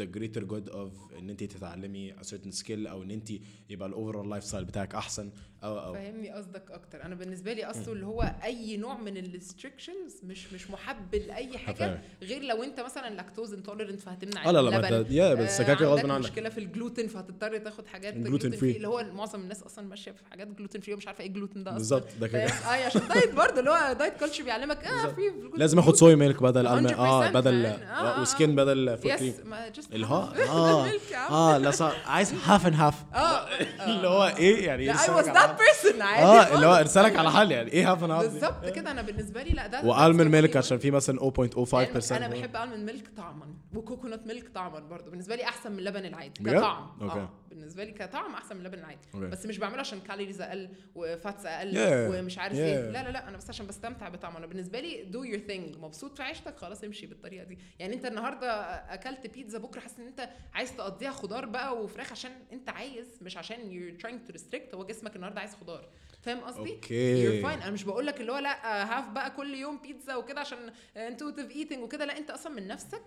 the 0.00 0.04
greater 0.16 0.42
good 0.44 0.72
of 0.72 1.16
إن 1.18 1.30
أنت 1.30 1.44
تتعلمي 1.44 2.12
a 2.14 2.24
certain 2.24 2.52
skill 2.62 2.70
أو 2.86 3.02
إن 3.02 3.10
أنت 3.10 3.28
يبقى 3.70 3.88
ال 3.88 4.30
overall 4.30 4.44
lifestyle 4.44 4.64
بتاعك 4.64 4.94
أحسن. 4.94 5.30
فاهمني 5.74 6.30
قصدك 6.30 6.70
أكتر. 6.70 7.02
أنا 7.02 7.14
بالنسبة 7.14 7.52
لي 7.52 7.64
أصله 7.64 7.92
اللي 7.92 8.06
هو 8.06 8.32
أي 8.44 8.76
نوع 8.76 8.96
من 8.96 9.16
ال 9.16 9.24
restrictions 9.24 10.20
مش 10.24 10.52
مش 10.52 10.70
محب 10.70 11.14
لأي 11.14 11.58
حاجة. 11.58 12.00
غير 12.22 12.42
لو 12.42 12.62
أنت 12.62 12.80
مثلا 12.80 13.14
lactose 13.14 13.52
intolerant 13.54 14.00
فهتمنع 14.00 14.48
آه 14.48 14.50
لا 14.50 14.62
لا 14.62 14.70
ما 14.70 14.90
ده- 14.90 15.06
يا 15.10 15.34
بس 15.34 15.60
آه، 15.60 15.64
كده 15.64 15.74
كده 15.74 15.88
غصب 15.88 16.10
عنك. 16.10 16.24
مشكلة 16.24 16.48
في 16.48 16.58
الجلوتين 16.58 17.08
فهتضطر 17.08 17.56
تاخد 17.56 17.86
حاجات 17.86 18.14
gluten 18.14 18.58
free. 18.60 18.62
اللي 18.62 18.88
هو 18.88 19.04
معظم 19.14 19.40
الناس 19.40 19.62
أصلا 19.62 19.88
ماشية 19.88 20.10
في 20.10 20.22
حاجات 20.30 20.48
gluten 20.48 20.80
free 20.80 20.94
ومش 20.94 21.06
عارفة 21.06 21.20
إيه 21.22 21.28
الجلوتين 21.28 21.64
ده 21.64 21.70
أصلا. 21.70 21.78
بالظبط 21.78 22.08
ده 22.20 22.28
كده؟ 22.28 22.42
آه 22.44 22.86
عشان 22.86 23.08
diet 23.08 23.34
برضه 23.34 23.58
اللي 23.60 23.70
هو 23.70 23.92
diet 23.92 24.16
culture 24.20 24.44
بيعلمك 24.44 24.84
آه 24.84 25.06
في 25.06 25.32
لازم 25.56 25.78
آخد 25.78 25.94
صويا 25.96 26.14
ميلك 26.16 26.42
بدل 26.42 26.66
الم... 26.66 26.88
100% 26.88 26.92
آه 26.98 27.30
بدل؟ 27.30 27.66
آه، 27.66 27.70
آه، 27.70 28.20
وسكين 28.22 28.54
بدل 28.56 28.98
كريم 29.02 29.34
جست 29.74 29.92
اللي 29.92 30.06
هو 30.12 30.16
آه 30.48 30.88
آه 31.30 31.58
لا 31.58 31.72
عايز 32.06 32.32
هاف 32.44 32.66
اند 32.66 32.74
هاف 32.76 32.94
آه 33.14 33.46
اللي 33.84 34.08
هو 34.08 34.26
إيه 34.38 34.66
يعني؟ 34.66 34.86
لا 34.86 34.92
اي 35.08 35.14
واز 35.14 35.28
بيرسون 35.58 36.02
عادي 36.02 36.22
آه 36.50 36.54
اللي 36.54 36.66
هو. 36.66 36.74
ارسالك 36.74 37.16
على 37.16 37.30
حل 37.30 37.50
يعني. 37.52 37.72
إيه 37.72 37.92
هاف 37.92 38.02
اند 38.04 38.10
هاف 38.12 38.22
بالظبط 38.22 38.68
كده. 38.68 38.90
أنا 38.90 39.02
بالنسبة 39.02 39.42
لي 39.42 39.50
لا 39.50 39.66
ده 39.66 39.82
والمن 39.84 40.28
ميلك 40.28 40.56
عشان 40.56 40.78
في 40.78 40.90
مثلا 40.90 41.18
0.05% 41.20 42.12
أنا 42.12 42.28
بحب 42.28 42.56
المن 42.56 42.86
ميلك 42.86 43.04
طعما 43.16 43.46
وكوكونات 43.74 44.26
ميلك 44.26 44.48
طعما 44.54 44.80
برضه. 44.80 45.10
بالنسبة 45.10 45.36
لي 45.36 45.44
أحسن 45.44 45.72
من 45.72 45.78
اللبن 45.78 46.04
العادي؟ 46.04 46.44
كطعم 46.44 46.86
أوكي. 47.02 47.28
بالنسبة 47.56 47.84
لي 47.84 47.92
كطعم 47.92 48.34
أحسن 48.34 48.56
من 48.56 48.60
اللبن 48.66 48.78
العادي. 48.78 48.98
أوكي. 49.14 49.26
بس 49.26 49.46
مش 49.46 49.58
بعمله 49.58 49.80
عشان 49.80 50.00
كالوريز 50.00 50.40
أقل 50.40 50.68
و 50.94 51.04
fats 51.04 51.46
أقل 51.46 51.72
Yeah. 51.74 52.14
ومش 52.14 52.38
عارف 52.38 52.54
Yeah. 52.54 52.60
إيه 52.60 52.90
لا 52.90 53.02
لا 53.02 53.08
لا 53.08 53.28
أنا 53.28 53.36
بس 53.36 53.48
عشان 53.48 53.66
بستمتع 53.66 54.08
بطعمه. 54.08 54.38
أنا 54.38 54.46
بالنسبة 54.46 54.80
لي 54.80 55.04
do 55.04 55.24
your 55.24 55.38
thing 55.38 55.76
مبسوط 55.76 56.16
في 56.16 56.22
عيشتك؟ 56.22 56.56
خلاص 56.58 56.84
امشي 56.84 57.06
بالطريقة 57.06 57.44
دي. 57.44 57.58
يعني 57.78 57.94
أنت 57.94 58.06
النهارده 58.06 58.50
أكلت 58.94 59.26
بيتزا 59.26 59.58
بكرة 59.58 59.80
حاسس 59.80 59.98
إن 59.98 60.06
أنت 60.06 60.28
عايز 60.54 60.76
تقضيها 60.76 61.10
خضار 61.10 61.46
بقى 61.46 61.82
وفراخ 61.82 62.12
عشان 62.12 62.32
أنت 62.52 62.68
عايز 62.68 63.06
مش 63.22 63.36
عشان 63.36 63.56
you're 63.56 64.02
trying 64.02 64.30
to 64.30 64.34
restrict. 64.36 64.74
هو 64.74 64.86
جسمك 64.86 65.16
النهارده 65.16 65.40
عايز 65.40 65.54
خضار. 65.54 65.88
فاهم 66.22 66.40
قصدي؟ 66.40 66.72
okay. 66.74 67.22
you're 67.24 67.42
fine 67.42 67.62
أنا 67.62 67.70
مش 67.70 67.84
بقول 67.84 68.06
لك 68.06 68.20
اللي 68.20 68.32
هو 68.32 68.38
لا 68.38 68.82
have 68.98 69.08
بقى 69.08 69.30
كل 69.30 69.54
يوم 69.54 69.78
بيتزا 69.78 70.16
وكده 70.16 70.40
عشان 70.40 70.72
intuitive 70.96 71.50
eating 71.50 71.82
وكده. 71.82 72.04
لا 72.04 72.18
أنت 72.18 72.30
أصلا 72.30 72.52
من 72.52 72.66
نفسك 72.68 73.02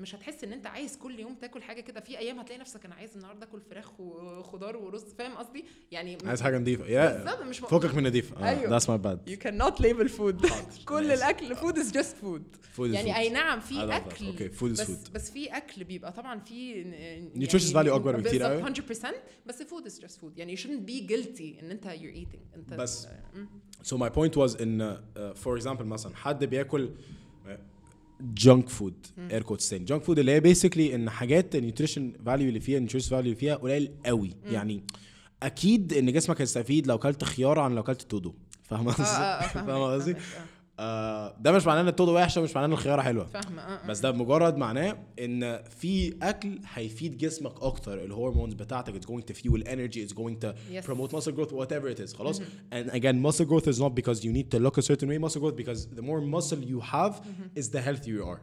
مش 0.00 0.14
هتحس 0.14 0.44
إن 0.44 0.52
أنت 0.52 0.66
عايز 0.66 0.96
كل 0.96 1.20
يوم 1.20 1.34
تاكل 1.34 1.62
حاجة 1.62 1.80
كده 1.80 2.00
في 2.00 2.18
أيام 2.18 2.38
هتلاقي 2.38 2.60
نفسك 2.60 2.84
أنا 2.84 2.94
عايز 2.94 3.16
النهارده 3.16 3.46
أكل 3.46 3.60
فراخ 3.60 4.00
وخضار 4.00 4.76
ورز 4.76 5.04
فاهم 5.18 5.32
قصدي 5.36 5.64
يعني 5.92 6.18
عايز 6.24 6.40
حاجة 6.42 6.58
نظيفه 6.58 6.86
يا 6.86 7.22
بالظبط 7.24 7.42
مش 7.42 7.58
فكك 7.58 7.94
من 7.94 8.06
نظيف 8.06 8.38
أيوه. 8.38 8.70
that's 8.70 8.88
my 8.88 8.98
bad 8.98 9.20
You 9.30 9.42
cannot 9.46 9.74
label 9.82 10.08
food 10.18 10.50
كل 10.88 10.94
ماشي. 11.08 11.14
الأكل 11.14 11.56
food 11.56 11.74
is 11.76 11.92
just 11.92 12.24
food 12.24 12.40
يعني 12.80 13.16
أي 13.16 13.28
نعم 13.28 13.60
في. 13.60 13.96
أكل 13.96 14.50
food 14.50 14.76
is 14.76 14.80
بس 14.80 14.90
food. 14.90 15.10
بس 15.14 15.30
في 15.30 15.46
أكل 15.56 15.84
بيبقى 15.84 16.12
طبعا 16.12 16.40
في 16.40 16.84
Nutritious 17.36 17.72
value 17.72 17.76
أكبر 17.94 18.16
بكتير 18.16 18.42
قوي. 18.42 18.62
بالظبط 18.62 19.06
100% 19.06 19.14
بس 19.46 19.62
food 19.62 19.86
is 19.90 20.02
just 20.04 20.14
food 20.20 20.30
يعني 20.36 20.56
you 20.56 20.60
shouldn't 20.60 20.88
be 20.90 21.08
guilty 21.10 21.62
إن 21.62 21.70
أنت 21.70 21.84
you're 21.84 22.16
eating 22.26 22.54
أنت 22.56 22.74
بس. 22.74 23.08
So 23.84 23.96
my 23.96 24.08
point 24.08 24.36
was 24.36 24.60
إن 24.60 24.96
uh, 24.96 25.18
for 25.44 25.60
example 25.62 25.82
مثلا 25.82 26.16
حد 26.16 26.44
بياكل 26.44 26.90
junk 28.20 28.68
food 28.68 29.06
air 29.30 29.42
quotes 29.42 29.68
تاني. 29.68 29.84
junk 29.84 30.02
food 30.02 30.18
اللي 30.18 30.32
هي 30.32 30.40
basically 30.40 30.94
إن 30.94 31.10
حاجات 31.10 31.56
ال 31.56 31.62
nutrition 31.62 32.12
value 32.26 32.48
اللي 32.48 32.60
فيها 32.60 32.76
ال 32.76 32.79
nutrition 32.79 33.10
value 33.10 33.24
اللي 33.24 33.34
فيها 33.34 33.54
قليل 33.54 33.90
قوي. 34.06 34.30
يعني 34.44 34.82
أكيد 35.42 35.92
إن 35.92 36.12
جسمك 36.12 36.40
هيستفيد 36.40 36.86
لو 36.86 36.98
كلت 36.98 37.24
خيار 37.24 37.58
عن 37.58 37.74
لو 37.74 37.82
كلت 37.82 38.02
تودو 38.02 38.34
فاهمة 38.62 38.90
آه 38.90 38.94
قصدي؟ 38.94 39.02
آه 39.02 39.16
آه 39.16 39.46
فاهمك، 39.46 39.66
فاهمة 39.66 39.92
قصدي؟ 39.94 40.16
آه. 40.78 41.26
آه، 41.28 41.36
ده 41.40 41.52
مش 41.52 41.66
معناه 41.66 41.80
ان 41.82 41.88
التودو 41.88 42.14
وحشه 42.16 42.40
مش 42.40 42.54
معناه 42.54 42.66
ان 42.68 42.72
الخياره 42.72 43.02
حلوة 43.02 43.24
فاهمه 43.26 43.62
آه 43.62 43.84
آه. 43.84 43.86
بس 43.86 44.00
ده 44.00 44.12
مجرد 44.12 44.56
معناه 44.56 44.98
ان 45.20 45.62
في 45.62 46.14
اكل 46.22 46.58
هيفيد 46.74 47.18
جسمك 47.18 47.62
أكتر 47.62 48.04
ال 48.04 48.10
hormones 48.10 48.54
بتاعتك 48.54 48.94
it's 49.02 49.06
going 49.06 49.22
to 49.32 49.34
fuel 49.36 49.62
energy 49.66 50.08
it's 50.08 50.14
going 50.16 50.44
to 50.46 50.54
Yes. 50.72 50.84
promote 50.86 51.12
muscle 51.16 51.32
growth 51.36 51.52
whatever 51.52 51.88
it 51.96 52.08
is 52.08 52.14
خلاص 52.16 52.40
and 52.72 52.90
again 52.90 53.26
muscle 53.26 53.44
growth 53.46 53.66
is 53.68 53.78
not 53.80 53.92
because 54.00 54.18
you 54.24 54.32
need 54.32 54.50
to 54.56 54.58
look 54.58 54.78
a 54.78 54.82
certain 54.82 55.08
way 55.08 55.18
muscle 55.18 55.40
growth 55.40 55.56
because 55.64 55.86
the 55.98 56.02
more 56.02 56.20
muscle 56.20 56.58
you 56.72 56.80
have 56.94 57.14
is 57.60 57.70
the 57.70 57.80
healthier 57.80 58.16
you 58.20 58.26
are 58.32 58.40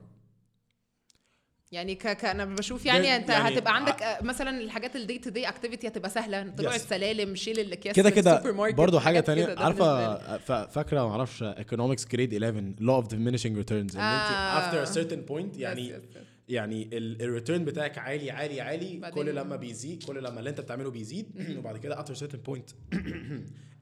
يعني 1.74 1.96
ك... 1.96 2.08
ك... 2.08 2.26
أنا 2.26 2.46
بشوف 2.46 2.86
يعني 2.86 3.16
أنت 3.16 3.30
يعني 3.30 3.56
هتبقى 3.58 3.76
عندك 3.76 4.02
آه، 4.04 4.24
مثلا 4.24 4.62
الحاجات 4.62 4.96
ال 4.96 5.01
day 5.01 5.18
to 5.18 5.30
day 5.30 5.50
activity 5.50 5.88
هتبقى 5.88 6.10
سهلة. 6.10 6.50
طلوع 6.58 6.72
Yes. 6.72 6.76
السلالم 6.76 7.36
شيل 7.36 7.60
الأكياس 7.60 7.96
كده 7.96 8.10
كده 8.10 8.42
برضه 8.72 9.00
حاجة 9.00 9.20
تانية. 9.20 9.56
عارفة 9.58 10.66
فاكرة 10.66 11.06
ما 11.06 11.12
أعرفش 11.12 11.44
economics 11.44 12.06
grade 12.16 12.34
11 12.44 12.74
law 12.82 13.04
of 13.04 13.08
diminishing 13.08 13.56
returns. 13.66 13.96
إن 13.96 14.02
أنت 14.02 14.60
after 14.60 14.90
a 14.90 14.94
certain 14.96 15.32
point 15.32 15.58
يعني 15.60 15.90
Yes, 15.90 15.94
yes, 15.96 16.16
yes. 16.16 16.20
يعني 16.50 16.90
ال 16.94 17.04
return 17.04 17.66
بتاعك 17.66 17.98
عالي 17.98 18.32
عالي 18.32 18.62
عالي. 18.62 18.98
بعدين- 18.98 19.24
كل 19.24 19.36
لما 19.36 19.56
بيزيد 19.56 20.04
كل 20.04 20.24
لما 20.24 20.40
اللي 20.40 20.50
أنت 20.50 20.62
بتعمله 20.62 20.92
بيزيد 20.92 21.26
وبعد 21.58 21.78
كده 21.78 22.04
after 22.04 22.10
a 22.10 22.20
certain 22.20 22.52
point. 22.54 22.74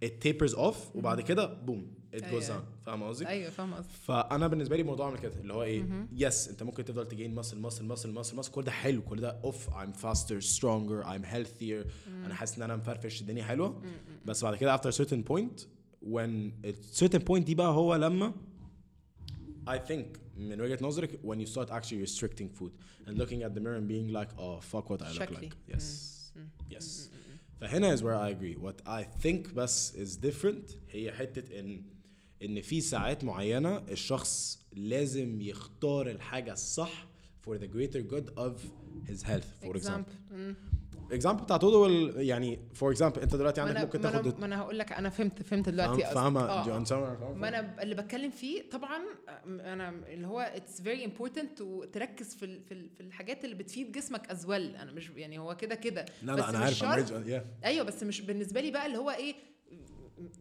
it 0.05 0.09
tapers 0.29 0.55
off 0.57 0.77
وبعد 0.95 1.21
كده 1.21 1.55
بوم 1.55 1.87
it 2.17 2.19
goes 2.21 2.25
أيوة. 2.25 2.41
down 2.61 2.85
فاهم 2.87 3.03
قصدي؟ 3.03 3.27
ايوه 3.29 3.51
فاهم 3.51 3.75
قصدي 3.75 3.93
فانا 4.03 4.47
بالنسبه 4.49 4.77
لي 4.77 4.83
الموضوع 4.83 5.07
عامل 5.07 5.19
كده 5.19 5.41
اللي 5.41 5.53
هو 5.55 5.63
ايه 5.63 6.07
يس 6.13 6.49
انت 6.49 6.63
ممكن 6.63 6.85
تفضل 6.85 7.07
تجين 7.09 7.35
ماسل 7.35 7.59
ماسل 7.59 7.85
ماسل 7.85 8.13
ماسل 8.13 8.37
ماسل 8.37 8.51
كل 8.53 8.63
ده 8.63 8.71
حلو 8.71 9.03
كل 9.03 9.21
ده 9.21 9.41
اوف 9.45 9.69
I'm 9.71 9.93
faster 10.03 10.45
stronger 10.57 11.07
I'm 11.07 11.25
healthier 11.35 11.87
انا 12.25 12.35
حاسس 12.35 12.57
ان 12.57 12.63
انا 12.63 12.77
مفرفش 12.77 13.21
الدنيا 13.21 13.45
حلوه 13.45 13.83
بس 14.27 14.45
بعد 14.45 14.57
كده 14.57 14.77
after 14.77 14.81
a 14.95 14.97
certain 14.99 15.23
point 15.33 15.61
when 16.15 16.53
a 16.67 16.99
certain 17.01 17.23
point 17.31 17.39
دي 17.45 17.55
بقى 17.55 17.69
هو 17.73 17.95
لما 17.95 18.33
I 19.71 19.79
think 19.89 20.19
من 20.37 20.61
وجهة 20.61 20.79
نظرك 20.81 21.11
when 21.25 21.37
you 21.47 21.51
start 21.53 21.69
actually 21.71 22.07
restricting 22.07 22.49
food 22.61 22.71
and 23.07 23.19
looking 23.19 23.43
at 23.43 23.55
the 23.55 23.61
mirror 23.61 23.79
and 23.81 23.89
being 23.89 24.13
like 24.13 24.31
oh 24.39 24.61
fuck 24.73 24.91
what 24.91 25.03
I 25.03 25.05
look 25.05 25.13
شكلي. 25.13 25.51
like 25.51 25.75
yes 25.75 25.83
yes 26.77 26.85
فهنا 27.61 27.97
is 27.97 28.01
where 28.01 28.17
I 28.17 28.31
agree 28.37 28.57
what 28.67 28.89
I 28.89 29.23
think 29.27 29.55
بس 29.55 29.93
is 29.97 30.17
different 30.27 30.77
هي 30.91 31.13
حتة 31.13 31.61
ان 31.61 31.83
ان 32.43 32.61
في 32.63 32.81
ساعات 32.81 33.25
معينة 33.25 33.77
الشخص 33.79 34.59
لازم 34.73 35.41
يختار 35.41 36.11
الحاجة 36.11 36.53
الصح 36.53 37.07
for 37.47 37.59
the 37.59 37.67
greater 37.67 38.03
good 38.15 38.31
of 38.39 38.53
his 39.11 39.23
health 39.23 39.65
for 39.65 39.77
example 39.77 39.81
example 39.81 40.33
مم. 40.33 40.55
Example 41.12 41.42
بتاع 41.44 41.58
تودو 41.58 41.86
يعني 42.20 42.60
for 42.80 42.96
example 42.98 43.18
أنت 43.22 43.36
دلوقتي 43.36 43.62
عندك 43.62 43.76
أنا 43.76 43.86
ممكن 43.86 44.00
أنا, 44.06 44.12
تاخد 44.22 44.40
ما 44.40 44.46
أنا 44.46 44.62
هقول 44.62 44.80
لك 44.80 44.92
أنا 44.92 45.10
فهمت 45.10 45.42
فهمت 45.44 45.70
دلوقتي. 45.70 46.02
فاهمة 46.06 46.42
آه. 46.50 47.34
ما? 47.34 47.48
أنا 47.48 47.84
اللي 47.84 47.96
بتكلم 47.96 48.32
فيه 48.32 48.70
طبعا 48.70 49.02
أنا 49.46 49.90
اللي 49.90 50.28
هو 50.28 50.40
اتس 50.40 50.82
فيري 50.82 51.06
امبورتنت 51.06 51.62
وتركز 51.62 52.36
في 52.36 52.60
في 52.60 52.90
في 52.90 53.02
الحاجات 53.04 53.46
اللي 53.46 53.56
بتفيد 53.56 53.92
جسمك 53.92 54.30
از 54.30 54.46
ويل 54.46 54.76
أنا 54.76 54.92
مش 54.92 55.10
يعني 55.16 55.40
هو 55.40 55.58
كده 55.58 55.76
كده 55.76 56.06
لا 56.24 56.36
بس 56.36 56.40
لا 56.40 56.50
أنا 56.50 56.70
مش 56.70 56.84
عارف 56.84 57.10
yeah. 57.12 57.66
أيوه 57.66 57.86
بس 57.86 58.04
مش 58.04 58.22
بالنسبة 58.22 58.62
لي 58.62 58.72
بقى 58.72 58.86
اللي 58.86 58.98
هو 58.98 59.10
إيه 59.10 59.36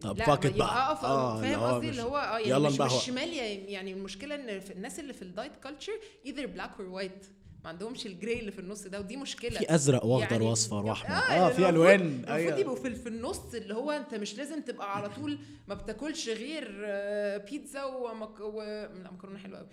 طب 0.01 0.19
يبقى 0.19 0.39
بقى. 0.59 0.69
آه 0.69 1.05
آه، 1.05 1.41
فاهم 1.41 1.61
قصدي 1.61 1.87
مش- 1.87 1.91
اللي 1.93 2.03
هو 2.03 2.17
آه 2.17 2.39
يلا 2.39 2.49
يعني 2.51 2.65
مش, 2.65 2.73
مش 2.73 2.81
نبهوأ. 2.81 3.01
شمال 3.01 3.33
يعني 3.69 3.93
المشكلة 3.93 4.35
إن 4.35 4.61
الناس 4.71 5.01
اللي 5.01 5.13
في 5.13 5.23
ال 5.23 5.29
diet 5.29 5.53
culture 5.65 5.93
either 6.27 6.47
black 6.47 6.71
or 6.81 6.87
white 6.89 7.27
ما 7.65 7.69
عندهمش 7.71 8.07
ال 8.07 8.14
gray 8.14 8.41
اللي 8.41 8.53
في 8.53 8.59
النص 8.59 8.83
ده 8.87 9.01
ودي 9.01 9.17
مشكلة. 9.17 9.59
في 9.59 9.75
أزرق 9.75 10.05
وأخضر 10.05 10.33
يعني- 10.33 10.45
وأصفر 10.45 10.87
وأحمر. 10.87 11.17
آه, 11.17 11.33
يعني 11.33 11.55
في 11.55 11.69
ألوان. 11.69 12.01
المفروض. 12.01 12.59
يبقوا 12.59 12.77
في, 12.77 12.95
في 12.95 13.09
النص 13.09 13.55
اللي 13.55 13.75
هو 13.75 13.91
أنت 13.91 14.15
مش 14.15 14.35
لازم 14.37 14.61
تبقى 14.63 14.97
على 14.97 15.09
طول 15.09 15.39
ما 15.69 15.75
بتاكلش 15.75 16.29
غير 16.29 16.83
آه، 16.85 17.37
بيتزا 17.37 17.85
ومك... 17.85 18.41
و... 18.41 18.63
لا 19.03 19.11
مكرونة 19.13 19.39
حلوة 19.39 19.59
قوي 19.59 19.69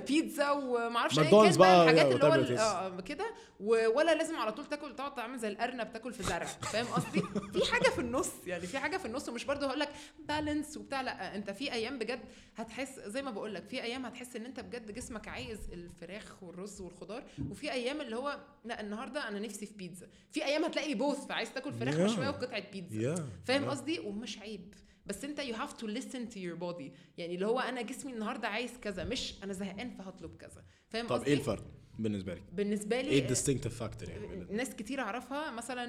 بيتزا 0.08 0.50
وما 0.50 0.96
أعرفش 0.96 1.18
إيه 1.18 1.30
كان 1.30 1.56
بقى 1.56 1.82
الحاجات 1.82 2.12
اللي 2.12 2.24
هو 2.24 2.56
is. 2.56 2.60
آه 2.60 3.00
كده. 3.00 3.24
ولا 3.60 4.14
لازم 4.14 4.36
على 4.36 4.52
طول 4.52 4.66
تاكل 4.66 4.96
تقعد 4.96 5.14
تعمل 5.14 5.38
زي 5.38 5.48
الأرنب 5.48 5.92
تاكل 5.92 6.12
في 6.12 6.22
زرع. 6.22 6.44
فاهم 6.44 6.86
قصدي؟ 6.86 7.22
في 7.52 7.72
حاجة 7.72 7.88
في 7.90 7.98
النص 8.00 8.30
يعني 8.46 8.66
في 8.66 8.78
حاجة 8.78 8.96
في 8.96 9.04
النص 9.06 9.28
ومش 9.28 9.44
برضه 9.44 9.66
هقول 9.66 9.80
لك 9.80 9.88
balance 10.28 10.76
وبتاع 10.76 11.00
لا 11.00 11.34
أنت 11.36 11.50
في 11.50 11.72
أيام 11.72 11.98
بجد 11.98 12.20
هتحس 12.56 13.00
زي 13.06 13.22
ما 13.22 13.30
بقول 13.30 13.54
لك 13.54 13.64
في 13.68 13.82
أيام 13.82 14.06
هتحس 14.06 14.36
إن 14.36 14.44
أنت 14.44 14.60
بجد 14.60 14.92
جسمك 14.94 15.28
عايز 15.28 15.58
الفراخ 15.72 16.42
والرز 16.42 16.80
والخضار 16.80 17.15
وفي 17.50 17.72
أيام 17.72 18.00
اللي 18.00 18.16
هو 18.16 18.38
لا 18.64 18.80
النهارده 18.80 19.28
أنا 19.28 19.38
نفسي 19.38 19.66
في 19.66 19.74
بيتزا 19.74 20.08
في 20.32 20.44
أيام 20.44 20.64
هتلاقي 20.64 20.94
both 20.94 21.26
فعايز 21.26 21.52
تاكل 21.54 21.72
فراخ 21.72 21.94
Yeah. 21.96 22.00
مشوية 22.00 22.28
وقطعة 22.28 22.70
بيتزا 22.70 23.14
Yeah. 23.14 23.20
فاهم 23.46 23.64
Yeah. 23.66 23.70
قصدي 23.70 23.98
ومش 23.98 24.38
عيب 24.38 24.74
بس 25.06 25.24
أنت 25.24 25.40
you 25.40 25.54
have 25.54 25.72
to 25.80 25.86
listen 25.86 26.32
to 26.34 26.36
your 26.38 26.60
body 26.60 26.90
يعني 27.18 27.34
اللي 27.34 27.46
هو 27.46 27.60
أنا 27.60 27.82
جسمي 27.82 28.12
النهارده 28.12 28.48
عايز 28.48 28.70
كذا 28.82 29.04
مش 29.04 29.34
أنا 29.44 29.52
زهقان 29.52 29.90
فهطلب 29.90 30.36
كذا 30.36 30.64
فاهم 30.88 31.06
طب 31.06 31.12
قصدي 31.16 31.26
إيه 31.26 31.34
الفرق 31.34 31.64
بالنسبة 31.98 32.34
لك؟ 32.34 32.42
بالنسبة 32.52 33.00
لي 33.00 33.08
إيه 33.10 33.22
ال 33.22 33.27
distinctive 33.27 33.78
factor 33.78 34.08
يعني؟ 34.08 34.46
ناس 34.50 34.74
كتير 34.74 35.00
أعرفها 35.00 35.50
مثلا 35.50 35.84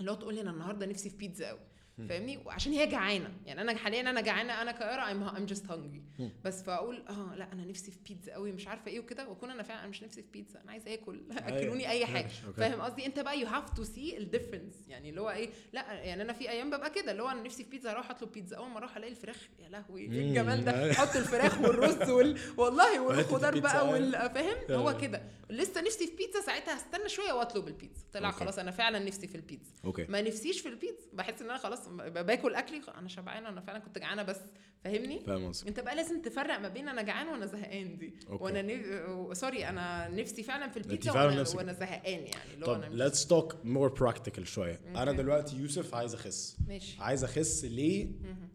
اللي 0.00 0.10
هو 0.10 0.14
تقول 0.14 0.34
لي 0.34 0.40
أنا 0.40 0.50
النهارده 0.50 0.86
نفسي 0.86 1.10
في 1.10 1.16
بيتزا 1.16 1.48
قوي 1.48 1.60
فاهمني؟ 2.08 2.38
وعشان 2.44 2.72
هي 2.72 2.86
جعانة. 2.86 3.30
يعني 3.46 3.60
أنا 3.60 3.76
حاليا 3.76 4.00
أنا 4.00 4.20
جعانة 4.20 4.62
أنا 4.62 4.72
كيارا 4.72 5.04
I'm, 5.12 5.34
I'm 5.36 5.52
just 5.54 5.62
hungry. 5.70 6.22
بس 6.44 6.62
فأقول 6.62 7.04
آه 7.08 7.34
لأ 7.36 7.52
أنا 7.52 7.64
نفسي 7.64 7.90
في 7.90 7.98
بيتزا 8.08 8.32
قوي 8.32 8.52
مش 8.52 8.68
عارفة 8.68 8.90
إيه 8.90 9.00
وكده. 9.00 9.28
وأكون 9.28 9.50
أنا 9.50 9.62
فعلا 9.62 9.86
مش 9.86 10.02
نفسي 10.02 10.22
في 10.22 10.28
بيتزا 10.32 10.60
أنا 10.60 10.70
عايزة 10.70 10.94
آكل. 10.94 11.20
أكلوني 11.32 11.90
أي 11.90 12.06
حاجة. 12.06 12.22
ماشي، 12.24 12.46
okay. 12.46 12.56
فاهم 12.56 12.80
قصدي؟ 12.80 13.06
أنت 13.06 13.20
بقى 13.20 13.40
you 13.40 13.46
have 13.46 13.70
to 13.70 13.84
see 13.84 14.18
the 14.18 14.31
difference 14.31 14.74
يعني 14.88 15.10
اللي 15.10 15.20
هو 15.20 15.30
إيه 15.30 15.50
لأ 15.72 15.92
يعني 15.92 16.22
أنا 16.22 16.32
في 16.32 16.50
أيام 16.50 16.70
ببقى 16.70 16.90
كده. 16.90 17.12
اللي 17.12 17.22
هو 17.22 17.28
أنا 17.28 17.42
نفسي 17.42 17.64
في 17.64 17.70
بيتزا 17.70 17.90
أروح 17.90 18.10
أطلب 18.10 18.32
بيتزا 18.32 18.56
أول 18.56 18.68
ما 18.70 18.78
أروح 18.78 18.96
ألاقي 18.96 19.10
الفراخ 19.12 19.48
يا 19.58 19.68
لهوي 19.68 20.00
إيه. 20.00 20.08
الجمال 20.28 20.64
ده؟ 20.64 20.82
أيوة. 20.82 20.92
حط 20.94 21.16
الفراخ 21.16 21.60
والرز 21.60 22.10
وال... 22.10 22.38
والله 22.56 23.00
والخضار 23.06 23.60
بقى 23.60 23.80
أيوة. 23.80 23.92
وال... 23.92 24.12
فاهم؟ 24.12 24.56
هو 24.70 24.88
أيوة. 24.88 25.00
كده. 25.00 25.22
لسه 25.50 25.80
نفسي 25.80 26.06
في 26.06 26.16
بيتزا 26.16 26.40
ساعتها 26.40 26.76
هستنى 26.76 27.08
شوية 27.08 27.32
وأطلب 27.32 27.68
البيتزا 27.68 28.02
طلع. 28.12 28.30
خلاص 28.30 28.58
أنا 28.58 28.70
فعلا 28.70 28.98
نفسي 28.98 29.26
في 29.28 29.34
البيتزا 29.34 29.72
ما 30.08 30.20
نفسيش 30.22 30.60
في 30.60 30.68
البيتزا 30.68 31.06
بحس 31.12 31.42
إن 31.42 31.50
أنا 31.50 31.58
خلاص 31.58 31.87
باكل 31.96 32.54
أكلي 32.54 32.80
أنا 32.98 33.08
شبعانة 33.08 33.48
أنا 33.48 33.60
فعلا 33.60 33.78
كنت 33.78 33.98
جعانة 33.98 34.22
بس 34.22 34.36
فاهمني؟ 34.84 35.20
فاهم 35.20 35.52
أنت 35.68 35.80
بقى 35.80 35.96
لازم 35.96 36.22
تفرق 36.22 36.58
ما 36.58 36.68
بين 36.68 36.88
أنا 36.88 37.02
جعان 37.02 37.28
وأنا 37.28 37.46
زهقان 37.46 37.98
دي. 37.98 38.14
okay. 38.30 38.44
وأنا 38.44 38.62
نف... 38.62 39.36
sorry 39.38 39.68
أنا 39.68 40.08
نفسي 40.08 40.42
فعلا 40.42 40.68
في 40.68 40.76
البيتزا 40.76 41.12
وأنا, 41.12 41.40
نفسك- 41.42 41.56
وأنا 41.56 41.72
زهقان 41.72 42.20
يعني 42.26 42.62
هو 42.62 42.66
طب 42.74 42.82
أنا 42.82 43.10
let's 43.10 43.18
talk 43.18 43.54
more 43.54 43.98
practical 44.00 44.42
شوية. 44.42 44.80
أنا 44.86 45.00
okay. 45.10 45.16
دلوقتي 45.22 45.56
يوسف 45.56 45.94
عايز 45.94 46.14
أخس. 46.14 46.56
ماشي. 46.68 46.96
عايز 47.02 47.24
أخس 47.24 47.64
ليه؟ 47.64 48.06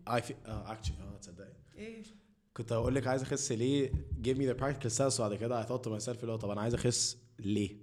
uh, 0.08 0.10
actually 0.10 0.48
آه 0.48 1.18
تصدقي. 1.22 1.54
إيه؟ 1.78 2.04
كنت 2.54 2.72
هقول 2.74 2.96
لك 2.96 3.08
عايز 3.08 3.22
أخس 3.22 3.52
ليه؟ 3.52 3.92
Give 4.24 4.36
me 4.38 4.54
the 4.56 4.60
practical 4.64 4.98
steps. 4.98 5.20
وبعد 5.20 5.36
كده 5.36 5.64
I 5.64 5.68
thought 5.68 5.82
to 5.86 5.90
myself 5.90 6.20
اللي 6.22 6.32
هو 6.32 6.36
طب 6.36 6.50
أنا 6.50 6.62
عايز 6.62 6.74
أخس 6.74 7.18
ليه؟ 7.40 7.78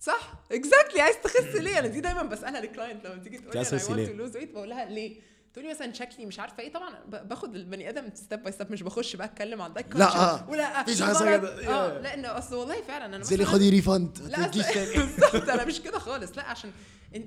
صح. 0.00 0.29
exactly 0.52 1.00
عايز 1.00 1.16
تخس 1.24 1.56
ليه 1.56 1.78
أنا 1.78 1.86
دي 1.88 2.00
دايما 2.00 2.22
بسألها 2.22 2.60
لل 2.60 2.71
client 2.71 3.06
لما 3.06 3.22
تيجي 3.22 3.38
تقول 3.38 3.52
لي 3.52 3.58
عايز 3.58 3.68
أنا 3.74 3.78
تخس 3.78 3.88
I 3.88 3.92
want 3.92 3.96
ليه؟ 3.96 4.06
to 4.06 4.30
lose 4.30 4.34
weight 4.36 4.52
بقول 4.54 4.68
لها 4.70 4.84
ليه 4.84 5.16
تقول 5.52 5.64
لي 5.64 5.70
مثلا 5.70 5.92
شكلي 5.92 6.26
مش 6.26 6.38
عارفة 6.40 6.62
إيه 6.62 6.72
طبعا 6.72 6.94
باخد 7.08 7.54
البني 7.56 7.88
آدم 7.88 8.08
step 8.14 8.42
by 8.42 8.52
step 8.52 8.72
مش 8.72 8.82
بخش 8.82 9.16
بقى 9.16 9.26
أتكلم 9.26 9.62
عن 9.62 9.72
دايت 9.72 9.94
لا، 9.94 10.44
ولا 10.48 10.82
مفيش 10.82 11.02
غلط. 11.02 11.22
كده. 11.22 11.68
آه. 11.74 12.00
لأن 12.00 12.24
أصل 12.24 12.56
والله 12.56 12.82
فعلا 12.82 13.04
أنا 13.16 13.24
مثلاً- 13.24 13.42
خدي 13.42 13.70
ريفند 13.70 14.18
لا 14.18 14.46
بالظبط 14.96 15.48
أنا 15.48 15.64
مش 15.64 15.80
كده 15.80 15.98
خالص 15.98 16.36
لا 16.38 16.42
عشان 16.44 16.70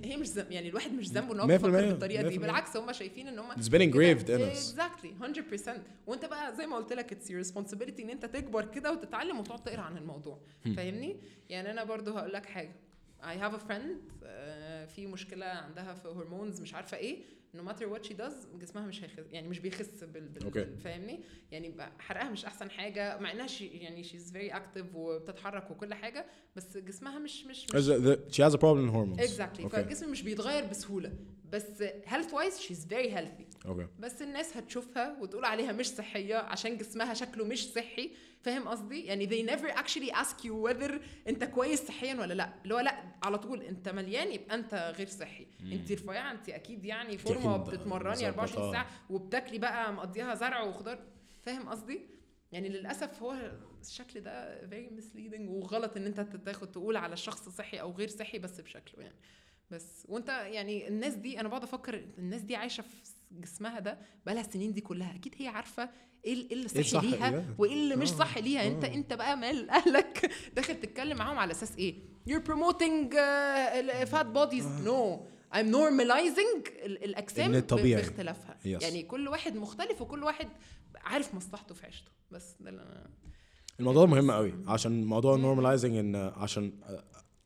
هي 0.04 0.18
مش 0.18 0.28
ذنب 0.28 0.52
يعني 0.52 0.70
الواحد 0.70 0.94
مش 0.94 1.08
ذنبه 1.10 1.34
إن 1.34 1.40
هو 1.40 1.48
100% 1.48 1.50
بيفكر 1.52 1.70
بالطريقة 1.72 2.24
دي 2.30 2.38
100%. 2.38 2.42
بالعكس 2.42 2.78
هم 2.78 2.94
شايفين 2.94 3.28
إن 3.28 3.40
هم 3.40 3.52
been 3.52 3.94
engraved 3.94 4.28
in 4.28 4.30
us. 4.30 4.58
exactly 4.58 5.14
100% 5.66 5.70
وأنت 6.08 6.26
بقى 6.26 6.56
زي 6.56 6.68
ما 6.68 6.76
قلت 6.76 6.94
لك 6.94 7.12
it's 7.12 7.30
your 7.32 7.44
responsibility 7.44 8.00
إن 8.00 8.10
أنت 8.10 8.26
تكبر 8.26 8.66
كده 8.66 8.92
وتتعلم 8.92 9.40
وتقعد 9.40 9.64
تقرأ 9.64 9.82
عن 9.82 9.98
الموضوع 9.98 10.40
فاهمني 10.78 11.18
يعني 11.50 11.72
أنا 11.72 11.84
برضو 11.84 12.18
هقول 12.18 12.34
لك 12.34 12.46
حاجة 12.46 12.72
I 13.24 13.36
have 13.44 13.54
a 13.56 13.70
friend 13.70 14.14
آه، 14.24 14.86
في 14.86 15.08
مشكلة 15.08 15.46
عندها 15.46 15.94
في 15.94 16.08
hormones 16.08 16.62
مش 16.62 16.74
عارفة 16.74 16.98
إيه. 16.98 17.24
No 17.58 17.70
matter 17.70 17.84
what 17.94 18.08
she 18.08 18.14
does 18.14 18.58
جسمها 18.62 18.86
مش 18.86 19.04
هيخس 19.04 19.24
يعني 19.32 19.48
مش 19.48 19.60
بيخس 19.60 20.04
بال, 20.04 20.28
بال 20.30 20.44
okay. 20.44 20.66
فاهمني؟ 20.84 21.20
يعني 21.52 21.76
حرقها 22.00 22.30
مش 22.30 22.46
أحسن 22.46 22.70
حاجة 22.72 23.20
مع 23.20 23.32
إنها 23.32 23.48
she 23.48 23.68
يعني 23.68 24.04
she's 24.04 24.34
very 24.34 24.54
active 24.56 24.96
وبتتحرك 24.96 25.72
وكل 25.72 25.94
حاجة 25.94 26.26
بس 26.56 26.78
جسمها 26.78 27.20
مش 27.20 27.46
مش, 27.46 27.66
مش 27.76 27.90
she 28.32 28.50
has 28.50 28.54
a 28.54 28.58
problem 28.58 28.90
in 28.90 28.94
hormones. 28.94 29.20
exactly 29.20 29.66
Okay. 29.70 29.72
فالجسم 29.72 30.12
مش 30.12 30.22
بيتغير 30.22 30.66
بسهولة. 30.66 31.14
بس 31.52 31.84
health 31.84 32.32
wise 32.32 32.60
she's 32.62 32.86
very 32.94 33.10
healthy. 33.16 33.53
أوكي 33.66 33.88
بس 34.00 34.22
الناس 34.22 34.58
هتشوفها 34.58 35.18
وتقول 35.22 35.46
عليها 35.46 35.72
مش 35.72 35.88
صحية 35.88 36.36
عشان 36.36 36.78
جسمها 36.78 37.14
شكله 37.14 37.46
مش 37.46 37.72
صحي. 37.74 38.12
فاهم 38.42 38.68
قصدي؟ 38.68 39.06
يعني 39.06 39.28
they 39.30 39.50
never 39.50 39.72
actually 39.78 40.12
ask 40.16 40.44
you 40.46 40.68
whether 40.70 40.94
انت 41.28 41.44
كويس 41.44 41.88
صحيا 41.88 42.16
ولا 42.16 42.34
لا. 42.34 42.54
اللي 42.64 42.74
هو 42.74 42.80
لا 42.80 43.04
على 43.24 43.38
طول 43.38 43.62
انت 43.62 43.90
مليان 43.90 44.32
يبقى 44.32 44.56
انت 44.56 44.94
غير 44.98 45.08
صحي. 45.08 45.48
انت 45.62 45.92
رفيعة 45.92 46.32
انت 46.32 46.50
أكيد 46.50 46.86
يعني 46.86 47.18
فورمة 47.18 47.56
أكيد 47.56 47.68
وبتتمرني 47.68 48.28
24 48.28 48.44
مظبطة. 48.44 48.72
ساعة 48.72 48.88
وبتاكلي 49.10 49.58
بقى 49.60 49.94
مقضيها 49.94 50.36
زرع 50.36 50.62
وخضار. 50.64 51.00
فاهم 51.42 51.70
قصدي؟ 51.70 52.02
يعني 52.52 52.70
للأسف 52.70 53.24
هو 53.24 53.52
الشكل 53.82 54.20
ده 54.22 54.62
very 54.62 54.90
misleading 55.02 55.42
وغلط 55.50 55.98
إن 55.98 56.06
أنت 56.06 56.20
تاخد 56.20 56.72
تقول 56.72 56.98
على 56.98 57.14
الشخص 57.14 57.50
صحي 57.50 57.78
أو 57.82 57.92
غير 57.92 58.08
صحي 58.08 58.40
بس 58.40 58.62
بشكله 58.62 59.04
يعني. 59.04 59.16
بس 59.72 60.06
وأنت 60.10 60.30
يعني 60.30 60.88
الناس 60.88 61.14
دي 61.14 61.40
أنا 61.40 61.48
بقعد 61.50 61.64
أفكر 61.64 62.06
الناس 62.18 62.42
دي 62.42 62.56
عايشة 62.56 62.82
في 62.82 63.06
جسمها 63.42 63.80
ده 63.80 63.98
بقالها 64.26 64.42
السنين 64.44 64.74
دي 64.74 64.82
كلها. 64.82 65.16
أكيد 65.16 65.36
هي 65.38 65.48
عارفة 65.48 65.90
إيه 66.26 66.34
إيه 66.34 66.54
اللي 66.54 66.68
صحي 66.68 66.84
صح 66.84 67.04
ليها 67.04 67.30
ليها. 67.32 67.56
وإيه 67.58 67.74
اللي 67.74 67.96
مش 67.96 68.12
آه، 68.12 68.16
صح 68.16 68.38
ليها. 68.38 68.68
انت 68.68 68.84
آه. 68.86 68.94
أنت 68.94 69.14
بقى 69.14 69.38
مال 69.38 69.70
أهلك 69.70 70.32
داخل 70.56 70.80
تتكلم 70.80 71.18
معاهم 71.18 71.38
على 71.38 71.52
أساس 71.52 71.76
إيه؟ 71.78 71.96
You're 72.30 72.44
promoting 72.50 73.14
uh, 73.14 74.06
fat 74.14 74.28
bodies. 74.38 74.66
no. 74.88 75.20
I'm 75.56 75.68
normalizing 75.72 76.70
ال- 76.86 77.04
الأجسام. 77.04 77.52
باختلافها. 77.52 78.58
Yes. 78.64 78.66
يعني 78.84 79.04
كل 79.04 79.28
واحد 79.28 79.56
مختلف 79.56 80.02
وكل 80.02 80.24
واحد 80.24 80.48
عارف 80.96 81.34
مصلحته 81.36 81.76
في 81.76 81.86
عيشته. 81.86 82.12
بس 82.32 82.56
ده 82.60 82.70
اللي 82.70 82.82
أنا 82.82 83.10
الموضوع 83.80 84.06
مهم 84.06 84.32
قوي. 84.32 84.54
عشان 84.68 85.04
موضوع 85.06 85.38
normalizing 85.38 85.84
إن 85.86 86.16
عشان 86.16 86.74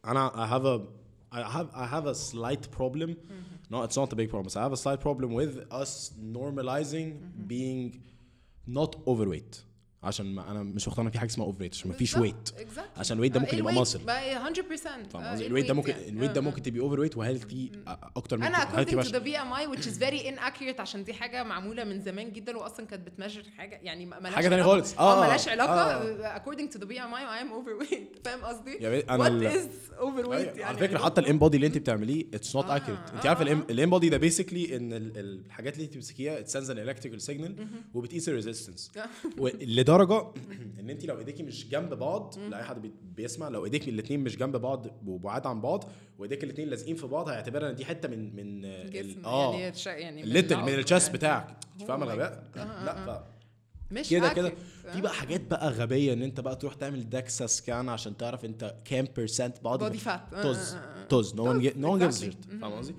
أنا 0.06 0.30
I 0.30 0.50
have 0.54 0.66
a 0.66 0.98
I 1.36 1.40
have 1.40 1.70
I 1.76 1.86
have 1.94 2.08
a 2.08 2.16
slight 2.32 2.78
problem 2.80 3.12
no 3.70 3.84
it's 3.84 3.97
not 3.97 4.11
a 4.13 4.15
big 4.15 4.30
problem. 4.30 4.49
So 4.49 4.59
I 4.59 4.63
have 4.63 4.74
a 4.74 4.78
slight 4.78 4.99
problem 4.99 5.34
with 5.34 5.65
us 5.72 6.13
normalizing 6.22 7.13
mm-hmm. 7.13 7.47
being 7.47 8.01
not 8.65 8.95
overweight 9.07 9.61
عشان 10.04 10.36
ما 10.36 10.52
أنا 10.52 10.64
مش 10.64 10.88
مقتنع 10.88 11.10
في 11.10 11.20
حاجة 11.20 11.30
اسمها 11.30 11.52
overweight 11.52 11.72
عشان 11.72 11.91
ما 11.91 11.98
فيش 11.98 12.16
Exactly. 12.16 12.20
عشان 12.98 13.18
ال 13.18 13.20
weight 13.20 13.32
ده 13.32 13.39
آه، 13.39 13.43
ممكن 13.43 13.58
يبقى. 13.58 13.74
بقى 13.74 13.86
100% 13.86 15.08
فاهم 15.10 15.24
آه، 15.24 15.32
قصدي 15.32 15.48
ال 15.48 15.50
weight 15.50 15.66
ده 15.68 15.74
ممكن. 15.74 15.93
ال 16.08 16.11
weight 16.11 16.32
ده 16.32 16.38
آه. 16.41 16.43
ممكن 16.43 16.62
تبقي 16.62 16.80
overweight 16.80 17.00
و 17.00 17.18
healthy 17.18 17.72
أكتر 18.16 18.38
من 18.38 18.43
أنا 18.43 18.58
healthy 18.58 18.88
according 18.88 18.91
to 18.91 18.95
مش- 18.95 19.12
the 19.12 19.16
BMI 19.20 19.76
which 19.78 19.84
is 19.86 20.00
very 20.00 20.24
inaccurate 20.36 20.80
عشان 20.80 21.04
دي 21.04 21.14
حاجة 21.14 21.43
معمولة 21.43 21.84
من 21.84 22.02
زمان 22.02 22.32
جدا 22.34 22.58
واصلا 22.58 22.86
كانت 22.86 23.08
بت 23.08 23.16
measure 23.16 23.43
حاجة 23.58 23.80
يعني 23.84 24.06
ما- 24.06 24.20
ملهاش 24.20 24.36
حاجة 24.36 24.48
تانية 24.50 24.64
علاقة- 24.64 24.66
خالص. 24.66 24.93
آه 24.98 25.18
آه، 25.24 25.26
ملهاش 25.26 25.48
علاقة 25.48 25.74
آه. 25.82 26.38
according 26.38 26.74
to 26.74 26.78
the 26.80 26.86
BMI 26.86 27.22
I 27.22 27.43
am 27.43 27.52
overweight 27.52 28.20
فاهم 28.26 28.41
قصدي؟ 28.45 28.72
يا 28.82 28.89
بي- 28.89 29.00
أنا 29.00 29.24
what 29.24 29.54
is 29.54 29.68
overweight 30.00 30.32
أيوة، 30.32 30.39
يعني 30.39 30.64
على 30.64 30.78
فكرة 30.78 30.98
حتى 30.98 31.22
don't 31.22 31.24
know. 31.24 31.28
ال 31.28 31.32
InBody 31.32 31.56
اللي 31.58 31.68
أنت 31.68 31.78
بتعمليه 31.78 32.26
it's 32.34 32.56
not 32.56 32.66
accurate 32.70 33.10
أنت 33.16 33.26
عارف 33.26 33.41
آه. 33.41 33.43
ال 33.70 33.75
InBody 33.75 34.10
ده 34.10 34.18
basically 34.18 34.76
إن 34.78 34.93
ال- 34.93 35.18
ال- 35.18 35.41
الحاجات 35.45 35.74
اللي 35.74 35.84
أنت 35.86 35.91
بتمسكيها 35.93 36.39
it 36.39 36.49
sends 36.49 36.72
an 36.72 36.78
electrical 36.80 37.22
signal 37.22 37.68
وبتقيس 37.93 38.30
ال 38.30 38.35
resistance 38.35 38.91
لدرجة 39.88 40.24
إن 40.80 40.90
انت 40.90 41.06
لو 41.06 41.20
إيديكي 41.20 41.44
مش 41.44 41.68
جنب 41.70 41.94
بعض 41.94 42.36
لأي 42.50 42.64
حد 42.64 42.82
بي- 42.82 42.92
بيسمع 43.16 43.48
لو 43.48 43.66
ايديك 43.66 43.88
الاثنين 43.88 44.20
مش 44.20 44.38
جنب 44.38 44.56
بعض 44.56 44.88
وبعاد 45.08 45.48
عن 45.48 45.62
بعض 45.62 45.84
وايديك 46.20 46.44
الاثنين 46.44 46.68
لازقين 46.70 46.96
في 46.96 47.08
بعض 47.08 47.30
هيعتبرها 47.30 47.70
إن 47.70 47.76
دي 47.76 47.86
حتة 47.86 48.10
من 48.10 48.36
من 48.36 48.62
جسم 48.90 49.26
آه 49.26 49.54
يعني 49.56 49.72
تش- 49.72 49.86
يعني 49.88 50.24
ال 50.24 50.28
little 50.28 50.58
من 50.58 50.74
ال 50.74 50.79
chest 50.79 51.06
يعني. 51.08 51.18
بتاعك 51.18 51.58
Oh 51.80 51.84
فاهمة 51.86 52.06
my 52.06 52.10
الغباء. 52.10 52.44
آه، 52.58 52.86
لا 52.86 53.04
آه، 53.16 53.20
ف 53.20 53.24
مش 53.92 54.10
كده 54.10 54.34
كده. 54.34 54.54
في 54.94 55.02
بقى 55.02 55.14
حاجات 55.14 55.42
بقى 55.42 55.70
غبية 55.70 56.14
إن 56.14 56.22
أنت 56.22 56.40
بقى 56.40 56.56
تروح 56.56 56.74
تعمل 56.74 57.10
DEXA 57.10 57.48
scan 57.48 57.89
عشان 57.90 58.18
تعرف 58.18 58.46
أنت 58.46 58.76
كام 58.86 59.08
percent 59.16 59.64
body 59.64 60.00
fat 60.00 60.08
آه، 60.08 60.44
طز 60.44 60.74
آه، 60.76 60.78
آه. 60.78 61.06
طز 61.08 61.34
a 61.34 62.12
exactly. 62.12 62.24
shit 62.24 62.62
فاهم 62.62 62.74
قصدي؟ 62.74 62.96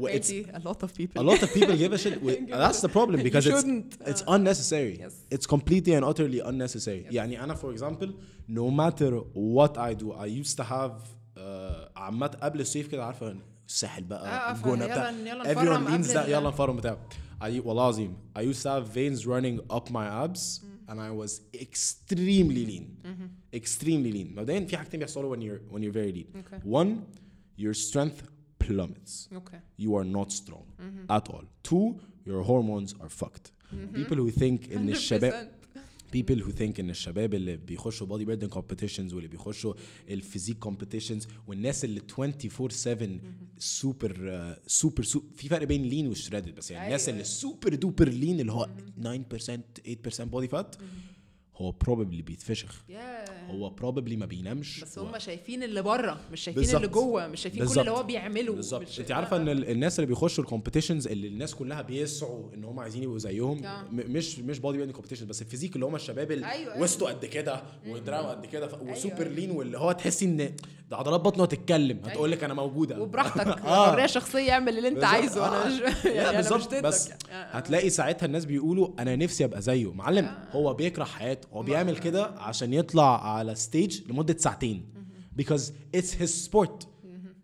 و 0.00 0.08
it's 0.08 0.12
Apparently 0.12 0.52
a 0.54 0.68
lot 0.68 0.82
of 0.86 0.90
people 0.98 1.20
a 1.22 1.24
lot 1.30 1.42
of 1.42 1.48
people 1.54 1.76
give 1.76 1.92
a 1.92 1.98
shit 1.98 2.22
و- 2.22 2.30
Give 2.30 2.48
that's 2.64 2.80
the 2.86 2.92
problem 2.98 3.16
You 3.20 3.24
because 3.30 3.46
it's 3.46 3.60
shouldn't. 3.60 4.08
it's 4.10 4.22
آه. 4.28 4.36
unnecessary 4.36 4.98
Yes. 5.00 5.36
it's 5.38 5.46
completely 5.54 5.92
and 5.98 6.04
utterly 6.04 6.40
unnecessary 6.50 7.04
Yes. 7.08 7.12
يعني 7.14 7.44
انا 7.44 7.54
for 7.54 7.72
example 7.78 8.08
no 8.50 8.70
matter 8.80 9.12
what 9.56 9.72
I 9.78 9.94
do 10.02 10.12
I 10.12 10.26
used 10.42 10.56
to 10.56 10.64
have 10.64 10.92
uh, 11.36 11.40
عامة 11.96 12.26
قبل 12.26 12.60
الصيف 12.60 12.86
كده 12.88 13.04
عارفة 13.04 13.36
الساحل 13.68 14.02
آه، 14.02 14.06
بقى 14.08 14.50
آه، 14.50 14.56
الجونة 14.56 14.84
يلا- 14.84 14.94
بتاع 14.94 15.10
يلا 15.10 15.44
everyone 15.54 15.80
نفرم 15.80 15.86
leans 15.86 16.06
قبل 16.08 16.14
ده 16.14 16.24
ال- 16.24 16.30
يلا 16.32 16.48
نفرم 16.48 16.76
بتاع 16.76 16.98
I 17.40 17.44
والله 17.44 17.82
العظيم 17.82 18.16
I 18.38 18.42
used 18.42 18.62
to 18.62 18.68
have 18.68 18.86
veins 18.94 19.26
running 19.26 19.76
up 19.76 19.90
my 19.90 20.06
abs 20.26 20.60
and 20.88 20.98
I 21.00 21.10
was 21.22 21.32
extremely 21.62 22.64
lean 22.70 22.84
extremely 23.54 24.12
lean 24.12 24.38
مبدئيا 24.38 24.66
في 24.66 24.76
حاجتين 24.76 25.00
بيحصلوا 25.00 25.36
when 25.36 25.40
you're 25.40 25.74
when 25.74 25.78
you're 25.82 25.96
very 25.96 26.12
lean 26.12 26.26
Okay. 26.38 26.60
one 26.80 26.88
your 27.58 27.74
strength 27.74 28.22
plummets 28.64 29.32
اوكي 29.32 29.60
you 29.82 29.90
are 30.02 30.06
not 30.16 30.32
strong 30.32 30.66
at 31.10 31.32
all. 31.32 31.44
Two, 31.68 31.94
your 32.28 32.42
hormones 32.42 32.92
are 33.02 33.24
fucked. 33.24 33.50
People 33.94 34.16
who 34.16 34.30
think 34.30 34.72
ان 34.72 34.88
الشباب 34.88 35.50
100%. 35.52 35.56
people 36.16 36.38
who 36.44 36.52
think 36.52 36.80
ان 36.80 36.90
الشباب 36.90 37.34
اللي 37.34 37.56
بيخشوا 37.56 38.06
body 38.06 38.22
building 38.26 38.48
competitions 38.58 39.12
واللي 39.14 39.28
بيخشوا 39.28 39.74
الفيزيك 40.08 40.64
competitions 40.64 41.26
والناس 41.46 41.84
اللي 41.84 42.00
24/7 42.00 43.04
سوبر 43.58 44.56
سوبر 44.66 45.02
في 45.36 45.48
فرق 45.48 45.66
بين 45.66 45.82
لين 45.82 46.06
وشريدد 46.08 46.54
بس 46.54 46.70
يعني 46.70 46.86
الناس 46.86 47.08
أيوة. 47.08 47.12
اللي 47.16 47.24
سوبر 47.24 47.74
دوبر 47.74 48.08
لين 48.08 48.40
اللي 48.40 48.52
هو 48.52 48.68
9% 49.00 49.60
8% 49.86 50.30
body 50.30 50.48
fat 50.48 50.78
هو 51.61 51.73
probably 51.85 52.23
بيتفشخ 52.23 52.83
Yeah. 52.89 53.31
هو 53.51 53.71
probably 53.81 54.11
ما 54.17 54.25
بينامش 54.25 54.83
بس 54.83 54.97
و- 54.97 55.01
هم 55.01 55.19
شايفين 55.19 55.63
اللي 55.63 55.81
بره 55.81 56.19
مش 56.31 56.41
شايفين 56.41 56.61
بالظبط. 56.63 56.75
اللي 56.75 56.87
جوه 56.87 57.27
مش 57.27 57.41
شايفين 57.41 57.59
كل 57.59 57.65
بالظبط. 57.65 57.79
اللي 57.87 57.91
هو 57.99 58.03
بيعمله 58.03 58.53
بالظبط 58.53 58.81
مش- 58.81 58.99
انت 58.99 59.11
عارفة 59.11 59.37
ان 59.37 59.49
ال- 59.49 59.69
الناس 59.69 59.99
اللي 59.99 60.07
بيخشوا 60.07 60.43
ال 60.43 60.48
competitions 60.48 61.07
اللي 61.07 61.27
الناس 61.27 61.55
كلها 61.55 61.81
بيسعوا 61.81 62.53
ان 62.53 62.63
هم 62.63 62.79
عايزين 62.79 63.03
يبقوا 63.03 63.17
زيهم. 63.19 63.57
م- 63.61 63.85
مش 63.91 64.39
مش 64.39 64.59
bodybuilding 64.59 64.95
competition 64.95 65.27
بس 65.27 65.41
ال 65.41 65.45
physique 65.45 65.75
اللي 65.75 65.85
هم 65.85 65.95
الشباب 65.95 66.31
اللي 66.31 66.51
أيوة، 66.51 66.73
أيوة. 66.73 66.83
وسطه 66.83 67.05
قد 67.05 67.25
كده 67.25 67.63
ودراعه 67.87 68.29
قد 68.31 68.45
كده 68.45 68.67
ف- 68.67 68.81
وسوبر 68.81 69.21
أيوة. 69.21 69.27
lean 69.33 69.51
واللي 69.51 69.77
هو 69.77 69.91
تحسي 69.91 70.25
ان 70.25 70.51
ده 70.91 70.97
عضلات 70.97 71.19
بطنه 71.21 71.43
هتتكلم 71.43 71.99
هتقول 72.05 72.31
لك 72.31 72.43
أنا 72.43 72.53
موجودة. 72.53 73.01
وبراحتك 73.01 73.47
آه. 73.65 73.91
حريه 73.91 74.05
شخصية 74.05 74.51
اعمل 74.51 74.77
اللي 74.77 74.87
أنت. 74.87 75.03
عايزه 75.03 75.47
أنا 75.47 75.63
آه. 75.65 75.67
مش 75.67 76.05
يعني 76.05 76.37
بالظبط. 76.37 76.75
بس 76.75 77.07
يعني. 77.09 77.19
آه، 77.31 77.33
آه. 77.33 77.57
هتلاقي 77.57 77.89
ساعتها 77.89 78.25
الناس 78.25 78.45
بيقولوا 78.45 78.89
أنا 78.99 79.15
نفسي 79.15 79.45
أبقى 79.45 79.61
زيه. 79.61 79.93
معلم 79.93 80.31
هو 80.51 80.73
بيكره 80.73 81.03
حياته 81.03 81.47
هو 81.53 81.63
بيعمل 81.63 81.97
كده 81.97 82.25
عشان 82.25 82.73
يطلع 82.73 83.35
على 83.35 83.55
stage 83.55 84.01
لمدة 84.09 84.37
ساعتين. 84.37 84.85
because 85.41 85.61
it's 85.97 86.21
his 86.23 86.49
sport. 86.49 86.85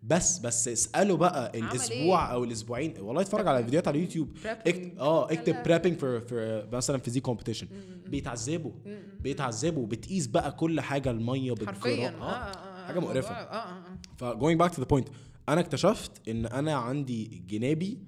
بس 0.02 0.38
بس 0.38 0.68
اسأله 0.68 1.16
بقى 1.16 1.58
الأسبوع 1.58 2.32
أو 2.32 2.44
الأسبوعين. 2.44 2.94
والله 3.00 3.22
اتفرج 3.22 3.46
على 3.48 3.64
فيديوهات 3.64 3.88
على 3.88 3.96
اليوتيوب. 3.98 4.36
اكتب 4.44 4.98
آه 4.98 5.32
اكتب. 5.32 5.62
prepping 5.62 5.98
for 5.98 6.20
for 6.20 6.66
مثلا 6.72 6.98
physique 6.98 7.22
competition 7.22 7.66
بيتعذبوا. 8.06 8.72
بيتعذبوا. 9.20 9.86
بتقيس 9.86 10.26
بقى 10.26 10.52
كل 10.52 10.80
حاجة 10.80 11.10
المية 11.10 11.52
آه. 11.52 11.54
آه 11.54 12.24
آه، 12.24 12.67
حاجة 12.88 12.98
مقرفة. 13.00 13.30
الموضوع- 13.30 13.54
آه 13.54 13.68
آه 13.68 13.78
آه. 13.78 13.98
ف 14.16 14.24
going 14.38 14.58
back 14.68 14.76
to 14.76 14.80
the 14.84 14.86
point 14.96 15.10
أنا 15.48 15.60
اكتشفت 15.60 16.28
إن 16.28 16.46
أنا 16.46 16.74
عندي 16.74 17.42
جنابي 17.46 17.98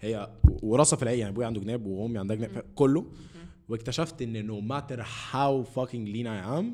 هي 0.00 0.30
وراثة 0.62 0.96
في 0.96 1.02
العيلة 1.02 1.20
يعني 1.20 1.32
أبويا 1.32 1.46
عنده 1.46 1.60
جناب 1.60 1.86
وأمي 1.86 2.18
عندها 2.18 2.36
جناب 2.36 2.64
كله. 2.74 3.06
واكتشفت 3.68 4.22
إن 4.22 4.48
no 4.48 4.62
matter 4.72 5.00
how 5.32 5.64
fucking 5.76 6.06
lean 6.14 6.26
I 6.26 6.60
am 6.60 6.64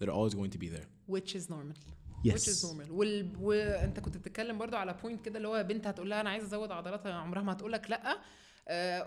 they're 0.00 0.12
always 0.14 0.34
going 0.34 0.50
to 0.56 0.58
be 0.58 0.68
there. 0.68 0.86
Which 1.16 1.34
is 1.36 1.50
normal. 1.50 1.76
Yes. 2.24 2.32
which 2.34 2.48
is 2.48 2.64
normal. 2.64 2.90
وال... 2.90 3.36
وأنت 3.40 4.00
كنت 4.00 4.16
بتتكلم 4.16 4.58
برضو 4.58 4.76
على 4.76 4.94
point 5.02 5.24
كده 5.24 5.36
اللي 5.36 5.48
هو 5.48 5.62
بنت 5.68 5.86
هتقول 5.86 6.10
لها 6.10 6.20
أنا 6.20 6.30
عايزة 6.30 6.46
أزود 6.46 6.70
عضلاتها 6.72 7.12
عمرها 7.12 7.42
ما 7.42 7.52
هتقول 7.52 7.72
لك 7.72 7.90
لأ. 7.90 8.12
آه 8.12 8.16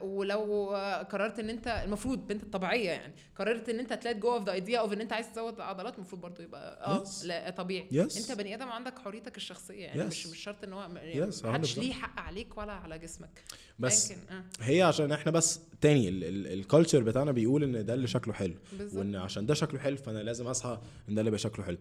ولو 0.03 0.75
آه، 0.75 1.03
قررت 1.03 1.39
إن 1.39 1.49
أنت 1.49 1.67
المفروض 1.85 2.27
بنت 2.27 2.43
الطبيعية 2.43 2.89
يعني 2.89 3.13
قررت 3.35 3.69
إن 3.69 3.79
أنت 3.79 3.93
to 3.93 4.02
let 4.02 4.15
go 4.15 4.33
of 4.33 4.43
the 4.45 4.51
idea 4.51 4.79
of 4.79 4.93
إن 4.93 5.01
أنت 5.01 5.13
عايز 5.13 5.31
تزود 5.31 5.59
عضلات 5.59 5.95
المفروض 5.95 6.21
برضو 6.21 6.43
يبقى 6.43 6.85
آه 6.87 7.03
Yes. 7.03 7.25
لا 7.25 7.49
طبيعي 7.49 7.87
Yes. 7.89 8.17
أنت 8.17 8.31
بني 8.31 8.55
آدم 8.55 8.67
عندك 8.69 8.99
حريتك 8.99 9.37
الشخصية 9.37 9.85
يعني 9.85 10.01
Yes. 10.03 10.05
مش 10.05 10.27
مش 10.27 10.37
شرط 10.39 10.63
إن 10.63 10.73
هو 10.73 10.87
Yes, 11.13 11.45
ما 11.45 11.53
حدش 11.53 11.75
100%. 11.75 11.79
ليه 11.79 11.93
حق 11.93 12.19
عليك 12.19 12.57
ولا 12.57 12.73
على 12.73 12.99
جسمك 12.99 13.43
بس 13.79 14.11
آه 14.11 14.43
هي 14.61 14.81
عشان 14.81 15.11
إحنا 15.11 15.31
بس 15.31 15.59
تاني 15.81 16.09
ال 16.09 16.21
culture 16.21 17.03
بتاعنا 17.03 17.31
بيقول 17.31 17.63
إن 17.63 17.85
ده 17.85 17.93
اللي 17.93 18.07
شكله 18.07 18.33
حلو 18.33 18.55
بالظبط 18.73 18.99
وإن 18.99 19.15
عشان 19.15 19.45
ده 19.45 19.53
شكله 19.53 19.79
حلو 19.79 19.97
فأنا 19.97 20.19
لازم 20.19 20.47
اسعى 20.47 20.77
إن 21.09 21.15
ده 21.15 21.21
اللي 21.21 21.27
يبقى 21.27 21.39
شكله 21.39 21.65
حلو 21.65 21.77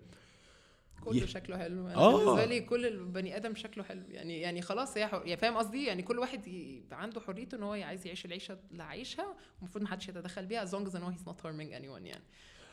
كله. 1.12 1.26
شكله 1.26 1.58
حلو. 1.58 1.86
أنا 1.86 1.96
آه. 1.96 2.16
بالنسبة 2.16 2.44
لي 2.44 2.60
كل 2.60 2.86
البني 2.86 3.36
آدم 3.36 3.54
شكله 3.54 3.84
حلو. 3.84 4.02
يعني 4.08 4.40
يعني 4.40 4.62
خلاص 4.62 4.96
هي 4.96 5.06
حر... 5.06 5.22
يعني 5.26 5.40
فاهم 5.40 5.56
قصدي؟ 5.56 5.84
يعني 5.84 6.02
كل 6.02 6.18
واحد 6.18 6.46
يبقى 6.46 7.02
عنده 7.02 7.20
حريته 7.20 7.56
إن 7.56 7.62
هو 7.62 7.72
عايز 7.72 8.06
يعيش 8.06 8.24
العيشة 8.24 8.58
اللي 8.72 8.82
عايشها 8.82 9.36
المفروض 9.58 9.84
ما 9.84 9.90
حدش 9.90 10.08
يتدخل 10.08 10.46
بيها 10.46 10.66
as 10.66 10.68
long 10.68 10.88
as 10.88 10.92
know 10.92 11.10
he's 11.14 11.28
not 11.28 11.40
harming 11.44 11.72
anyone 11.72 12.02
يعني. 12.06 12.24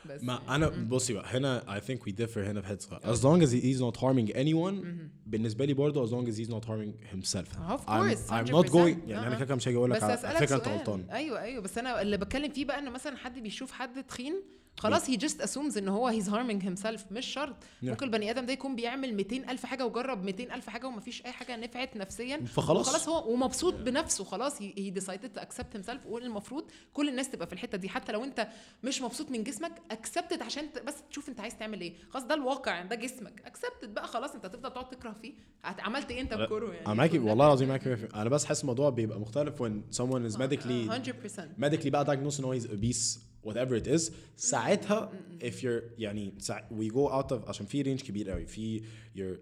بس 0.10 0.24
ما 0.24 0.34
يعني. 0.34 0.56
أنا 0.56 0.68
بصي 0.70 1.14
بقى 1.14 1.38
هنا 1.38 1.80
I 1.80 1.82
think 1.84 1.98
we 2.00 2.12
differ 2.12 2.38
هنا 2.38 2.62
في 2.62 2.68
حتة 2.68 3.00
as 3.00 3.18
long 3.20 3.46
as 3.48 3.52
he's 3.52 3.82
not 3.82 4.00
harming 4.02 4.36
anyone 4.36 4.86
بالنسبة 5.26 5.66
لي 5.66 5.74
برضه 5.74 6.08
as 6.08 6.10
long 6.10 6.30
as 6.32 6.38
he's 6.38 6.52
not 6.52 6.66
harming 6.66 7.16
himself. 7.16 7.48
Of 7.70 7.82
I'm, 7.88 8.16
course, 8.16 8.30
I'm 8.30 8.46
100%. 8.46 8.50
not 8.50 8.70
going 8.72 8.76
يعني 9.10 9.18
آه. 9.18 9.28
أنا 9.28 9.40
كده 9.40 9.56
مش 9.56 9.68
هاجي 9.68 9.78
أقول 9.78 9.92
لك 9.92 10.04
على 10.04 10.18
فكرة 10.18 10.56
أنت 10.56 10.68
غلطان. 10.68 11.10
أيوه 11.12 11.42
أيوه. 11.42 11.62
بس 11.62 11.78
أنا 11.78 12.02
اللي 12.02 12.18
بتكلم 12.18 12.52
فيه 12.52 12.66
بقى 12.66 12.80
إن 12.80 12.92
مثلا 12.92 13.18
حد 13.18 13.40
بيشوف 13.40 13.72
حد 13.72 14.04
تخين 14.04 14.42
خلاص 14.78 15.10
he 15.10 15.16
just 15.16 15.42
assumes 15.42 15.78
إن 15.78 15.88
هو 15.88 16.08
he's 16.08 16.30
harming 16.30 16.64
himself 16.64 17.06
مش 17.12 17.26
شرط. 17.26 17.56
ممكن 17.82 18.06
البني 18.06 18.30
آدم 18.32 18.46
ده 18.46 18.54
يكون 18.54 18.76
بيعمل 18.76 19.14
200 19.14 19.36
ألف 19.52 19.66
حاجة 19.66 19.86
وجرب 19.86 20.24
200 20.24 20.56
ألف 20.56 20.70
حاجة 20.70 20.88
ومفيش 20.88 21.26
أي 21.26 21.32
حاجة 21.32 21.56
نفعت 21.56 21.98
نفسيا. 21.98 22.46
فخلاص. 22.46 22.90
خلاص 22.90 23.10
هو 23.10 23.34
ومبسوط 23.34 23.74
بنفسه 23.74 24.24
خلاص 24.24 24.62
he 24.62 24.90
decided 24.90 25.30
to 25.34 25.42
accept 25.42 25.68
himself 25.76 26.06
والمفروض 26.06 26.64
كل 26.94 27.10
الناس 27.10 27.30
تبقى 27.30 27.48
في 27.48 27.54
الحتة 27.54 27.78
دي. 27.78 27.90
حتى 27.90 28.12
لو 28.12 28.24
أنت 28.24 28.48
مش 28.84 29.02
مبسوط 29.02 29.32
من 29.32 29.44
جسمك 29.44 29.82
accept 29.92 30.29
it 30.29 30.42
عشان 30.42 30.70
بس 30.88 30.96
تشوف 31.10 31.30
أنت 31.30 31.40
عايز 31.40 31.58
تعمل 31.58 31.82
إيه. 31.82 31.94
خلاص 32.10 32.24
ده 32.24 32.36
الواقع 32.36 32.82
ده 32.82 32.96
جسمك. 32.96 33.42
accept 33.46 33.82
it 33.82 33.94
بقى 33.94 34.08
خلاص 34.08 34.32
أنت 34.36 34.46
هتفضل 34.46 34.72
تقعد 34.72 34.90
تكره 34.90 35.16
فيه. 35.22 35.34
عملت 35.64 36.12
إيه 36.12 36.22
أنت 36.22 36.34
بكره 36.34 36.74
يعني؟ 36.74 36.86
أنا 36.86 36.94
معاكي 36.94 37.20
والله 37.26 37.46
العظيم 37.46 37.68
معاكي 37.70 37.96
100%. 37.96 38.16
أنا 38.16 38.30
بس 38.30 38.46
حاسس 38.46 38.62
الموضوع 38.62 38.90
بيبقى 38.90 39.20
مختلف 39.20 39.64
when 39.64 39.96
someone 39.98 40.32
is 40.32 40.38
medically 40.38 40.90
100% 40.90 41.64
medically 41.66 41.88
بقى 41.88 42.06
diagnosed 42.06 42.40
إن 42.40 42.46
هو 42.46 42.60
is 42.60 42.64
obese. 42.64 43.20
Whatever 43.46 43.76
it 43.84 43.88
is 43.88 44.12
ساعتها 44.36 45.12
if 45.42 45.64
you're 45.64 45.84
يعني 45.98 46.34
we 46.72 46.90
go 46.90 47.10
out 47.10 47.32
of 47.32 47.50
عشان 47.50 47.66
في 47.66 47.82
رينج 47.82 48.02
كبير 48.02 48.30
قوي 48.30 48.46
في 48.46 48.82
you're 49.18 49.40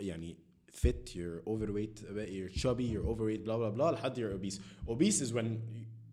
يعني 0.00 0.36
fit 0.72 1.14
you're 1.14 1.42
overweight 1.48 2.00
you're 2.00 2.60
chubby 2.62 2.84
you're 2.92 3.06
overweight 3.12 3.44
blah 3.44 3.56
blah 3.56 3.70
blah 3.76 3.90
لحد 3.90 4.18
you're 4.18 4.34
obese 4.34 4.60
obese 4.88 5.20
is 5.20 5.32
when 5.32 5.46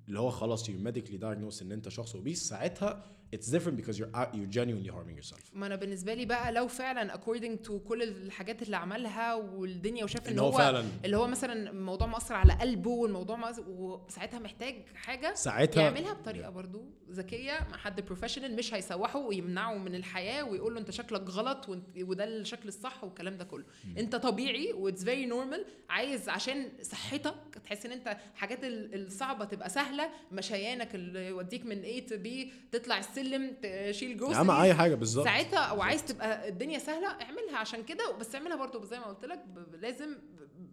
اللي 0.07 0.19
هو 0.19 0.29
خلاص 0.29 0.69
you 0.69 0.73
medically 0.73 1.17
diagnosed 1.19 1.61
ان 1.61 1.71
انت 1.71 1.89
شخص 1.89 2.15
obese 2.15 2.33
ساعتها 2.33 3.16
it's 3.35 3.49
different 3.51 3.75
because 3.81 3.97
you're 3.99 4.15
out- 4.19 4.33
you're 4.35 4.53
genuinely 4.57 4.89
harming 4.91 5.17
yourself. 5.21 5.39
ما 5.53 5.65
أنا 5.67 5.75
بالنسبة 5.75 6.13
لي 6.13 6.25
بقى 6.25 6.51
لو 6.51 6.67
فعلا 6.67 7.13
according 7.17 7.67
to 7.67 7.71
كل 7.71 8.03
الحاجات 8.03 8.61
اللي 8.61 8.77
عملها 8.77 9.33
والدنيا 9.35 10.03
وشاف 10.03 10.29
إن, 10.29 10.39
هو 10.39 10.51
فعلاً- 10.51 11.05
اللي 11.05 11.17
هو 11.17 11.27
مثلا 11.27 11.69
الموضوع 11.69 12.07
مأثر 12.07 12.35
على 12.35 12.53
قلبه 12.53 12.89
والموضوع 12.89 13.51
وساعتها 13.67 14.39
محتاج 14.39 14.75
حاجة 14.95 15.33
ساعتها 15.33 15.83
يعملها 15.83 16.13
بطريقة 16.13 16.49
برضو 16.49 16.85
ذكية 17.11 17.67
مع 17.71 17.77
حد 17.77 18.01
professional 18.05 18.55
مش 18.55 18.73
هيسوحه 18.73 19.19
ويمنعه 19.19 19.73
من 19.77 19.95
الحياة 19.95 20.43
ويقول 20.43 20.73
له 20.73 20.79
أنت 20.79 20.91
شكلك 20.91 21.29
غلط 21.29 21.69
وده 21.97 22.23
الشكل 22.23 22.67
الصح 22.67 23.03
والكلام 23.03 23.37
ده 23.37 23.45
كله. 23.45 23.65
أنت 23.97 24.15
طبيعي 24.15 24.73
و 24.73 24.79
it's 24.79 25.03
very 25.03 25.25
normal 25.25 25.65
عايز 25.89 26.29
عشان 26.29 26.69
صحتك 26.81 27.35
تحس 27.63 27.85
إن 27.85 27.91
أنت 27.91 28.17
الحاجات 28.33 28.63
ال- 28.63 29.05
الصعبة 29.07 29.45
تبقى 29.45 29.69
سهلة 29.69 30.09
مشيانك 30.31 30.95
اللي 30.95 31.27
يوديك 31.27 31.65
من 31.65 31.83
A 31.83 32.09
to 32.09 32.13
B 32.13 32.53
تطلع 32.71 32.97
السلم 32.99 33.16
تشيل 33.21 34.11
ال 34.11 34.15
grocery 34.17 34.35
عم 34.37 34.51
أي 34.51 34.73
حاجة 34.73 34.95
بالظبط. 34.95 35.25
ساعتها 35.25 35.59
أو 35.59 35.81
عايز 35.81 36.05
تبقى 36.05 36.49
الدنيا 36.49 36.79
سهلة 36.79 37.07
اعملها 37.07 37.57
عشان 37.57 37.83
كده 37.83 38.11
بس 38.19 38.35
اعملها 38.35 38.55
برضو 38.55 38.83
زي 38.85 38.99
ما 38.99 39.05
قلت 39.05 39.25
لك 39.25 39.43
لازم 39.81 40.15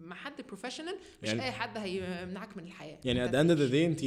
مع 0.01 0.16
حد 0.16 0.42
professional 0.48 0.94
مش 1.22 1.28
يعني- 1.28 1.42
أي 1.45 1.53
حد 1.53 1.78
هيمنعك 1.78 2.57
من 2.57 2.64
الحياة. 2.64 2.99
يعني 3.05 3.28
of 3.28 3.30
the 3.30 3.32
تعيش. 3.32 3.70
day 3.70 3.74
انت 3.74 4.01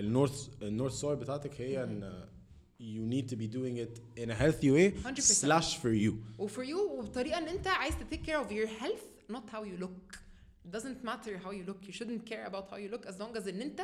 ال 0.00 0.08
north 0.08 0.48
ال 0.62 0.67
north 0.67 0.92
star 0.92 1.14
بتاعتك 1.14 1.60
هي 1.60 1.84
إن 1.84 2.24
you 2.80 3.12
need 3.14 3.30
to 3.32 3.36
be 3.36 3.46
doing 3.56 3.76
it 3.86 4.22
in 4.24 4.30
a 4.30 4.34
healthy 4.34 4.70
way 4.70 5.06
100%. 5.06 5.20
slash 5.20 5.78
for 5.82 5.92
you. 6.06 6.12
و 6.38 6.45
for 6.45 6.64
you 6.64 6.98
وبطريقه 6.98 7.38
إن 7.38 7.48
أنت 7.48 7.66
عايز 7.66 7.94
ت 7.98 8.03
take 8.03 8.22
care 8.22 8.36
of 8.36 8.52
your 8.52 8.68
health 8.80 9.02
not 9.32 9.50
how 9.54 9.60
you 9.64 9.82
look. 9.84 10.18
It 10.66 10.76
doesn't 10.76 11.00
matter 11.10 11.32
how 11.44 11.50
you 11.58 11.64
look. 11.70 11.80
You 11.88 11.92
shouldn't 11.98 12.24
care 12.32 12.46
about 12.50 12.66
how 12.72 12.76
you 12.76 12.88
look 12.94 13.06
as 13.06 13.14
long 13.20 13.36
as 13.42 13.48
إن 13.48 13.60
أنت 13.62 13.80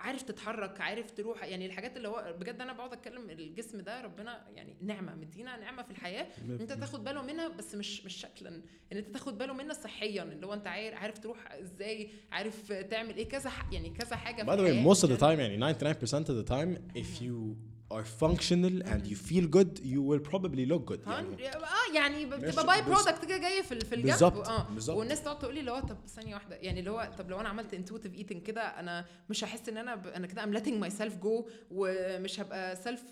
عارف 0.00 0.22
تتحرك 0.22 0.80
عارف 0.80 1.10
تروح 1.10 1.44
يعني 1.44 1.66
الحاجات 1.66 1.96
اللي 1.96 2.08
هو 2.08 2.34
بجد 2.40 2.60
أنا 2.60 2.72
بقعد 2.72 2.92
أتكلم 2.92 3.30
الجسم 3.30 3.80
ده 3.80 4.00
ربنا 4.00 4.46
يعني 4.54 4.76
نعمة 4.82 5.14
مدينا 5.14 5.56
نعمة 5.56 5.82
في 5.82 5.90
الحياة 5.90 6.26
إن 6.44 6.58
أنت 6.60 6.72
تاخد 6.72 7.04
باله 7.04 7.22
منها 7.22 7.48
بس 7.48 7.74
مش 7.74 8.04
مش 8.04 8.16
شكلا 8.16 8.48
إن 8.92 8.96
أنت 8.98 9.08
تاخد 9.08 9.38
باله 9.38 9.52
منها 9.52 9.72
صحيا 9.74 10.22
اللي 10.22 10.46
هو 10.46 10.54
أنت 10.54 10.66
عارف 10.66 11.18
تروح 11.18 11.52
إزاي 11.52 12.10
عارف 12.32 12.72
تعمل 12.72 13.16
إيه 13.16 13.28
كذا 13.28 13.50
يعني 13.72 13.90
كذا 13.90 14.16
حاجة 14.16 14.42
by 14.42 14.58
the 14.58 14.62
way 14.62 14.94
most 14.96 15.00
of 15.04 15.10
the 15.10 15.20
time 15.20 15.38
يعني 15.38 15.74
99% 15.74 15.76
of 16.06 16.44
the 16.44 16.50
time 16.50 16.98
if 17.02 17.22
you 17.22 17.56
are 17.94 18.04
functional 18.22 18.74
and 18.92 19.00
you 19.10 19.16
feel 19.28 19.46
good 19.56 19.72
you 19.92 20.00
will 20.08 20.22
probably 20.30 20.64
look 20.72 20.84
good. 20.92 21.08
يعني. 21.08 21.48
آه 21.48 21.94
يعني 21.94 22.24
بتبقى 22.26 22.66
byproduct 22.66 23.24
كده 23.24 23.38
جاية 23.38 23.62
في 23.62 23.80
في 23.80 23.94
الجنب. 23.94 24.10
بالظبط، 24.10 24.48
آه. 24.48 24.66
والناس 24.88 25.22
تقعد 25.22 25.38
تقول 25.38 25.54
لي 25.54 25.60
اللي 25.60 25.70
هو 25.70 25.80
طب 25.80 25.96
ثانية 26.06 26.34
واحدة 26.34 26.56
يعني 26.56 26.80
اللي 26.80 26.90
هو 26.90 27.10
طب 27.18 27.30
لو 27.30 27.40
أنا 27.40 27.48
عملت 27.48 27.74
intuitive 27.74 28.14
eating 28.14 28.42
كده 28.42 28.62
أنا 28.62 29.04
مش 29.30 29.44
هحس 29.44 29.68
إن 29.68 29.76
أنا 29.76 29.94
ب... 29.94 30.06
أنا 30.06 30.26
كده 30.26 30.44
I'm 30.44 30.58
letting 30.58 30.72
myself 30.72 31.16
go 31.16 31.48
ومش 31.70 32.40
هبقى 32.40 32.76
self 32.76 33.02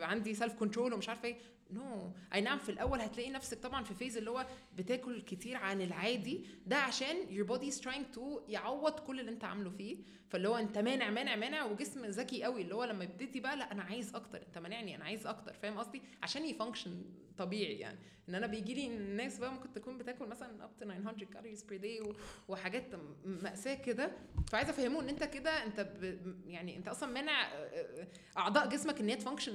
عندي 0.00 0.34
self 0.34 0.52
control 0.52 0.92
ومش 0.92 1.08
عارفة 1.08 1.28
إيه. 1.28 1.36
no 1.70 1.82
no. 1.82 2.34
أي 2.34 2.40
نعم 2.40 2.58
في 2.58 2.68
الأول 2.68 3.00
هتلاقي 3.00 3.30
نفسك 3.30 3.58
طبعا 3.58 3.84
في 3.84 3.94
phase 3.94 4.16
اللي 4.16 4.30
هو 4.30 4.46
بتاكل 4.76 5.20
كتير 5.20 5.56
عن 5.56 5.80
العادي. 5.80 6.44
ده 6.66 6.76
عشان 6.76 7.16
your 7.30 7.48
body 7.50 7.74
is 7.74 7.80
trying 7.80 8.16
to 8.16 8.20
يعوض 8.48 8.92
كل 8.92 9.20
اللي 9.20 9.30
أنت 9.30 9.44
عامله 9.44 9.70
فيه. 9.70 9.96
فاللي 10.34 10.48
هو 10.48 10.56
أنت 10.56 10.78
مانع 10.78 11.10
مانع 11.10 11.36
مانع 11.36 11.64
وجسم 11.64 12.04
ذكي 12.06 12.42
قوي. 12.44 12.62
اللي 12.62 12.74
هو 12.74 12.84
لما 12.84 13.04
يبتدي 13.04 13.40
بقى 13.40 13.56
لأ 13.56 13.72
أنا 13.72 13.82
عايز 13.82 14.14
أكتر. 14.14 14.42
أنت 14.46 14.58
مانعني 14.58 14.96
أنا 14.96 15.04
عايز 15.04 15.26
أكتر. 15.26 15.52
فاهم 15.52 15.78
قصدي؟ 15.78 16.02
عشان 16.22 16.44
ي 16.44 16.50
function 16.50 17.02
طبيعي 17.38 17.78
يعني. 17.78 17.98
إن 18.28 18.34
أنا 18.34 18.46
بيجي 18.46 18.74
لي 18.74 18.88
ناس 18.88 19.38
بقى 19.38 19.52
ممكن 19.52 19.72
تكون 19.72 19.98
بتاكل 19.98 20.26
مثلا 20.26 20.66
up 20.66 20.82
to 20.82 20.86
900 20.86 21.26
calories 21.26 21.60
per 21.60 21.82
day 21.82 22.06
و- 22.08 22.12
وحاجات 22.48 22.94
م- 22.94 23.00
مأساة 23.24 23.74
كده. 23.74 24.10
فعايزة 24.50 24.70
أفهمه 24.70 25.00
إن 25.00 25.08
أنت 25.08 25.24
كده 25.24 25.50
أنت 25.64 25.80
ب... 25.80 26.18
يعني 26.46 26.76
أنت 26.76 26.88
أصلا 26.88 27.12
مانع 27.12 27.48
أعضاء 28.38 28.68
جسمك 28.68 29.00
إن 29.00 29.08
هي 29.08 29.16
ت 29.16 29.20
function 29.20 29.52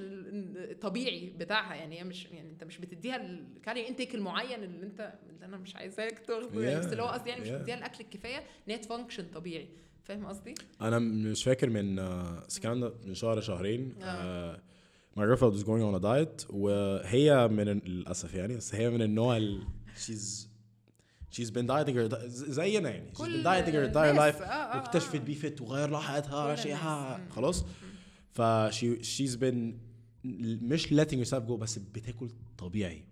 الطبيعي 0.56 1.30
بتاعها. 1.38 1.74
يعني 1.74 1.98
هي 2.00 2.04
مش 2.04 2.24
يعني 2.26 2.50
أنت 2.50 2.64
مش 2.64 2.78
بتديها 2.78 3.16
ال 3.16 3.25
calorie 3.25 3.88
intake 3.88 4.14
المعين 4.14 4.62
اللي 4.64 4.86
أنت 4.86 5.12
اللي 5.30 5.44
أنا 5.46 5.56
مش 5.56 5.76
عايزاك 5.76 6.18
تاخده. 6.18 6.62
يعني 6.62 6.76
Yeah, 6.82 6.86
بس 6.86 6.92
اللي 6.92 7.02
هو 7.02 7.06
قصدي 7.08 7.30
يعني 7.30 7.42
مش 7.42 7.48
yeah. 7.48 7.52
بتديها 7.52 7.74
الأكل 7.74 8.04
الكفاية 8.04 8.36
إن 8.38 8.44
هي 8.72 8.78
ت 8.78 8.83
function 8.83 9.26
طبيعي. 9.34 9.68
فاهم 10.10 10.26
قصدي؟ 10.26 10.54
أنا 10.80 10.98
مش 10.98 11.44
فاكر 11.44 11.70
من 11.70 11.98
آه، 11.98 12.42
ده 12.64 12.92
من 13.06 13.14
شهر 13.14 13.40
شهرين 13.40 13.94
آه. 14.02 14.60
girlfriend 15.16 15.54
was 15.54 15.62
going 15.62 15.82
on 15.82 15.94
a 15.94 16.02
diet 16.02 16.46
وهي 16.50 17.48
من 17.48 17.64
للأسف 17.64 18.34
يعني 18.34 18.56
بس 18.56 18.74
هي 18.74 18.90
من 18.90 19.02
النوع 19.02 19.36
ال 19.36 19.62
she's 19.96 20.46
she's 21.30 21.50
been 21.50 21.66
dieting 21.66 21.94
her 21.94 22.26
زينا 22.26 22.90
يعني 22.90 23.12
she's 23.12 23.18
been 23.18 23.44
dieting 23.44 23.72
her 23.72 23.92
entire 23.92 24.16
life 24.16 24.42
آه، 24.42 24.44
آه،. 24.44 24.76
واكتشفت 24.76 25.16
Be 25.16 25.34
Fit 25.34 25.60
وغير 25.60 25.90
لها 25.90 26.00
حياتها. 26.00 27.18
مم. 27.18 27.30
خلاص 27.30 27.64
ف 28.32 28.42
she 28.70 29.02
she's 29.02 29.36
been 29.36 29.74
مش 30.24 30.86
letting 30.86 31.26
herself 31.26 31.48
go 31.48 31.52
بس 31.52 31.78
بتاكل 31.78 32.30
طبيعي 32.58 33.09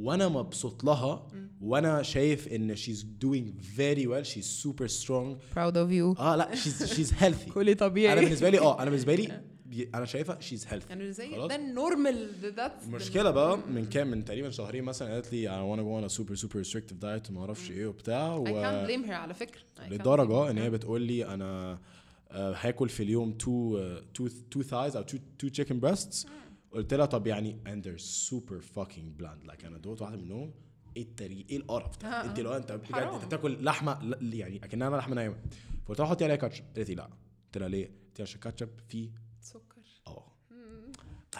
وأنا 0.00 0.28
مبسوط 0.28 0.84
لها 0.84 1.26
وأنا 1.60 2.02
شايف 2.02 2.48
إن 2.48 2.76
she's 2.76 3.02
doing 3.24 3.76
very 3.78 4.06
well 4.06 4.24
she's 4.34 4.46
super 4.64 4.88
strong. 4.88 5.36
Proud 5.54 5.74
of 5.76 5.90
you. 5.90 6.20
آه 6.20 6.36
لا 6.36 6.50
she's 6.54 6.90
she's 6.90 7.10
healthy. 7.22 7.50
كلي 7.54 7.74
طبيعي. 7.74 8.12
أنا 8.12 8.20
بالنسبة 8.20 8.50
لي 8.50 8.58
آه 8.58 8.82
أنا 8.82 8.90
بالنسبة 8.90 9.14
لي 9.14 9.40
بي- 9.66 9.90
أنا 9.94 10.04
شايفها 10.04 10.38
she's 10.40 10.62
healthy. 10.64 10.88
يعني 10.90 11.12
زي 11.12 11.30
خلاص. 11.30 11.48
ده 11.48 11.56
ال 11.56 11.67
normal 11.67 12.30
ده 12.56 12.72
المشكلة 12.86 13.30
بقى 13.30 13.58
من 13.58 13.84
كام 13.86 14.10
من 14.10 14.24
تقريبا 14.24 14.50
شهرين 14.50 14.84
مثلا 14.84 15.12
قالت 15.14 15.32
لي 15.32 15.48
I 15.48 15.52
wanna 15.76 15.82
go 15.82 16.06
on 16.06 16.10
a 16.12 16.16
super 16.18 16.36
super 16.36 16.58
restrictive 16.66 17.00
diet 17.02 17.30
وما 17.30 17.40
أعرفش 17.40 17.70
إيه 17.70 17.86
وبتاع. 17.86 18.36
I 18.36 18.48
can't 18.48 18.50
و 18.50 18.86
blame 18.86 19.06
her 19.08 19.12
على 19.12 19.34
فكرة. 19.34 19.60
لدرجة. 19.90 20.50
إن 20.50 20.58
هي 20.58 20.70
بتقول 20.70 21.02
لي 21.02 21.26
أنا 21.26 21.78
آه، 22.30 22.54
هاكل 22.60 22.88
في 22.88 23.02
اليوم 23.02 23.32
two 23.32 23.78
two 24.14 24.28
two 24.50 24.62
thighs 24.62 24.96
أو 24.96 25.02
two 25.02 25.18
two 25.38 25.48
chicken 25.48 25.76
breasts 25.86 26.26
قلت 26.76 26.94
لها 26.94 27.06
طب 27.06 27.26
يعني 27.26 27.56
and 27.66 27.86
they're 27.86 28.02
super 28.02 28.60
fucking 28.78 29.22
bland 29.22 29.50
like 29.50 29.64
أنا 29.64 29.78
دوت 29.78 30.02
واحدة 30.02 30.16
منهم. 30.16 30.50
إيه 30.96 31.02
التري 31.02 31.46
إيه 31.50 31.56
القرف 31.56 32.04
آه، 32.04 32.08
ده 32.08 32.24
أنت 32.30 32.38
آه. 32.38 32.42
لو 32.42 32.52
أنت 32.52 32.72
بجد. 32.72 32.94
أنت 32.94 33.24
بتاكل 33.24 33.64
لحمة 33.64 34.16
يعني 34.20 34.64
أكنها 34.64 34.96
لحمة 34.98 35.14
نايمه 35.14 35.36
فقلت 35.86 36.00
لها 36.00 36.08
حطي 36.08 36.24
عليها 36.24 36.36
كاتشب. 36.36 36.64
قالت 36.76 36.88
لي 36.88 36.94
لا. 36.94 37.04
قلت 37.04 37.58
لها 37.58 37.68
ليه؟ 37.68 37.84
قلت 37.86 38.18
لها 38.18 38.22
عشان 38.26 38.34
الكاتشب 38.36 38.68
فيه 38.88 39.10
سكر. 39.40 39.82
آه. 40.06 40.26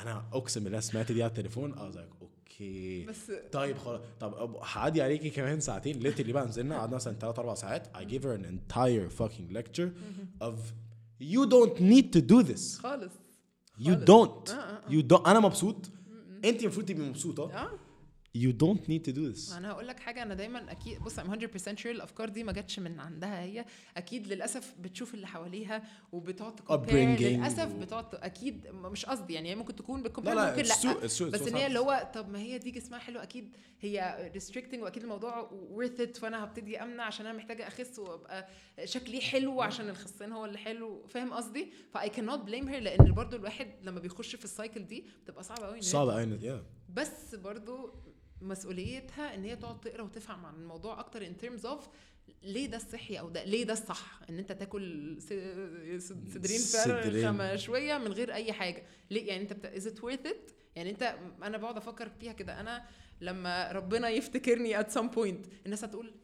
أنا 0.02 0.24
أقسم 0.32 0.64
بالله 0.64 0.80
سمعت 0.80 1.12
دي 1.12 1.22
على 1.22 1.30
التليفون. 1.30 1.74
آه 1.74 1.90
زيك 1.90 2.08
أوكي 2.22 3.04
بس 3.06 3.32
طيب 3.52 3.78
خلاص. 3.78 4.00
طب 4.20 4.56
هعدي 4.62 5.02
عليكي 5.02 5.30
كمان 5.30 5.60
ساعتين. 5.60 5.98
literally 5.98 6.32
بقى 6.32 6.46
نزلنا 6.46 6.78
قعدنا 6.78 6.96
مثلا 6.96 7.14
3 7.14 7.40
4 7.40 7.54
ساعات. 7.54 7.96
I 7.96 8.00
gave 8.00 8.22
her 8.22 8.38
an 8.40 8.44
entire 8.44 9.10
fucking 9.20 9.56
lecture 9.56 9.88
of 10.44 10.54
you 11.20 11.46
don't 11.46 11.80
need 11.80 12.12
to 12.16 12.20
do 12.32 12.42
this. 12.52 12.78
خالص. 12.78 13.12
آه، 13.80 13.94
آه، 14.50 14.54
آه. 14.54 14.90
you 14.90 15.02
don't. 15.12 15.28
أنا 15.28 15.40
مبسوط. 15.40 15.76
أنت 16.44 16.62
المفروض 16.62 16.86
تبقي 16.86 17.08
مبسوطة. 17.08 17.50
You 18.42 18.52
don't 18.52 18.82
need 18.88 19.02
to 19.10 19.16
do 19.16 19.34
this. 19.36 19.52
أنا 19.56 19.70
هقول 19.70 19.88
لك 19.88 20.00
حاجة 20.00 20.22
أنا 20.22 20.34
دايما 20.34 20.72
أكيد 20.72 20.98
بص 21.02 21.20
I'm 21.20 21.22
100% 21.22 21.82
sure 21.82 21.86
الأفكار 21.86 22.28
دي 22.28 22.44
ما 22.44 22.52
جاتش 22.52 22.78
من 22.78 23.00
عندها 23.00 23.42
هي. 23.42 23.64
أكيد 23.96 24.26
للأسف 24.26 24.74
بتشوف 24.80 25.14
اللي 25.14 25.26
حواليها 25.26 25.82
وبتقعد 26.12 26.60
Upbringing. 26.60 27.22
للأسف 27.22 27.72
بتقعد 27.72 28.14
أكيد 28.14 28.66
مش 28.66 29.06
قصدي 29.06 29.34
يعني 29.34 29.50
هي 29.50 29.54
ممكن 29.54 29.76
تكون 29.76 30.00
لا 30.02 30.08
بتكومبير 30.08 30.34
لا 30.34 30.50
ممكن 30.50 30.62
لأ 30.62 30.74
it's 31.08 31.22
بس 31.22 31.42
إن 31.48 31.54
هي. 31.56 31.66
اللي 31.66 31.78
هو 31.78 32.10
طب 32.14 32.28
ما 32.28 32.38
هي 32.38 32.58
دي 32.58 32.70
جسمها 32.70 32.98
حلو 32.98 33.20
أكيد 33.20 33.56
هي 33.80 34.30
ريستريكتنج 34.34 34.82
وأكيد 34.82 35.02
الموضوع 35.02 35.50
worth 35.76 36.00
it 36.00 36.18
فأنا 36.18 36.44
هبتدي 36.44 36.82
أمنع 36.82 37.04
عشان 37.04 37.26
أنا 37.26 37.36
محتاجة 37.38 37.66
أخس 37.66 37.98
وأبقى 37.98 38.48
شكلي 38.84 39.20
حلو 39.20 39.60
عشان 39.62 39.88
الخسان 39.88 40.32
هو 40.32 40.44
اللي 40.44 40.58
حلو. 40.58 41.06
فاهم 41.06 41.32
قصدي؟ 41.32 41.72
فاي 41.94 42.08
كانوت 42.08 42.38
بليم 42.38 42.68
هير 42.68 42.82
لأن 42.82 43.12
برضو 43.12 43.36
الواحد 43.36 43.68
لما 43.82 44.00
بيخش 44.00 44.36
في 44.36 44.44
ال 44.44 44.51
cycle 44.51 44.86
دي 44.86 45.04
بتبقى 45.24 45.42
صعبة 45.44 45.66
قوي 45.66 45.80
صعب 45.82 46.08
قوي 46.08 46.62
بس 46.94 47.34
برضو 47.34 47.94
مسؤوليتها 48.40 49.34
إن 49.34 49.44
هي 49.44 49.56
تقعد 49.56 49.80
تقرأ 49.80 50.02
وتفهم 50.02 50.46
عن 50.46 50.54
الموضوع 50.54 51.00
أكتر 51.00 51.26
in 51.26 51.36
terms 51.36 51.66
of 51.66 51.88
ليه 52.42 52.66
ده 52.66 52.76
الصحي 52.76 53.18
أو 53.18 53.28
ده 53.30 53.44
ليه 53.44 53.64
ده 53.64 53.72
الصح؟ 53.72 54.20
إن 54.30 54.38
أنت 54.38 54.52
تاكل 54.52 55.16
صدرين. 56.00 56.58
فرخه 56.60 57.30
مشويه 57.32 57.98
من 57.98 58.12
غير 58.12 58.34
أي 58.34 58.52
حاجة. 58.52 58.82
ليه؟ 59.10 59.28
يعني 59.28 59.42
أنت 59.42 59.52
بت... 59.52 59.66
is 59.66 59.86
it 59.94 60.00
worth 60.02 60.30
it 60.30 60.52
يعني 60.76 60.90
انت 60.90 61.16
أنا 61.42 61.58
بقعد 61.58 61.76
أفكر 61.76 62.08
فيها 62.20 62.32
كده. 62.32 62.60
أنا 62.60 62.84
لما 63.20 63.72
ربنا 63.72 64.08
يفتكرني 64.08 64.82
at 64.82 64.86
some 64.86 65.14
point 65.16 65.48
الناس 65.66 65.84
هتقول 65.84 66.14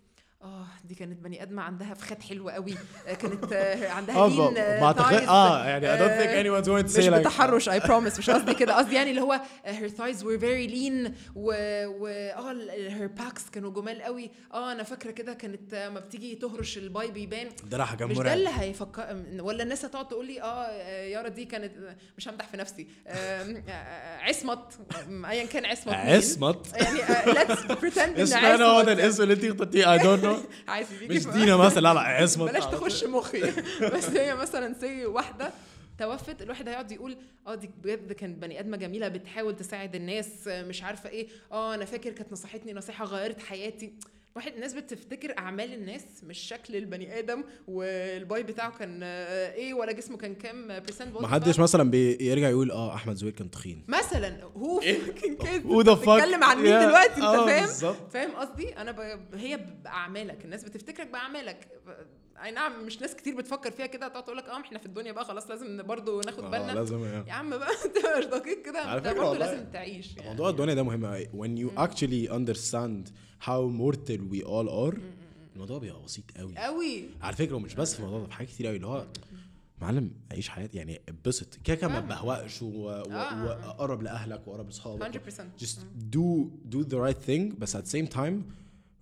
آه 0.43 0.67
دي 0.85 0.95
كانت 0.95 1.19
بني 1.23 1.43
آدمة 1.43 1.63
عندها 1.63 1.95
فخاد 1.95 2.23
حلوة 2.23 2.53
قوي. 2.53 2.75
آه، 3.07 3.15
كانت 3.15 3.53
آه، 3.53 3.89
عندها 3.97 4.17
آه 4.17 4.29
لين 4.29 4.55
ما 4.55 4.85
اعتقد 4.85 5.15
آه 5.29 5.65
يعني 5.69 5.87
I 5.87 6.01
don't 6.01 6.21
think 6.23 6.31
anyone's 6.45 6.69
going 6.69 6.93
to 6.95 6.99
مش 6.99 7.05
say 7.05 7.09
like 7.11 7.15
بتحرش 7.15 7.69
اي 7.69 7.81
بروميس 7.81 8.19
مش 8.19 8.31
قصدي 8.31 8.55
كده. 8.55 8.77
قصدي 8.77 8.95
يعني 8.95 9.11
اللي 9.11 9.21
هو 9.21 9.41
هير 9.65 9.89
ثايز 9.89 10.23
were 10.25 10.41
very 10.41 10.71
lean 10.75 11.11
و 11.35 11.53
و 11.87 12.07
آه 12.07 12.53
هير 12.71 13.07
باكس 13.07 13.51
كانوا 13.51 13.71
جمال 13.71 14.03
قوي. 14.03 14.31
آه 14.55 14.73
أنا 14.73 14.83
فاكرة 14.83 15.11
كده 15.11 15.33
كانت 15.35 15.75
آه، 15.75 15.89
ما 15.89 16.01
بتيجي 16.01 16.35
تهرش 16.35 16.79
الباي 16.79 17.11
بيبان. 17.11 17.49
دراعها 17.65 17.95
كان 17.97 18.09
مش 18.09 18.19
ده 18.19 18.35
اللي 18.35 18.51
هيفكر 18.59 19.23
ولا 19.41 19.63
الناس 19.63 19.85
هتقعد 19.85 20.09
تقول 20.09 20.27
لي 20.27 20.43
آه 20.43 20.47
آه، 20.67 21.05
يارا 21.05 21.29
دي 21.29 21.45
كانت 21.45 21.73
مش 22.19 22.29
همدح 22.29 22.47
في 22.49 22.57
نفسي. 22.57 22.87
آه، 23.07 23.63
آه، 23.69 24.19
عصمت 24.19 24.79
ايا 25.25 25.47
كان 25.47 25.65
عصمت. 25.67 25.95
عصمت؟ 25.95 26.67
يعني 26.77 26.99
let's 27.39 27.63
pretend 27.65 28.17
ان 28.17 28.21
اسمع 28.23 28.55
أنا 28.55 28.65
هو 28.65 28.81
ده 28.83 28.91
عصمت. 28.93 28.99
الاسم 29.01 29.23
اللي 29.23 29.35
انت 29.35 29.45
اخترتيه 29.45 29.99
I 29.99 30.01
don't 30.01 30.23
know. 30.25 30.32
دينا 30.33 30.45
عايز 30.69 30.87
بيجي 31.01 31.15
مش 31.15 31.27
دينا 31.27 31.57
مثلا 31.57 31.81
لا 31.81 31.95
لا 31.95 32.01
عصمت. 32.01 32.51
بلاش 32.51 32.65
تخش 32.67 33.05
مخي. 33.05 33.41
بس 33.95 34.05
هي 34.11 34.35
مثلا 34.35 34.75
say 34.81 35.07
واحدة 35.07 35.51
توفت 35.99 36.43
الواحد 36.43 36.69
هيقعد 36.69 36.93
يقول 36.93 37.17
آه 37.47 37.55
دي 37.55 37.71
بجد 37.85 38.13
كانت 38.13 38.39
بني 38.43 38.61
آدمة 38.61 38.77
جميلة 38.77 39.09
بتحاول 39.09 39.57
تساعد 39.57 39.95
الناس 39.95 40.29
مش 40.49 40.83
عارفة 40.83 41.09
إيه. 41.11 41.29
آه 41.53 41.75
أنا 41.75 41.85
فاكر 41.85 42.11
كانت 42.13 42.33
نصحتني 42.33 42.73
نصيحة 42.73 43.05
غيرت 43.05 43.43
حياتي. 43.43 43.93
واحد 44.37 44.53
الناس 44.55 44.75
بتفتكر 44.75 45.39
أعمال 45.39 45.73
الناس 45.75 46.05
مش 46.25 46.39
شكل 46.39 46.77
البني 46.77 47.19
آدم 47.19 47.45
وال 47.69 48.06
bi 48.06 48.43
بتاعه 48.43 48.79
كان 48.79 49.01
آه، 49.03 49.53
إيه 49.55 49.75
ولا 49.75 49.93
جسمه 49.93 50.17
كان 50.17 50.35
كام 50.35 50.81
percent 50.81 51.21
ما 51.21 51.29
حدش 51.29 51.59
مثلا 51.61 51.91
بيرجع 51.91 52.49
يقول 52.49 52.71
آه 52.71 52.95
أحمد 52.95 53.15
زويل 53.17 53.33
كان 53.33 53.51
تخين. 53.51 53.85
مثلا 53.89 54.43
هو 54.45 54.81
فاكين 55.07 55.37
كده. 55.37 55.61
Who 55.63 55.85
the 55.85 56.05
fuck؟ 56.05 56.11
بتتكلم 56.11 56.45
عن 56.45 56.57
مين 56.63 56.73
Yeah. 56.81 56.85
دلوقتي؟ 56.85 57.15
أنت 57.17 57.23
آه، 57.25 57.47
فاهم. 57.67 57.95
فاهم 58.11 58.31
قصدي؟ 58.31 58.77
أنا 58.77 58.93
ب... 58.93 59.01
هي 59.35 59.57
بأعمالك 59.85 60.45
الناس 60.45 60.65
بتفتكرك 60.65 61.07
بأعمالك. 61.07 61.69
أي 62.45 62.51
نعم 62.51 62.87
مش 62.87 63.01
ناس 63.01 63.15
كتير 63.17 63.37
بتفكر 63.37 63.71
فيها 63.71 63.87
كده 63.87 64.09
تقعد 64.09 64.25
تقول 64.25 64.37
لك 64.37 64.45
آه 64.45 64.61
إحنا 64.61 64.79
في 64.79 64.87
الدنيا 64.87 65.13
بقى 65.13 65.25
خلاص 65.25 65.51
لازم 65.51 65.83
برضو 65.83 66.21
ناخد 66.21 66.45
آه، 66.45 66.51
بالنا. 66.51 66.73
لازم 66.73 67.05
يعني. 67.05 67.29
يا 67.29 67.33
عم 67.33 67.51
بقى 67.51 67.69
انت 67.85 67.97
مش 68.19 68.25
دقيق 68.25 68.63
كده 68.65 68.97
انت 68.99 69.07
والله 69.07 69.39
لازم 69.39 69.65
تعيش 69.73 70.17
يعني. 70.17 70.29
موضوع 70.29 70.51
الدنيا 70.51 70.75
ده 70.75 70.83
مهم 70.83 71.07
قوي 71.07 71.27
when 71.27 71.59
you 71.63 71.79
actually 71.79 72.33
understand 72.33 73.11
how 73.47 73.61
mortal 73.81 74.21
we 74.35 74.45
all 74.47 74.69
are 74.69 74.99
الموضوع 75.55 75.79
بيبقى 75.79 76.03
بسيط 76.03 76.25
قوي 76.39 76.55
قوي 76.57 77.05
على 77.23 77.37
فكرة 77.37 77.55
ومش 77.57 77.75
بس 77.75 77.95
في 77.95 78.01
الموضوع 78.01 78.21
ده 78.21 78.27
في 78.27 78.33
حاجات 78.33 78.51
كتير 78.51 78.67
قوي 78.67 78.77
اللي 78.77 78.87
هو 78.87 79.07
معلم 79.81 80.11
عيش 80.33 80.49
حياتي 80.49 80.79
يعني 80.79 81.01
اتبسط. 81.09 81.59
كده 81.65 81.77
كده 81.77 81.89
ما. 81.89 82.01
تبهوأش 82.01 82.63
و- 82.63 82.67
و- 82.69 82.91
آه. 82.91 83.45
وقرب 83.69 84.03
لأهلك 84.03 84.49
وقرب 84.49 84.67
لأصحابك. 84.67 85.13
100% 85.17 85.63
just 85.65 85.79
do 86.15 86.47
do 86.77 86.85
the 86.89 86.97
right 86.97 87.29
thing 87.29 87.55
بس 87.59 87.77
at 87.77 87.81
the 87.81 87.91
same 87.93 88.15
time 88.15 88.33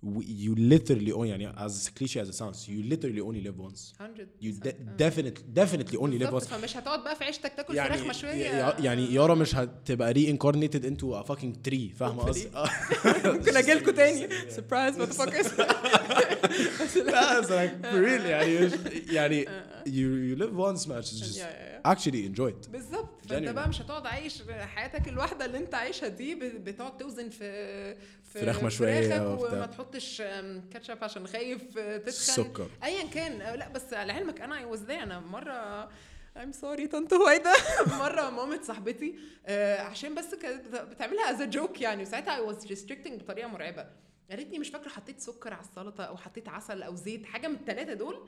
you 0.03 0.55
literally 0.55 1.11
only 1.11 1.27
يعني 1.27 1.53
as 1.53 1.89
cliche 1.89 2.19
as 2.19 2.29
it 2.29 2.33
sounds 2.33 2.67
you 2.67 2.81
literally 2.83 3.21
only 3.21 3.41
live 3.41 3.59
once. 3.59 3.93
100% 3.99 4.27
you 4.39 4.53
mm. 4.53 4.97
definitely 4.97 5.43
definitely 5.53 5.97
only 5.97 6.17
live 6.17 6.33
once. 6.33 6.47
فمش 6.47 6.77
هتقعد 6.77 7.03
بقى 7.03 7.15
في 7.15 7.23
عيشتك 7.23 7.53
تاكل 7.53 7.75
يعني 7.75 7.97
فراخ 7.97 8.07
مشويه 8.07 8.75
يعني 8.79 9.13
يارا 9.13 9.35
مش 9.35 9.55
هتبقى 9.55 10.11
reincarnated 10.11 10.85
into 10.85 11.15
a 11.15 11.23
fucking 11.23 11.61
tree 11.63 11.93
فاهمة 11.99 12.23
قصدي؟ 12.23 12.49
آه. 12.55 12.69
ممكن 13.33 13.57
أجي 13.57 13.73
لكم 13.73 13.91
تاني 13.91 14.29
surprise 14.49 14.99
what 14.99 15.13
fuck 15.13 15.33
لا 16.95 17.39
real 17.93 18.25
يعني 18.25 18.71
يعني 19.11 19.45
آه. 19.49 19.71
you 19.85 20.29
you 20.29 20.35
live 20.41 20.55
once 20.55 20.87
man. 20.87 21.01
Just 21.01 21.39
actually 21.85 22.25
enjoy 22.25 22.49
it. 22.49 22.69
بالظبط 22.69 23.25
فانت 23.29 23.49
بقى 23.49 23.69
مش 23.69 23.81
هتقعد 23.81 24.05
عايش 24.05 24.43
حياتك 24.49 25.07
الواحدة 25.07 25.45
اللي 25.45 25.57
انت 25.57 25.75
عايشها 25.75 26.07
دي 26.07 26.35
بتقعد 26.35 26.97
توزن 26.97 27.29
في 27.29 27.95
فراخ 28.33 28.63
وبتاع. 29.27 29.55
وما 29.57 29.65
تحطش 29.65 30.21
كاتشب 30.73 31.03
عشان 31.03 31.27
خايف 31.27 31.77
آه، 31.77 31.97
تتخن. 31.97 32.11
سكر. 32.11 32.67
ايا 32.83 33.07
كان 33.07 33.41
آه، 33.41 33.55
لا 33.55 33.67
بس 33.69 33.93
لعلمك 33.93 34.41
أنا 34.41 34.57
I 34.57 34.65
was 34.65 34.89
أنا 34.89 35.19
مرة 35.19 35.89
I'm 36.37 36.53
sorry 36.61 36.87
طنط 36.91 37.13
هويدا 37.13 37.51
مرة 37.99 38.29
مامة 38.29 38.61
صاحبتي 38.61 39.15
آه، 39.45 39.81
عشان 39.81 40.15
بس 40.15 40.35
كانت 40.35 40.75
بتعملها 40.75 41.31
as 41.31 41.41
joke 41.41 41.81
يعني. 41.81 42.01
وساعتها 42.03 42.35
I 42.35 42.41
was 42.41 42.67
restricting 42.67 43.21
بطريقة 43.21 43.47
مرعبة. 43.47 43.85
قالت 44.29 44.51
لي 44.51 44.59
مش 44.59 44.69
فاكرة 44.69 44.89
حطيت 44.89 45.19
سكر 45.19 45.53
على 45.53 45.63
السلطة 45.63 46.03
أو 46.03 46.17
حطيت 46.17 46.49
عسل 46.49 46.83
أو 46.83 46.95
زيت 46.95 47.25
حاجة 47.25 47.47
من 47.47 47.55
الثلاثه 47.55 47.93
دول. 47.93 48.27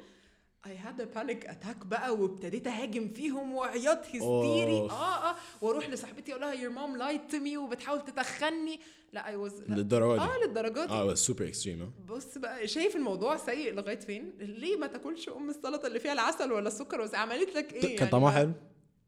I 0.65 0.69
had 0.85 0.99
a 1.01 1.05
panic 1.05 1.43
attack 1.49 1.85
بقى 1.85 2.15
وابتديت 2.15 2.67
أهاجم 2.67 3.07
فيهم 3.09 3.53
وعياط 3.53 4.05
هستيري. 4.05 4.77
آه 4.89 5.29
آه 5.31 5.35
وأروح 5.61 5.89
لصاحبتي 5.89 6.31
أقول 6.31 6.41
لها 6.41 6.53
your 6.55 6.71
mom 6.73 6.99
lied 7.01 7.31
to 7.33 7.39
me 7.39 7.57
وبتحاول 7.57 8.01
تتخني 8.05 8.79
لا 9.13 9.23
I 9.25 9.49
was 9.49 9.53
لا. 9.69 9.75
للدرجة 9.75 10.19
دي 10.19 10.21
آه 10.25 10.37
للدرجة 10.47 10.85
دي 10.85 10.93
آه 10.93 11.13
super 11.13 11.47
extreme 11.47 11.91
بص 12.09 12.37
بقى 12.37 12.67
شايف 12.67 12.95
الموضوع 12.95 13.37
سيء 13.37 13.73
لغاية 13.73 13.99
فين؟ 13.99 14.33
ليه 14.39 14.77
ما 14.77 14.87
تاكلش 14.87 15.29
أم 15.29 15.49
السلطة 15.49 15.87
اللي 15.87 15.99
فيها 15.99 16.13
العسل 16.13 16.51
ولا 16.51 16.67
السكر 16.67 17.09
عملت 17.15 17.55
لك 17.55 17.73
إيه؟ 17.73 17.97
كان 17.97 18.09
طعمها 18.09 18.31
حلو 18.31 18.51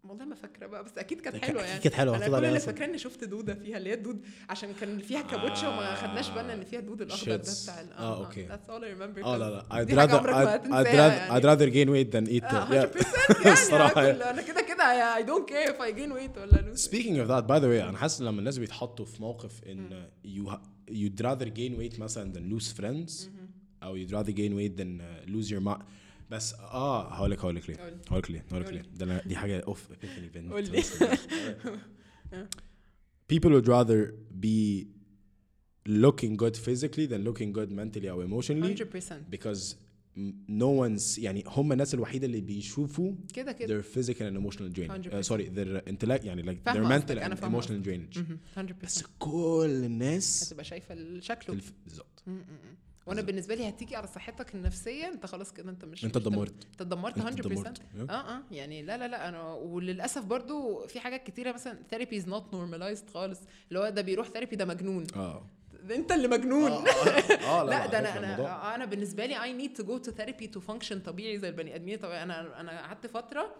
والله 0.10 0.26
ما 0.26 0.36
فاكرة 0.36 0.68
بقى 0.68 0.84
بس 0.84 0.98
أكيد 0.98 1.22
كانت 1.22 1.46
حلوة 1.46 1.62
يعني. 1.64 1.80
كانت 1.80 1.96
حلوة، 1.96 2.18
أنا 2.18 2.28
كل 2.28 2.46
اللي 2.46 2.60
فاكره 2.60 2.86
إني 2.86 2.98
شفت 2.98 3.24
دودة 3.24 3.54
فيها 3.56 3.78
اللي 3.78 3.90
هي 3.90 3.94
الدود 3.94 4.22
عشان 4.50 4.70
كان 4.82 5.00
فيها 5.00 5.22
كابوتشا 5.22 5.68
وما 5.68 5.96
خدناش 5.96 6.30
بالنا 6.30 6.54
إن 6.54 6.64
فيها 6.64 6.80
دود 6.80 7.02
الأخضر 7.02 7.36
ده. 7.36 7.54
بتاع 7.64 7.82
آه، 7.98 8.26
okay. 8.26 8.48
that's 8.48 8.70
all 8.70 8.82
I 8.82 9.00
remember. 9.00 9.26
آه 9.26 9.38
لا 9.38 9.50
لا 9.50 9.64
I'd 9.86 9.90
rather 9.90 10.14
عمرك 10.16 10.30
ما 10.34 10.58
I'd, 10.58 10.62
I'd 10.62 10.88
rather 10.88 10.96
يعني. 10.96 11.42
I'd 11.42 11.44
rather 11.44 11.70
gain 11.74 11.90
weight 11.90 12.16
than 12.16 12.32
eat. 12.34 12.54
آه، 12.54 12.86
it 12.86 12.90
100% 12.90 13.74
يعني 13.74 13.94
كل- 14.14 14.22
أنا 14.24 14.42
كده 14.42 14.62
كده 14.62 15.16
I 15.16 15.24
don't 15.26 15.50
care 15.52 15.72
if 15.74 15.80
I 15.82 15.92
gain 15.98 16.12
weight 16.18 16.38
ولا 16.42 16.74
lose. 16.74 16.80
Speaking 16.86 17.18
of 17.26 17.28
that 17.30 17.48
by 17.48 17.60
the 17.60 17.68
way 17.68 17.84
أنا 17.90 17.98
حاسس 17.98 18.22
لما 18.22 18.40
الناس 18.40 18.58
بيتحطوا 18.58 19.06
في 19.06 19.22
موقف 19.22 19.64
إن 19.64 20.08
you 20.26 20.50
you'd 20.92 21.22
rather 21.26 21.46
gain 21.50 21.80
weight 21.80 22.00
مثلا 22.00 22.34
than 22.34 22.54
lose 22.60 22.68
friends 22.82 23.12
أو 23.84 23.98
you'd 23.98 24.12
rather 24.12 24.32
gain 24.32 24.54
weight 24.54 24.78
than 24.82 25.02
uh, 25.02 25.30
lose 25.32 25.50
your 25.52 25.62
mind. 25.68 25.84
بس 26.36 26.54
آه 26.54 27.14
هقول 27.14 27.32
لك 27.32 27.40
هقول 27.40 27.56
لك 27.56 27.70
ليه. 27.70 27.76
هقول 28.08 28.20
لك 28.20 28.32
ليه 28.32 28.46
هقول 28.52 28.62
لك. 28.66 28.72
ليه 28.74 28.82
ده 28.96 29.20
أنا- 29.22 29.28
دي 29.28 29.36
حاجة 29.36 29.60
off 29.60 29.90
قول 30.52 30.64
لي. 30.72 30.84
people 33.28 33.50
would 33.52 33.68
rather 33.68 34.14
be 34.40 34.88
looking 35.88 36.36
good 36.36 36.56
physically 36.58 37.06
than 37.08 37.24
looking 37.24 37.52
good 37.54 37.72
mentally 37.72 38.10
or 38.10 38.24
emotionally 38.24 38.76
100% 38.76 39.30
because 39.30 39.76
no 40.48 40.70
one's 40.84 41.18
يعني 41.20 41.44
هم 41.48 41.72
الناس 41.72 41.94
الوحيده 41.94 42.26
اللي 42.28 42.42
بيشوفوا 42.42 43.14
كده 43.34 43.52
كده 43.52 43.82
their 43.82 43.86
physical 43.86 44.20
and 44.22 44.38
emotional 44.38 44.76
drain 44.78 44.90
100%. 44.92 45.12
uh, 45.12 45.28
sorry 45.28 45.46
their 45.56 45.82
intellect 45.92 46.26
يعني 46.26 46.44
like 46.44 46.72
their 46.72 46.84
mental 46.84 47.20
and 47.20 47.44
emotional 47.44 47.86
drainage 47.88 48.18
مهم. 48.18 48.40
100% 48.58 48.60
بس 48.84 49.04
كل 49.20 49.82
الناس 49.86 50.48
هتبقى 50.48 50.64
شايفه 50.66 51.20
شكله. 51.20 51.58
بالظبط. 51.86 52.24
وأنا 53.06 53.22
بالنسبة 53.22 53.56
لي 53.56 53.70
هتيجي 53.70 53.96
على 53.96 54.08
صحتك 54.08 54.56
النفسية 54.56 55.08
انت 55.08 55.26
خلاص 55.26 55.54
كده 55.54 55.70
انت 55.72 55.86
مش 55.86 56.06
انت 56.06 56.18
اتدمرت. 56.18 56.54
انت 56.72 56.82
اتدمرت 56.82 57.20
100% 57.20 57.22
انت 57.28 57.40
اتدمرت. 57.40 57.82
آه 58.10 58.14
آه. 58.14 58.42
يعني 58.52 58.82
لا 58.82 58.98
لا 58.98 59.08
لا 59.08 59.30
أنا 59.30 59.54
وللأسف 59.54 60.26
برضو 60.26 60.88
في 60.88 61.00
حاجات 61.00 61.24
كتيرة 61.24 61.52
مثلا 61.52 61.80
therapy 61.90 62.18
is 62.18 62.28
not 62.28 62.54
normalized 62.54 63.10
خالص. 63.10 63.40
اللي 63.70 63.80
هو 63.80 63.90
ده 63.90 64.02
بيروح 64.02 64.28
therapy 64.30 64.56
ده 64.56 64.66
مجنون. 64.66 65.08
آه. 65.16 65.46
انت 65.92 66.12
اللي 66.12 66.28
مجنون. 66.28 66.72
آه 66.72 66.88
آه، 67.46 67.64
لا. 67.64 67.86
ده 67.92 68.00
أنا 68.00 68.18
أنا 68.18 68.76
أنا 68.76 68.86
بالنسبة 68.86 69.26
لي 69.26 69.44
I 69.44 69.54
need 69.54 69.74
to 69.74 69.84
go 69.84 69.98
to 69.98 70.12
therapy 70.12 70.48
to 70.48 70.60
function 70.60 71.00
طبيعي 71.00 71.40
زي 71.40 71.50
البني 71.50 71.76
آدمين. 71.76 71.98
طبيعي 72.00 72.24
أنا 72.24 72.60
أنا 72.62 72.82
قعدت 72.82 73.08
فترة 73.08 73.56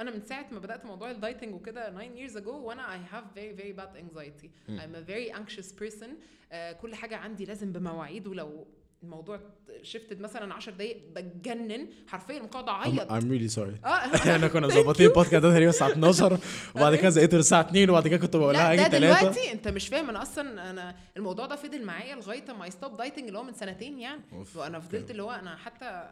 أنا 0.00 0.10
من 0.10 0.20
ساعة 0.22 0.46
ما 0.52 0.58
بدأت 0.58 0.84
موضوع 0.84 1.10
ال 1.10 1.15
dieting 1.15 1.54
وكده 1.54 1.88
9 1.90 2.02
years 2.16 2.42
ago 2.44 2.48
وأنا 2.48 2.82
I 2.88 3.14
have 3.14 3.38
very 3.38 3.60
very 3.60 3.72
bad 3.80 3.96
anxiety. 3.96 4.48
I'm 4.68 4.94
a 4.94 5.10
very 5.10 5.30
anxious 5.40 5.72
person. 5.82 6.08
آه 6.52 6.72
كل 6.72 6.94
حاجة 6.94 7.16
عندي 7.16 7.44
لازم 7.44 7.72
بمواعيد 7.72 8.26
ولو 8.26 8.66
الموضوع 9.02 9.40
shifted 9.82 10.20
مثلا 10.20 10.54
10 10.54 10.72
دقايق 10.72 11.02
بتجنن. 11.16 11.88
حرفيا 12.06 12.40
مقعد 12.42 12.66
I'm, 12.66 12.68
اعيط 12.68 13.08
I'm 13.08 13.24
really 13.24 13.54
sorry. 13.56 13.86
آه 13.86 13.88
إحنا 14.16 14.48
كنا 14.48 14.66
مظبطين 14.76 15.06
البودكاست 15.06 15.34
ده 15.42 15.50
تقريبا 15.50 15.70
الساعة 15.70 15.90
12 15.92 16.38
وبعد 16.76 16.94
كده 16.94 17.08
زقيت 17.08 17.34
الساعة 17.34 17.60
2 17.60 17.90
وبعد 17.90 18.08
كده 18.08 18.16
كنت 18.16 18.36
بقول 18.36 18.54
لها 18.54 18.62
لا 18.62 18.72
هاجي 18.72 18.82
ده 18.82 18.98
3 18.98 19.20
دلوقتي. 19.20 19.52
أنت 19.52 19.68
مش 19.68 19.88
فاهم 19.88 20.08
أنا 20.08 20.22
أصلا 20.22 20.70
أنا 20.70 20.96
الموضوع 21.16 21.46
ده 21.46 21.56
فضل 21.56 21.84
معايا 21.84 22.14
لغاية 22.16 22.44
ما 22.58 22.70
stopped 22.70 22.96
dieting 22.96 23.26
اللي 23.26 23.38
هو 23.38 23.42
من 23.42 23.52
سنتين 23.52 23.98
يعني. 23.98 24.20
وأنا 24.56 24.80
فضلت. 24.80 25.10
اللي 25.10 25.22
هو 25.22 25.30
أنا 25.30 25.56
حتى 25.56 26.08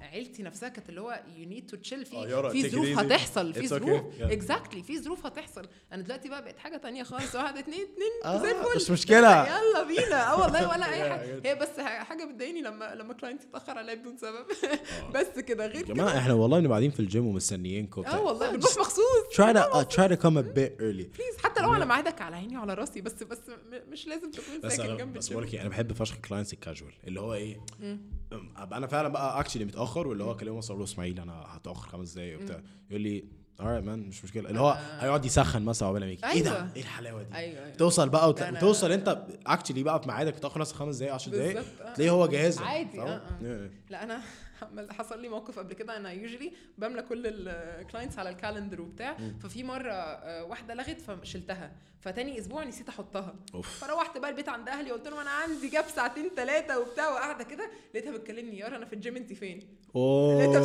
عيلتي 0.00 0.42
نفسها 0.42 0.68
كانت 0.68 0.88
اللي 0.88 1.00
هو 1.00 1.20
you 1.36 1.48
need 1.48 1.66
to 1.66 1.76
chill 1.76 2.00
آه، 2.00 2.04
في 2.04 2.16
يارا، 2.16 2.48
في 2.48 2.68
ظروف. 2.70 2.98
هتحصل 2.98 3.54
في. 3.54 3.68
ظروف. 3.68 4.02
exactly 4.20 4.82
في 4.82 4.98
ظروف 5.02 5.26
هتحصل. 5.26 5.68
أنا 5.92 6.02
دلوقتي 6.02 6.28
بقى 6.28 6.44
بقت 6.44 6.58
حاجة 6.58 6.76
تانية 6.76 7.02
خالص 7.02 7.34
واحد 7.34 7.58
اتنين 7.58 7.80
اتنين 7.80 8.10
آه، 8.24 8.38
زي 8.42 8.50
الفل. 8.50 8.76
مش 8.76 8.90
مشكلة. 8.90 9.46
يلا 9.46 9.82
بينا. 9.88 10.32
آه 10.32 10.40
والله 10.40 10.68
ولا 10.68 10.92
أي 10.94 11.00
حاجة. 11.10 11.40
هي 11.44 11.54
بس 11.54 11.80
حاجة 11.80 12.24
بتضايقني 12.24 12.60
لما 12.62 12.94
لما 12.94 13.14
client 13.14 13.42
يتأخر 13.44 13.78
عليا 13.78 13.94
بدون 13.94 14.16
سبب. 14.16 14.46
بس 15.14 15.38
كده 15.40 15.66
غير 15.66 15.82
كده. 15.82 15.94
جماعة 15.94 16.18
إحنا 16.18 16.32
والله 16.34 16.58
بنبقى 16.58 16.70
قاعدين 16.72 16.90
في 16.90 17.00
الجيم 17.00 17.26
ومستنيينكم 17.26 18.04
آه 18.06 18.20
والله 18.22 18.50
بنروح 18.50 18.78
مخصوص. 18.78 19.02
Try 19.32 19.52
to 19.54 19.72
uh, 19.72 19.96
try 19.96 20.08
to 20.08 20.16
come 20.22 20.36
a 20.36 20.42
bit 20.56 20.72
early. 20.80 21.06
please 21.16 21.36
حتى 21.44 21.62
لو 21.62 21.70
على 21.70 21.86
ميعادك 21.86 22.20
على 22.22 22.36
عيني 22.36 22.56
وعلى 22.58 22.74
راسي 22.74 23.00
بس 23.00 23.22
بس 23.22 23.38
مش 23.88 24.06
لازم 24.06 24.30
تكون 24.30 24.70
ساكن 24.70 24.82
أنا 24.82 24.94
جنب 24.96 25.12
بس 25.14 25.28
بقول 25.28 25.42
لك 25.44 25.54
إيه، 25.54 25.60
أنا 25.60 25.68
بحب 25.68 25.92
فشخ 25.92 26.16
clients 26.16 26.52
ال 26.52 26.58
casual 26.58 26.92
اللي 27.06 27.20
هو 27.20 27.34
إيه 27.34 27.60
أبقى 28.56 28.78
أنا 28.78 28.86
فعلا 28.86 29.08
بقى 29.08 29.40
actually 29.40 29.64
متأخر 29.66 30.08
واللي 30.08 30.24
هو 30.24 30.30
أقول 30.30 30.78
له 30.78 30.84
إسماعيل 30.84 31.20
أنا 31.20 31.44
هتأخر 31.46 31.88
خمس 31.88 32.12
دقايق 32.12 32.40
وبتاع 32.40 32.60
يقول 32.90 33.02
لي 33.02 33.24
alright 33.60 33.84
man 33.84 33.98
مش 33.98 34.24
مشكلة. 34.24 34.48
اللي 34.48 34.60
هو 34.60 34.78
هيقعد 35.00 35.24
يسخن 35.24 35.62
مثلا 35.62 35.88
عقبال 35.88 36.00
ما 36.04 36.10
يجي. 36.10 36.26
إيه 36.26 36.42
ده؟ 36.42 36.56
أيوة. 36.56 36.68
إيه 36.76 36.82
الحلاوة 36.82 37.22
دي؟ 37.22 37.34
أيوه 37.34 37.64
أيوه. 37.64 37.76
توصل 37.76 38.08
بقى 38.08 38.28
وت... 38.28 38.42
وتوصل 38.42 38.92
أنت 38.92 39.26
actually 39.46 39.82
بقى 39.82 40.02
في 40.02 40.08
ميعادك 40.08 40.38
تاخر 40.38 40.60
مثلا 40.60 40.76
خمس 40.76 40.96
دقايق 40.96 41.14
10 41.14 41.32
دقايق 41.32 41.58
آه. 41.58 41.94
تلاقيه 41.94 42.10
هو 42.10 42.26
جاهز 42.26 42.58
عادي،؟ 42.58 43.00
آه، 43.00 43.22
آه. 43.42 43.70
لا 43.90 44.02
أنا 44.02 44.20
حصل 44.90 45.20
لي 45.22 45.28
موقف 45.28 45.58
قبل 45.58 45.72
كده. 45.74 45.96
أنا 45.96 46.12
usually 46.12 46.52
بملى 46.78 47.02
كل 47.02 47.22
ال 47.26 47.38
clients 47.38 48.18
على 48.18 48.30
ال 48.30 48.36
calendar 48.36 48.80
وبتاع. 48.80 49.16
ففي 49.42 49.64
مرة 49.64 49.92
آه، 49.92 50.44
واحدة 50.44 50.74
لغت 50.74 51.00
فشلتها. 51.00 51.72
فتاني 52.00 52.38
أسبوع 52.38 52.64
نسيت 52.64 52.88
أحطها. 52.88 53.34
أوف. 53.54 53.84
فروحت 53.84 54.18
بقى 54.18 54.30
البيت 54.30 54.48
عند 54.48 54.68
أهلي 54.68 54.90
قلت 54.90 55.08
لهم 55.08 55.18
أنا 55.18 55.30
عندي 55.30 55.68
gap 55.68 55.84
ساعتين 55.84 56.30
ثلاثة 56.36 56.78
وبتاع. 56.80 57.08
وقاعدة 57.10 57.44
كده 57.44 57.70
لقيتها 57.94 58.12
بتكلمني 58.12 58.58
يارا 58.58 58.76
أنا 58.76 58.86
في 58.86 58.92
الجيم 58.92 59.16
أنت 59.16 59.32
فين؟ 59.32 59.68
أوه؟ 59.96 60.56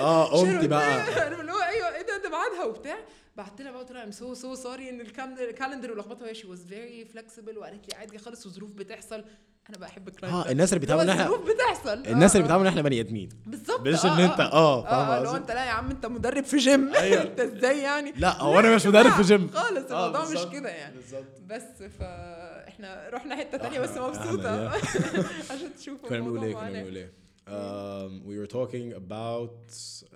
آه 0.00 0.24
قمت 0.40 0.64
بقى. 0.64 1.04
أيوه 1.68 1.96
إيه 1.96 2.02
ده؟ 2.02 2.16
ده 2.22 2.28
ميعادها 2.28 2.64
وبتاع. 2.64 2.96
بعت 3.36 3.60
لها 3.60 3.70
بقى 3.70 3.80
قلت 3.80 3.92
لها 3.92 4.04
I'm 4.04 4.10
so 4.10 4.34
so 4.34 4.54
sorry 4.54 4.90
إن 4.90 5.00
ال 5.40 5.46
calendar 5.46 5.92
ولخبطها 5.92 6.24
وهي 6.24 6.34
she 6.34 6.46
was 6.46 6.66
very 6.66 7.04
flexible 7.04 7.58
وقالت 7.58 7.88
لي 7.92 7.96
عادي 7.98 8.18
خالص 8.18 8.46
وظروف 8.46 8.72
بتحصل. 8.72 9.24
أنا 9.70 9.78
بحب 9.78 10.08
ال 10.08 10.13
client 10.13 10.46
آه 10.46 10.50
الناس 10.50 10.72
اللي 10.72 10.80
بيتعاملوا 10.80 11.12
إحنا 11.12 11.36
بتحصل. 11.36 12.06
الناس 12.06 12.30
آه، 12.30 12.36
اللي 12.36 12.38
آه. 12.38 12.42
بيتعاملوا 12.42 12.68
إحنا 12.70 12.82
بني 12.82 13.00
آدمين. 13.00 13.28
بالظبط. 13.46 13.80
مش 13.80 14.04
إن 14.04 14.20
انت 14.20 14.40
آه 14.40 14.52
آه 14.52 14.82
فاهم 15.10 15.24
لو؟ 15.24 15.36
أنت 15.36 15.50
لا 15.50 15.64
يا 15.64 15.70
عم 15.70 15.90
أنت 15.90 16.06
مدرب 16.06 16.44
في 16.44 16.56
جيم 16.56 16.88
أيوة. 16.94 17.22
أنت 17.30 17.40
إزاي 17.40 17.78
يعني؟ 17.78 18.12
لا 18.16 18.42
هو 18.42 18.60
أنا 18.60 18.74
مش 18.74 18.86
مدرب 18.86 19.12
في 19.12 19.22
جيم 19.22 19.48
خالص 19.48 19.92
آه، 19.92 20.06
الموضوع 20.08 20.30
مش. 20.46 20.52
كده 20.52 20.68
يعني. 20.68 20.94
بالظبط. 20.94 21.40
بس 21.46 21.82
فاحنا 21.98 23.08
رحنا 23.12 23.36
حتة 23.36 23.58
تانية 23.58 23.80
بس 23.80 23.90
مبسوطة. 23.98 24.68
عشان 25.50 25.74
تشوفوا 25.78 26.08
كنا 26.08 26.20
بنقول 26.20 26.44
إيه 26.44 26.54
كنا. 26.54 26.70
بنقول 26.70 26.96
إيه؟ 26.96 27.23
um, 27.47 28.11
we 28.29 28.35
were 28.41 28.51
talking 28.59 28.87
about 29.03 29.57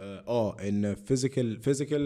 uh, 0.03 0.33
oh 0.35 0.47
in 0.69 0.77
physical 1.09 1.47
physical 1.67 2.03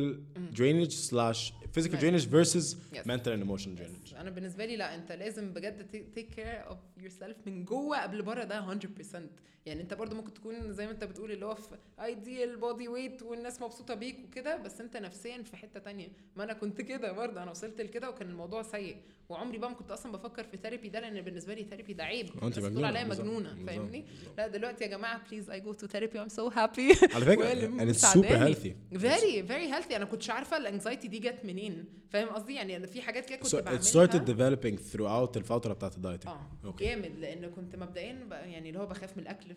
drainage 0.59 0.95
slash 1.09 1.39
physical 1.75 1.95
Right. 1.97 2.03
drainage 2.03 2.25
versus 2.37 2.65
Yes. 2.95 3.05
mental 3.13 3.31
and 3.35 3.41
emotional 3.47 3.75
drainage 3.79 4.15
انا 4.19 4.29
بالنسبه 4.29 4.65
لي 4.65 4.75
لا 4.75 4.95
انت 4.95 5.11
لازم 5.11 5.53
بجد 5.53 5.87
تيك 6.15 6.29
كير 6.35 6.67
اوف 6.67 6.77
يور 6.97 7.09
سيلف 7.09 7.37
من 7.45 7.65
جوه 7.65 8.03
قبل 8.03 8.21
بره 8.21 8.43
ده 8.43 8.61
100% 8.61 9.17
يعني 9.66 9.82
انت 9.82 9.94
برضو 9.94 10.16
ممكن 10.16 10.34
تكون 10.34 10.72
زي 10.72 10.86
ما 10.86 10.92
انت 10.92 11.04
بتقول 11.04 11.32
اللي 11.32 11.46
هو 11.46 11.54
في 11.54 11.76
ideal 12.04 12.56
body 12.56 12.88
weight 12.88 13.22
والناس 13.22 13.62
مبسوطة 13.62 13.94
بيك 13.94 14.16
وكده 14.28 14.56
بس 14.56 14.80
انت 14.80 14.96
نفسيا 14.96 15.42
في 15.42 15.56
حتة 15.56 15.80
تانية. 15.80 16.08
ما 16.36 16.44
أنا 16.44 16.52
كنت 16.52 16.80
كده 16.80 17.12
برضه 17.12 17.42
أنا 17.42 17.50
وصلت 17.50 17.80
لكده 17.80 18.10
وكان 18.10 18.30
الموضوع 18.30 18.62
سيء. 18.62 18.96
وعمري 19.28 19.58
بقى 19.58 19.70
ما 19.70 19.76
كنت 19.76 19.90
أصلا 19.90 20.12
بفكر 20.12 20.44
في 20.44 20.56
therapy 20.56 20.88
ده 20.88 21.00
لأن 21.00 21.20
بالنسبة 21.20 21.54
لي 21.54 21.64
therapy 21.64 21.92
ده 21.92 22.04
عيب. 22.04 22.28
الناس 22.42 22.58
بتقول 22.58 22.84
عليا 22.84 23.04
مجنونة 23.04 23.56
فاهمني. 23.66 24.04
لا 24.38 24.46
دلوقتي 24.48 24.84
يا 24.84 24.88
جماعة 24.88 25.20
please 25.28 25.50
I 25.50 25.60
go 25.60 25.72
to 25.72 25.86
therapy 25.86 26.20
I'm 26.22 26.28
so 26.28 26.48
happy 26.48 26.92
على 27.14 27.24
فكرة 27.24 27.52
and 27.84 27.94
it's 27.94 28.00
super 28.00 28.36
healthy. 28.36 28.98
very 28.98 29.42
very 29.46 29.74
healthy 29.74 29.96
أنا 29.96 30.04
كنتش 30.04 30.30
عارفة 30.30 30.56
ال 30.56 30.63
anxiety 30.63 31.08
دي 31.08 31.18
جت 31.18 31.44
منين. 31.44 31.84
فاهم 32.10 32.28
قصدي؟ 32.28 32.54
يعني 32.54 32.86
في 32.86 33.02
حاجات 33.02 33.26
كده 33.26 33.36
كنت 33.38 33.46
so 33.46 33.56
بعملها. 33.56 33.82
it 33.82 33.84
started 33.84 34.20
developing 34.28 34.92
throughout 34.92 35.36
الفترة 35.36 35.72
بتاعت 35.72 35.96
ال 35.96 36.01
dieting 36.01 36.32
آه. 36.64 36.74
جامد. 36.78 37.18
لأن 37.18 37.50
كنت 37.50 37.76
مبدئيا 37.76 38.26
يعني 38.30 38.68
اللي 38.68 38.80
هو 38.80 38.86
بخاف 38.86 39.16
من 39.16 39.22
الأكل 39.22 39.51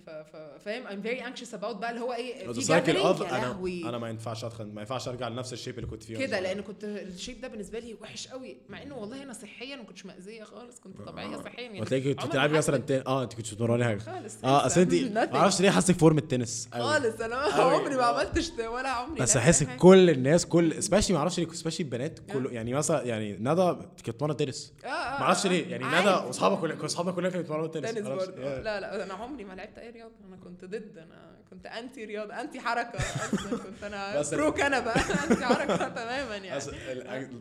فاهم 0.65 0.88
I'm 0.88 1.05
very 1.07 1.22
anxious 1.22 1.51
about 1.53 1.65
بقى 1.76 1.89
اللي 1.89 2.01
هو 2.01 2.13
إيه 2.13 2.51
في 2.53 2.61
gathering 2.61 3.05
اوف 3.05 3.22
أنا 3.22 3.41
لهوي 3.45 3.89
أنا 3.89 3.97
ما 3.97 4.09
ينفعش 4.09 4.43
ادخل 4.45 4.65
ما 4.65 4.81
ينفعش 4.81 5.07
أرجع 5.07 5.27
لنفس 5.27 5.53
ال 5.53 5.57
shape 5.57 5.76
اللي 5.80 5.89
كنت 5.89 6.03
فيه 6.03 6.17
كده. 6.17 6.39
لأن 6.39 6.61
كنت 6.61 6.84
ال 6.84 6.93
shape 6.93 7.41
ده 7.41 7.47
بالنسبة 7.47 7.80
لي 7.80 7.93
وحش 8.01 8.27
قوي 8.27 8.57
مع 8.69 8.81
إنه 8.84 8.97
والله 8.97 9.23
أنا 9.23 9.34
صحيا 9.34 9.76
ما 9.76 9.84
كنتش 9.84 10.05
مأذية 10.05 10.43
خالص 10.43 10.80
كنت 10.80 11.01
طبيعية 11.01 11.38
صحيا 11.38 11.61
يعني 11.61 11.81
وتلاقي 11.81 12.13
كنت 12.13 12.27
بتلعبي 12.27 12.57
مثلا. 12.57 12.84
آه 13.07 13.23
أنت 13.23 13.34
كنت 13.34 13.53
بتتمرني 13.53 13.84
حاجة 13.85 13.97
خالص 13.97 14.35
آه 14.43 14.65
أصل 14.65 14.81
أنت. 14.81 14.93
ما 14.93 15.35
أعرفش 15.39 15.61
ليه 15.61 15.69
حاسك 15.69 15.95
former 15.95 16.18
tennis. 16.18 16.69
خالص 16.73 17.22
أنا. 17.22 17.35
عمري 17.35 17.95
ما 17.95 18.03
عملتش 18.03 18.51
ولا 18.59 18.89
عمري 18.89 19.22
بس 19.22 19.38
أحس. 19.38 19.63
كل 19.63 20.09
الناس 20.09 20.45
كل 20.45 20.84
especially 20.84 21.14
ما 21.13 21.19
أعرفش 21.19 21.39
ليه 21.39 21.47
especially 21.52 21.85
البنات 21.85 22.19
كله 22.34 22.51
يعني 22.51 22.73
مثلا 22.73 23.03
يعني 23.03 23.38
ندى 23.39 23.76
كانت 24.03 24.09
بتتمرن 24.09 24.38
تنس 24.38 24.73
آه 24.84 24.88
آه 24.88 25.19
ما 25.19 25.26
أعرفش 25.26 25.45
آه. 25.45 25.49
ليه 25.49 25.67
يعني 25.67 25.85
ندى. 26.01 26.09
واصحابها 26.27 26.57
كلها 26.61 26.85
اصحابنا 26.85 27.11
كلها 27.11 27.30
كانوا 27.30 27.41
بيتمرنوا 27.43 27.67
tennis 27.68 27.91
tennis. 27.91 28.30
لا 28.38 28.80
لا 28.80 29.03
أنا 29.03 29.13
عمري 29.13 29.43
ما 29.43 29.53
لعبت 29.53 29.77
اي 29.86 29.91
رياضه 29.91 30.14
أنا 30.28 30.36
كنت 30.36 30.66
ضد 30.66 30.98
أنا 30.98 31.36
كنت 31.49 31.66
انتي 31.66 32.06
رياضه 32.06 32.41
انتي 32.41 32.60
حركة 32.60 32.99
أصلا 32.99 33.57
كنت 33.57 33.84
أنا 33.84 34.22
pro 34.31 34.52
كنبة 34.52 34.91
انتي 35.32 35.45
حركة 35.45 35.88
تماما 35.88 36.38
يعني. 36.38 36.62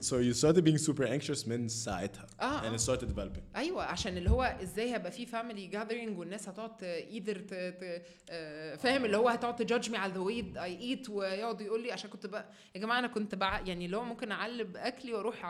so 0.03 0.15
you 0.15 0.35
started 0.35 0.65
being 0.65 0.79
super 0.79 1.07
anxious 1.07 1.49
من 1.49 1.69
ساعتها 1.69 2.27
آه، 2.41 2.71
and 2.71 2.81
it 2.81 2.83
started 2.83 3.05
developing. 3.05 3.57
أيوه 3.57 3.85
عشان 3.85 4.17
اللي 4.17 4.31
هو 4.31 4.57
إزاي 4.63 4.95
هيبقى 4.95 5.11
في 5.11 5.27
family 5.27 5.67
gathering 5.67 6.19
والناس 6.19 6.49
هتقعد 6.49 6.85
either 6.85 7.43
فاهم؟ 8.79 9.05
اللي 9.05 9.17
هو 9.17 9.29
هتقعد 9.29 9.57
تـ 9.57 9.62
judge 9.62 9.91
me 9.91 9.97
على 9.97 10.13
the 10.13 10.19
way 10.21 10.53
I 10.57 10.81
eat 10.81 11.11
ويقعد 11.11 11.61
يقول 11.61 11.83
لي 11.83 11.93
عشان 11.93 12.11
كنت 12.11 12.27
بقى 12.27 12.45
يا 12.75 12.81
جماعة 12.81 12.99
أنا 12.99 13.07
كنت 13.07 13.35
بع... 13.35 13.61
يعني 13.67 13.87
اللي 13.87 13.97
هو 13.97 14.05
ممكن 14.05 14.33
أعلب 14.33 14.77
أكلي 14.77 15.13
وأروح 15.13 15.45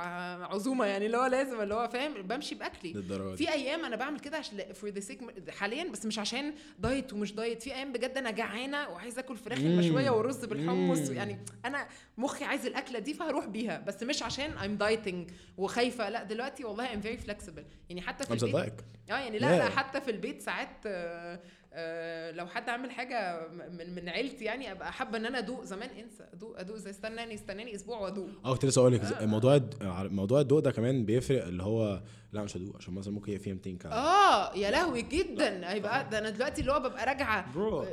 عزومة 0.54 0.86
يعني 0.86 1.06
اللي 1.06 1.16
هو 1.16 1.26
لازم 1.26 1.60
اللي 1.60 1.74
هو 1.74 1.88
فاهم؟ 1.88 2.22
بمشي 2.22 2.54
بأكلي. 2.54 3.02
في 3.36 3.52
أيام 3.52 3.84
أنا 3.84 3.96
بعمل 3.96 4.20
كده 4.20 4.36
عشان 4.36 4.72
for 4.72 4.90
the 4.90 5.00
sake 5.00 5.50
حاليا 5.50 5.90
بس 5.90 6.06
مش 6.06 6.18
عشان 6.18 6.54
diet 6.84 7.12
ومش 7.12 7.32
diet 7.32 7.62
في 7.62 7.74
أيام 7.74 7.92
بجد 7.92 8.16
أنا 8.18 8.30
جعانة 8.30 8.88
وعايزة 8.88 9.20
آكل 9.20 9.36
فراخ 9.36 9.58
مم. 9.58 9.66
المشوية 9.66 10.10
ورز 10.10 10.44
بالحمص. 10.44 11.10
يعني 11.10 11.38
أنا 11.64 11.86
مخي 12.18 12.44
عايز 12.44 12.66
الأكلة 12.66 12.98
دي 12.98 13.14
فهروح 13.14 13.46
بيها 13.46 13.78
بس 13.86 14.02
مش 14.02 14.22
عشان 14.22 14.50
I'm 14.52 14.82
dieting 14.82 15.32
وخايفة 15.58 16.08
لأ 16.08 16.22
دلوقتي 16.22 16.64
والله 16.64 16.86
I'm 16.88 17.04
very 17.04 17.28
flexible 17.30 17.62
يعني 17.88 18.00
حتى 18.02 18.24
في 18.26 18.44
البيت 18.44 18.80
آه 19.10 19.18
يعني 19.18 19.38
لأ 19.38 19.58
لأ. 19.58 19.68
حتى 19.68 20.00
في 20.00 20.10
البيت 20.10 20.42
ساعات 20.42 20.68
آه، 20.86 21.40
آه، 21.72 22.30
لو 22.30 22.46
حد 22.46 22.68
عامل 22.68 22.90
حاجة 22.90 23.48
من 23.48 23.94
من 23.94 24.08
عيلتي 24.08 24.44
يعني 24.44 24.72
أبقى 24.72 24.92
حابة 24.92 25.18
إن 25.18 25.26
أنا 25.26 25.38
أدوق 25.38 25.64
زمان 25.64 25.88
انسى 25.90 26.24
أدوق 26.32 26.58
أدوق 26.60 26.76
زي 26.76 26.90
استناني 26.90 27.34
استناني 27.34 27.74
أسبوع 27.74 27.98
وأدوق 27.98 28.28
آه 28.44 28.52
كنت 28.52 28.64
لسه 28.64 28.80
أقول 28.80 28.92
لك 28.92 29.00
آه. 29.04 29.26
موضوع 29.26 29.60
موضوع 30.02 30.40
الدوق 30.40 30.58
ده 30.58 30.70
كمان 30.70 31.04
بيفرق 31.04 31.46
اللي 31.46 31.62
هو 31.62 32.02
لا 32.34 32.42
مش 32.42 32.56
هدوق 32.56 32.76
عشان 32.76 32.94
مثلا 32.94 33.12
ممكن 33.14 33.32
يبقى 33.32 33.44
فيها 33.44 33.54
200 33.54 33.70
كالوري 33.78 34.00
آه 34.00 34.54
يا 34.56 34.70
لهوي 34.70 35.02
جدا. 35.02 35.72
هيبقى 35.72 36.08
ده 36.10 36.18
أنا 36.18 36.30
دلوقتي 36.30 36.60
اللي 36.60 36.72
هو 36.72 36.80
ببقى 36.80 37.06
راجعة 37.06 37.46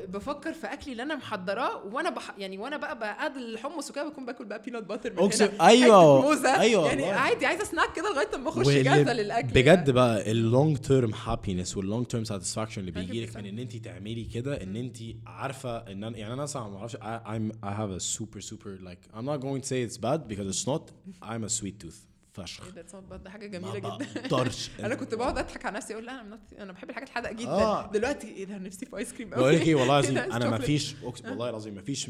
بفكر 0.07 0.53
في 0.53 0.68
أكلي 0.68 0.91
اللي 0.91 1.03
أنا 1.03 1.15
محضراه 1.15 1.85
وأنا 1.85 2.09
بح 2.09 2.31
يعني 2.38 2.57
وأنا 2.57 2.77
بقى 2.77 2.99
بقعد 2.99 3.38
الحمص 3.38 3.89
وكده 3.89 4.09
بكون 4.09 4.26
باكل 4.26 4.45
بقى 4.45 4.61
بينات 4.61 4.84
باتر 4.84 5.13
من 5.13 5.30
أقسم- 5.31 5.41
هنا 5.61 5.68
حتة 5.69 6.22
موزة. 6.22 6.59
أيوة 6.61 6.88
يعني 6.88 7.01
والله. 7.03 7.15
عادي 7.15 7.45
عايزة 7.45 7.63
سناك 7.63 7.93
كده 7.95 8.09
لغاية 8.13 8.38
ما 8.38 8.49
أخش 8.49 8.68
جاهزة 8.69 9.13
للأكل 9.13 9.47
بجد 9.47 9.89
بقى 9.89 10.31
ال 10.31 10.41
long 10.41 10.77
term 10.77 11.11
happiness 11.13 11.77
وال 11.77 11.87
long 11.87 12.05
term 12.05 12.23
satisfaction 12.23 12.81
اللي 12.81 12.91
بيجي 12.91 13.26
لك 13.26 13.31
100%. 13.34 13.38
من 13.38 13.45
إن 13.45 13.59
انت 13.59 13.76
تعملي 13.76 14.23
كده 14.23 14.63
إن 14.63 14.76
انت 14.76 14.97
عارفة 15.27 15.77
إن 15.77 16.03
أنا 16.03 16.18
يعني 16.18 16.34
أنا 16.34 16.41
مثلا 16.41 16.68
ما 16.69 16.77
أعرفش 16.77 16.95
I, 16.95 16.99
I'm 16.99 17.55
I 17.65 17.69
have 17.80 18.01
a 18.01 18.03
super 18.18 18.41
super 18.41 18.85
like 18.88 19.18
I'm 19.18 19.26
not 19.26 19.41
going 19.41 19.61
to 19.61 19.68
say 19.68 19.81
it's 19.88 19.97
bad 19.97 20.27
because 20.27 20.47
it's 20.53 20.68
not. 20.68 20.84
I'm 21.23 21.43
a 21.43 21.49
sweet 21.59 21.77
tooth. 21.84 21.99
فشخ. 22.33 22.63
إيه 22.77 22.81
ده 23.09 23.17
ده 23.17 23.29
حاجة 23.29 23.47
جميلة 23.47 23.79
جدا. 23.79 23.97
بقدرش 24.15 24.69
أنا 24.79 24.95
كنت 24.95 25.15
بقعد 25.15 25.37
أضحك 25.37 25.65
على 25.65 25.77
نفسي 25.77 25.93
أقول 25.93 26.05
لا 26.05 26.21
أنا 26.21 26.39
أنا 26.59 26.71
بحب 26.71 26.89
الحاجات 26.89 27.09
الحادقة 27.09 27.33
جدا. 27.33 27.49
آه. 27.49 27.91
دلوقتي 27.91 28.27
إيه 28.27 28.45
ده 28.45 28.57
نفسي 28.57 28.85
في 28.85 28.97
ice 28.97 29.13
cream 29.13 29.30
بقول 29.29 29.53
لك 29.55 29.61
إيه 29.61 29.75
والله 29.75 29.93
العظيم 29.99 30.17
إيه 30.17 30.27
ده، 30.27 30.35
أنا 30.35 30.49
ما. 30.49 30.57
فيش 30.57 30.95
أقسم- 30.95 31.25
والله 31.29 31.49
العظيم 31.49 31.75
ما 31.75 31.81
فيش 31.81 32.09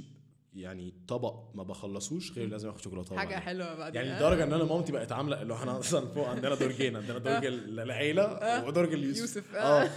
يعني 0.54 0.94
طبق 1.08 1.44
ما 1.56 1.64
بخلصوش 1.64 2.32
غير 2.32 2.50
لازم 2.50 2.70
آخد 2.70 2.82
شوكولاتة 2.82 3.18
حاجة. 3.18 3.36
حلوة 3.36 3.76
بعد 3.76 3.96
يعني 3.96 4.16
لدرجة 4.16 4.44
إن 4.44 4.54
أنا 4.54 4.64
مامتي 4.64 4.92
بقت 4.92 5.12
عاملة 5.12 5.42
اللي 5.42 5.54
هو 5.54 5.58
إحنا 5.58 5.80
أصلا 5.80 6.08
فوق 6.08 6.28
عندنا 6.28 6.56
درجين 6.56 6.96
عندنا 6.96 7.18
درج 7.18 7.46
العيلة 7.46 8.24
ودرج 8.68 8.94
اليوسف. 8.94 9.22
يوسف، 9.22 9.56
آه. 9.56 9.90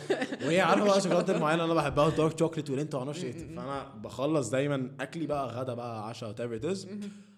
وهي 0.44 0.60
عارفة 0.70 0.84
بقى 0.84 1.00
شوكولاتة 1.00 1.38
معينة 1.38 1.64
أنا 1.64 1.74
بحبها 1.74 2.10
dark 2.10 2.38
chocolate 2.38 2.70
واللي 2.70 2.82
ما 2.94 2.98
أعرفش 3.00 3.24
إيه 3.24 3.32
فأنا 3.32 3.94
بخلص 3.94 4.48
دايما 4.50 4.90
أكلي 5.00 5.26
بقى 5.26 5.46
غدا 5.48 5.74
بقى 5.74 6.08
عشاء 6.08 6.28
whatever 6.28 6.56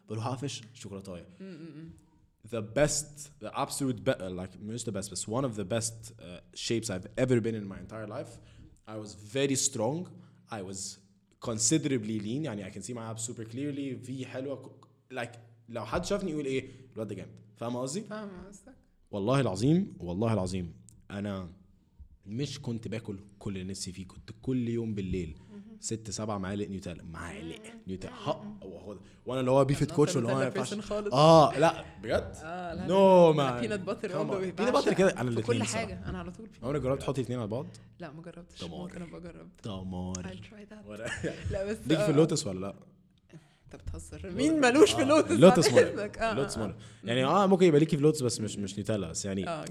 بروح 0.08 0.26
أقفش 0.26 0.62
شوكولاتاية. 0.74 1.26
The 2.50 2.62
best 2.78 3.30
the 3.44 3.50
absolute 3.54 4.00
be- 4.04 4.12
uh, 4.12 4.30
like 4.30 4.56
مش 4.62 4.84
the 4.84 4.92
best 4.92 5.10
بس 5.10 5.30
one 5.30 5.44
of 5.44 5.56
the 5.58 5.64
best 5.64 6.12
uh, 6.12 6.40
shapes 6.54 6.90
I've 6.90 7.08
ever 7.24 7.40
been 7.40 7.54
in 7.54 7.68
my 7.72 7.78
entire 7.80 8.06
life 8.08 8.30
I 8.88 8.96
was 9.04 9.14
very 9.34 9.56
strong 9.56 10.06
I 10.50 10.62
was 10.62 10.98
considerably 11.48 12.18
lean 12.20 12.44
يعني 12.44 12.64
I 12.64 12.70
can 12.74 12.82
see 12.82 12.94
my 12.94 13.10
abs 13.14 13.22
super 13.30 13.44
clearly 13.44 14.04
في 14.06 14.26
حلوة 14.26 14.78
like 15.12 15.38
لو 15.68 15.84
حد 15.86 16.04
شافني 16.04 16.30
يقول 16.30 16.44
إيه 16.44 16.70
الواد 16.94 17.08
ده 17.08 17.14
جامد 17.14 17.30
فاهم 17.56 17.76
قصدي؟ 17.76 18.00
فاهمه 18.00 18.46
قصدك 18.48 18.74
والله 19.10 19.40
العظيم 19.40 19.94
والله 20.00 20.32
العظيم 20.32 20.72
أنا 21.10 21.48
مش 22.26 22.60
كنت 22.60 22.88
باكل 22.88 23.18
كل 23.38 23.56
اللي 23.56 23.70
نفسي 23.70 23.92
فيه 23.92 24.06
كنت 24.06 24.30
كل 24.42 24.68
يوم 24.68 24.94
بالليل 24.94 25.36
ست 25.86 26.10
سبع 26.10 26.38
معالق 26.38 26.68
نيوتيلا. 26.68 27.04
معالق 27.04 27.58
نيوتيلا. 27.86 28.12
ها 28.14 28.58
هو 28.62 28.94
ده. 28.94 29.00
وأنا 29.26 29.40
اللي 29.40 29.50
هو 29.50 29.64
Be 29.64 29.75
Fit 29.75 29.90
coach 29.90 30.16
واللي 30.16 30.32
هو 30.32 30.36
ما 30.36 30.44
ينفعش. 30.44 30.74
آه 31.12 31.58
لا 31.58 31.84
بجد؟ 32.02 32.32
no 32.88 33.32
man 33.32 33.60
peanut 33.60 33.80
butter 33.80 34.22
peanut 34.38 34.72
butter 34.72 34.92
كده 34.92 35.10
أنا 35.20 35.30
الاثنين 35.30 35.58
كل 35.58 35.66
حاجة 35.66 36.00
أنا 36.08 36.18
على 36.18 36.30
طول. 36.30 36.48
عمرك 36.62 36.80
جربت 36.80 37.00
تحطي 37.02 37.20
اثنين 37.20 37.38
على 37.38 37.48
بعض؟ 37.48 37.66
لا 38.00 38.12
ما 38.12 38.22
جربتش. 38.22 38.64
ممكن 38.64 39.02
أبقى 39.02 39.20
أجرب. 39.20 39.48
دمار 39.64 40.26
لا 41.50 41.64
بس 41.64 41.76
ليك 41.86 41.98
في 41.98 42.04
آه، 42.04 42.10
اللوتس 42.10 42.46
ولا 42.46 42.60
لا؟ 42.60 42.74
انت 43.66 43.76
بتهزر. 43.82 44.30
مين 44.30 44.60
ملوش 44.60 44.92
فيه 44.92 45.02
بعد 45.02 45.32
إذنك 45.72 45.86
مرعب؟ 45.86 46.18
آه، 46.18 46.34
آه، 46.56 46.58
مرعب 46.60 46.76
يعني 47.04 47.24
آه 47.24 47.46
ممكن 47.46 47.66
يبقى 47.66 47.80
ليكي 47.80 47.90
في 47.96 48.00
اللوتس 48.00 48.22
بس 48.22 48.40
مش 48.40 48.58
مش 48.58 48.74
نيوتيلا 48.78 49.08
بس 49.10 49.24
يعني 49.24 49.48
آه 49.48 49.64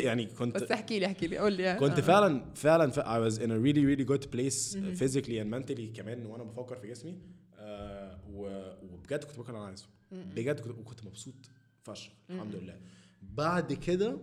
way 0.00 0.04
يعني 0.04 0.26
كنت 0.26 0.54
بس 0.54 0.72
احكي 0.72 0.98
لي 0.98 1.06
احكي 1.06 1.26
لي. 1.26 1.38
قول 1.38 1.52
لي. 1.52 1.74
كنت 1.74 1.98
آه. 1.98 2.02
فعلا 2.02 2.44
فعلا 2.54 2.90
ف- 2.90 3.00
I 3.00 3.30
was 3.32 3.38
in 3.38 3.46
a 3.50 3.58
really 3.64 3.84
really 3.84 4.08
good 4.12 4.26
place 4.34 4.74
uh, 4.76 5.02
physically 5.02 5.38
and 5.42 5.54
mentally 5.54 5.96
كمان 5.96 6.26
وأنا 6.26 6.44
بفكر 6.44 6.76
في 6.76 6.88
جسمي. 6.88 7.18
آه، 7.58 8.18
وبجد 8.32 9.24
كنت 9.24 9.36
باكل 9.36 9.48
اللي 9.48 9.58
أنا 9.58 9.66
عايزه. 9.66 9.86
بجد 10.12 10.60
كنت 10.60 10.78
وكنت 10.78 11.04
مبسوط 11.04 11.34
فشخ 11.82 12.10
الحمد 12.30 12.54
لله. 12.54 12.76
بعد 13.22 13.72
كده 13.72 14.16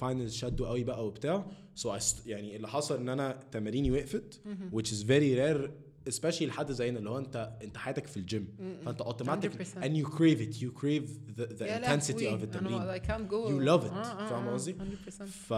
finals 0.00 0.32
شدوا 0.32 0.66
قوي 0.68 0.84
بقى 0.84 1.06
وبتاع. 1.06 1.46
so 1.74 1.98
so 1.98 2.02
يعني 2.26 2.56
اللي 2.56 2.68
حصل 2.68 2.96
إن 2.96 3.08
أنا 3.08 3.40
تماريني 3.52 3.90
وقفت 3.90 4.40
which 4.72 4.86
is 4.88 5.02
very 5.06 5.36
rare 5.38 5.70
especially 6.08 6.42
لحد 6.42 6.72
زينا 6.72 6.98
اللي 6.98 7.10
هو 7.10 7.18
انت 7.18 7.58
انت 7.62 7.76
حياتك 7.76 8.06
في 8.06 8.16
الجيم 8.16 8.56
فانت 8.84 9.00
اوتوماتيك 9.00 9.62
100%. 9.62 9.64
and 9.64 9.96
you 9.96 10.06
crave 10.06 10.40
it. 10.40 10.54
You 10.62 10.70
crave 10.80 11.08
the, 11.36 11.58
the 11.58 11.62
يا 11.62 11.98
intensity 11.98 12.22
of 12.22 12.42
التمرين 12.42 12.94
I 12.94 12.98
can't 12.98 13.30
go. 13.30 13.48
You 13.48 13.60
love 13.68 13.84
it. 13.86 13.92
آه، 13.92 14.02
آه، 14.02 14.28
فاهم 14.28 14.48
آه، 14.48 14.52
قصدي؟ 14.52 14.74
100% 14.74 15.22
ف 15.24 15.52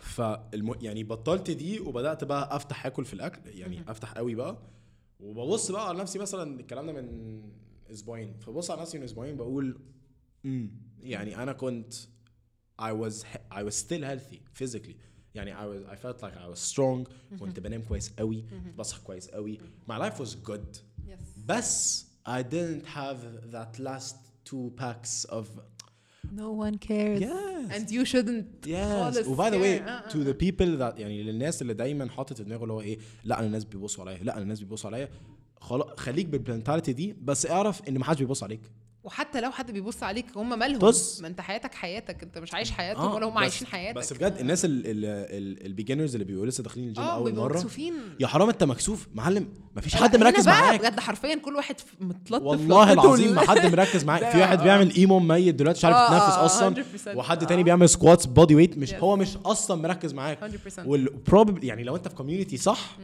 فالم... 0.00 0.74
يعني 0.80 1.04
بطلت 1.04 1.50
دي 1.50 1.80
وبدأت 1.80 2.24
بقى 2.24 2.56
أفتح 2.56 2.86
آكل 2.86 3.04
في 3.04 3.14
الأكل 3.14 3.40
يعني 3.58 3.90
أفتح 3.90 4.12
قوي 4.12 4.34
بقى. 4.34 4.58
وببص 5.20 5.70
بقى 5.70 5.88
على 5.88 5.98
نفسي 5.98 6.18
مثلا 6.18 6.60
الكلام 6.60 6.86
ده 6.86 6.92
من 6.92 7.42
أسبوعين. 7.90 8.34
فبص 8.38 8.70
على 8.70 8.80
نفسي 8.80 8.98
من 8.98 9.04
أسبوعين 9.04 9.36
بقول 9.36 9.80
امم 10.44 10.70
يعني 11.02 11.42
أنا 11.42 11.52
كنت 11.52 11.94
I 12.80 12.92
was 12.92 13.24
I 13.58 13.62
was 13.62 13.76
still 13.76 14.02
healthy 14.02 14.40
physically. 14.60 14.96
يعني 15.34 15.54
I 15.56 15.60
was 15.60 15.92
I 15.92 15.96
felt 15.96 16.22
like 16.22 16.34
I 16.34 16.54
was 16.54 16.72
strong. 16.74 17.08
كنت 17.40 17.60
بنام 17.60 17.82
كويس 17.82 18.12
قوي 18.18 18.44
بصحى 18.78 19.00
كويس 19.04 19.28
قوي. 19.28 19.58
My 19.90 19.94
life 19.98 20.18
was 20.24 20.28
good. 20.50 20.78
Yes. 21.08 21.44
بس 21.46 22.04
I 22.28 22.42
didn't 22.42 22.86
have 22.96 23.18
that 23.52 23.78
last 23.80 24.14
two 24.50 24.70
packs 24.82 25.24
of 25.30 25.46
No 26.42 26.50
one 26.66 26.76
cares. 26.88 27.20
yes. 27.20 27.66
And 27.76 27.84
you 27.90 28.04
shouldn't 28.12 28.66
Yes. 28.66 28.92
خالص 28.92 29.26
وباي 29.26 29.50
ذا 29.50 29.56
واي 29.56 29.80
to 30.08 30.24
the 30.28 30.34
people 30.44 30.78
that 30.78 30.98
يعني 31.00 31.22
للناس 31.22 31.62
اللي 31.62 31.74
دايما 31.74 32.08
حاطط 32.10 32.36
في 32.36 32.44
دماغه 32.44 32.62
اللي 32.62 32.72
هو 32.72 32.80
إيه 32.80 32.98
لا 33.24 33.38
أنا 33.38 33.46
الناس 33.46 33.64
بيبصوا 33.64 34.04
عليا 34.04 34.22
لا 34.22 34.32
أنا 34.34 34.42
الناس 34.42 34.60
بيبصوا 34.60 34.90
عليا. 34.90 35.08
خلاص 35.60 35.86
خليك 35.96 36.26
بال 36.26 36.38
mentality 36.38 36.92
دي 36.92 37.12
بس 37.22 37.46
اعرف 37.46 37.88
إن 37.88 37.98
ما 37.98 38.04
حدش 38.04 38.18
بيبص 38.20 38.42
عليك. 38.42 38.60
وحتى 39.04 39.40
لو 39.40 39.50
حد 39.50 39.70
بيبص 39.70 40.02
عليك 40.02 40.26
هم 40.36 40.58
مالهم. 40.58 40.78
طز. 40.78 41.18
ما 41.22 41.28
انت 41.28 41.40
حياتك 41.40 41.74
حياتك 41.74 42.22
انت 42.22 42.38
مش 42.38 42.54
عايش 42.54 42.70
حياتهم 42.70 43.08
آه، 43.10 43.14
ولا 43.14 43.26
هم 43.26 43.38
عايشين 43.38 43.66
حياتك. 43.66 43.98
بس 43.98 44.12
بجد 44.12 44.36
الناس 44.40 44.62
ال 44.64 44.79
beginners 44.79 46.14
اللي 46.14 46.24
بيبقوا 46.24 46.46
لسه 46.46 46.62
داخلين 46.62 46.88
الجيم 46.88 47.04
آه 47.04 47.14
أول 47.14 47.34
مرة 47.34 47.52
مكسوفين. 47.52 47.94
يا 48.20 48.26
حرام 48.26 48.48
انت 48.48 48.64
مكسوف. 48.64 49.08
معلم 49.14 49.48
مفيش 49.76 49.94
لا، 49.94 50.00
حد 50.02 50.16
مركز 50.16 50.44
بقى 50.44 50.60
معاك. 50.60 50.80
بجد 50.80 51.00
حرفيا 51.00 51.34
كل 51.34 51.54
واحد 51.56 51.76
متلطف 52.00 52.44
والله 52.44 52.92
العظيم 52.92 53.34
ما 53.34 53.40
حد 53.40 53.66
مركز 53.66 54.04
معاك. 54.04 54.24
في 54.32 54.38
واحد 54.38 54.58
آه. 54.58 54.64
بيعمل 54.64 54.94
هو 54.94 55.18
ميت 55.18 55.54
دلوقتي 55.54 55.78
مش 55.78 55.84
عارف 55.84 55.96
آه، 55.96 56.06
يتنفس 56.16 56.36
آه، 56.36 56.44
أصلا. 56.44 56.84
100% 57.14 57.16
وحد 57.16 57.42
آه. 57.42 57.46
تاني 57.46 57.62
بيعمل 57.62 57.88
squats 57.88 58.26
body 58.26 58.54
weight 58.54 58.78
مش. 58.78 58.94
هو 58.94 59.16
مش 59.16 59.36
أصلا 59.36 59.82
مركز 59.82 60.12
معاك. 60.14 60.38
100% 60.44 60.86
وال 60.86 61.06
proper 61.06 61.64
يعني 61.64 61.84
لو 61.84 61.96
أنت 61.96 62.08
في 62.08 62.14
community 62.14 62.56
صح 62.56 62.96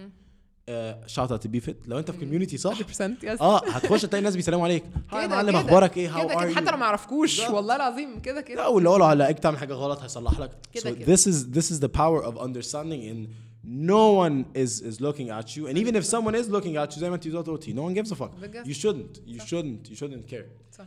shout 1.06 1.30
out 1.32 1.46
Be 1.46 1.60
Fit 1.60 1.76
لو 1.86 1.98
انت 1.98 2.10
في 2.10 2.18
community 2.18 2.56
صح؟ 2.56 2.78
100% 2.78 2.80
yes. 3.22 3.40
آه 3.40 3.58
هتخش 3.68 4.02
تلاقي 4.02 4.18
الناس 4.18 4.36
بيسلموا 4.36 4.64
عليك. 4.64 4.84
hi 5.10 5.22
يا 5.22 5.26
كده- 5.26 5.36
معلم 5.36 5.50
كده- 5.50 5.60
أخبارك 5.60 5.96
إيه؟ 5.96 6.08
how 6.16 6.26
كده 6.28 6.34
كده 6.34 6.42
are 6.48 6.54
حتى 6.54 6.70
لو 6.70 6.76
ما 6.76 6.86
يعرفكوش 6.86 7.36
بالظبط. 7.40 7.54
والله 7.56 7.76
العظيم 7.76 8.20
كده 8.20 8.34
لا 8.34 8.40
كده 8.40 8.68
واللي 8.68 8.88
هو 8.88 8.96
لو 8.96 9.04
هلاقيك 9.04 9.38
تعمل 9.38 9.58
حاجة 9.58 9.74
غلط 9.74 10.00
هيصلح 10.00 10.40
لك. 10.40 10.50
كده 10.72 10.82
so 10.90 10.94
كده. 10.94 11.16
this 11.16 11.20
is 11.20 11.34
this 11.58 11.70
is 11.74 11.80
the 11.80 11.88
power 11.98 12.24
of 12.30 12.38
understanding 12.42 13.02
in 13.12 13.28
no 13.64 14.04
one 14.24 14.44
is 14.64 14.72
is 14.90 14.96
looking 15.00 15.28
at 15.40 15.46
you. 15.56 15.62
And 15.68 15.76
even 15.82 15.94
if 16.00 16.04
someone 16.14 16.34
is 16.42 16.48
looking 16.56 16.74
at 16.76 16.94
you 16.96 16.98
زي 16.98 17.08
ما 17.10 17.14
انت 17.14 17.28
قلتي 17.28 17.74
no 17.74 17.78
one 17.78 17.94
gives 18.04 18.10
a 18.12 18.16
fuck. 18.16 18.30
بجد. 18.42 18.64
you 18.66 18.76
shouldn't. 18.76 19.18
You 19.34 19.40
shouldn't. 19.42 19.90
You 19.92 19.96
shouldn't 20.00 20.32
care. 20.32 20.46
صح. 20.78 20.86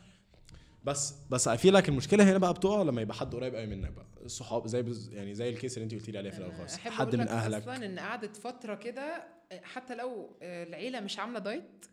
بس 0.83 1.13
بس 1.29 1.49
feel 1.49 1.73
like 1.73 1.87
المشكلة 1.89 2.23
هنا 2.31 2.37
بقى 2.37 2.53
بتقع 2.53 2.81
لما 2.81 3.01
يبقى 3.01 3.15
حد 3.17 3.35
قريب 3.35 3.55
قوي 3.55 3.65
منك 3.65 3.91
بقى. 3.91 4.05
الصحاب 4.25 4.67
زي 4.67 4.81
بز 4.81 5.13
يعني 5.13 5.33
زي 5.33 5.49
الكيس 5.49 5.77
اللي 5.77 5.83
انت 5.83 5.93
قلتي 5.93 6.11
لي 6.11 6.17
عليه 6.17 6.29
في 6.29 6.37
الأول 6.37 6.53
خالص. 6.55 6.77
حد 6.77 7.15
من 7.15 7.21
لك 7.23 7.29
أهلك. 7.29 7.61
أصلا 7.61 7.85
إن 7.85 7.99
قعدت 7.99 8.37
فترة 8.37 8.75
كده 8.75 9.23
حتى 9.63 9.95
لو 9.95 10.37
العيلة 10.41 10.99
مش 10.99 11.19
عاملة 11.19 11.39
دايت 11.39 11.85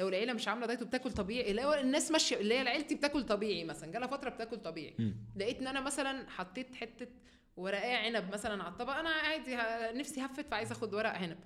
لو 0.00 0.08
العيلة 0.08 0.32
مش 0.32 0.48
عاملة 0.48 0.66
دايت 0.66 0.82
وبتاكل 0.82 1.12
طبيعي 1.12 1.64
هو 1.64 1.74
الناس 1.74 2.10
ماشية 2.10 2.36
اللي 2.36 2.54
هي 2.54 2.68
عيلتي 2.68 2.94
بتاكل 2.94 3.22
طبيعي 3.22 3.64
مثلا 3.64 3.92
جالها 3.92 4.08
فترة 4.08 4.30
بتاكل 4.30 4.56
طبيعي. 4.56 4.94
لقيت 5.36 5.58
إن 5.60 5.66
أنا 5.66 5.80
مثلا 5.80 6.30
حطيت 6.30 6.74
حتة 6.74 7.06
ورقايه 7.56 7.96
عنب 7.96 8.32
مثلا 8.32 8.62
على 8.62 8.72
الطبق 8.72 8.92
أنا 8.92 9.08
عادي 9.10 9.56
نفسي 9.98 10.20
هفت 10.20 10.46
فعايز 10.50 10.72
أخد 10.72 10.94
ورق 10.94 11.10
عنب. 11.10 11.38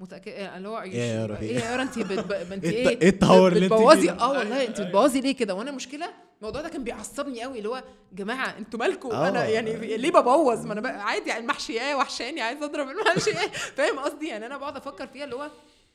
متأكد 0.00 0.32
اللي 0.56 0.68
هو 0.68 0.80
إيه 0.80 0.94
يا 0.94 1.26
رفيق؟ 1.26 1.50
إيه 1.50 1.58
يا 1.58 1.82
أنت 1.82 1.98
انت 1.98 2.64
إيه 2.64 2.88
إيه 2.88 3.00
إيه 3.02 3.08
التهور 3.08 3.52
اللي 3.52 3.64
أنت 3.64 3.72
بتبوظي؟ 3.72 4.10
آه 4.10 4.30
والله 4.30 4.66
أنت. 4.66 4.80
بتبوظي 4.80 5.20
ليه 5.20 5.36
كده 5.36 5.54
وأنا 5.54 5.70
المشكلة 5.70 6.06
الموضوع 6.40 6.62
ده 6.62 6.68
كان 6.68 6.84
بيعصبني 6.84 7.42
قوي 7.42 7.58
اللي 7.58 7.68
هو 7.68 7.82
جماعة 8.12 8.58
أنتوا 8.58 8.80
مالكم 8.80 9.10
آه. 9.10 9.28
أنا 9.28 9.48
يعني 9.48 9.96
ليه 9.96 10.10
ببوظ 10.10 10.66
ما 10.66 10.72
أنا 10.72 10.88
عادي 10.88 11.28
يعني 11.28 11.40
المحشي 11.40 11.80
إيه 11.80 11.94
وحشاني 11.94 12.40
عايز 12.40 12.62
أضرب 12.62 12.88
المحشي 12.88 13.30
إيه 13.30 13.48
فاهم 13.76 13.98
قصدي 13.98 14.28
يعني 14.28 14.46
أنا 14.46 14.56
بقعد 14.56 14.76
أفكر 14.76 15.06
فيها 15.06 15.24
اللي 15.24 15.36
هو 15.36 15.50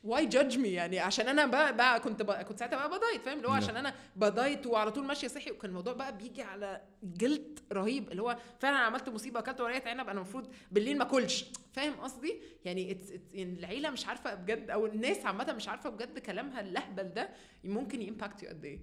why 0.06 0.26
judge 0.26 0.58
me 0.58 0.68
يعني 0.70 1.00
عشان 1.00 1.28
أنا 1.28 1.46
بقى, 1.46 1.76
بقى 1.76 2.00
كنت 2.00 2.22
بقى 2.22 2.44
كنت 2.44 2.60
ساعتها 2.60 2.88
بقى 2.88 2.98
ب 3.00 3.04
diet 3.04 3.22
فاهم؟ 3.26 3.38
اللي 3.38 3.48
هو 3.48 3.54
نعم. 3.54 3.64
عشان 3.64 3.78
أنا 3.78 3.94
ب 4.16 4.26
diet 4.26 4.68
وعلى 4.68 4.92
طول 4.92 5.06
ماشية 5.06 5.28
صحي 5.28 5.52
وكان 5.52 5.70
الموضوع 5.70 5.94
بقى 5.94 6.18
بيجي 6.18 6.42
على 6.42 6.82
guilt 7.04 7.60
رهيب 7.72 8.12
اللي 8.12 8.22
هو 8.22 8.38
فعلا 8.60 8.78
عملت 8.78 9.10
مصيبة 9.10 9.40
أكلت 9.40 9.62
ورق 9.62 9.90
عنب 9.90 10.10
أنا 10.10 10.12
المفروض 10.12 10.54
بالليل 10.72 10.98
ما 10.98 11.04
أكلش. 11.04 11.46
فاهم 11.74 11.94
قصدي؟ 11.94 12.42
يعني 12.66 12.94
it's, 12.96 13.08
it's 13.10 13.34
يعني 13.34 13.60
العيلة 13.60 13.90
مش 13.90 14.08
عارفة 14.08 14.34
بجد 14.36 14.70
أو 14.70 14.86
الناس 14.86 15.26
عامة 15.26 15.54
مش 15.54 15.68
عارفة 15.70 15.90
بجد 15.90 16.20
كلامها 16.20 16.62
الأهبل 16.62 17.10
ده 17.14 17.30
ممكن 17.64 18.02
ي 18.02 18.08
impact 18.08 18.44
you 18.44 18.50
قد 18.50 18.66
إيه. 18.66 18.80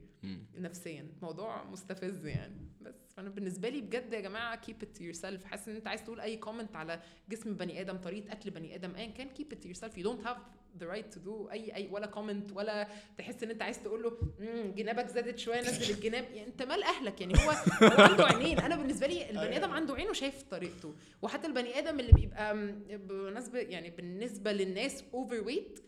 نفسيا. 0.55 1.07
موضوع 1.23 1.65
مستفز 1.65 2.27
يعني. 2.27 2.69
بس. 2.81 2.94
فأنا 3.17 3.29
بالنسبة 3.31 3.69
لي 3.69 3.81
بجد 3.81 4.13
يا 4.13 4.21
جماعة 4.21 4.61
keep 4.67 4.85
it 4.85 4.99
to 4.99 5.03
yourself. 5.03 5.45
حاسس 5.45 5.69
إن 5.69 5.77
أنت 5.77 5.87
عايز 5.87 6.05
تقول 6.05 6.21
أي 6.21 6.37
comment 6.37 6.77
على 6.77 7.01
جسم 7.29 7.55
بني 7.55 7.81
آدم 7.81 7.97
طريقة 7.97 8.33
أكل 8.33 8.51
بني 8.51 8.75
آدم 8.75 8.95
ايا 8.95 9.07
كان 9.11 9.29
keep 9.39 9.55
it 9.55 9.59
to 9.65 9.69
yourself. 9.69 9.97
You 9.99 10.05
don't 10.05 10.27
have 10.27 10.39
the 10.81 10.87
right 10.87 11.15
to 11.15 11.19
do 11.19 11.51
أي 11.53 11.75
أي 11.75 11.89
ولا 11.91 12.07
comment 12.07 12.53
ولا 12.53 12.89
تحس 13.19 13.43
إن 13.43 13.51
أنت 13.51 13.63
عايز 13.63 13.83
تقول 13.83 14.03
له 14.03 14.19
"مم، 14.41 14.73
جنابك 14.77 15.07
زادت 15.07 15.39
شوية 15.39 15.61
نزل 15.61 15.95
الجناب. 15.95 16.25
يعني 16.25 16.47
أنت 16.47 16.63
مال 16.63 16.83
أهلك؟ 16.83 17.21
يعني 17.21 17.35
هو 17.35 17.51
هو 17.51 18.03
عنده 18.03 18.25
عينين. 18.27 18.59
أنا 18.61 18.77
بالنسبة 18.77 19.07
لي 19.07 19.31
البني 19.31 19.57
آدم 19.57 19.71
عنده 19.71 19.95
عين 19.95 20.11
وشايف 20.11 20.43
طريقته. 20.43 20.95
وحتى 21.23 21.47
البني 21.47 21.79
آدم 21.79 22.01
اللي 22.01 22.13
بيبقى 22.13 22.57
بالنسبة 22.99 23.59
يعني 23.59 23.91
بالنسبة 23.91 24.53
للناس 24.53 25.05
overweight 25.15 25.81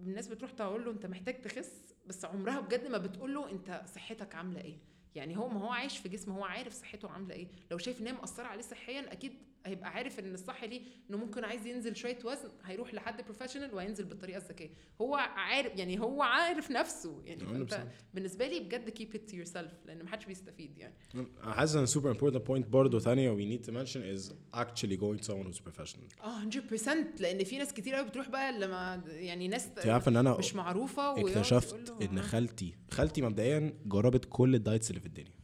الناس 0.00 0.28
بتروح 0.28 0.50
تقول 0.50 0.84
له 0.84 0.90
أنت 0.90 1.06
محتاج 1.06 1.40
تخس. 1.42 1.72
بس 2.06 2.24
عمرها 2.24 2.60
بجد 2.60 2.86
ما 2.86 2.98
بتقول 2.98 3.34
له 3.34 3.50
أنت 3.50 3.82
صحتك 3.94 4.34
عاملة 4.34 4.60
إيه؟ 4.60 4.76
يعني 5.14 5.36
هو 5.36 5.48
ما 5.48 5.60
هو 5.60 5.68
عايش 5.72 5.98
في 5.98 6.08
جسم 6.08 6.32
هو 6.32 6.44
عارف 6.44 6.72
صحته 6.72 7.10
عاملة 7.10 7.34
إيه. 7.34 7.48
لو 7.70 7.78
شايف 7.78 8.00
إن 8.00 8.06
هي 8.06 8.12
مأثرة 8.12 8.46
عليه 8.46 8.62
صحيا 8.62 9.12
أكيد 9.12 9.32
هيبقى 9.66 9.90
عارف 9.90 10.18
إن 10.18 10.34
الصح 10.34 10.64
ليه 10.64 10.80
إنه 11.10 11.18
ممكن 11.18 11.44
عايز 11.44 11.66
ينزل 11.66 11.96
شوية 11.96 12.18
وزن 12.24 12.48
هيروح 12.64 12.94
لحد 12.94 13.22
بروفيشنال 13.24 13.74
وهينزل 13.74 14.04
بالطريقة 14.04 14.36
الذكية 14.38 14.70
هو 15.00 15.14
عارف 15.14 15.76
يعني 15.76 16.00
هو 16.00 16.22
عارف 16.22 16.70
نفسه 16.70 17.22
يعني 17.24 17.40
فأنت 17.40 17.74
100%. 17.74 17.76
بالنسبة 18.14 18.46
لي 18.46 18.60
بجد 18.60 18.98
keep 18.98 19.16
it 19.16 19.32
to 19.32 19.34
yourself 19.34 19.86
لأن 19.86 20.04
محدش 20.04 20.24
بيستفيد 20.24 20.78
يعني 20.78 20.94
حاسس 21.42 21.74
ان 21.76 21.86
super 21.86 22.16
important 22.16 22.48
point 22.48 22.68
برضه 22.68 22.98
ثانية 22.98 23.56
need 23.56 23.62
to 23.62 23.70
mention 23.70 24.00
is 24.18 24.32
actually 24.56 24.96
going 24.96 25.18
to 25.18 25.24
someone 25.30 25.46
who's 25.52 25.60
professional 25.60 26.24
آه 26.24 26.44
100% 26.50 27.20
لأن 27.20 27.44
في 27.44 27.58
ناس 27.58 27.72
كتير 27.72 27.94
قوي 27.94 28.08
بتروح 28.08 28.28
بقى 28.28 28.58
لما 28.58 29.02
يعني 29.06 29.48
ناس 29.48 29.66
انت 29.66 29.86
عارفه 29.86 30.08
إن 30.08 30.16
أنا 30.16 30.38
مش 30.38 30.54
معروفة 30.54 31.20
اكتشفت 31.20 32.02
إن 32.02 32.18
آه. 32.18 32.22
خالتي 32.22 32.74
خالتي 32.90 33.22
مبدئيا 33.22 33.74
جربت 33.86 34.24
كل 34.28 34.54
ال 34.54 34.60
diets 34.60 34.90
اللي 34.90 35.00
في 35.00 35.06
الدنيا 35.06 35.37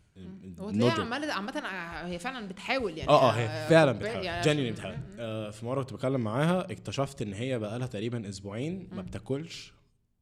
joke. 0.58 1.00
عماله 1.00 1.32
عامة 1.32 1.60
هي 2.06 2.18
فعلا 2.18 2.48
بتحاول 2.48 2.98
يعني. 2.98 3.10
آه 3.10 3.30
آه 3.30 3.32
هي 3.32 3.68
فعلا 3.68 3.92
خد 3.92 3.98
بالك 3.98 4.08
بتحاول. 4.10 4.24
يعني 4.24 4.42
genuinely 4.42 4.72
بتحاول. 4.72 4.96
آه، 5.18 5.50
في 5.50 5.66
مرة 5.66 5.82
كنت 5.82 5.92
بكلم 5.92 6.20
معاها 6.20 6.72
اكتشفت 6.72 7.22
إن 7.22 7.32
هي 7.32 7.58
بقى 7.58 7.78
لها 7.78 7.86
تقريبا 7.86 8.28
أسبوعين 8.28 8.88
ما. 8.92 9.02
بتاكلش 9.02 9.72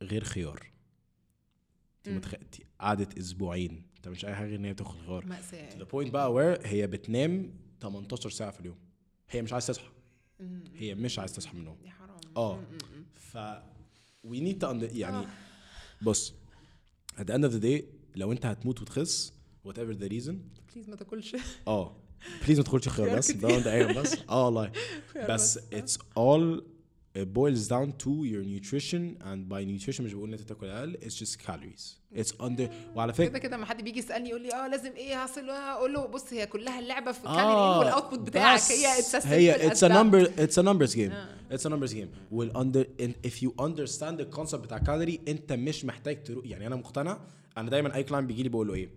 غير 0.02 0.24
خيار. 0.24 0.66
أنت 2.06 2.26
قعدت 2.80 3.18
أسبوعين. 3.18 3.86
انت 3.96 4.08
مش 4.08 4.24
أي 4.24 4.34
حاجة 4.34 4.46
غير 4.46 4.58
إن 4.58 4.64
هي 4.64 4.72
بتاكل 4.72 4.94
خيار. 5.06 5.26
مأساة. 5.26 5.70
The 5.70 5.84
point 5.92 6.10
بقى 6.10 6.32
where 6.32 6.58
هي 6.66 6.86
بتنام 6.86 7.54
18 7.80 8.30
ساعة 8.30 8.50
في 8.50 8.60
اليوم. 8.60 8.78
هي 9.30 9.42
مش 9.42 9.52
عايزة 9.52 9.72
تصحى. 9.72 9.86
هي 10.74 10.94
مش 10.94 11.18
عايزة 11.18 11.34
تصحى 11.34 11.54
من 11.54 11.60
النوم. 11.60 11.78
يا 11.84 11.90
حرام. 11.90 12.20
آه. 12.36 12.56
مم. 12.56 13.04
ف 13.14 13.38
to 14.24 14.64
under... 14.64 14.96
يعني 14.96 15.16
آه. 15.16 15.26
بص 16.02 16.34
at 17.16 17.22
the 17.24 17.32
end 17.34 17.44
of 17.44 17.52
the 17.52 17.62
day 17.62 17.82
لو 18.16 18.32
أنت 18.32 18.46
هتموت 18.46 18.82
وتخس 18.82 19.32
whatever 19.68 19.94
the 19.94 20.08
reason. 20.08 20.34
بليز 20.74 20.88
ما 20.88 20.96
تاكلش. 20.96 21.36
آه. 21.68 21.96
please 22.46 22.58
ما 22.58 22.64
تاكلش 22.64 22.88
خيار 22.88 23.16
بس. 23.16 23.32
كتير. 23.32 23.48
ده 23.48 23.54
مبدئيا 23.58 24.00
بس. 24.02 24.16
آه 24.28 24.44
والله. 24.44 24.72
بس 25.28 25.58
it's 25.58 25.96
all 26.18 26.60
it 27.18 27.28
boils 27.38 27.68
down 27.68 27.88
to 28.04 28.10
your 28.32 28.42
nutrition 28.54 29.02
and 29.28 29.40
by 29.52 29.60
nutrition 29.64 30.00
مش 30.00 30.12
بقول 30.12 30.28
إن 30.28 30.32
أنت 30.32 30.42
تاكل 30.42 30.66
أقل. 30.66 30.96
It's 31.02 31.14
just 31.24 31.38
calories. 31.46 31.96
It's 32.20 32.32
under 32.42 32.62
وعلى 32.96 33.12
فكره 33.12 33.28
كده 33.28 33.38
كده 33.38 33.56
ما 33.56 33.66
حد 33.66 33.84
بيجي 33.84 33.98
يسألني 33.98 34.28
يقول 34.28 34.42
لي 34.42 34.54
آه 34.54 34.68
لازم 34.68 34.92
إيه 34.92 35.22
هصل؟ 35.24 35.50
أقول 35.50 35.92
له 35.92 36.06
بص 36.06 36.32
هي 36.32 36.46
كلها 36.46 36.78
اللعبة 36.80 37.12
في 37.12 37.18
الكالوري 37.18 37.42
آه. 37.44 37.78
وال 37.78 37.88
output 37.88 38.18
بتاعك. 38.18 38.60
هي 38.60 39.02
it's 39.02 39.26
هي 39.26 39.70
it's 39.70 39.78
a 39.78 39.88
number 39.88 40.28
it's 40.38 40.56
a 40.62 40.64
numbers 40.66 40.94
game. 40.96 41.12
آه. 41.12 41.28
it's 41.52 41.62
a 41.62 41.68
numbers 41.70 41.92
game. 41.94 42.08
وال 42.30 42.52
under 42.52 42.86
if 43.28 43.32
you 43.42 43.50
understand 43.64 44.18
the 44.20 44.38
concept 44.38 44.54
بتاع 44.56 44.76
الكالوري 44.76 45.20
أنت 45.28 45.52
مش 45.52 45.84
محتاج 45.84 46.22
تروح 46.24 46.46
يعني 46.46 46.66
أنا 46.66 46.76
مقتنع. 46.76 47.18
أنا 47.56 47.70
دايما 47.70 47.94
أي 47.94 48.02
client 48.02 48.26
بيجي 48.26 48.42
لي 48.42 48.48
بقول 48.48 48.68
له 48.68 48.74
إيه؟ 48.74 48.88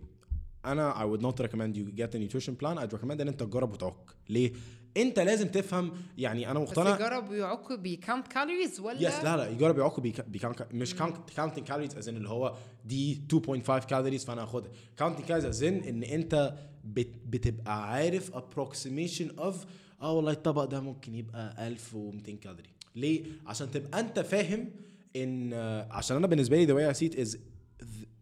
أنا 0.72 0.94
I 0.94 1.16
would 1.18 1.22
not 1.22 1.44
recommend 1.46 1.76
you 1.76 2.00
get 2.00 2.14
a 2.14 2.18
nutrition 2.18 2.54
plan. 2.62 2.78
I'd 2.78 2.92
recommend 2.98 3.20
ان 3.20 3.28
انت 3.28 3.42
تجرب 3.42 3.72
وتعك. 3.72 3.94
ليه؟ 4.28 4.52
انت 4.96 5.18
لازم 5.18 5.48
تفهم 5.48 5.92
يعني 6.18 6.50
أنا 6.50 6.58
بس 6.60 6.68
مقتنع 6.68 6.94
يجرب 6.96 7.32
يعك 7.32 7.72
بي 7.72 7.88
count 7.88 8.28
calories 8.28 8.80
ولا 8.80 9.02
yes 9.02 9.24
لا 9.24 9.36
لا 9.36 9.48
يجرب 9.48 10.00
بيك 10.02 10.20
بي 10.28 10.39
count 10.39 10.66
مش 10.72 10.94
counting 11.36 11.64
calories 11.66 11.96
is 11.96 12.08
ان 12.08 12.16
اللي 12.16 12.28
هو 12.28 12.54
دي 12.84 13.22
2.5 13.34 13.70
calories 13.84 14.24
فأنا 14.24 14.42
هاخدها. 14.42 14.70
counting 14.96 15.24
calories 15.24 15.44
is 15.44 15.62
ان 15.62 15.74
إن 15.82 16.02
أنت 16.02 16.54
بت 16.84 17.10
بتبقى 17.26 17.90
عارف 17.92 18.30
approximation 18.36 19.40
of 19.40 19.54
آه 20.02 20.12
والله 20.12 20.32
الطبق 20.32 20.64
ده 20.64 20.80
ممكن 20.80 21.14
يبقى 21.14 21.66
1200 21.68 22.32
كالوري 22.32 22.62
ليه؟ 22.96 23.24
عشان 23.46 23.70
تبقى 23.70 24.00
أنت 24.00 24.20
فاهم 24.20 24.70
إن 25.16 25.52
آه، 25.52 25.88
عشان 25.92 26.16
أنا 26.16 26.26
بالنسبة 26.26 26.56
لي 26.64 26.92
I 26.92 26.96
see 26.96 27.10
it 27.12 27.14
is 27.14 27.34
th- 27.34 27.38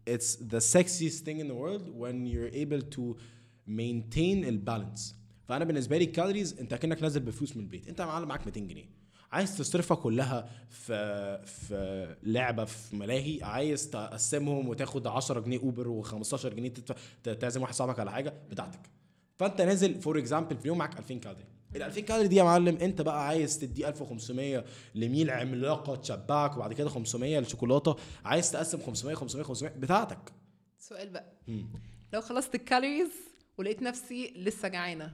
it's 0.09 0.35
the 0.35 0.59
sexiest 0.59 1.19
thing 1.25 1.39
in 1.39 1.47
the 1.47 1.57
world 1.63 1.85
when 2.01 2.25
you're 2.25 2.53
able 2.63 2.81
to 2.95 3.15
maintain 3.67 4.45
ال 4.45 4.54
balance 4.54 5.15
فأنا 5.47 5.65
بالنسبة 5.65 5.97
لي 5.97 6.03
ال 6.03 6.09
calories 6.09 6.59
أنت 6.59 6.73
كأنك 6.73 7.01
نازل 7.01 7.19
بفلوس 7.19 7.57
من 7.57 7.63
البيت. 7.63 7.87
أنت 7.87 8.01
معلم 8.01 8.27
معاك 8.27 8.45
200 8.45 8.59
جنيه. 8.59 8.89
عايز 9.31 9.57
تصرفها 9.57 9.97
كلها 9.97 10.49
في 10.69 11.45
في 11.45 12.15
لعبة 12.23 12.65
في 12.65 12.95
ملاهي 12.95 13.39
عايز 13.43 13.89
تقسمهم 13.89 14.69
وتاخد 14.69 15.07
10 15.07 15.39
جنيه 15.39 15.59
Uber 15.59 16.03
و15 16.03 16.47
جنيه 16.47 16.73
تعزم 17.23 17.61
واحد 17.61 17.73
صاحبك 17.73 17.99
على 17.99 18.11
حاجة 18.11 18.33
بتاعتك. 18.49 18.89
فأنت 19.37 19.61
نازل 19.61 20.01
for 20.01 20.19
example 20.19 20.57
في 20.57 20.61
اليوم 20.61 20.77
معاك 20.77 20.99
2000 20.99 21.19
كالوري 21.19 21.45
ال 21.75 21.83
2000 21.83 22.01
كالوري 22.01 22.27
دي 22.27 22.35
يا 22.35 22.43
معلم 22.43 22.77
انت 22.77 23.01
بقى 23.01 23.27
عايز 23.27 23.59
تدي 23.59 23.87
1500 23.87 24.65
ل 24.95 25.02
meal 25.02 25.29
عملاقه 25.29 25.95
تشبعك 25.95 26.55
وبعد 26.57 26.73
كده 26.73 26.89
500 26.89 27.39
لشوكولاتة 27.39 27.95
عايز 28.25 28.51
تقسم 28.51 28.79
500 28.81 29.15
500 29.15 29.43
500 29.45 29.73
بتاعتك. 29.73 30.33
سؤال 30.79 31.09
بقى. 31.09 31.33
لو 32.13 32.21
خلصت 32.21 32.55
ال 32.55 32.61
calories 32.61 33.11
ولقيت 33.57 33.81
نفسي 33.81 34.33
لسه 34.35 34.67
جعانة 34.67 35.11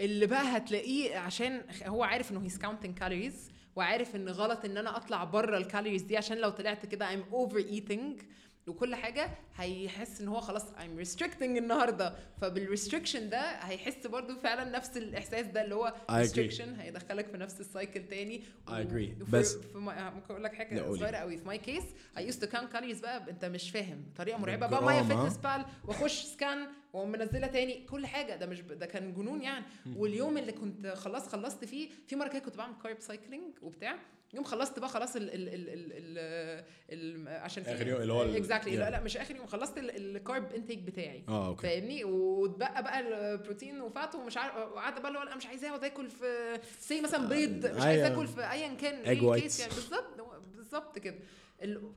اللي 0.00 0.26
بقى 0.26 0.56
هتلاقيه 0.56 1.16
عشان 1.18 1.62
هو 1.86 2.02
عارف 2.04 2.30
إنه 2.32 2.42
he's 2.44 2.58
counting 2.58 2.98
calories 2.98 3.50
وعارف 3.76 4.16
إن 4.16 4.28
غلط 4.28 4.64
إن 4.64 4.76
أنا 4.76 4.96
أطلع 4.96 5.24
بره 5.24 5.56
ال 5.56 5.61
calories 5.61 6.02
دي 6.02 6.16
عشان 6.16 6.38
لو 6.38 6.50
طلعت 6.50 6.86
كده 6.86 7.06
I'm 7.16 7.32
overeating 7.32 8.22
وكل 8.66 8.94
حاجة 8.94 9.30
هيحس 9.56 10.20
إن 10.20 10.28
هو 10.28 10.40
خلاص 10.40 10.62
I'm 10.62 11.04
restricting 11.06 11.42
النهارده. 11.42 12.14
فبال 12.40 12.59
restriction 12.59 13.28
ده 13.30 13.40
هيحس 13.40 14.06
برضو 14.06 14.36
فعلا 14.36 14.70
نفس 14.70 14.96
الإحساس 14.96 15.46
ده 15.46 15.64
اللي 15.64 15.74
هو 15.74 15.94
I 16.10 16.12
restriction 16.26 16.78
هيدخلك 16.80 17.26
في 17.28 17.36
نفس 17.38 17.60
ال 17.60 17.68
cycle 17.68 18.08
تاني. 18.08 18.42
I 18.68 18.70
agree. 18.70 19.30
بس- 19.30 19.56
في 19.56 19.78
ما- 19.78 20.10
ممكن 20.10 20.30
أقول 20.30 20.44
لك 20.44 20.54
حاجة. 20.54 20.92
صغيرة 20.92 21.16
قوي. 21.16 21.38
في 21.38 21.44
my 21.44 21.58
case 21.58 21.84
I 22.18 22.26
used 22.26 22.44
to 22.44 22.50
count 22.50 22.72
calories 22.72 23.00
بقى 23.00 23.30
أنت 23.30 23.44
مش 23.44 23.70
فاهم. 23.70 24.04
طريقة 24.16 24.38
مرعبة. 24.38 24.66
بقى 24.66 24.82
مايا؟ 24.84 25.02
fitness 25.02 25.36
pal 25.36 25.64
وأخش 25.84 26.22
scan 26.24 26.66
وأقوم 26.92 27.12
منزله 27.12 27.46
تاني. 27.46 27.84
كل 27.90 28.06
حاجة. 28.06 28.36
ده 28.36 28.46
مش 28.46 28.60
ب... 28.60 28.72
ده 28.72 28.86
كان 28.86 29.14
جنون 29.14 29.42
يعني. 29.42 29.64
واليوم 29.96 30.38
اللي 30.38 30.52
كنت 30.52 30.86
خلاص 30.86 31.28
خلصت 31.28 31.64
فيه 31.64 31.88
في 32.06 32.16
مرة 32.16 32.28
كده 32.28 32.38
كنت 32.38 32.56
بعمل 32.56 32.74
كارب 32.82 33.00
سايكلينج 33.00 33.52
وبتاع. 33.62 33.98
يوم 34.34 34.44
خلصت 34.44 34.78
بقى 34.78 34.88
خلاص 34.88 35.16
ال 35.16 35.22
ال 35.34 35.48
ال 35.48 35.68
ال 35.68 36.64
ال 36.90 37.28
عشان 37.28 37.62
آخر 37.66 37.86
يوم 37.88 38.00
اللي 38.02 38.12
هو 38.12 38.22
اكزاكتلي 38.22 38.76
لا. 38.76 38.90
لا 38.90 39.00
مش 39.00 39.16
آخر 39.16 39.36
يوم 39.36 39.46
خلصت 39.46 39.78
الكارب 39.78 40.52
انتيك 40.52 40.78
بتاعي 40.78 41.24
آه 41.28 41.46
أوكي 41.48 41.62
فاهمني 41.62 42.04
واتبقى 42.04 42.82
بقى 42.82 43.00
البروتين 43.00 43.80
وفات 43.80 44.14
ومش 44.14 44.36
عارف 44.36 44.56
وقعدت 44.56 44.98
بقى 45.00 45.08
اللي 45.08 45.18
هو 45.18 45.22
أنا 45.22 45.36
مش 45.36 45.46
عايزاه 45.46 45.68
اقعد 45.68 45.84
آكل 45.84 46.10
في 46.10 46.58
سي 46.80 47.00
مثلا 47.00 47.28
بيض 47.28 47.66
مش 47.66 47.82
عايزه 47.82 48.06
أيوة. 48.06 48.16
آكل 48.16 48.26
في 48.28 48.50
ايا 48.50 48.74
كان 48.74 48.94
إيه 48.94 49.20
whites. 49.20 49.42
كيس 49.42 49.60
يعني 49.60 49.72
بالظبط 49.74 50.20
بالظبط 50.56 50.98
كده 50.98 51.16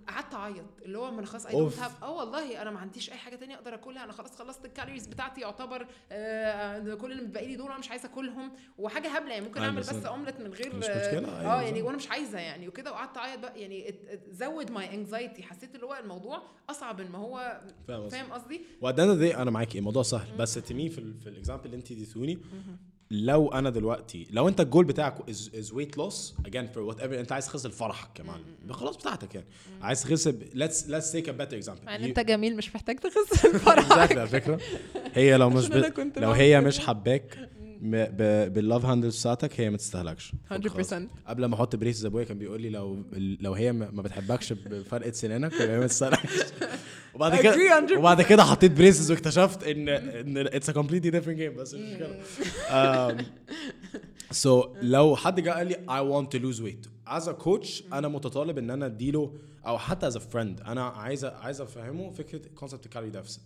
قعدت 0.07 0.33
أعيط. 0.33 0.65
اللي 0.85 0.97
هو 0.97 1.11
من 1.11 1.25
خلاص 1.25 1.45
I. 1.45 1.51
don't 1.51 1.79
have 1.79 2.03
آه 2.03 2.11
والله 2.17 2.61
أنا 2.61 2.71
ما 2.71 2.79
عنديش 2.79 3.11
أي 3.11 3.17
حاجة 3.17 3.35
تانية 3.35 3.55
أقدر 3.55 3.73
أكلها. 3.73 4.03
أنا 4.03 4.11
خلاص 4.13 4.35
خلصت 4.35 4.65
ال 4.65 4.70
calories 4.70 5.07
بتاعتي 5.07 5.41
يعتبر 5.41 5.87
آه 6.11 6.93
كل 6.95 7.11
اللي 7.11 7.23
متبقي 7.23 7.47
لي 7.47 7.55
دول 7.55 7.67
أنا 7.69 7.77
مش 7.79 7.89
عايزة 7.91 8.09
أكلهم. 8.09 8.51
وحاجة 8.77 9.07
هبلة 9.07 9.31
يعني. 9.33 9.45
ممكن 9.45 9.59
I 9.61 9.63
أعمل 9.63 9.79
بس. 9.79 9.89
اومليت 10.05 10.39
من 10.39 10.53
غير 10.53 10.75
مش 10.75 10.85
آه، 10.85 10.97
مشكلة، 11.19 11.39
أيوة 11.39 11.53
آه 11.59 11.61
يعني. 11.61 11.81
وأنا 11.81 11.97
مش 11.97 12.09
عايزة 12.11 12.39
يعني 12.39 12.67
وكده. 12.67 12.91
وقعدت 12.91 13.17
أعيط 13.17 13.39
بقى. 13.39 13.61
يعني 13.61 13.95
زود 14.31 14.71
my 14.71 14.95
anxiety 14.95 15.43
حسيت 15.43 15.75
اللي 15.75 15.85
هو 15.85 15.95
الموضوع 16.03 16.41
أصعب 16.69 17.01
من 17.01 17.11
ما 17.11 17.17
هو 17.19 17.61
فاهم 17.87 18.31
قصدي. 18.31 18.61
and 18.83 18.99
أنا 19.21 19.51
معاك. 19.51 19.75
الموضوع 19.75 20.03
سهل. 20.03 20.37
بس 20.37 20.53
تمي 20.53 20.89
في 20.89 20.97
ال 21.27 21.32
example 21.32 21.65
اللي 21.65 21.77
أنت 21.77 21.91
اديتوني 21.91 22.37
لو 23.11 23.51
أنا 23.51 23.69
دلوقتي 23.69 24.27
لو 24.31 24.47
أنت 24.47 24.61
الجول 24.61 24.85
بتاعك 24.85 25.29
is 25.29 25.71
weight 25.73 25.97
loss 25.97 26.35
again 26.45 26.67
for 26.67 26.83
whatever 26.83 27.19
أنت 27.19 27.31
عايز 27.31 27.45
تخسر 27.45 27.69
فرحك 27.69 28.19
يبقى 28.63 28.73
خلاص 28.77 28.97
بتاعتك 28.97 29.35
يعني. 29.35 29.47
عايز 29.81 30.03
تخسر 30.03 30.35
let's 30.53 30.87
let's 30.89 31.11
take 31.11 31.29
a 31.29 31.31
better 31.31 31.57
example 31.57 31.81
إن 31.89 32.03
أنت 32.03 32.19
جميل 32.19 32.57
مش 32.57 32.75
محتاج 32.75 32.99
تخسر 32.99 33.49
الفرح 33.49 33.91
على 34.09 34.27
فكرة. 34.27 34.59
هي 35.13 35.37
لو 35.37 35.49
مش 35.49 35.67
ب... 35.69 35.93
لو 36.17 36.31
هي. 36.31 36.61
مش 36.61 36.79
حباك. 36.79 37.49
بال 38.47 38.60
love 38.60 38.85
handles 38.85 39.19
بتاعتك 39.19 39.59
هي 39.59 39.69
ما 39.69 39.77
تستاهلكش. 39.77 40.31
100% 40.51 40.93
قبل 41.27 41.45
ما 41.45 41.55
أحط 41.55 41.75
braces 41.75 42.05
ابويا 42.05 42.23
كان 42.23 42.37
بيقول 42.39 42.61
لي 42.61 42.69
لو 42.69 43.03
لو 43.39 43.53
هي 43.53 43.71
ما 43.71 44.01
بتحبكش 44.01 44.53
بفرقة 44.53 45.11
سنانك 45.11 45.53
يبقى 45.53 45.75
هي 45.75 45.79
ما 45.79 45.87
تستاهلكش. 45.87 46.29
وبعد 47.13 47.35
كده 47.35 47.87
100%. 47.87 47.97
وبعد 47.97 48.21
كده 48.21 48.43
حطيت 48.43 48.71
braces 48.71 49.11
واكتشفت 49.11 49.63
ان 49.63 49.89
إن 49.89 50.37
it's 50.37 50.69
a 50.69 50.73
completely 50.73 51.09
different 51.11 51.37
game 51.37 51.55
بس 51.55 51.73
مش 51.73 51.81
مشكله 51.91 52.15
so 54.31 54.63
لو 54.81 55.15
حد 55.15 55.39
جه 55.39 55.49
قال 55.49 55.67
لي 55.67 55.75
I 55.75 56.01
want 56.13 56.27
to 56.37 56.41
lose 56.41 56.61
weight 56.61 56.89
as 57.19 57.27
a 57.27 57.43
coach 57.45 57.93
أنا 57.93 58.07
متطالب 58.07 58.57
إن 58.57 58.69
أنا 58.69 58.85
أديله 58.85 59.33
أو 59.67 59.77
حتى 59.77 60.11
as 60.11 60.13
a 60.13 60.17
friend 60.33 60.67
أنا 60.67 60.83
عايز 60.83 61.25
عايز 61.25 61.61
أفهمه 61.61 62.09
فكرة 62.11 62.41
concept 62.55 62.85
ال 62.85 62.88
calorie 62.88 63.11
deficit 63.11 63.41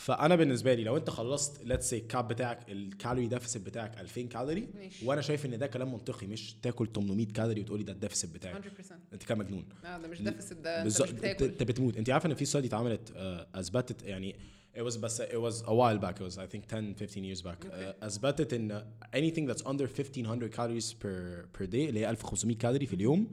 فأنا 0.00 0.36
بالنسبة 0.36 0.74
لي 0.74 0.84
لو 0.84 0.96
أنت 0.96 1.10
خلصت 1.10 1.64
let's 1.64 1.90
say 1.90 1.96
ال 1.96 2.04
cap 2.04 2.28
بتاعك 2.28 2.58
ال 2.68 2.75
calorie 2.75 3.26
deficit 3.26 3.62
بتاعك 3.62 4.00
2000 4.00 4.22
كالوري 4.22 4.68
ماشي. 4.74 5.06
وأنا 5.06 5.20
شايف 5.20 5.46
إن 5.46 5.58
ده 5.58 5.66
كلام 5.66 5.92
منطقي 5.92 6.26
مش 6.26 6.54
تاكل 6.62 6.86
800 6.86 7.26
كالوري 7.26 7.60
وتقولي 7.60 7.82
ده 7.82 7.92
ال 7.92 7.97
deficit 7.97 8.30
بتاعك. 8.34 8.64
100% 8.64 8.92
أنت 9.12 9.22
كده 9.22 9.34
مجنون. 9.34 9.64
آه 9.84 9.98
ده 9.98 10.08
مش 10.08 10.22
deficit 10.22 10.58
ده 10.58 10.84
مش 10.84 11.00
انت 11.00 11.12
بتاكل. 11.12 11.44
أنت 11.44 11.62
بتموت. 11.62 11.96
أنت 11.96 12.10
عارف 12.10 12.26
إن 12.26 12.34
في 12.34 12.44
study 12.44 12.66
اتعملت 12.68 13.12
آه، 13.16 13.46
أثبتت 13.54 14.02
يعني 14.02 14.36
it 14.76 14.80
was 14.80 14.96
بس 14.98 15.22
it 15.22 15.24
was 15.24 15.62
a 15.62 15.70
while 15.72 16.00
back 16.04 16.14
it 16.20 16.24
was 16.30 16.38
I 16.38 16.46
think 16.56 16.66
10 16.74 16.94
15 16.94 17.34
years 17.34 17.42
back. 17.42 17.66
آه، 17.70 17.96
أثبتت 18.02 18.52
إن 18.54 18.84
anything 19.16 19.52
that's 19.52 19.62
under 19.66 19.86
1500 19.86 20.50
calories 20.50 20.92
per 20.92 21.58
per 21.58 21.66
day 21.66 21.74
اللي 21.74 22.00
هي 22.00 22.10
1500 22.10 22.56
كالوري 22.58 22.86
في 22.86 22.94
اليوم 22.94 23.28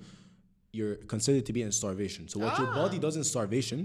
you're 0.77 1.15
considered 1.15 1.45
to 1.49 1.53
be 1.53 1.61
in 1.61 1.72
starvation. 1.72 2.27
So 2.27 2.39
what 2.39 2.57
your 2.57 2.68
آه. 2.68 2.89
body 2.89 2.99
does 2.99 3.15
in 3.15 3.23
starvation 3.23 3.77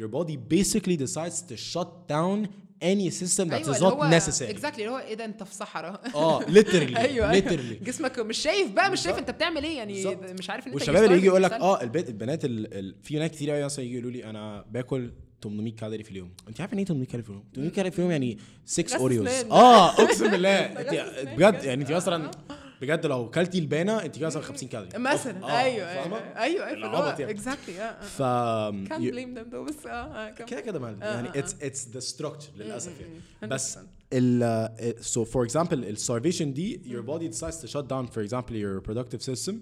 your 0.00 0.08
body 0.08 0.36
basically 0.36 0.96
decides 0.96 1.40
to 1.50 1.56
shut 1.56 1.88
down 2.08 2.48
any 2.82 3.10
system 3.10 3.48
that 3.48 3.52
أيوه 3.54 3.74
is 3.74 3.80
not 3.80 4.10
necessary. 4.22 4.50
exactly 4.50 4.84
اللي 4.84 4.94
هو 4.94 4.98
إيه 4.98 5.14
ده 5.14 5.24
أنت 5.24 5.42
في 5.42 5.54
صحراء. 5.54 6.00
آه 6.14 6.40
literally 6.40 6.96
أيوه. 7.06 7.40
literally. 7.40 7.84
جسمك 7.84 8.18
مش 8.18 8.38
شايف 8.38 8.70
بقى 8.70 8.90
مش 8.90 9.00
شايف. 9.00 9.18
أنت 9.18 9.30
بتعمل 9.30 9.64
إيه 9.64 9.76
يعني. 9.76 10.16
مش 10.16 10.50
عارف 10.50 10.66
إن 10.66 10.72
أنت 10.72 10.80
والشباب 10.80 11.04
اللي 11.04 11.16
يجي 11.16 11.26
يقول 11.26 11.42
لك 11.42 11.52
آه 11.52 11.82
البنات 11.82 12.08
البنات 12.08 12.44
ال... 12.44 12.74
ال... 12.74 12.94
في 13.02 13.14
بنات 13.16 13.30
كتير 13.30 13.50
قوي 13.50 13.64
مثلا 13.64 13.84
يجي 13.84 13.94
يقولوا 13.94 14.10
لي 14.10 14.24
أنا 14.24 14.64
باكل 14.70 15.12
800 15.44 15.72
كالوري 15.76 16.04
في 16.04 16.10
اليوم. 16.10 16.32
أنت 16.48 16.60
عارف 16.60 16.72
يعني 16.72 16.82
إيه 16.82 16.86
800 16.86 17.06
كالوري 17.08 17.22
في 17.24 17.30
اليوم؟ 17.30 17.44
800 17.54 17.72
كالوري 17.72 17.90
في 17.90 17.98
اليوم 17.98 18.10
يعني 18.10 18.38
6 18.64 18.84
غسل 18.86 18.96
اوريوز. 18.96 19.28
آه 19.28 19.90
أقسم 20.02 20.30
بالله. 20.30 20.66
بجد. 21.36 21.64
يعني 21.64 21.82
أنت 21.82 21.92
مثلا 21.92 22.30
بجد 22.82 23.06
لو 23.06 23.30
كلتي 23.30 23.58
البانة 23.58 24.04
انت 24.04 24.16
كده 24.18 24.26
مثلا 24.26 24.42
50 24.42 24.68
كالوري. 24.68 24.98
مثلا. 24.98 25.44
آه، 25.44 25.60
أيوه؟ 25.60 25.88
أيوه. 25.90 26.18
أيوه 26.18 26.66
أيوه 26.66 26.72
العبط 26.72 27.20
يعني. 27.20 27.32
اكزاكتلي 27.32 27.80
آه 27.82 28.00
ف 28.00 28.18
كان 28.88 29.10
بليم 29.10 29.38
ذم 29.38 29.64
بس 29.64 29.86
آه 29.86 30.30
كمل. 30.30 30.48
كده 30.48 30.60
كده 30.60 30.88
آه، 30.88 30.96
يعني 31.14 31.28
آه، 31.28 31.38
اتس 31.38 31.54
اتس 31.62 31.88
ذا 31.88 32.00
ستراكشر 32.00 32.50
للأسف 32.56 33.00
يعني. 33.00 33.20
100%. 33.42 33.46
بس 33.46 33.78
ال 34.12 34.96
so 35.00 35.24
for 35.24 35.48
example 35.50 35.72
ال 35.72 35.96
starvation 35.98 36.42
دي 36.42 36.80
your 36.86 37.06
body 37.08 37.36
decides 37.36 37.56
to 37.62 37.68
shut 37.72 37.84
down 37.88 38.06
for 38.14 38.22
example 38.28 38.52
your 38.52 38.80
reproductive 38.80 39.22
system 39.34 39.54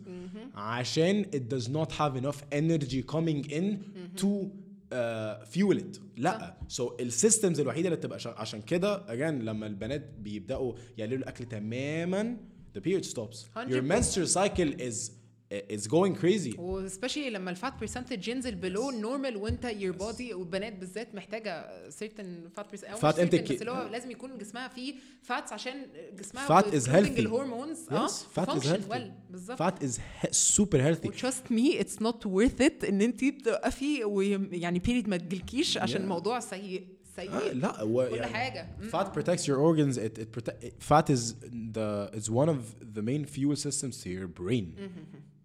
عشان 0.55 1.25
it 1.25 1.55
does 1.55 1.67
not 1.69 1.91
have 1.93 2.17
enough 2.25 2.41
energy 2.55 3.03
coming 3.15 3.51
in 3.51 3.65
to 4.23 4.27
uh, 4.27 4.97
fuel 5.55 5.79
it. 5.79 6.01
لا. 6.17 6.55
so 6.79 6.83
ال 7.01 7.08
systems 7.08 7.61
الوحيدة 7.61 7.89
اللي 7.89 7.97
بتبقى 7.97 8.19
شا- 8.19 8.35
عشان 8.39 8.63
كده 8.63 9.07
again 9.07 9.43
لما 9.43 9.67
البنات 9.67 10.11
بيبدأوا 10.19 10.75
يقللوا 10.99 11.19
الأكل 11.19 11.45
تماما 11.45 12.37
the 12.77 12.81
period 12.81 13.05
stops 13.05 13.39
your 13.73 13.83
100%. 13.83 13.93
menstrual 13.95 14.27
cycle 14.39 14.71
is 14.89 15.11
is 15.79 15.87
going 15.87 16.15
crazy 16.23 16.59
و 16.59 16.65
especially 16.65 17.31
لما 17.31 17.51
ال 17.51 17.56
fat 17.56 17.73
percentage 17.81 18.29
ينزل 18.29 18.55
below 18.55 18.91
ال 18.91 18.97
normal 18.97 19.37
و 19.37 19.65
your 19.65 19.97
body 19.97 20.35
والبنات 20.35 20.73
بالذات 20.79 21.15
محتاجة 21.15 21.67
certain 21.91 22.49
fat 22.57 22.67
percentage 22.71 23.39
intake. 23.49 23.53
بس 23.53 23.61
اللي 23.61 23.71
هو 23.73 23.89
لازم 23.93 24.11
يكون 24.11 24.39
جسمها 24.39 24.69
فيه 24.69 24.95
fats 25.23 25.53
عشان 25.53 25.87
جسمها 26.19 26.47
Fat 26.63 26.65
is 26.65 26.87
healthy. 26.87 27.19
ال 27.19 27.25
hormones 27.25 27.79
آه 27.93 28.09
function 28.09 28.63
healthy. 28.65 28.93
well 28.95 29.11
بالظبط 29.31 29.85
is 29.85 29.99
he- 30.23 30.29
super 30.57 30.79
healthy 30.79 31.07
وتراست 31.07 31.53
مي 31.53 31.81
اتس 31.81 32.03
نوت 32.03 32.27
ورث 32.27 32.61
ات 32.61 32.85
إن 32.85 33.03
انت 33.03 33.25
توقفي 33.45 34.05
ويعني 34.05 34.79
بيريد 34.79 35.09
ما 35.09 35.17
تجيلكيش 35.17 35.79
عشان 35.79 35.99
Yeah. 35.99 36.03
الموضوع 36.03 36.41
سيء 36.41 36.85
آه، 37.20 37.22
سيء 37.22 37.54
لا 37.54 37.82
هو 37.82 38.08
كل 38.10 38.16
يعني 38.16 38.34
حاجه 38.34 38.68
مم. 38.82 38.90
fat 38.90 39.06
protects 39.18 39.44
your 39.48 39.58
organs 39.58 39.98
it, 39.98 40.20
it 40.20 40.32
protect 40.38 40.84
fat 40.90 41.10
is 41.10 41.34
the 41.78 42.10
is 42.20 42.30
one 42.30 42.50
of 42.50 42.60
the 42.96 43.02
main 43.02 43.26
fuel 43.26 43.56
systems 43.56 43.96
to 44.04 44.10
your 44.10 44.28
brain 44.42 44.66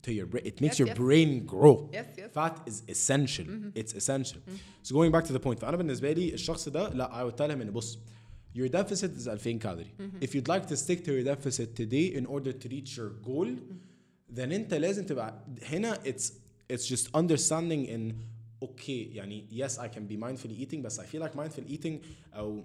to 0.07 0.13
your 0.19 0.27
brain 0.33 0.45
it 0.51 0.57
makes 0.65 0.77
Yes, 0.77 0.81
your 0.83 0.91
yes. 0.93 0.99
brain 1.05 1.31
grow 1.55 1.75
Yes, 1.99 2.07
yes. 2.21 2.29
fat 2.39 2.55
is 2.71 2.77
essential 2.95 3.47
it's 3.81 3.95
essential 4.01 4.41
so 4.87 4.91
going 4.99 5.13
back 5.17 5.25
to 5.31 5.33
the 5.37 5.43
point 5.47 5.59
فانا 5.61 5.77
بالنسبه 5.77 6.13
لي 6.13 6.35
الشخص 6.35 6.69
ده 6.69 6.89
لا 6.89 7.11
I 7.13 7.31
would 7.33 7.37
tell 7.39 7.51
him 7.51 7.61
ان 7.61 7.71
بص 7.71 7.99
your 8.57 8.69
deficit 8.69 9.11
is 9.19 9.27
2000 9.29 9.59
calorie 9.59 9.93
if 10.25 10.35
you'd 10.35 10.49
like 10.49 10.67
to 10.73 10.77
stick 10.77 11.05
to 11.05 11.11
your 11.13 11.25
deficit 11.35 11.69
today 11.83 12.17
in 12.19 12.27
order 12.27 12.53
to 12.53 12.69
reach 12.69 12.97
your 12.99 13.11
goal 13.29 13.49
then 14.37 14.53
انت 14.53 14.75
لازم 14.75 15.05
تبقى 15.07 15.45
هنا 15.63 15.95
it's 16.05 16.33
it's 16.73 16.87
just 16.95 17.07
understanding 17.15 17.87
in 17.95 18.13
okay 18.65 18.89
يعني 19.17 19.47
yes 19.53 19.73
I 19.79 19.89
can 19.89 20.07
be 20.13 20.17
mindfully 20.17 20.59
eating 20.67 20.77
بس 20.83 21.01
I 21.01 21.05
feel 21.05 21.21
like 21.27 21.35
mindful 21.37 21.73
eating 21.73 21.93
او 22.35 22.65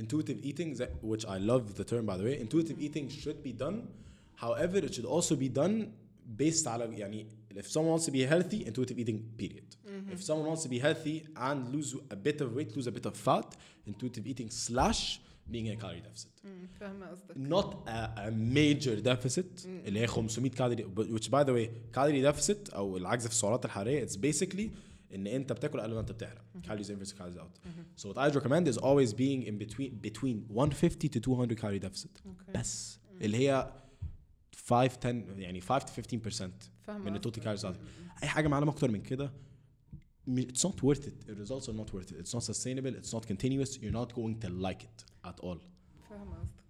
intuitive 0.00 0.38
eating 0.44 0.74
that, 0.78 0.90
which 1.02 1.24
I 1.26 1.38
love 1.38 1.64
the 1.80 1.84
term 1.92 2.04
by 2.06 2.16
the 2.20 2.24
way 2.28 2.34
intuitive 2.46 2.78
eating 2.86 3.08
should 3.22 3.42
be 3.48 3.52
done 3.64 3.76
however 4.44 4.78
it 4.86 4.92
should 4.94 5.08
also 5.16 5.34
be 5.36 5.48
done 5.48 5.74
based 6.42 6.66
على 6.66 6.98
يعني 6.98 7.26
if 7.54 7.66
someone 7.66 7.90
wants 7.98 8.06
to 8.06 8.12
be 8.12 8.22
healthy 8.34 8.64
intuitive 8.66 8.98
eating 8.98 9.18
period 9.42 9.68
if 10.14 10.20
someone 10.22 10.46
wants 10.46 10.62
to 10.66 10.68
be 10.68 10.78
healthy 10.78 11.16
and 11.48 11.58
lose 11.74 11.90
a 12.12 12.16
bit 12.26 12.40
of 12.44 12.48
weight 12.56 12.70
lose 12.76 12.86
a 12.86 12.92
bit 12.98 13.06
of 13.10 13.14
fat 13.28 13.48
intuitive 13.86 14.24
eating 14.26 14.48
slash 14.50 15.02
being 15.52 15.66
in 15.66 15.72
a 15.78 15.80
calorie 15.82 16.02
deficit 16.08 16.32
مم، 16.44 16.68
فاهمه 16.80 17.06
قصدك 17.06 17.36
not 17.36 17.74
a, 17.88 18.18
a 18.18 18.30
major 18.30 19.02
deficit 19.02 19.66
مم. 19.66 19.80
اللي 19.86 20.00
هي 20.00 20.06
500 20.06 20.48
كالوري 20.54 20.84
which 21.18 21.24
by 21.30 21.44
the 21.44 21.52
way 21.52 21.68
calorie 21.98 22.32
deficit 22.32 22.74
او 22.74 22.96
العجز 22.96 23.26
في 23.26 23.32
السعرات 23.32 23.64
الحراريه 23.64 24.06
it's 24.06 24.16
basically 24.16 24.68
إن 25.15 25.27
أنت 25.27 25.53
بتاكل 25.53 25.81
أقل 25.81 25.93
ما 25.93 25.99
أنت 25.99 26.11
بتحرق. 26.11 26.41
calories 26.63 26.91
in 26.91 26.97
versus 26.97 27.13
calories 27.13 27.37
out 27.37 27.59
so 27.95 28.09
what 28.09 28.17
I 28.17 28.29
recommend 28.29 28.67
is 28.67 28.77
always 28.77 29.13
being 29.13 29.47
in 29.47 29.57
between 29.57 29.99
between 30.03 30.47
150 30.49 31.09
تو 31.09 31.35
200 31.35 31.55
calorie 31.55 31.79
deficit 31.79 32.17
بس 32.55 32.99
اللي 33.21 33.37
هي 33.37 33.73
5 34.55 34.75
10 34.75 35.09
يعني 35.37 35.61
5 35.61 35.85
to 35.85 35.89
15% 36.89 36.89
من 36.89 37.15
ال 37.15 37.20
total 37.20 37.43
calories 37.43 37.65
out 37.65 37.79
أي 38.23 38.27
حاجة 38.27 38.47
more 38.47 38.71
أكتر 38.71 38.91
من 38.91 39.01
كده 39.01 39.33
it's 40.27 40.63
not 40.63 40.81
worth 40.87 41.05
it. 41.09 41.17
The 41.27 41.35
results 41.43 41.67
are 41.69 41.77
not 41.81 41.89
worth 41.93 42.11
it. 42.11 42.17
It's 42.21 42.33
not 42.33 42.43
sustainable. 42.43 42.93
It's 42.99 43.13
not 43.17 43.27
continuous. 43.27 43.71
You're 43.81 43.97
not 44.01 44.09
going 44.19 44.39
to 44.43 44.49
like 44.49 44.83
it 44.89 44.99
at 45.29 45.39
all. 45.39 45.59
فاهم 46.09 46.33
قصدك. 46.33 46.63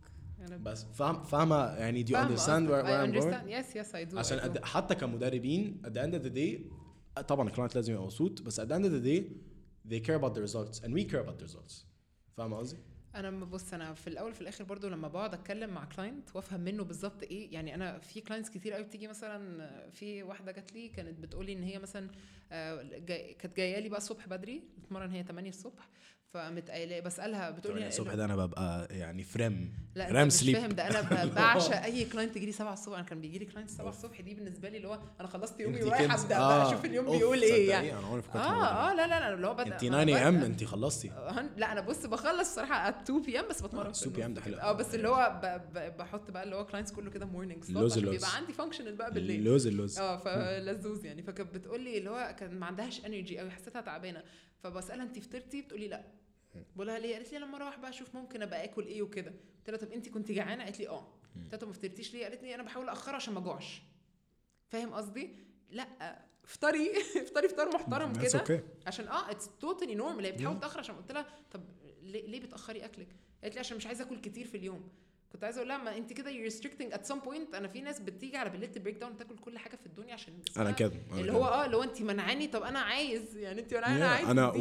بس 0.61 0.83
فاهم 0.83 1.23
فاهمة 1.23 1.55
يعني 1.55 2.05
do 2.05 2.09
you 2.09 2.15
understand 2.15 2.67
where, 2.69 2.83
where 2.83 3.01
I'm 3.03 3.11
going؟ 3.11 3.47
yes 3.47 3.75
yes 3.75 3.95
I 3.95 4.13
do. 4.13 4.17
عشان 4.17 4.65
حتى 4.65 4.95
كمدربين 4.95 5.81
at 5.83 5.89
the 5.89 6.01
end 6.01 6.13
of 6.15 6.23
the 6.23 6.29
day 6.29 6.59
طبعا 7.21 7.47
ال 7.47 7.51
client 7.51 7.75
لازم 7.75 7.93
يبقى 7.93 8.03
مبسوط 8.05 8.41
بس 8.41 8.61
at 8.61 8.63
the 8.63 8.67
end 8.75 8.85
of 8.85 8.91
the 8.91 9.05
day 9.05 9.23
they 9.91 9.99
care 10.07 10.17
about 10.19 10.33
the 10.33 10.41
results 10.41 10.79
and 10.83 10.93
we 10.93 11.03
care 11.11 11.21
about 11.27 11.39
the 11.43 11.47
results 11.47 11.73
فاهم 12.37 12.53
قصدي؟ 12.53 12.77
أنا 13.15 13.29
بص 13.45 13.73
أنا 13.73 13.93
في 13.93 14.07
الأول 14.07 14.33
في 14.33 14.41
الآخر 14.41 14.63
برضو 14.63 14.87
لما 14.87 15.07
بقعد 15.07 15.33
أتكلم 15.33 15.69
مع 15.69 15.85
client 15.85 16.35
وأفهم 16.35 16.59
منه 16.61 16.83
بالظبط 16.83 17.23
إيه 17.23 17.53
يعني 17.53 17.75
أنا 17.75 17.99
في 17.99 18.21
clients 18.21 18.49
كتير 18.49 18.73
قوي 18.73 18.83
بتيجي 18.83 19.07
مثلا 19.07 19.69
في 19.89 20.23
واحدة 20.23 20.51
جات 20.51 20.73
لي 20.73 20.89
كانت 20.89 21.19
بتقول 21.19 21.45
لي 21.45 21.53
إن 21.53 21.63
هي 21.63 21.79
مثلا 21.79 22.09
آه، 22.51 22.81
كانت 23.39 23.57
جاية 23.57 23.79
لي 23.79 23.89
بقى 23.89 23.97
الصبح 23.97 24.27
بدري 24.27 24.63
بتمرن 24.77 25.11
هي 25.11 25.23
8 25.23 25.49
الصبح 25.49 25.89
فقامت 26.33 26.69
قايله 26.71 26.99
بسألها 26.99 27.49
بتقول 27.51 27.79
لي 27.79 27.87
الصبح 27.87 28.13
ده 28.13 28.25
أنا 28.25 28.35
ببقى 28.35 28.87
يعني 28.91 29.23
فريم. 29.23 29.73
لا 29.95 30.11
رام 30.11 30.29
سليب 30.29 30.57
فاهم 30.57 30.69
ده 30.69 30.87
أنا 30.87 31.25
بعشق 31.25 31.75
أي 31.85 32.05
كلاينت 32.05 32.35
يجي 32.37 32.45
لي 32.45 32.51
7 32.51 32.73
الصبح. 32.73 32.95
أنا 32.97 33.03
كان 33.07 33.21
بيجي 33.21 33.39
لي 33.39 33.45
كلاينت 33.45 33.69
7 33.69 33.89
الصبح 33.89 34.21
دي 34.21 34.33
بالنسبة 34.33 34.69
لي 34.69 34.77
اللي 34.77 34.87
هو 34.87 34.99
أنا 35.19 35.27
خلصت 35.27 35.59
يومي 35.59 35.83
ورايح 35.83 36.13
أبدأ 36.13 36.35
آه، 36.37 36.39
بقى 36.39 36.67
أشوف 36.69 36.85
اليوم 36.85 37.17
بيقول 37.17 37.41
إيه 37.41 37.69
يعني. 37.69 37.93
أنا 37.93 38.21
فكرت 38.21 38.35
آه 38.35 38.89
آه 38.91 38.93
لا 38.93 39.07
لا 39.07 39.19
لا 39.19 39.33
اللي 39.33 39.47
هو 39.47 39.53
بدا 39.53 39.63
انت 39.73 39.81
9 39.85 39.99
اي 40.03 40.27
أم؟ 40.27 40.35
انت 40.43 40.63
خلصتي. 40.63 41.09
هن- 41.09 41.49
لا 41.57 41.71
أنا 41.71 41.81
بص 41.81 42.05
بخلص 42.05 42.39
الصراحة 42.49 42.91
at 42.91 42.95
2 43.03 43.21
بي 43.21 43.39
ام 43.39 43.47
بس 43.47 43.61
بتمرن 43.61 43.85
آه، 43.87 43.91
في 43.91 44.07
2 44.07 44.13
PM 44.15 44.19
ده 44.19 44.25
النص 44.27 44.39
حلو. 44.43 44.57
آه 44.57 44.71
بس 44.71 44.95
اللي 44.95 45.09
هو 45.09 45.41
بحط 45.99 46.31
بقى 46.31 46.43
اللي 46.43 46.55
هو 46.55 46.65
كلاينتس 46.65 46.91
كله 46.91 47.09
كده 47.11 47.25
مورنينج 47.25 47.63
عشان 47.63 47.75
اللوز. 47.75 47.99
بيبقى 47.99 48.35
عندي 48.35 48.53
فانكشنال 48.53 48.95
بقى 48.95 49.11
بالليل. 49.13 49.39
اللوز 49.39 49.67
اللوز. 49.67 49.99
آه 49.99 50.17
فلزوز 50.17 51.05
يعني. 51.05 51.23
فكانت 51.23 51.53
بتقول 51.55 51.81
لي 51.83 51.97
اللي 51.97 52.09
هو 52.09 52.35
كان 52.39 52.59
ما 52.59 52.65
عندهاش 52.65 53.05
انرجي 53.05 53.39
قوي 53.39 53.49
حسيتها 53.51 53.81
تعبانة. 53.81 54.23
فبسألها 54.63 55.05
انت 55.05 55.19
فطرتي؟ 55.19 55.61
بتقول 55.61 55.79
لي 55.81 55.87
لأ. 55.87 56.03
بقول 56.75 56.87
لها 56.87 56.99
ليه؟ 56.99 57.15
قالت 57.15 57.31
لي 57.33 57.39
لما 57.39 57.55
أروح 57.57 57.79
بقى 57.79 57.89
أشوف 57.89 58.15
ممكن 58.15 58.41
أبقى 58.41 58.63
آكل 58.63 58.85
إيه 58.85 59.01
وكده. 59.01 59.31
قلت 59.57 59.69
لها 59.69 59.77
طب 59.77 59.91
انت 59.91 60.09
كنت 60.09 60.31
جعانة؟ 60.31 60.63
قالت 60.63 60.79
لي 60.79 60.87
آه. 60.87 61.07
قلت 61.35 61.51
لها 61.51 61.57
طب 61.59 61.67
ما 61.67 61.73
فطرتيش 61.73 62.13
ليه؟ 62.13 62.23
قالت 62.23 62.43
لي 62.43 62.55
أنا 62.55 62.63
بحاول 62.63 62.89
أأخر 62.89 63.15
عشان 63.15 63.33
ما 63.33 63.39
أجوعش. 63.39 63.81
فاهم 64.69 64.93
قصدي؟ 64.93 65.35
لأ 65.69 66.19
افطري 66.43 66.91
افطري 67.23 67.47
فطار 67.49 67.69
محترم 67.75 68.13
كده. 68.13 68.43
okay. 68.45 68.87
عشان 68.87 69.07
آه 69.07 69.31
it's 69.31 69.49
totally 69.59 69.95
normal 69.95 70.25
هي 70.25 70.31
بتحاول 70.31 70.57
Yeah. 70.57 70.61
تأخر 70.61 70.79
عشان 70.79 70.95
قلت 70.95 71.11
لها 71.11 71.25
طب 71.51 71.63
ليه 72.01 72.39
بتأخري 72.39 72.85
أكلك؟ 72.85 73.07
قالت 73.43 73.53
لي 73.53 73.59
عشان 73.59 73.77
مش 73.77 73.87
عايزة 73.87 74.03
آكل 74.03 74.19
كتير 74.21 74.47
في 74.47 74.57
اليوم. 74.57 74.89
كنت 75.33 75.43
عايزة 75.43 75.57
أقول 75.57 75.69
لها 75.69 75.77
ما 75.77 75.97
أنت 75.97 76.13
كده 76.13 76.29
you 76.29 76.43
restricting 76.43 76.93
at 76.93 77.05
some 77.05 77.19
point 77.19 77.55
أنا 77.55 77.67
في 77.67 77.81
ناس 77.81 77.99
بتيجي 77.99 78.37
على 78.37 78.49
بالليل 78.49 78.71
ت 78.71 78.75
break 78.75 78.97
down 78.97 79.17
تاكل 79.17 79.35
كل 79.37 79.57
حاجة 79.57 79.75
في 79.75 79.85
الدنيا 79.85 80.13
عشان 80.13 80.33
أنا 80.57 80.71
كده 80.71 80.91
اللي. 81.17 81.31
هو 81.31 81.45
آه 81.45 81.65
اللي 81.65 81.77
هو 81.77 81.83
أنت 81.83 82.01
منعاني 82.01 82.47
طب 82.47 82.63
أنا 82.63 82.79
عايز 82.79 83.37
يعني 83.37 83.61
أنت 83.61 83.73
منعاني 83.73 83.95
أنا 83.97 84.07
Yeah. 84.07 84.15
عايز 84.15 84.29
أنا 84.29 84.51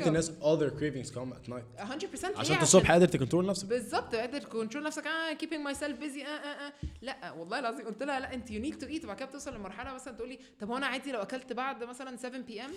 محتاجة- 0.00 0.06
الناس 0.06 0.30
all 0.30 0.58
their 0.60 0.70
cravings 0.78 1.10
come 1.14 1.32
at 1.36 1.52
night. 1.52 1.82
100% 1.82 2.38
عشان؟ 2.38 2.54
انت 2.54 2.62
الصبح 2.62 2.92
قادر 2.92 3.06
ت 3.08 3.13
control 3.13 3.46
نفسك. 3.46 3.66
بالظبط 3.68 4.14
قادر 4.14 4.44
control 4.44 4.84
نفسك. 4.84 5.06
آه 5.06 5.34
keeping 5.34 5.72
myself 5.74 6.02
busy 6.02 6.26
آه 6.26 6.28
آه 6.28 6.66
آه. 6.68 6.72
لا 7.02 7.30
والله 7.32 7.58
العظيم 7.58 7.86
قلت 7.86 8.02
لها 8.02 8.20
لا 8.20 8.34
أنت 8.34 8.50
you 8.50 8.60
need 8.60 8.78
to 8.78 8.86
eat 8.86 9.04
وبعد 9.04 9.16
كده 9.16 9.26
بتوصل 9.26 9.54
لمرحلة 9.54 9.94
مثلا 9.94 10.14
تقول 10.16 10.28
لي 10.28 10.38
طب 10.60 10.70
هو 10.70 10.76
أنا 10.76 10.86
عادي 10.86 11.12
لو 11.12 11.22
أكلت 11.22 11.52
بعد 11.52 11.84
مثلا 11.84 12.16
7 12.16 12.40
PM 12.40 12.70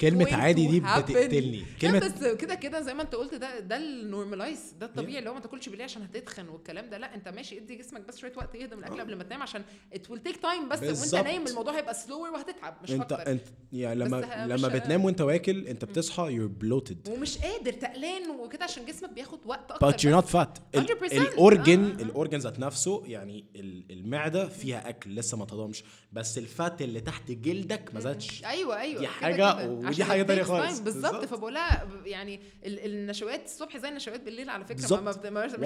كلمة 0.00 0.34
عادي 0.34 0.66
دي 0.66 0.80
بتقتلني 0.80 1.64
كلمة 1.80 1.98
بس 1.98 2.24
كده 2.24 2.54
كده 2.54 2.80
زي 2.80 2.94
ما 2.94 3.02
انت 3.02 3.14
قلت 3.14 3.34
ده 3.34 3.58
ده 3.60 3.76
ال 3.76 3.87
normal 3.87 4.52
is 4.52 4.74
ده 4.80 4.86
الطبيعي 4.86 5.18
اللي 5.18 5.30
هو 5.30 5.34
ما 5.34 5.40
تاكلش 5.40 5.68
بالليل 5.68 5.84
عشان 5.84 6.02
هتتخن 6.02 6.48
والكلام 6.48 6.90
ده 6.90 6.98
لا 6.98 7.14
انت 7.14 7.28
ماشي 7.28 7.58
ادي 7.58 7.74
جسمك 7.76 8.00
بس 8.08 8.18
شوية 8.18 8.32
وقت 8.36 8.54
يهدى 8.54 8.74
من 8.76 8.82
الأكل 8.84 8.98
آه. 9.00 9.02
قبل 9.02 9.16
ما 9.16 9.24
تنام 9.24 9.42
عشان 9.42 9.62
it 9.94 10.10
will 10.10 10.22
take 10.22 10.36
time 10.36 10.68
بس 10.68 10.82
وانت. 11.12 11.14
نايم 11.26 11.46
الموضوع 11.46 11.76
هيبقى 11.78 11.94
slower 11.94 12.30
وهتتعب 12.30 12.76
مش 12.82 12.90
انت 12.90 13.12
أكتر 13.12 13.30
انت 13.32 13.42
يعني 13.72 14.00
لما 14.00 14.46
لما 14.46 14.68
بتنام 14.68 15.04
وانت 15.04 15.20
واكل 15.20 15.66
انت 15.66 15.84
بتصحى 15.84 16.38
you're 16.38 16.64
bloated 16.64 17.10
ومش 17.10 17.38
قادر 17.38 17.72
تقلان 17.72 18.30
وكده 18.30 18.64
عشان 18.64 18.84
جسمك 18.86 19.10
بياخد 19.12 19.38
وقت 19.46 19.70
أكتر 19.70 19.90
but 19.92 19.94
you're 19.94 20.22
not 20.24 20.36
بس. 20.36 20.36
fat 20.36 20.58
100%. 20.76 21.12
ال 21.12 21.24
organ 21.24 21.84
آه، 21.84 21.88
آه. 21.98 22.02
ال 22.02 22.08
organ 22.08 22.38
ذات 22.38 22.58
نفسه 22.58 23.02
يعني 23.06 23.44
ال- 23.56 23.84
المعدة 23.90 24.48
فيها 24.48 24.88
أكل 24.88 25.14
لسه 25.14 25.36
ما 25.36 25.44
اتهضمش 25.44 25.84
بس 26.12 26.38
ال 26.38 26.49
fat 26.49 26.82
اللي 26.82 27.00
تحت 27.00 27.30
جلدك 27.30 27.94
ما 27.94 28.00
زادش 28.00 28.44
أيوه 28.44 28.80
أيوه 28.80 29.00
دي 29.00 29.06
كده 29.20 29.30
كده. 29.36 29.70
ودي 29.70 30.04
تانية 30.04 30.42
takes 30.42 30.46
خالص. 30.46 30.78
بالظبط. 30.78 31.24
فبقولها 31.24 31.88
يعني 32.04 32.40
ال- 32.64 32.84
النشويات 32.86 33.44
الصبح 33.44 33.76
زي 33.76 33.88
النشويات 33.88 34.20
بالليل 34.20 34.50
على 34.50 34.64
فكرة. 34.64 34.76
ما 35.00 35.10
مش 35.46 35.52
100%. 35.52 35.56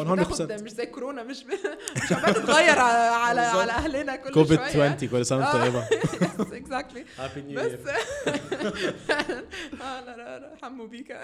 بتاخد 0.44 0.62
مش 0.62 0.70
زي 0.70 0.86
كورونا 0.86 1.22
مش 1.22 1.44
ب... 1.44 1.48
مش 2.04 2.12
عمال 2.12 2.34
تتغير 2.34 2.78
على 2.78 3.40
على, 3.40 3.72
أهلنا 3.72 4.16
كل 4.16 4.30
كوفيد 4.32 4.56
شوية 4.56 4.88
20 4.90 5.10
كل 5.10 5.26
سنة 5.26 5.38
وانت 5.38 5.48
آه. 5.54 5.62
طيبة 5.62 5.88
اكزاكتلي 6.56 7.04
هابي 7.18 7.40
نيو 7.42 7.60
بس 7.60 7.70
آه 9.82 10.56
حمو 10.62 10.86
بيكا. 10.86 11.20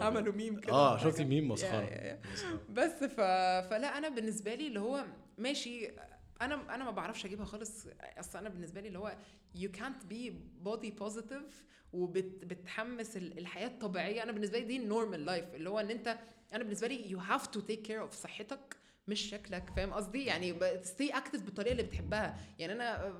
عملوا 0.00 0.32
ميم 0.34 0.60
كده 0.60 0.72
آه. 0.72 0.98
شفتي 0.98 1.22
يا- 1.22 1.26
مسخره. 1.48 2.18
بس. 2.70 2.90
فلا 3.70 3.98
أنا 3.98 4.08
بالنسبة 4.08 4.54
لي 4.54 4.66
اللي 4.66 4.80
هو 4.80 5.04
ماشي 5.38 5.90
أنا 6.42 6.74
أنا 6.74 6.84
ما 6.84 6.90
بعرفش 6.90 7.26
أجيبها 7.26 7.44
خالص. 7.44 7.86
أصل 8.18 8.38
أنا 8.38 8.48
بالنسبة 8.48 8.80
لي 8.80 8.88
اللي 8.88 8.98
هو 8.98 9.16
you 9.56 9.68
can't 9.78 10.12
be 10.12 10.32
body 10.68 10.90
positive 11.04 11.52
وبتحمس 11.92 13.16
الحياة 13.16 13.66
الطبيعية. 13.66 14.22
أنا 14.22 14.32
بالنسبة 14.32 14.58
لي 14.58 14.64
دي 14.64 14.76
النورمال 14.76 15.24
لايف 15.24 15.54
اللي 15.54 15.70
هو 15.70 15.80
إن 15.80 15.90
أنت 15.90 16.18
أنا 16.52 16.64
بالنسبة 16.64 16.86
لي 16.88 17.16
you 17.16 17.20
have 17.30 17.42
to 17.46 17.58
take 17.60 17.88
care 17.88 18.10
of 18.10 18.14
صحتك 18.14 18.76
مش 19.08 19.20
شكلك. 19.20 19.70
فاهم 19.76 19.92
قصدي؟ 19.92 20.24
يعني 20.24 20.54
stay 20.82 21.10
active 21.10 21.42
بالطريقة 21.42 21.72
اللي 21.72 21.82
بتحبها. 21.82 22.38
يعني 22.58 22.72
أنا 22.72 23.14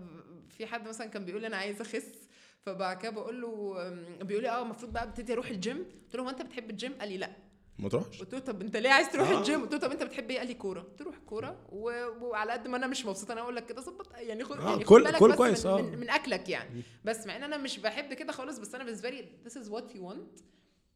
في 0.50 0.66
حد 0.66 0.88
مثلا 0.88 1.06
كان 1.06 1.24
بيقول 1.24 1.44
أنا 1.44 1.56
عايز 1.56 1.80
أخس 1.80 2.28
فبعد 2.60 2.96
كده 2.96 3.10
بقول 3.10 3.40
له 3.40 3.74
بيقول 4.22 4.42
لي 4.42 4.48
آه 4.48 4.62
المفروض 4.62 4.92
بقى 4.92 5.02
ابتدي 5.04 5.32
أروح 5.32 5.48
الجيم 5.50 5.78
قلت 6.04 6.16
له 6.16 6.22
هو 6.22 6.28
أنت 6.28 6.42
بتحب 6.42 6.70
الجيم 6.70 6.92
قال 6.94 7.08
لي 7.08 7.16
لأ. 7.18 7.30
ما 7.78 7.88
تروحش؟ 7.88 8.20
قلت 8.20 8.32
له 8.34 8.38
طب 8.40 8.60
انت 8.62 8.76
ليه 8.76 8.90
عايز 8.90 9.08
تروح 9.10 9.28
آه. 9.30 9.38
الجيم؟ 9.38 9.60
قلت 9.62 9.72
له 9.72 9.78
طب 9.78 9.90
انت 9.92 10.02
بتحب 10.02 10.30
إيه؟ 10.30 10.38
قال 10.38 10.46
لي 10.48 10.54
كورة. 10.54 10.80
قلت 10.80 11.00
له 11.00 11.06
روح 11.06 11.18
كورة. 11.18 11.56
و... 11.72 11.90
وعلى 12.20 12.52
قد 12.52 12.68
ما 12.68 12.76
أنا 12.76 12.86
مش 12.86 13.06
مبسوطة 13.06 13.32
أنا 13.32 13.40
أقول 13.40 13.56
لك 13.56 13.66
كده 13.66 13.80
ظبط 13.80 14.06
يعني 14.16 14.44
خد 14.44 14.58
آه، 14.60 14.70
يعني 14.70 14.84
كل- 14.84 15.04
بالك 15.04 15.16
كل 15.18 15.30
بس 15.30 15.36
كويس، 15.36 15.66
من, 15.66 15.72
آه. 15.72 15.82
من, 15.82 15.98
من 15.98 16.10
أكلك 16.10 16.48
يعني. 16.48 16.82
بس 17.04 17.26
مع 17.26 17.36
إن 17.36 17.42
أنا 17.42 17.56
مش 17.56 17.78
بحب 17.78 18.12
كده 18.14 18.32
خالص 18.32 18.58
بس 18.58 18.74
أنا 18.74 18.84
بالنسبة 18.84 19.10
لي 19.10 19.24
this 19.48 19.52
is 19.52 19.66
what 19.70 19.94
you 19.96 20.00
want. 20.12 20.42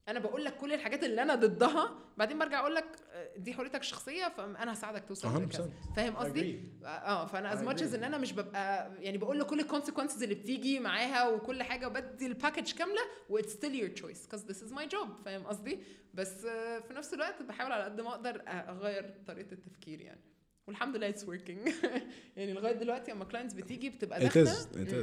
أنا 0.09 0.19
بقول 0.19 0.45
لك 0.45 0.57
كل 0.57 0.73
الحاجات 0.73 1.05
اللي 1.05 1.23
أنا 1.23 1.35
ضدها 1.35 1.91
بعدين 2.17 2.39
برجع 2.39 2.61
أقول 2.61 2.75
لك 2.75 2.85
آه، 3.13 3.37
دي 3.37 3.55
حريتك 3.55 3.81
الشخصية 3.81 4.29
فانا 4.29 4.73
هساعدك 4.73 5.05
توصل 5.09 5.29
100% 5.29 5.37
لكذا. 5.41 5.71
فاهم 5.97 6.17
قصدي؟ 6.17 6.61
Agree. 6.61 6.87
آه 6.87 7.27
فأنا 7.27 7.53
as 7.53 7.63
much 7.63 7.95
إن 7.95 8.05
أنا 8.05 8.19
مش 8.19 8.33
ببقى 8.33 8.91
يعني 8.99 9.19
بقول 9.19 9.39
له 9.39 9.45
كل 9.45 9.61
ال 9.61 9.66
consequences 9.66 10.23
اللي 10.23 10.35
بتيجي 10.35 10.81
معاها 10.81 11.29
وكل 11.29 11.63
حاجة 11.63 11.87
وبدي 11.87 12.27
ال 12.27 12.32
package 12.33 12.73
كاملة 12.73 13.01
و 13.31 13.35
it's 13.35 13.53
still 13.53 13.75
your 13.75 13.89
choice 13.89 14.27
cause 14.27 14.45
this 14.45 14.63
is 14.63 14.73
my 14.73 14.87
job 14.89 15.09
فاهم 15.25 15.47
قصدي؟ 15.47 15.79
بس 16.15 16.45
آه، 16.45 16.79
في 16.79 16.95
نفس 16.95 17.15
الوقت 17.15 17.43
بحاول 17.43 17.73
على 17.73 17.85
قد 17.85 18.01
ما 18.01 18.09
أقدر 18.11 18.43
أغير 18.49 19.15
طريقة 19.27 19.53
التفكير 19.53 20.01
يعني. 20.01 20.21
والحمد 20.69 20.97
لله 20.97 21.09
it's 21.09 21.25
working 21.29 21.69
يعني 22.37 22.53
لغاية 22.53 22.73
دلوقتي 22.73 23.13
لما 23.13 23.25
clients 23.25 23.55
بتيجي 23.55 23.91
بتبقى 23.91 24.21
داخلة 24.21 24.55
is 24.55 24.57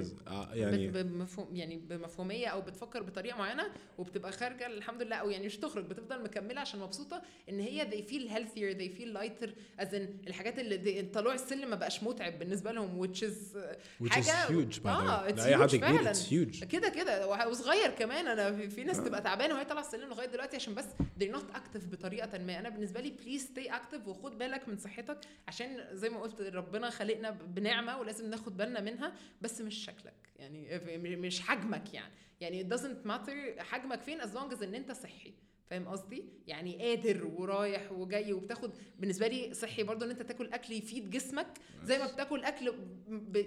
is. 0.06 0.28
آه، 0.28 0.54
يعني 0.54 0.88
بمفهوم 0.88 1.56
يعني 1.56 1.78
بمفهومية 1.78 2.48
أو 2.48 2.62
بتفكر 2.62 3.04
بطريقة 3.04 3.38
معينة 3.38 3.64
وبتبقى 3.98 4.32
خارجة 4.32 4.68
الحمد 4.68 5.02
لله 5.02 5.16
أو 5.16 5.30
يعني 5.30 5.46
مش 5.46 5.58
تخرج 5.58 5.86
بتفضل 5.86 6.24
مكملة 6.24 6.62
عشان 6.62 6.80
مبسوطة 6.80 7.22
إن 7.50 7.60
هي 7.60 7.82
they 7.92 8.10
feel 8.12 8.30
healthier 8.32 8.78
they 8.80 9.00
feel 9.00 9.18
lighter 9.18 9.50
as 9.86 9.90
in 9.94 10.28
الحاجات 10.28 10.60
اللي 10.60 11.02
طلوع 11.02 11.34
السلم 11.34 11.70
ما 11.70 11.76
بقاش 11.76 12.04
متعب 12.04 12.40
بالنسبة 12.40 12.72
لهم 12.72 13.08
which 13.08 13.18
is 13.20 13.58
which 14.04 14.12
is 14.12 14.14
حاجة- 14.14 14.50
huge 14.52 14.76
by 14.76 14.84
the 14.84 15.06
way. 15.06 15.32
it's 15.32 15.38
لأي 15.46 15.58
حد 15.58 15.70
huge 15.70 15.76
كبير 15.76 16.04
فعلاً. 16.14 16.66
كده 16.72 16.90
كده. 16.90 17.28
وصغير 17.48 17.90
كمان 17.92 18.28
أنا 18.28 18.52
في, 18.52 18.70
في 18.70 18.84
ناس 18.84 19.00
آه. 19.00 19.04
تبقى 19.04 19.22
تعبانة 19.22 19.54
وهي 19.56 19.66
طالعة 19.66 19.82
السلم 19.82 20.10
لغاية 20.10 20.28
دلوقتي 20.28 20.56
عشان 20.56 20.74
بس 20.76 20.86
they're 21.20 21.36
not 21.36 21.56
active 21.56 21.86
بطريقة 21.92 22.38
ما. 22.38 22.60
أنا 22.60 22.70
بالنسبة 22.70 23.02
لي 23.02 23.10
بليز 23.10 23.48
stay 23.56 23.70
active 23.72 24.08
وخد 24.08 24.38
بالك 24.38 24.68
من 24.70 24.78
صحتك 24.78 25.18
عشان 25.56 25.88
زي 25.92 26.10
ما 26.10 26.22
قلت 26.22 26.42
ربنا 26.42 26.90
خلقنا 26.90 27.30
بنعمة 27.32 28.00
ولازم 28.00 28.30
ناخد 28.30 28.58
بالنا 28.58 28.82
منها 28.82 29.14
بس 29.42 29.62
مش 29.62 29.76
شكلك. 29.86 30.14
يعني 30.36 30.80
مش 31.16 31.42
حجمك 31.42 31.94
يعني. 31.94 32.14
يعني 32.42 32.64
it 32.64 32.74
doesn't 32.74 33.08
matter 33.08 33.60
حجمك 33.60 34.02
فين 34.02 34.22
as 34.22 34.26
long 34.26 34.58
as 34.58 34.64
ان 34.64 34.76
انت 34.76 34.92
صحي. 34.92 35.34
فاهم 35.70 35.88
قصدي؟ 35.88 36.24
يعني 36.48 36.76
قادر 36.78 37.26
ورايح 37.36 37.92
وجاي 37.92 38.34
وبتاخد 38.34 38.72
بالنسبة 39.00 39.28
لي 39.28 39.54
صحي 39.54 39.84
برضو 39.84 40.06
إن 40.06 40.10
أنت 40.10 40.22
تاكل 40.22 40.54
أكل 40.54 40.74
يفيد 40.74 41.10
جسمك 41.10 41.48
زي 41.84 41.98
ما 41.98 42.08
بتاكل 42.12 42.44
أكل 42.44 42.74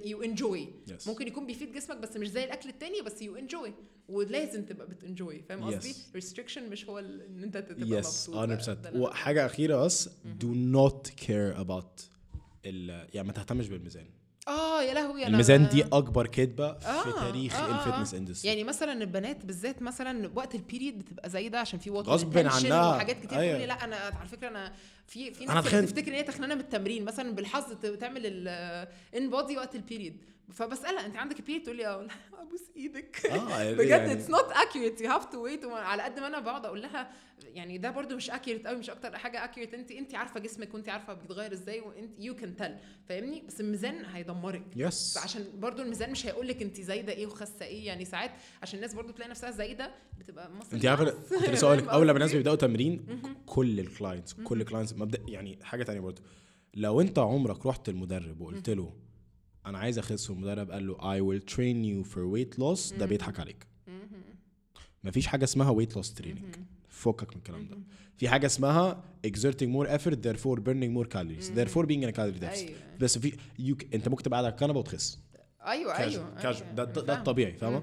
you 0.04 0.22
enjoy 0.22 0.68
Yes. 0.90 1.08
ممكن 1.08 1.26
يكون 1.26 1.46
بيفيد 1.46 1.72
جسمك 1.72 1.96
بس 1.96 2.16
مش 2.16 2.28
زي 2.28 2.44
الأكل 2.44 2.68
التاني 2.68 3.00
بس 3.02 3.22
you 3.22 3.36
enjoy 3.36 3.72
ولازم 4.08 4.64
تبقى 4.64 4.86
بت 4.88 5.04
enjoy 5.04 5.42
فاهم 5.42 5.64
قصدي؟ 5.64 5.92
Yes. 5.92 5.96
restriction 6.14 6.70
مش 6.70 6.88
هو 6.88 6.98
إن 6.98 7.42
أنت 7.42 7.56
تبقى 7.56 7.98
yes 7.98 8.28
مبسوط. 8.28 8.36
100% 8.36 8.38
ده- 8.38 8.74
ده 8.74 8.88
اللي 8.88 8.98
أنا 8.98 9.06
وحاجة 9.08 9.46
أخيرة 9.46 9.84
بس 9.84 10.08
not 10.72 11.08
care 11.26 11.58
about 11.64 12.02
ال 12.66 13.08
يعني 13.14 13.26
ما 13.26 13.32
تهتمش 13.32 13.68
بالميزان. 13.68 14.06
آه 14.48 14.82
يا 14.82 14.94
لهوي 14.94 15.26
الميزان 15.26 15.68
دي 15.68 15.82
أكبر 15.82 16.26
كدبه 16.26 16.72
في 16.72 16.86
آه، 16.86 17.24
تاريخ 17.24 17.56
آه، 17.56 17.58
آه، 17.58 17.86
ال 17.86 17.90
fitness 17.90 18.14
آه. 18.14 18.18
industry 18.18 18.48
يعني 18.48 18.64
مثلا 18.64 18.92
البنات 18.92 19.44
بالذات 19.44 19.82
مثلا 19.82 20.30
وقت 20.34 20.54
ال 20.54 20.61
period 20.61 20.98
بتبقى 20.98 21.30
زايده 21.30 21.60
عشان 21.60 21.78
في 21.78 21.90
water 21.90 22.10
غصب 22.10 22.38
عنها. 22.38 22.94
وحاجات 22.94 23.20
كتير 23.20 23.38
أيوة. 23.38 23.58
لي 23.58 23.66
لا 23.66 23.84
أنا 23.84 23.96
على 23.96 24.28
فكرة 24.28 24.48
أنا 24.48 24.72
في 25.06 25.30
في 25.30 25.44
ناس 25.44 25.64
تفتكر 25.64 26.08
إن 26.08 26.14
هي 26.14 26.22
تخنت 26.22 26.54
من 26.54 26.60
التمرين 26.60 27.04
مثلا 27.04 27.34
بالظبط 27.34 27.64
تعمل 28.00 28.22
ال 28.26 29.30
InBody 29.30 29.56
وقت 29.56 29.74
ال 29.74 29.80
period 29.80 30.16
فبسألها 30.52 31.06
أنت 31.06 31.16
عندك 31.16 31.40
ال 31.40 31.43
period 31.43 31.62
تقول 31.62 31.76
لي 31.76 31.86
آه. 31.86 32.06
أبوس 32.42 32.62
إيدك. 32.76 33.30
بجد 33.78 33.88
يعني 33.88 34.12
it's 34.12 34.30
not 34.30 34.52
accurate 34.52 35.00
you 35.00 35.10
have 35.10 35.24
to 35.24 35.42
wait 35.42 35.64
على 35.64 36.02
قد 36.02 36.20
ما 36.20 36.26
أنا 36.26 36.40
بقعد 36.40 36.66
أقول 36.66 36.82
لها 36.82 37.10
يعني 37.44 37.78
ده 37.78 37.90
برضو 37.90 38.16
مش 38.16 38.30
accurate 38.30 38.66
قوي 38.66 38.76
مش 38.78 38.90
أكتر 38.90 39.16
حاجة 39.18 39.44
accurate 39.44 39.74
انت 39.74 39.90
أنت 39.90 40.14
عارفة 40.14 40.40
جسمك 40.40 40.74
وأنت 40.74 40.88
عارفة 40.88 41.12
بيتغير 41.14 41.52
إزاي 41.52 41.80
وانت 41.80 42.10
you 42.18 42.34
can 42.36 42.56
tell 42.56 42.76
فاهمني؟ 43.08 43.42
بس 43.48 43.60
الميزان 43.60 44.04
هيدمرك. 44.04 44.62
yes 44.76 45.18
فعشان 45.18 45.44
برضو 45.54 45.82
الميزان 45.82 46.10
مش 46.10 46.26
هيقول 46.26 46.48
لك 46.48 46.62
أنت 46.62 46.80
زايدة 46.80 47.12
إيه 47.12 47.26
وخاسة 47.26 47.64
إيه. 47.66 47.86
يعني 47.86 48.04
ساعات 48.04 48.30
عشان 48.62 48.76
الناس 48.76 48.94
برضو 48.94 49.12
تلاقي 49.12 49.30
نفسها 49.30 49.50
زايدة 49.50 49.90
بتبقى 50.18 50.50
مصر 50.50 50.76
أنت 50.76 50.86
عارفة. 50.86 51.10
كنت 51.10 51.48
لسه 51.50 51.66
أقول 51.66 51.78
لك 51.78 51.88
أول 51.88 52.08
لما 52.08 52.16
الناس؟ 52.16 52.32
بيبدأوا 52.32 52.56
تمرين 52.56 53.20
كل 53.46 53.80
ال 53.80 53.87
clients 53.87 54.32
كل 54.32 54.60
ال 54.60 54.64
clients 54.64 54.92
مبدا 54.94 55.18
يعني 55.28 55.58
حاجة 55.62 55.82
تانية 55.82 56.00
برضو. 56.00 56.22
لو 56.74 57.00
أنت 57.00 57.18
عمرك 57.18 57.66
رحت 57.66 57.88
لمدرب 57.88 58.40
وقلت 58.40 58.70
له 58.70 58.92
أنا 59.68 59.78
عايز 59.78 59.98
اخس 59.98 60.30
والمدرب 60.30 60.70
قال 60.70 60.86
له 60.86 60.94
I 60.96 61.20
will 61.22 61.42
train 61.44 61.84
you 62.06 62.10
for 62.14 62.18
weight 62.34 62.58
loss. 62.62 62.98
ده 62.98 63.06
بيضحك 63.06 63.40
عليك. 63.40 63.66
مفيش 65.04 65.26
حاجة 65.26 65.44
اسمها 65.44 65.74
weight 65.84 65.92
loss 65.98 66.06
training. 66.22 66.58
فكك 66.88 67.30
من 67.30 67.36
الكلام 67.36 67.66
ده. 67.68 67.78
في 68.16 68.28
حاجة 68.28 68.46
اسمها 68.46 69.04
exerting 69.26 69.68
more 69.76 69.86
effort 69.88 70.14
therefore 70.26 70.58
burning 70.58 70.92
more 70.98 71.08
calories. 71.14 71.44
therefore 71.56 71.86
being 71.86 72.02
in 72.02 72.08
a 72.08 72.12
calorie 72.12 72.40
deficit. 72.40 72.68
أيوه. 72.68 72.78
بس 73.00 73.18
في 73.18 73.30
you, 73.58 73.74
c- 73.82 73.86
انت 73.94 74.08
ممكن 74.08 74.22
تبقى 74.22 74.40
قاعد 74.40 74.44
على 74.44 74.52
الكنبة 74.62 74.78
وتخس. 74.78 75.18
أيوه 75.66 75.96
كاجوال 75.96 76.12
أيوه 76.26 76.34
كاجوال 76.42 76.74
ده, 76.74 76.82
أيوة. 76.82 76.92
ده, 76.94 77.02
ده. 77.02 77.18
الطبيعي 77.18 77.52
فاهمة؟ 77.52 77.82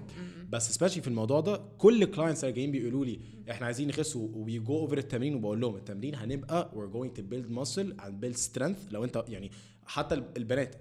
بس 0.49 0.71
specially 0.75 1.01
في 1.01 1.07
الموضوع 1.07 1.39
ده 1.39 1.61
كل 1.77 2.03
ال 2.03 2.08
clients 2.08 2.43
اللي 2.43 2.55
جايين 2.55 2.71
بيقولوا 2.71 3.05
لي 3.05 3.19
إحنا 3.51 3.65
عايزين 3.65 3.87
نخس 3.87 4.15
we 4.15 4.59
go 4.59 4.79
over 4.79 4.97
التمرين 4.97 5.35
وبقول 5.35 5.61
لهم 5.61 5.75
التمرين 5.75 6.15
هنبقى 6.15 6.71
we're 6.73 6.95
going 6.97 7.17
to 7.19 7.21
build 7.21 7.57
muscle 7.59 8.01
and 8.05 8.11
build 8.25 8.37
strength. 8.49 8.91
لو 8.91 9.03
انت 9.03 9.23
يعني 9.27 9.51
حتى 9.85 10.15
البنات 10.37 10.75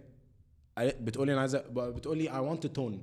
بتقول 0.80 1.26
لي 1.26 1.32
أنا 1.32 1.40
عايزه 1.40 1.64
بتقول 1.70 2.18
لي 2.18 2.28
I 2.28 2.56
want 2.56 2.60
to 2.66 2.68
tone. 2.78 2.98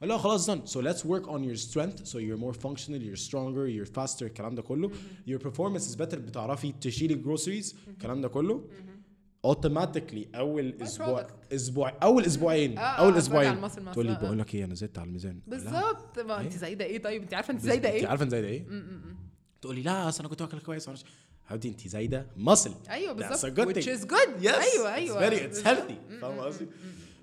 لا 0.00 0.18
خلاص 0.18 0.50
done. 0.50 0.58
So 0.66 0.80
let's 0.82 1.02
work 1.04 1.26
on 1.26 1.42
your 1.42 1.56
strength. 1.56 2.06
So 2.06 2.18
you're 2.18 2.40
more 2.40 2.54
functional 2.66 3.00
you're 3.00 3.28
stronger 3.28 3.66
you're 3.66 3.92
faster 3.98 4.22
الكلام 4.22 4.54
ده 4.54 4.62
كله. 4.62 4.90
your 5.28 5.38
performance 5.38 5.82
is 5.82 5.96
better. 5.96 6.16
بتعرفي 6.16 6.72
تشيلي 6.80 7.14
ال 7.14 7.20
groceries 7.20 7.76
الكلام 7.88 8.20
ده 8.20 8.28
كله. 8.28 8.64
automatically 9.44 10.28
أول 10.34 10.74
أسبوع. 10.82 11.26
أسبوع 11.52 11.92
أول 12.02 12.24
أسبوعين. 12.24 12.78
آه، 12.78 12.82
أول 12.82 13.12
آه، 13.14 13.18
أسبوعين. 13.18 13.48
على 13.48 13.56
ال 13.58 13.63
muscle 13.63 13.92
تقول 13.92 14.06
لي 14.06 14.12
آه. 14.12 14.18
بقول 14.18 14.38
لك 14.38 14.54
إيه 14.54 14.64
أنا 14.64 14.74
زدت 14.74 14.98
على 14.98 15.06
الميزان. 15.08 15.40
بالظبط. 15.46 16.18
ما 16.18 16.40
أنت 16.40 16.52
إيه؟ 16.52 16.58
زايدة 16.58 16.84
إيه 16.84 17.02
طيب؟ 17.02 17.22
أنت 17.22 17.34
عارفة 17.34 17.52
أنت 17.52 17.60
زايدة 17.60 17.88
أنت 17.88 17.96
إيه 17.96 18.06
عارفة 18.06 18.22
أنت 18.24 18.30
زايدة 18.30 18.48
إيه؟ 18.48 18.66
تقول 19.60 19.76
لي 19.76 19.82
لا 19.82 20.08
أصل 20.08 20.20
أنا 20.20 20.28
كنت 20.28 20.42
واكل 20.42 20.58
كويس 20.58 20.88
معرفش 21.49 21.65
حبيبتي 21.65 21.69
انت 21.69 21.87
زايده 21.87 22.25
مصل 22.37 22.73
ايوه 22.89 23.13
That's 23.13 23.29
بالظبط 23.29 23.51
a 23.51 23.55
good 23.61 23.67
which 23.75 23.83
thing. 23.85 23.99
is 23.99 24.05
good 24.05 24.43
Yes. 24.43 24.53
ايوه 24.53 24.85
It's 24.85 24.87
ايوه 24.95 25.29
very 25.29 25.33
it's 25.39 25.43
بالظبط. 25.43 25.65
healthy 25.67 26.21
فاهم 26.21 26.39
قصدي؟ 26.39 26.65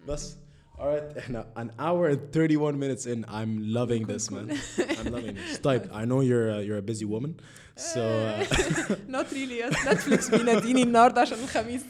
بس 0.09 0.35
alright 0.78 1.19
احنا 1.19 1.47
an 1.56 1.69
hour 1.81 2.15
and 2.15 2.19
31 2.36 2.78
minutes 2.78 3.06
in 3.06 3.24
I'm 3.28 3.74
loving 3.74 4.06
this 4.06 4.31
man 4.31 4.51
I'm 4.78 5.12
loving 5.15 5.35
this 5.35 5.59
طيب 5.62 5.82
I 5.82 6.05
know 6.05 6.20
you're 6.20 6.51
a, 6.51 6.62
you're 6.66 6.78
a 6.78 6.93
busy 6.94 7.05
woman 7.05 7.31
so 7.77 8.01
uh, 8.01 8.97
not 9.16 9.27
really 9.32 9.59
yes 9.62 9.89
نتفليكس 9.89 10.31
بيناديني 10.35 10.82
النهارده 10.82 11.20
عشان 11.20 11.39
الخميس 11.39 11.82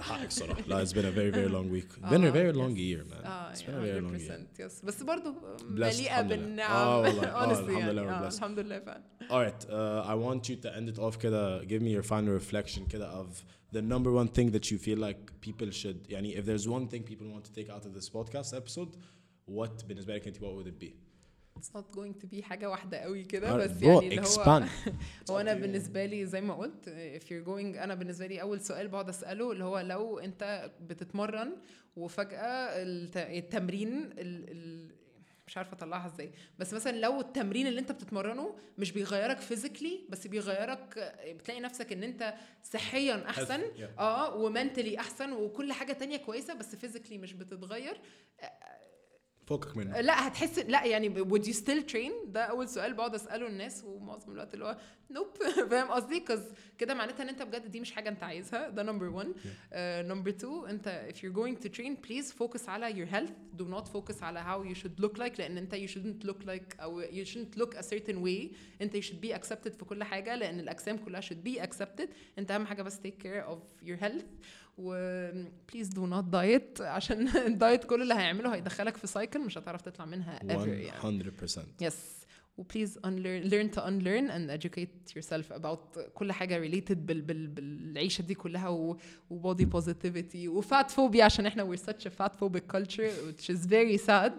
حقك 0.00 0.30
صراحة 0.30 0.60
لا 0.66 0.84
it's 0.84 0.88
been 0.92 1.06
a 1.06 1.10
very 1.16 1.32
very 1.34 1.48
long 1.48 1.70
week 1.74 2.10
been 2.10 2.24
a 2.24 2.26
آه، 2.26 2.30
very 2.32 2.52
yes. 2.52 2.56
long 2.56 2.76
year 2.76 3.04
man 3.12 3.26
اه 3.26 3.52
it's 3.54 3.58
been 3.62 3.68
a 3.68 3.84
very 3.84 4.00
long 4.00 4.20
year 4.20 4.58
100% 4.58 4.60
يس 4.60 4.80
بس 4.84 5.02
برضه 5.02 5.34
Blessed، 5.58 5.62
مليئه 5.64 6.20
الحمد 6.20 6.32
لله. 6.32 6.36
بالنعم 6.46 6.70
آه 6.76 7.00
والله، 7.00 7.24
آه، 7.24 7.46
honestly 7.46 7.68
الحمد 7.68 7.88
لله 7.90 8.02
يعني 8.02 8.20
we're 8.20 8.24
آه، 8.24 8.28
blessed. 8.30 8.34
الحمد 8.34 8.58
لله 8.58 8.78
فعلا 8.80 9.02
Alright, 9.30 9.62
uh, 9.64 10.10
I 10.12 10.14
want 10.26 10.48
you 10.50 10.56
to 10.64 10.76
end 10.78 10.96
it 10.96 10.98
off 10.98 11.16
كده 11.22 11.62
give 11.62 11.80
me 11.82 11.90
your 11.98 12.06
final 12.08 12.42
reflection 12.42 12.88
كده 12.90 13.22
of 13.22 13.26
the 13.76 13.80
number 13.82 14.10
one 14.22 14.28
thing 14.38 14.50
that 14.56 14.64
you 14.70 14.78
feel 14.78 14.98
like 14.98 15.48
people 15.48 15.70
should 15.70 16.10
يعني 16.10 16.42
if 16.42 16.44
there's 16.46 16.66
one 16.68 16.86
thing 16.92 17.02
people 17.02 17.26
want 17.34 17.44
to 17.44 17.52
take 17.60 17.70
out 17.70 17.84
of 17.86 17.92
this 18.00 18.08
podcast 18.10 18.54
episode 18.54 18.96
what 19.50 19.84
بالنسبة 19.88 20.14
لك 20.14 20.26
انت 20.26 20.36
what 20.36 20.40
would 20.40 20.68
it 20.68 20.84
be؟ 20.84 21.03
It's 21.59 21.71
not 21.77 21.95
going 21.97 22.13
to 22.21 22.27
be 22.35 22.41
حاجة 22.43 22.69
واحدة 22.69 22.97
قوي 22.97 23.23
كده 23.23 23.49
Alright, 23.49 23.69
بس 23.71 23.81
يعني 23.81 24.07
اللي 24.07 24.21
هو 24.21 24.25
expand. 24.25 24.63
هو 25.31 25.39
أنا. 25.39 25.53
بالنسبة 25.53 26.05
لي 26.05 26.25
زي 26.25 26.41
ما 26.41 26.53
قلت 26.53 26.85
if 27.19 27.23
you're 27.23 27.47
going 27.47 27.81
أنا 27.83 27.95
بالنسبة 27.95 28.27
لي 28.27 28.41
أول 28.41 28.61
سؤال 28.61 28.87
بقعد 28.87 29.09
أسأله 29.09 29.51
اللي 29.51 29.63
هو 29.63 29.79
لو 29.79 30.19
أنت 30.19 30.71
بتتمرن 30.81 31.51
وفجأة 31.95 32.43
الت- 32.83 33.17
التمرين 33.17 33.97
ال 34.03 34.49
ال 34.51 34.95
مش 35.47 35.57
عارفة 35.57 35.73
أطلعها 35.73 36.07
إزاي 36.07 36.31
بس 36.59 36.73
مثلا 36.73 36.97
لو 36.97 37.19
التمرين 37.19 37.67
اللي 37.67 37.79
أنت 37.79 37.91
بتتمرنه 37.91 38.55
مش 38.77 38.91
بيغيرك 38.91 39.39
physically 39.39 39.99
بس 40.09 40.27
بيغيرك 40.27 41.13
بتلاقي 41.27 41.59
نفسك 41.61 41.91
إن 41.91 42.03
أنت 42.03 42.33
صحيا 42.63 43.29
أحسن. 43.29 43.61
آه 43.99 44.35
و 44.35 44.42
mentally 44.42 44.99
أحسن 44.99 45.31
وكل 45.33 45.73
حاجة 45.73 45.93
تانية 45.93 46.17
كويسة 46.17 46.53
بس 46.53 46.75
physically 46.75 47.17
مش 47.17 47.33
بتتغير 47.33 48.01
فكك 49.47 49.77
منه 49.77 50.01
لا 50.01 50.27
هتحس 50.27 50.59
لا 50.59 50.85
يعني 50.85 51.23
would 51.25 51.43
you 51.43 51.53
still 51.53 51.91
train 51.93 52.11
ده 52.27 52.41
اول 52.43 52.69
سؤال 52.69 52.93
بقعد 52.93 53.15
اساله 53.15 53.47
الناس 53.47 53.83
ومعظم 53.83 54.31
الوقت 54.31 54.53
اللي 54.53 54.65
هو 54.65 54.77
nope 55.11 55.27
فاهم 55.69 55.87
قصدي 55.91 56.19
cause 56.19 56.43
كده 56.77 56.93
معناتها 56.93 57.23
ان 57.23 57.29
انت 57.29 57.41
بجد 57.41 57.71
دي 57.71 57.79
مش 57.79 57.91
حاجة 57.91 58.09
انت 58.09 58.23
عايزها 58.23 58.69
ده 58.69 58.83
number 58.83 59.09
1 59.09 59.33
number 60.07 60.29
2 60.29 60.65
انت 60.69 61.09
if 61.13 61.15
you're 61.17 61.35
going 61.37 61.65
to 61.65 61.69
train 61.77 62.07
please 62.07 62.31
focus 62.43 62.69
على 62.69 62.93
your 63.05 63.09
health 63.11 63.61
do 63.61 63.65
not 63.65 63.85
focus 63.97 64.23
على 64.23 64.43
how 64.43 64.69
you 64.71 64.81
should 64.81 65.05
look 65.05 65.17
like 65.17 65.39
لأن 65.39 65.57
انت 65.57 65.75
you 65.75 65.89
shouldn't 65.89 66.27
look 66.29 66.45
like 66.47 66.79
أو 66.81 67.01
you 67.03 67.25
shouldn't 67.25 67.61
look 67.61 67.75
a 67.77 67.83
certain 67.83 68.25
way 68.25 68.55
انت 68.81 68.97
you 68.97 69.01
should 69.01 69.25
be 69.27 69.35
accepted 69.39 69.69
في 69.77 69.85
كل 69.85 70.03
حاجة 70.03 70.35
لأن 70.35 70.59
الاجسام 70.59 70.97
كلها 70.97 71.21
should 71.21 71.47
be 71.49 71.61
accepted 71.61 72.07
انت 72.39 72.51
اهم 72.51 72.65
حاجة 72.65 72.81
بس 72.81 72.99
take 72.99 73.23
care 73.25 73.45
of 73.51 73.87
your 73.87 73.97
health 74.03 74.23
و 74.77 74.93
please 75.71 75.87
do 75.87 76.01
not 76.13 76.25
diet 76.31 76.81
عشان 76.81 77.27
الدايت 77.27 77.83
كل 77.83 78.01
اللي 78.01 78.13
هيعمله 78.13 78.55
هيدخلك 78.55 78.97
في 78.97 79.07
سايكل 79.07 79.39
مش 79.39 79.57
هتعرف 79.57 79.81
تطلع 79.81 80.05
منها 80.05 80.39
ever 80.39 80.67
يعني 80.67 81.23
100% 81.31 81.83
yes 81.83 81.93
وبليز 82.57 82.97
unlearn 82.97 83.49
learn 83.51 83.75
to 83.75 83.81
unlearn 83.81 84.29
and 84.31 84.49
educate 84.61 85.15
yourself 85.17 85.51
about 85.57 85.99
كل 86.13 86.31
حاجة 86.31 86.69
related 86.69 86.91
بال 86.93 87.21
بال 87.21 87.47
بالعيشة 87.47 88.21
دي 88.21 88.33
كلها 88.35 88.69
و, 88.69 88.97
و 89.29 89.53
body 89.53 89.65
positivity 89.65 90.47
و 90.47 90.61
fat 90.61 90.87
phobia 90.89 91.19
عشان 91.21 91.45
إحنا 91.45 91.75
we're 91.75 91.79
such 91.79 92.05
a 92.05 92.09
fat 92.09 92.31
phobic 92.31 92.75
culture 92.75 93.09
which 93.27 93.49
is 93.55 93.67
very 93.67 93.97
sad 94.07 94.31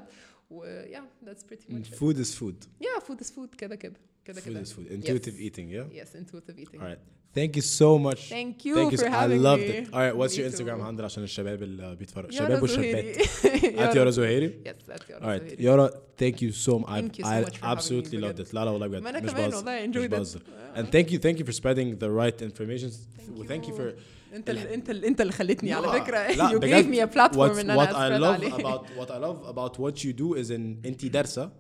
و 0.50 0.64
yeah 0.84 1.28
that's 1.28 1.42
pretty 1.42 1.72
much 1.72 1.88
it. 1.92 1.94
food 1.94 2.16
is 2.16 2.34
food 2.40 2.56
yeah 2.80 3.00
food 3.08 3.20
is 3.20 3.30
food 3.30 3.56
كده 3.58 3.74
كده 3.76 3.96
كده 4.24 4.40
food 4.40 4.44
كده 4.44 4.64
is 4.64 4.68
food 4.68 4.90
intuitive 4.90 5.34
Yes. 5.34 5.52
eating 5.52 5.68
yeah 5.70 6.02
yes 6.04 6.08
intuitive 6.20 6.58
eating 6.58 6.80
alright 6.80 7.15
thank 7.38 7.51
you 7.57 7.61
so 7.79 7.89
much 8.07 8.21
thank 8.38 8.55
you 8.65 8.75
thank 8.79 8.91
you 8.93 8.97
for 8.97 9.05
so- 9.05 9.13
I 9.17 9.21
having 9.23 9.41
loved 9.49 9.65
me 9.69 9.77
it 9.79 9.93
alright 9.95 10.15
what's 10.19 10.33
Me 10.35 10.39
your 10.39 10.47
too. 10.49 10.53
Instagram 10.53 10.79
handle 10.88 11.03
عشان 11.03 11.23
الشباب 11.23 11.63
اللي 11.63 11.95
بيتفرجوا 11.95 12.33
يارا 12.41 12.63
الشباب 12.63 12.67
زهيري. 12.67 13.17
والشابات 13.17 13.93
at 13.93 13.95
يارا 13.95 14.09
زهيري 14.09 14.53
yes 14.65 14.91
at 14.93 15.09
يارا 15.09 15.19
alright 15.38 15.41
زهيري 15.43 15.63
يارا 15.63 15.89
thank 16.21 16.35
you 16.35 16.51
so 16.65 16.71
much 16.79 16.88
I, 16.88 17.01
Thank 17.01 17.17
you 17.19 17.23
so 17.23 17.27
I 17.27 17.41
much 17.45 17.57
for 17.57 17.65
having 17.65 17.77
absolutely 17.77 18.17
me 18.17 18.21
loved 18.21 18.41
بجد. 18.41 18.47
it 18.47 18.53
لا 18.53 18.65
لا 18.65 18.71
والله 18.71 18.88
بجد 18.88 19.01
ما 19.01 19.09
انا 19.09 19.19
مش 19.19 19.31
كمان 19.31 19.49
بهزر 19.49 19.57
والله 19.57 19.88
مش 19.88 19.95
enjoyed 19.95 20.07
it 20.07 20.11
بهزر 20.11 20.39
and 20.75 20.79
thank 20.85 21.11
you 21.11 21.17
thank 21.19 21.38
you 21.41 21.45
for 21.51 21.55
spreading 21.61 21.95
the 22.03 22.09
right 22.21 22.45
information 22.49 22.91
و 23.38 23.43
thank 23.43 23.65
you 23.67 23.73
for 23.77 23.93
انت 24.35 24.49
اللي 24.49 24.73
انت 24.73 24.89
اللي 24.89 25.07
انت 25.07 25.21
اللي 25.21 25.31
خلتني 25.33 25.73
على 25.73 25.88
لا، 25.88 25.91
فكره 26.03 26.31
لا، 26.31 26.49
you 26.49 26.55
بجد. 26.55 26.83
gave 26.83 26.88
me 26.95 27.09
a 27.11 27.13
platform 27.15 27.38
What's- 27.38 27.59
ان 27.59 27.69
انا 27.69 27.85
what 27.85 27.89
I 27.89 27.95
اسبرد 27.95 28.21
love 28.21 28.23
عليه 28.23 28.49
about 28.49 28.81
what 28.81 29.09
I 29.09 29.17
love 29.25 29.53
about 29.55 29.81
what 29.81 30.03
you 30.03 30.13
do 30.13 30.43
is 30.47 30.51
ان 30.51 30.77
انت 30.85 31.05
دارسه 31.05 31.51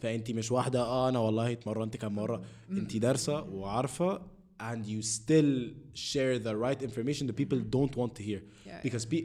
فانت 0.00 0.30
مش 0.30 0.52
واحده 0.52 0.80
اه 0.82 1.08
انا 1.08 1.18
والله 1.18 1.52
اتمرنت 1.52 1.96
كام 1.96 2.14
مره 2.14 2.42
انت 2.70 2.96
دارسه 2.96 3.42
وعارفه 3.42 4.20
and 4.60 4.86
you 4.86 5.00
still 5.02 5.50
share 5.94 6.38
the 6.38 6.54
right 6.64 6.80
information 6.88 7.26
that 7.28 7.36
people 7.42 7.58
don't 7.76 7.94
want 8.00 8.12
to 8.18 8.22
hear 8.30 8.40
Yeah, 8.66 8.80
because 8.86 9.04
pe- 9.06 9.24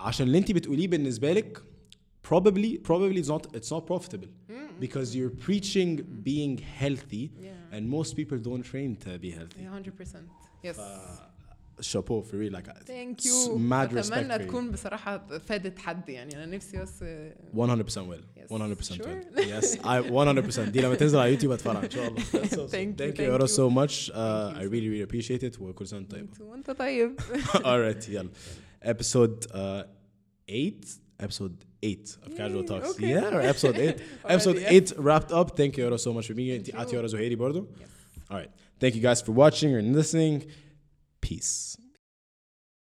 عشان 0.00 0.26
اللي 0.26 0.38
انت 0.38 0.52
بتقوليه 0.52 0.88
بالنسبه 0.88 1.32
لك 1.32 1.62
probably 2.30 2.78
probably 2.88 3.18
it's 3.22 3.28
not 3.28 3.46
it's 3.56 3.70
not 3.70 3.84
profitable 3.92 4.28
because 4.80 5.08
you're 5.16 5.34
preaching 5.46 5.90
being 6.30 6.54
healthy 6.80 7.24
Yeah. 7.40 7.74
and 7.74 7.82
most 7.98 8.10
people 8.20 8.38
don't 8.48 8.64
train 8.72 8.90
to 9.04 9.10
be 9.24 9.30
healthy 9.38 9.62
Yeah, 9.62 9.72
100% 9.72 10.66
yes 10.66 10.76
شابو 11.81 12.23
for 12.23 12.25
real 12.35 12.53
like 12.57 12.83
ثانك 12.87 13.21
s- 13.21 13.25
يو 13.25 13.69
mad 13.69 13.89
respect 13.91 13.97
اتمنى 14.13 14.33
for 14.35 14.41
you. 14.41 14.45
تكون 14.45 14.71
بصراحه 14.71 15.37
فادت 15.39 15.79
حد 15.79 16.09
يعني 16.09 16.35
أنا 16.35 16.45
نفسي 16.45 16.77
بس 16.77 17.03
100% 17.55 17.97
will 17.97 18.23
Yes. 18.37 18.49
100% 18.49 18.95
Sure. 18.95 19.03
will 19.03 19.39
yes 19.39 19.77
I 19.83 20.01
100% 20.09 20.59
دي 20.69 20.81
لما 20.81 20.95
تنزل 20.95 21.19
على 21.19 21.31
يوتيوب 21.31 21.51
اتفرج 21.53 21.83
ان 21.83 21.89
شاء 21.91 22.07
الله 22.07 22.19
so, 22.23 22.37
so, 22.37 22.71
Thank 22.71 22.71
you, 22.71 22.97
thank 22.97 23.13
you 23.13 23.17
thank 23.17 23.19
يورا 23.19 23.45
you. 23.45 23.49
so 23.49 23.69
much 23.69 24.09
uh, 24.09 24.13
Thank 24.13 24.57
I 24.57 24.63
you. 24.63 24.69
really 24.69 24.89
really 24.89 25.11
appreciate 25.11 25.43
it 25.53 25.61
وكل 25.61 25.87
سنه 25.87 25.99
وانت 25.99 26.11
طيب 26.11 26.29
وانت 26.41 26.71
طيب 26.71 27.19
alright 27.55 28.09
يلا 28.09 28.29
episode 28.85 29.47
uh, 29.47 29.85
8 30.47 30.85
episode 31.23 31.55
8 31.83 32.17
of 32.25 32.35
casual 32.37 32.61
Yay, 32.61 32.67
talks 32.67 32.89
okay. 32.89 33.09
yeah 33.13 33.35
or 33.35 33.41
episode 33.41 33.77
8 33.77 33.95
episode 34.25 34.57
Already, 34.57 34.75
8 34.75 34.93
wrapped 34.97 35.31
up 35.31 35.57
thank 35.57 35.77
you 35.77 35.83
Yora 35.85 35.99
so 35.99 36.11
much 36.17 36.25
for 36.27 36.33
being 36.33 36.49
here 36.51 36.59
Thank 36.63 36.75
انت 36.79 36.91
you. 36.91 36.97
at 36.97 37.03
Yora 37.05 37.09
Zuhairi 37.13 37.35
برضو 37.37 37.67
Yes. 37.79 38.31
alright 38.31 38.49
thank 38.81 38.93
you 38.95 39.01
guys 39.09 39.21
for 39.25 39.31
watching 39.43 39.71
and 39.79 39.95
listening 40.01 40.35
peace 41.23 41.77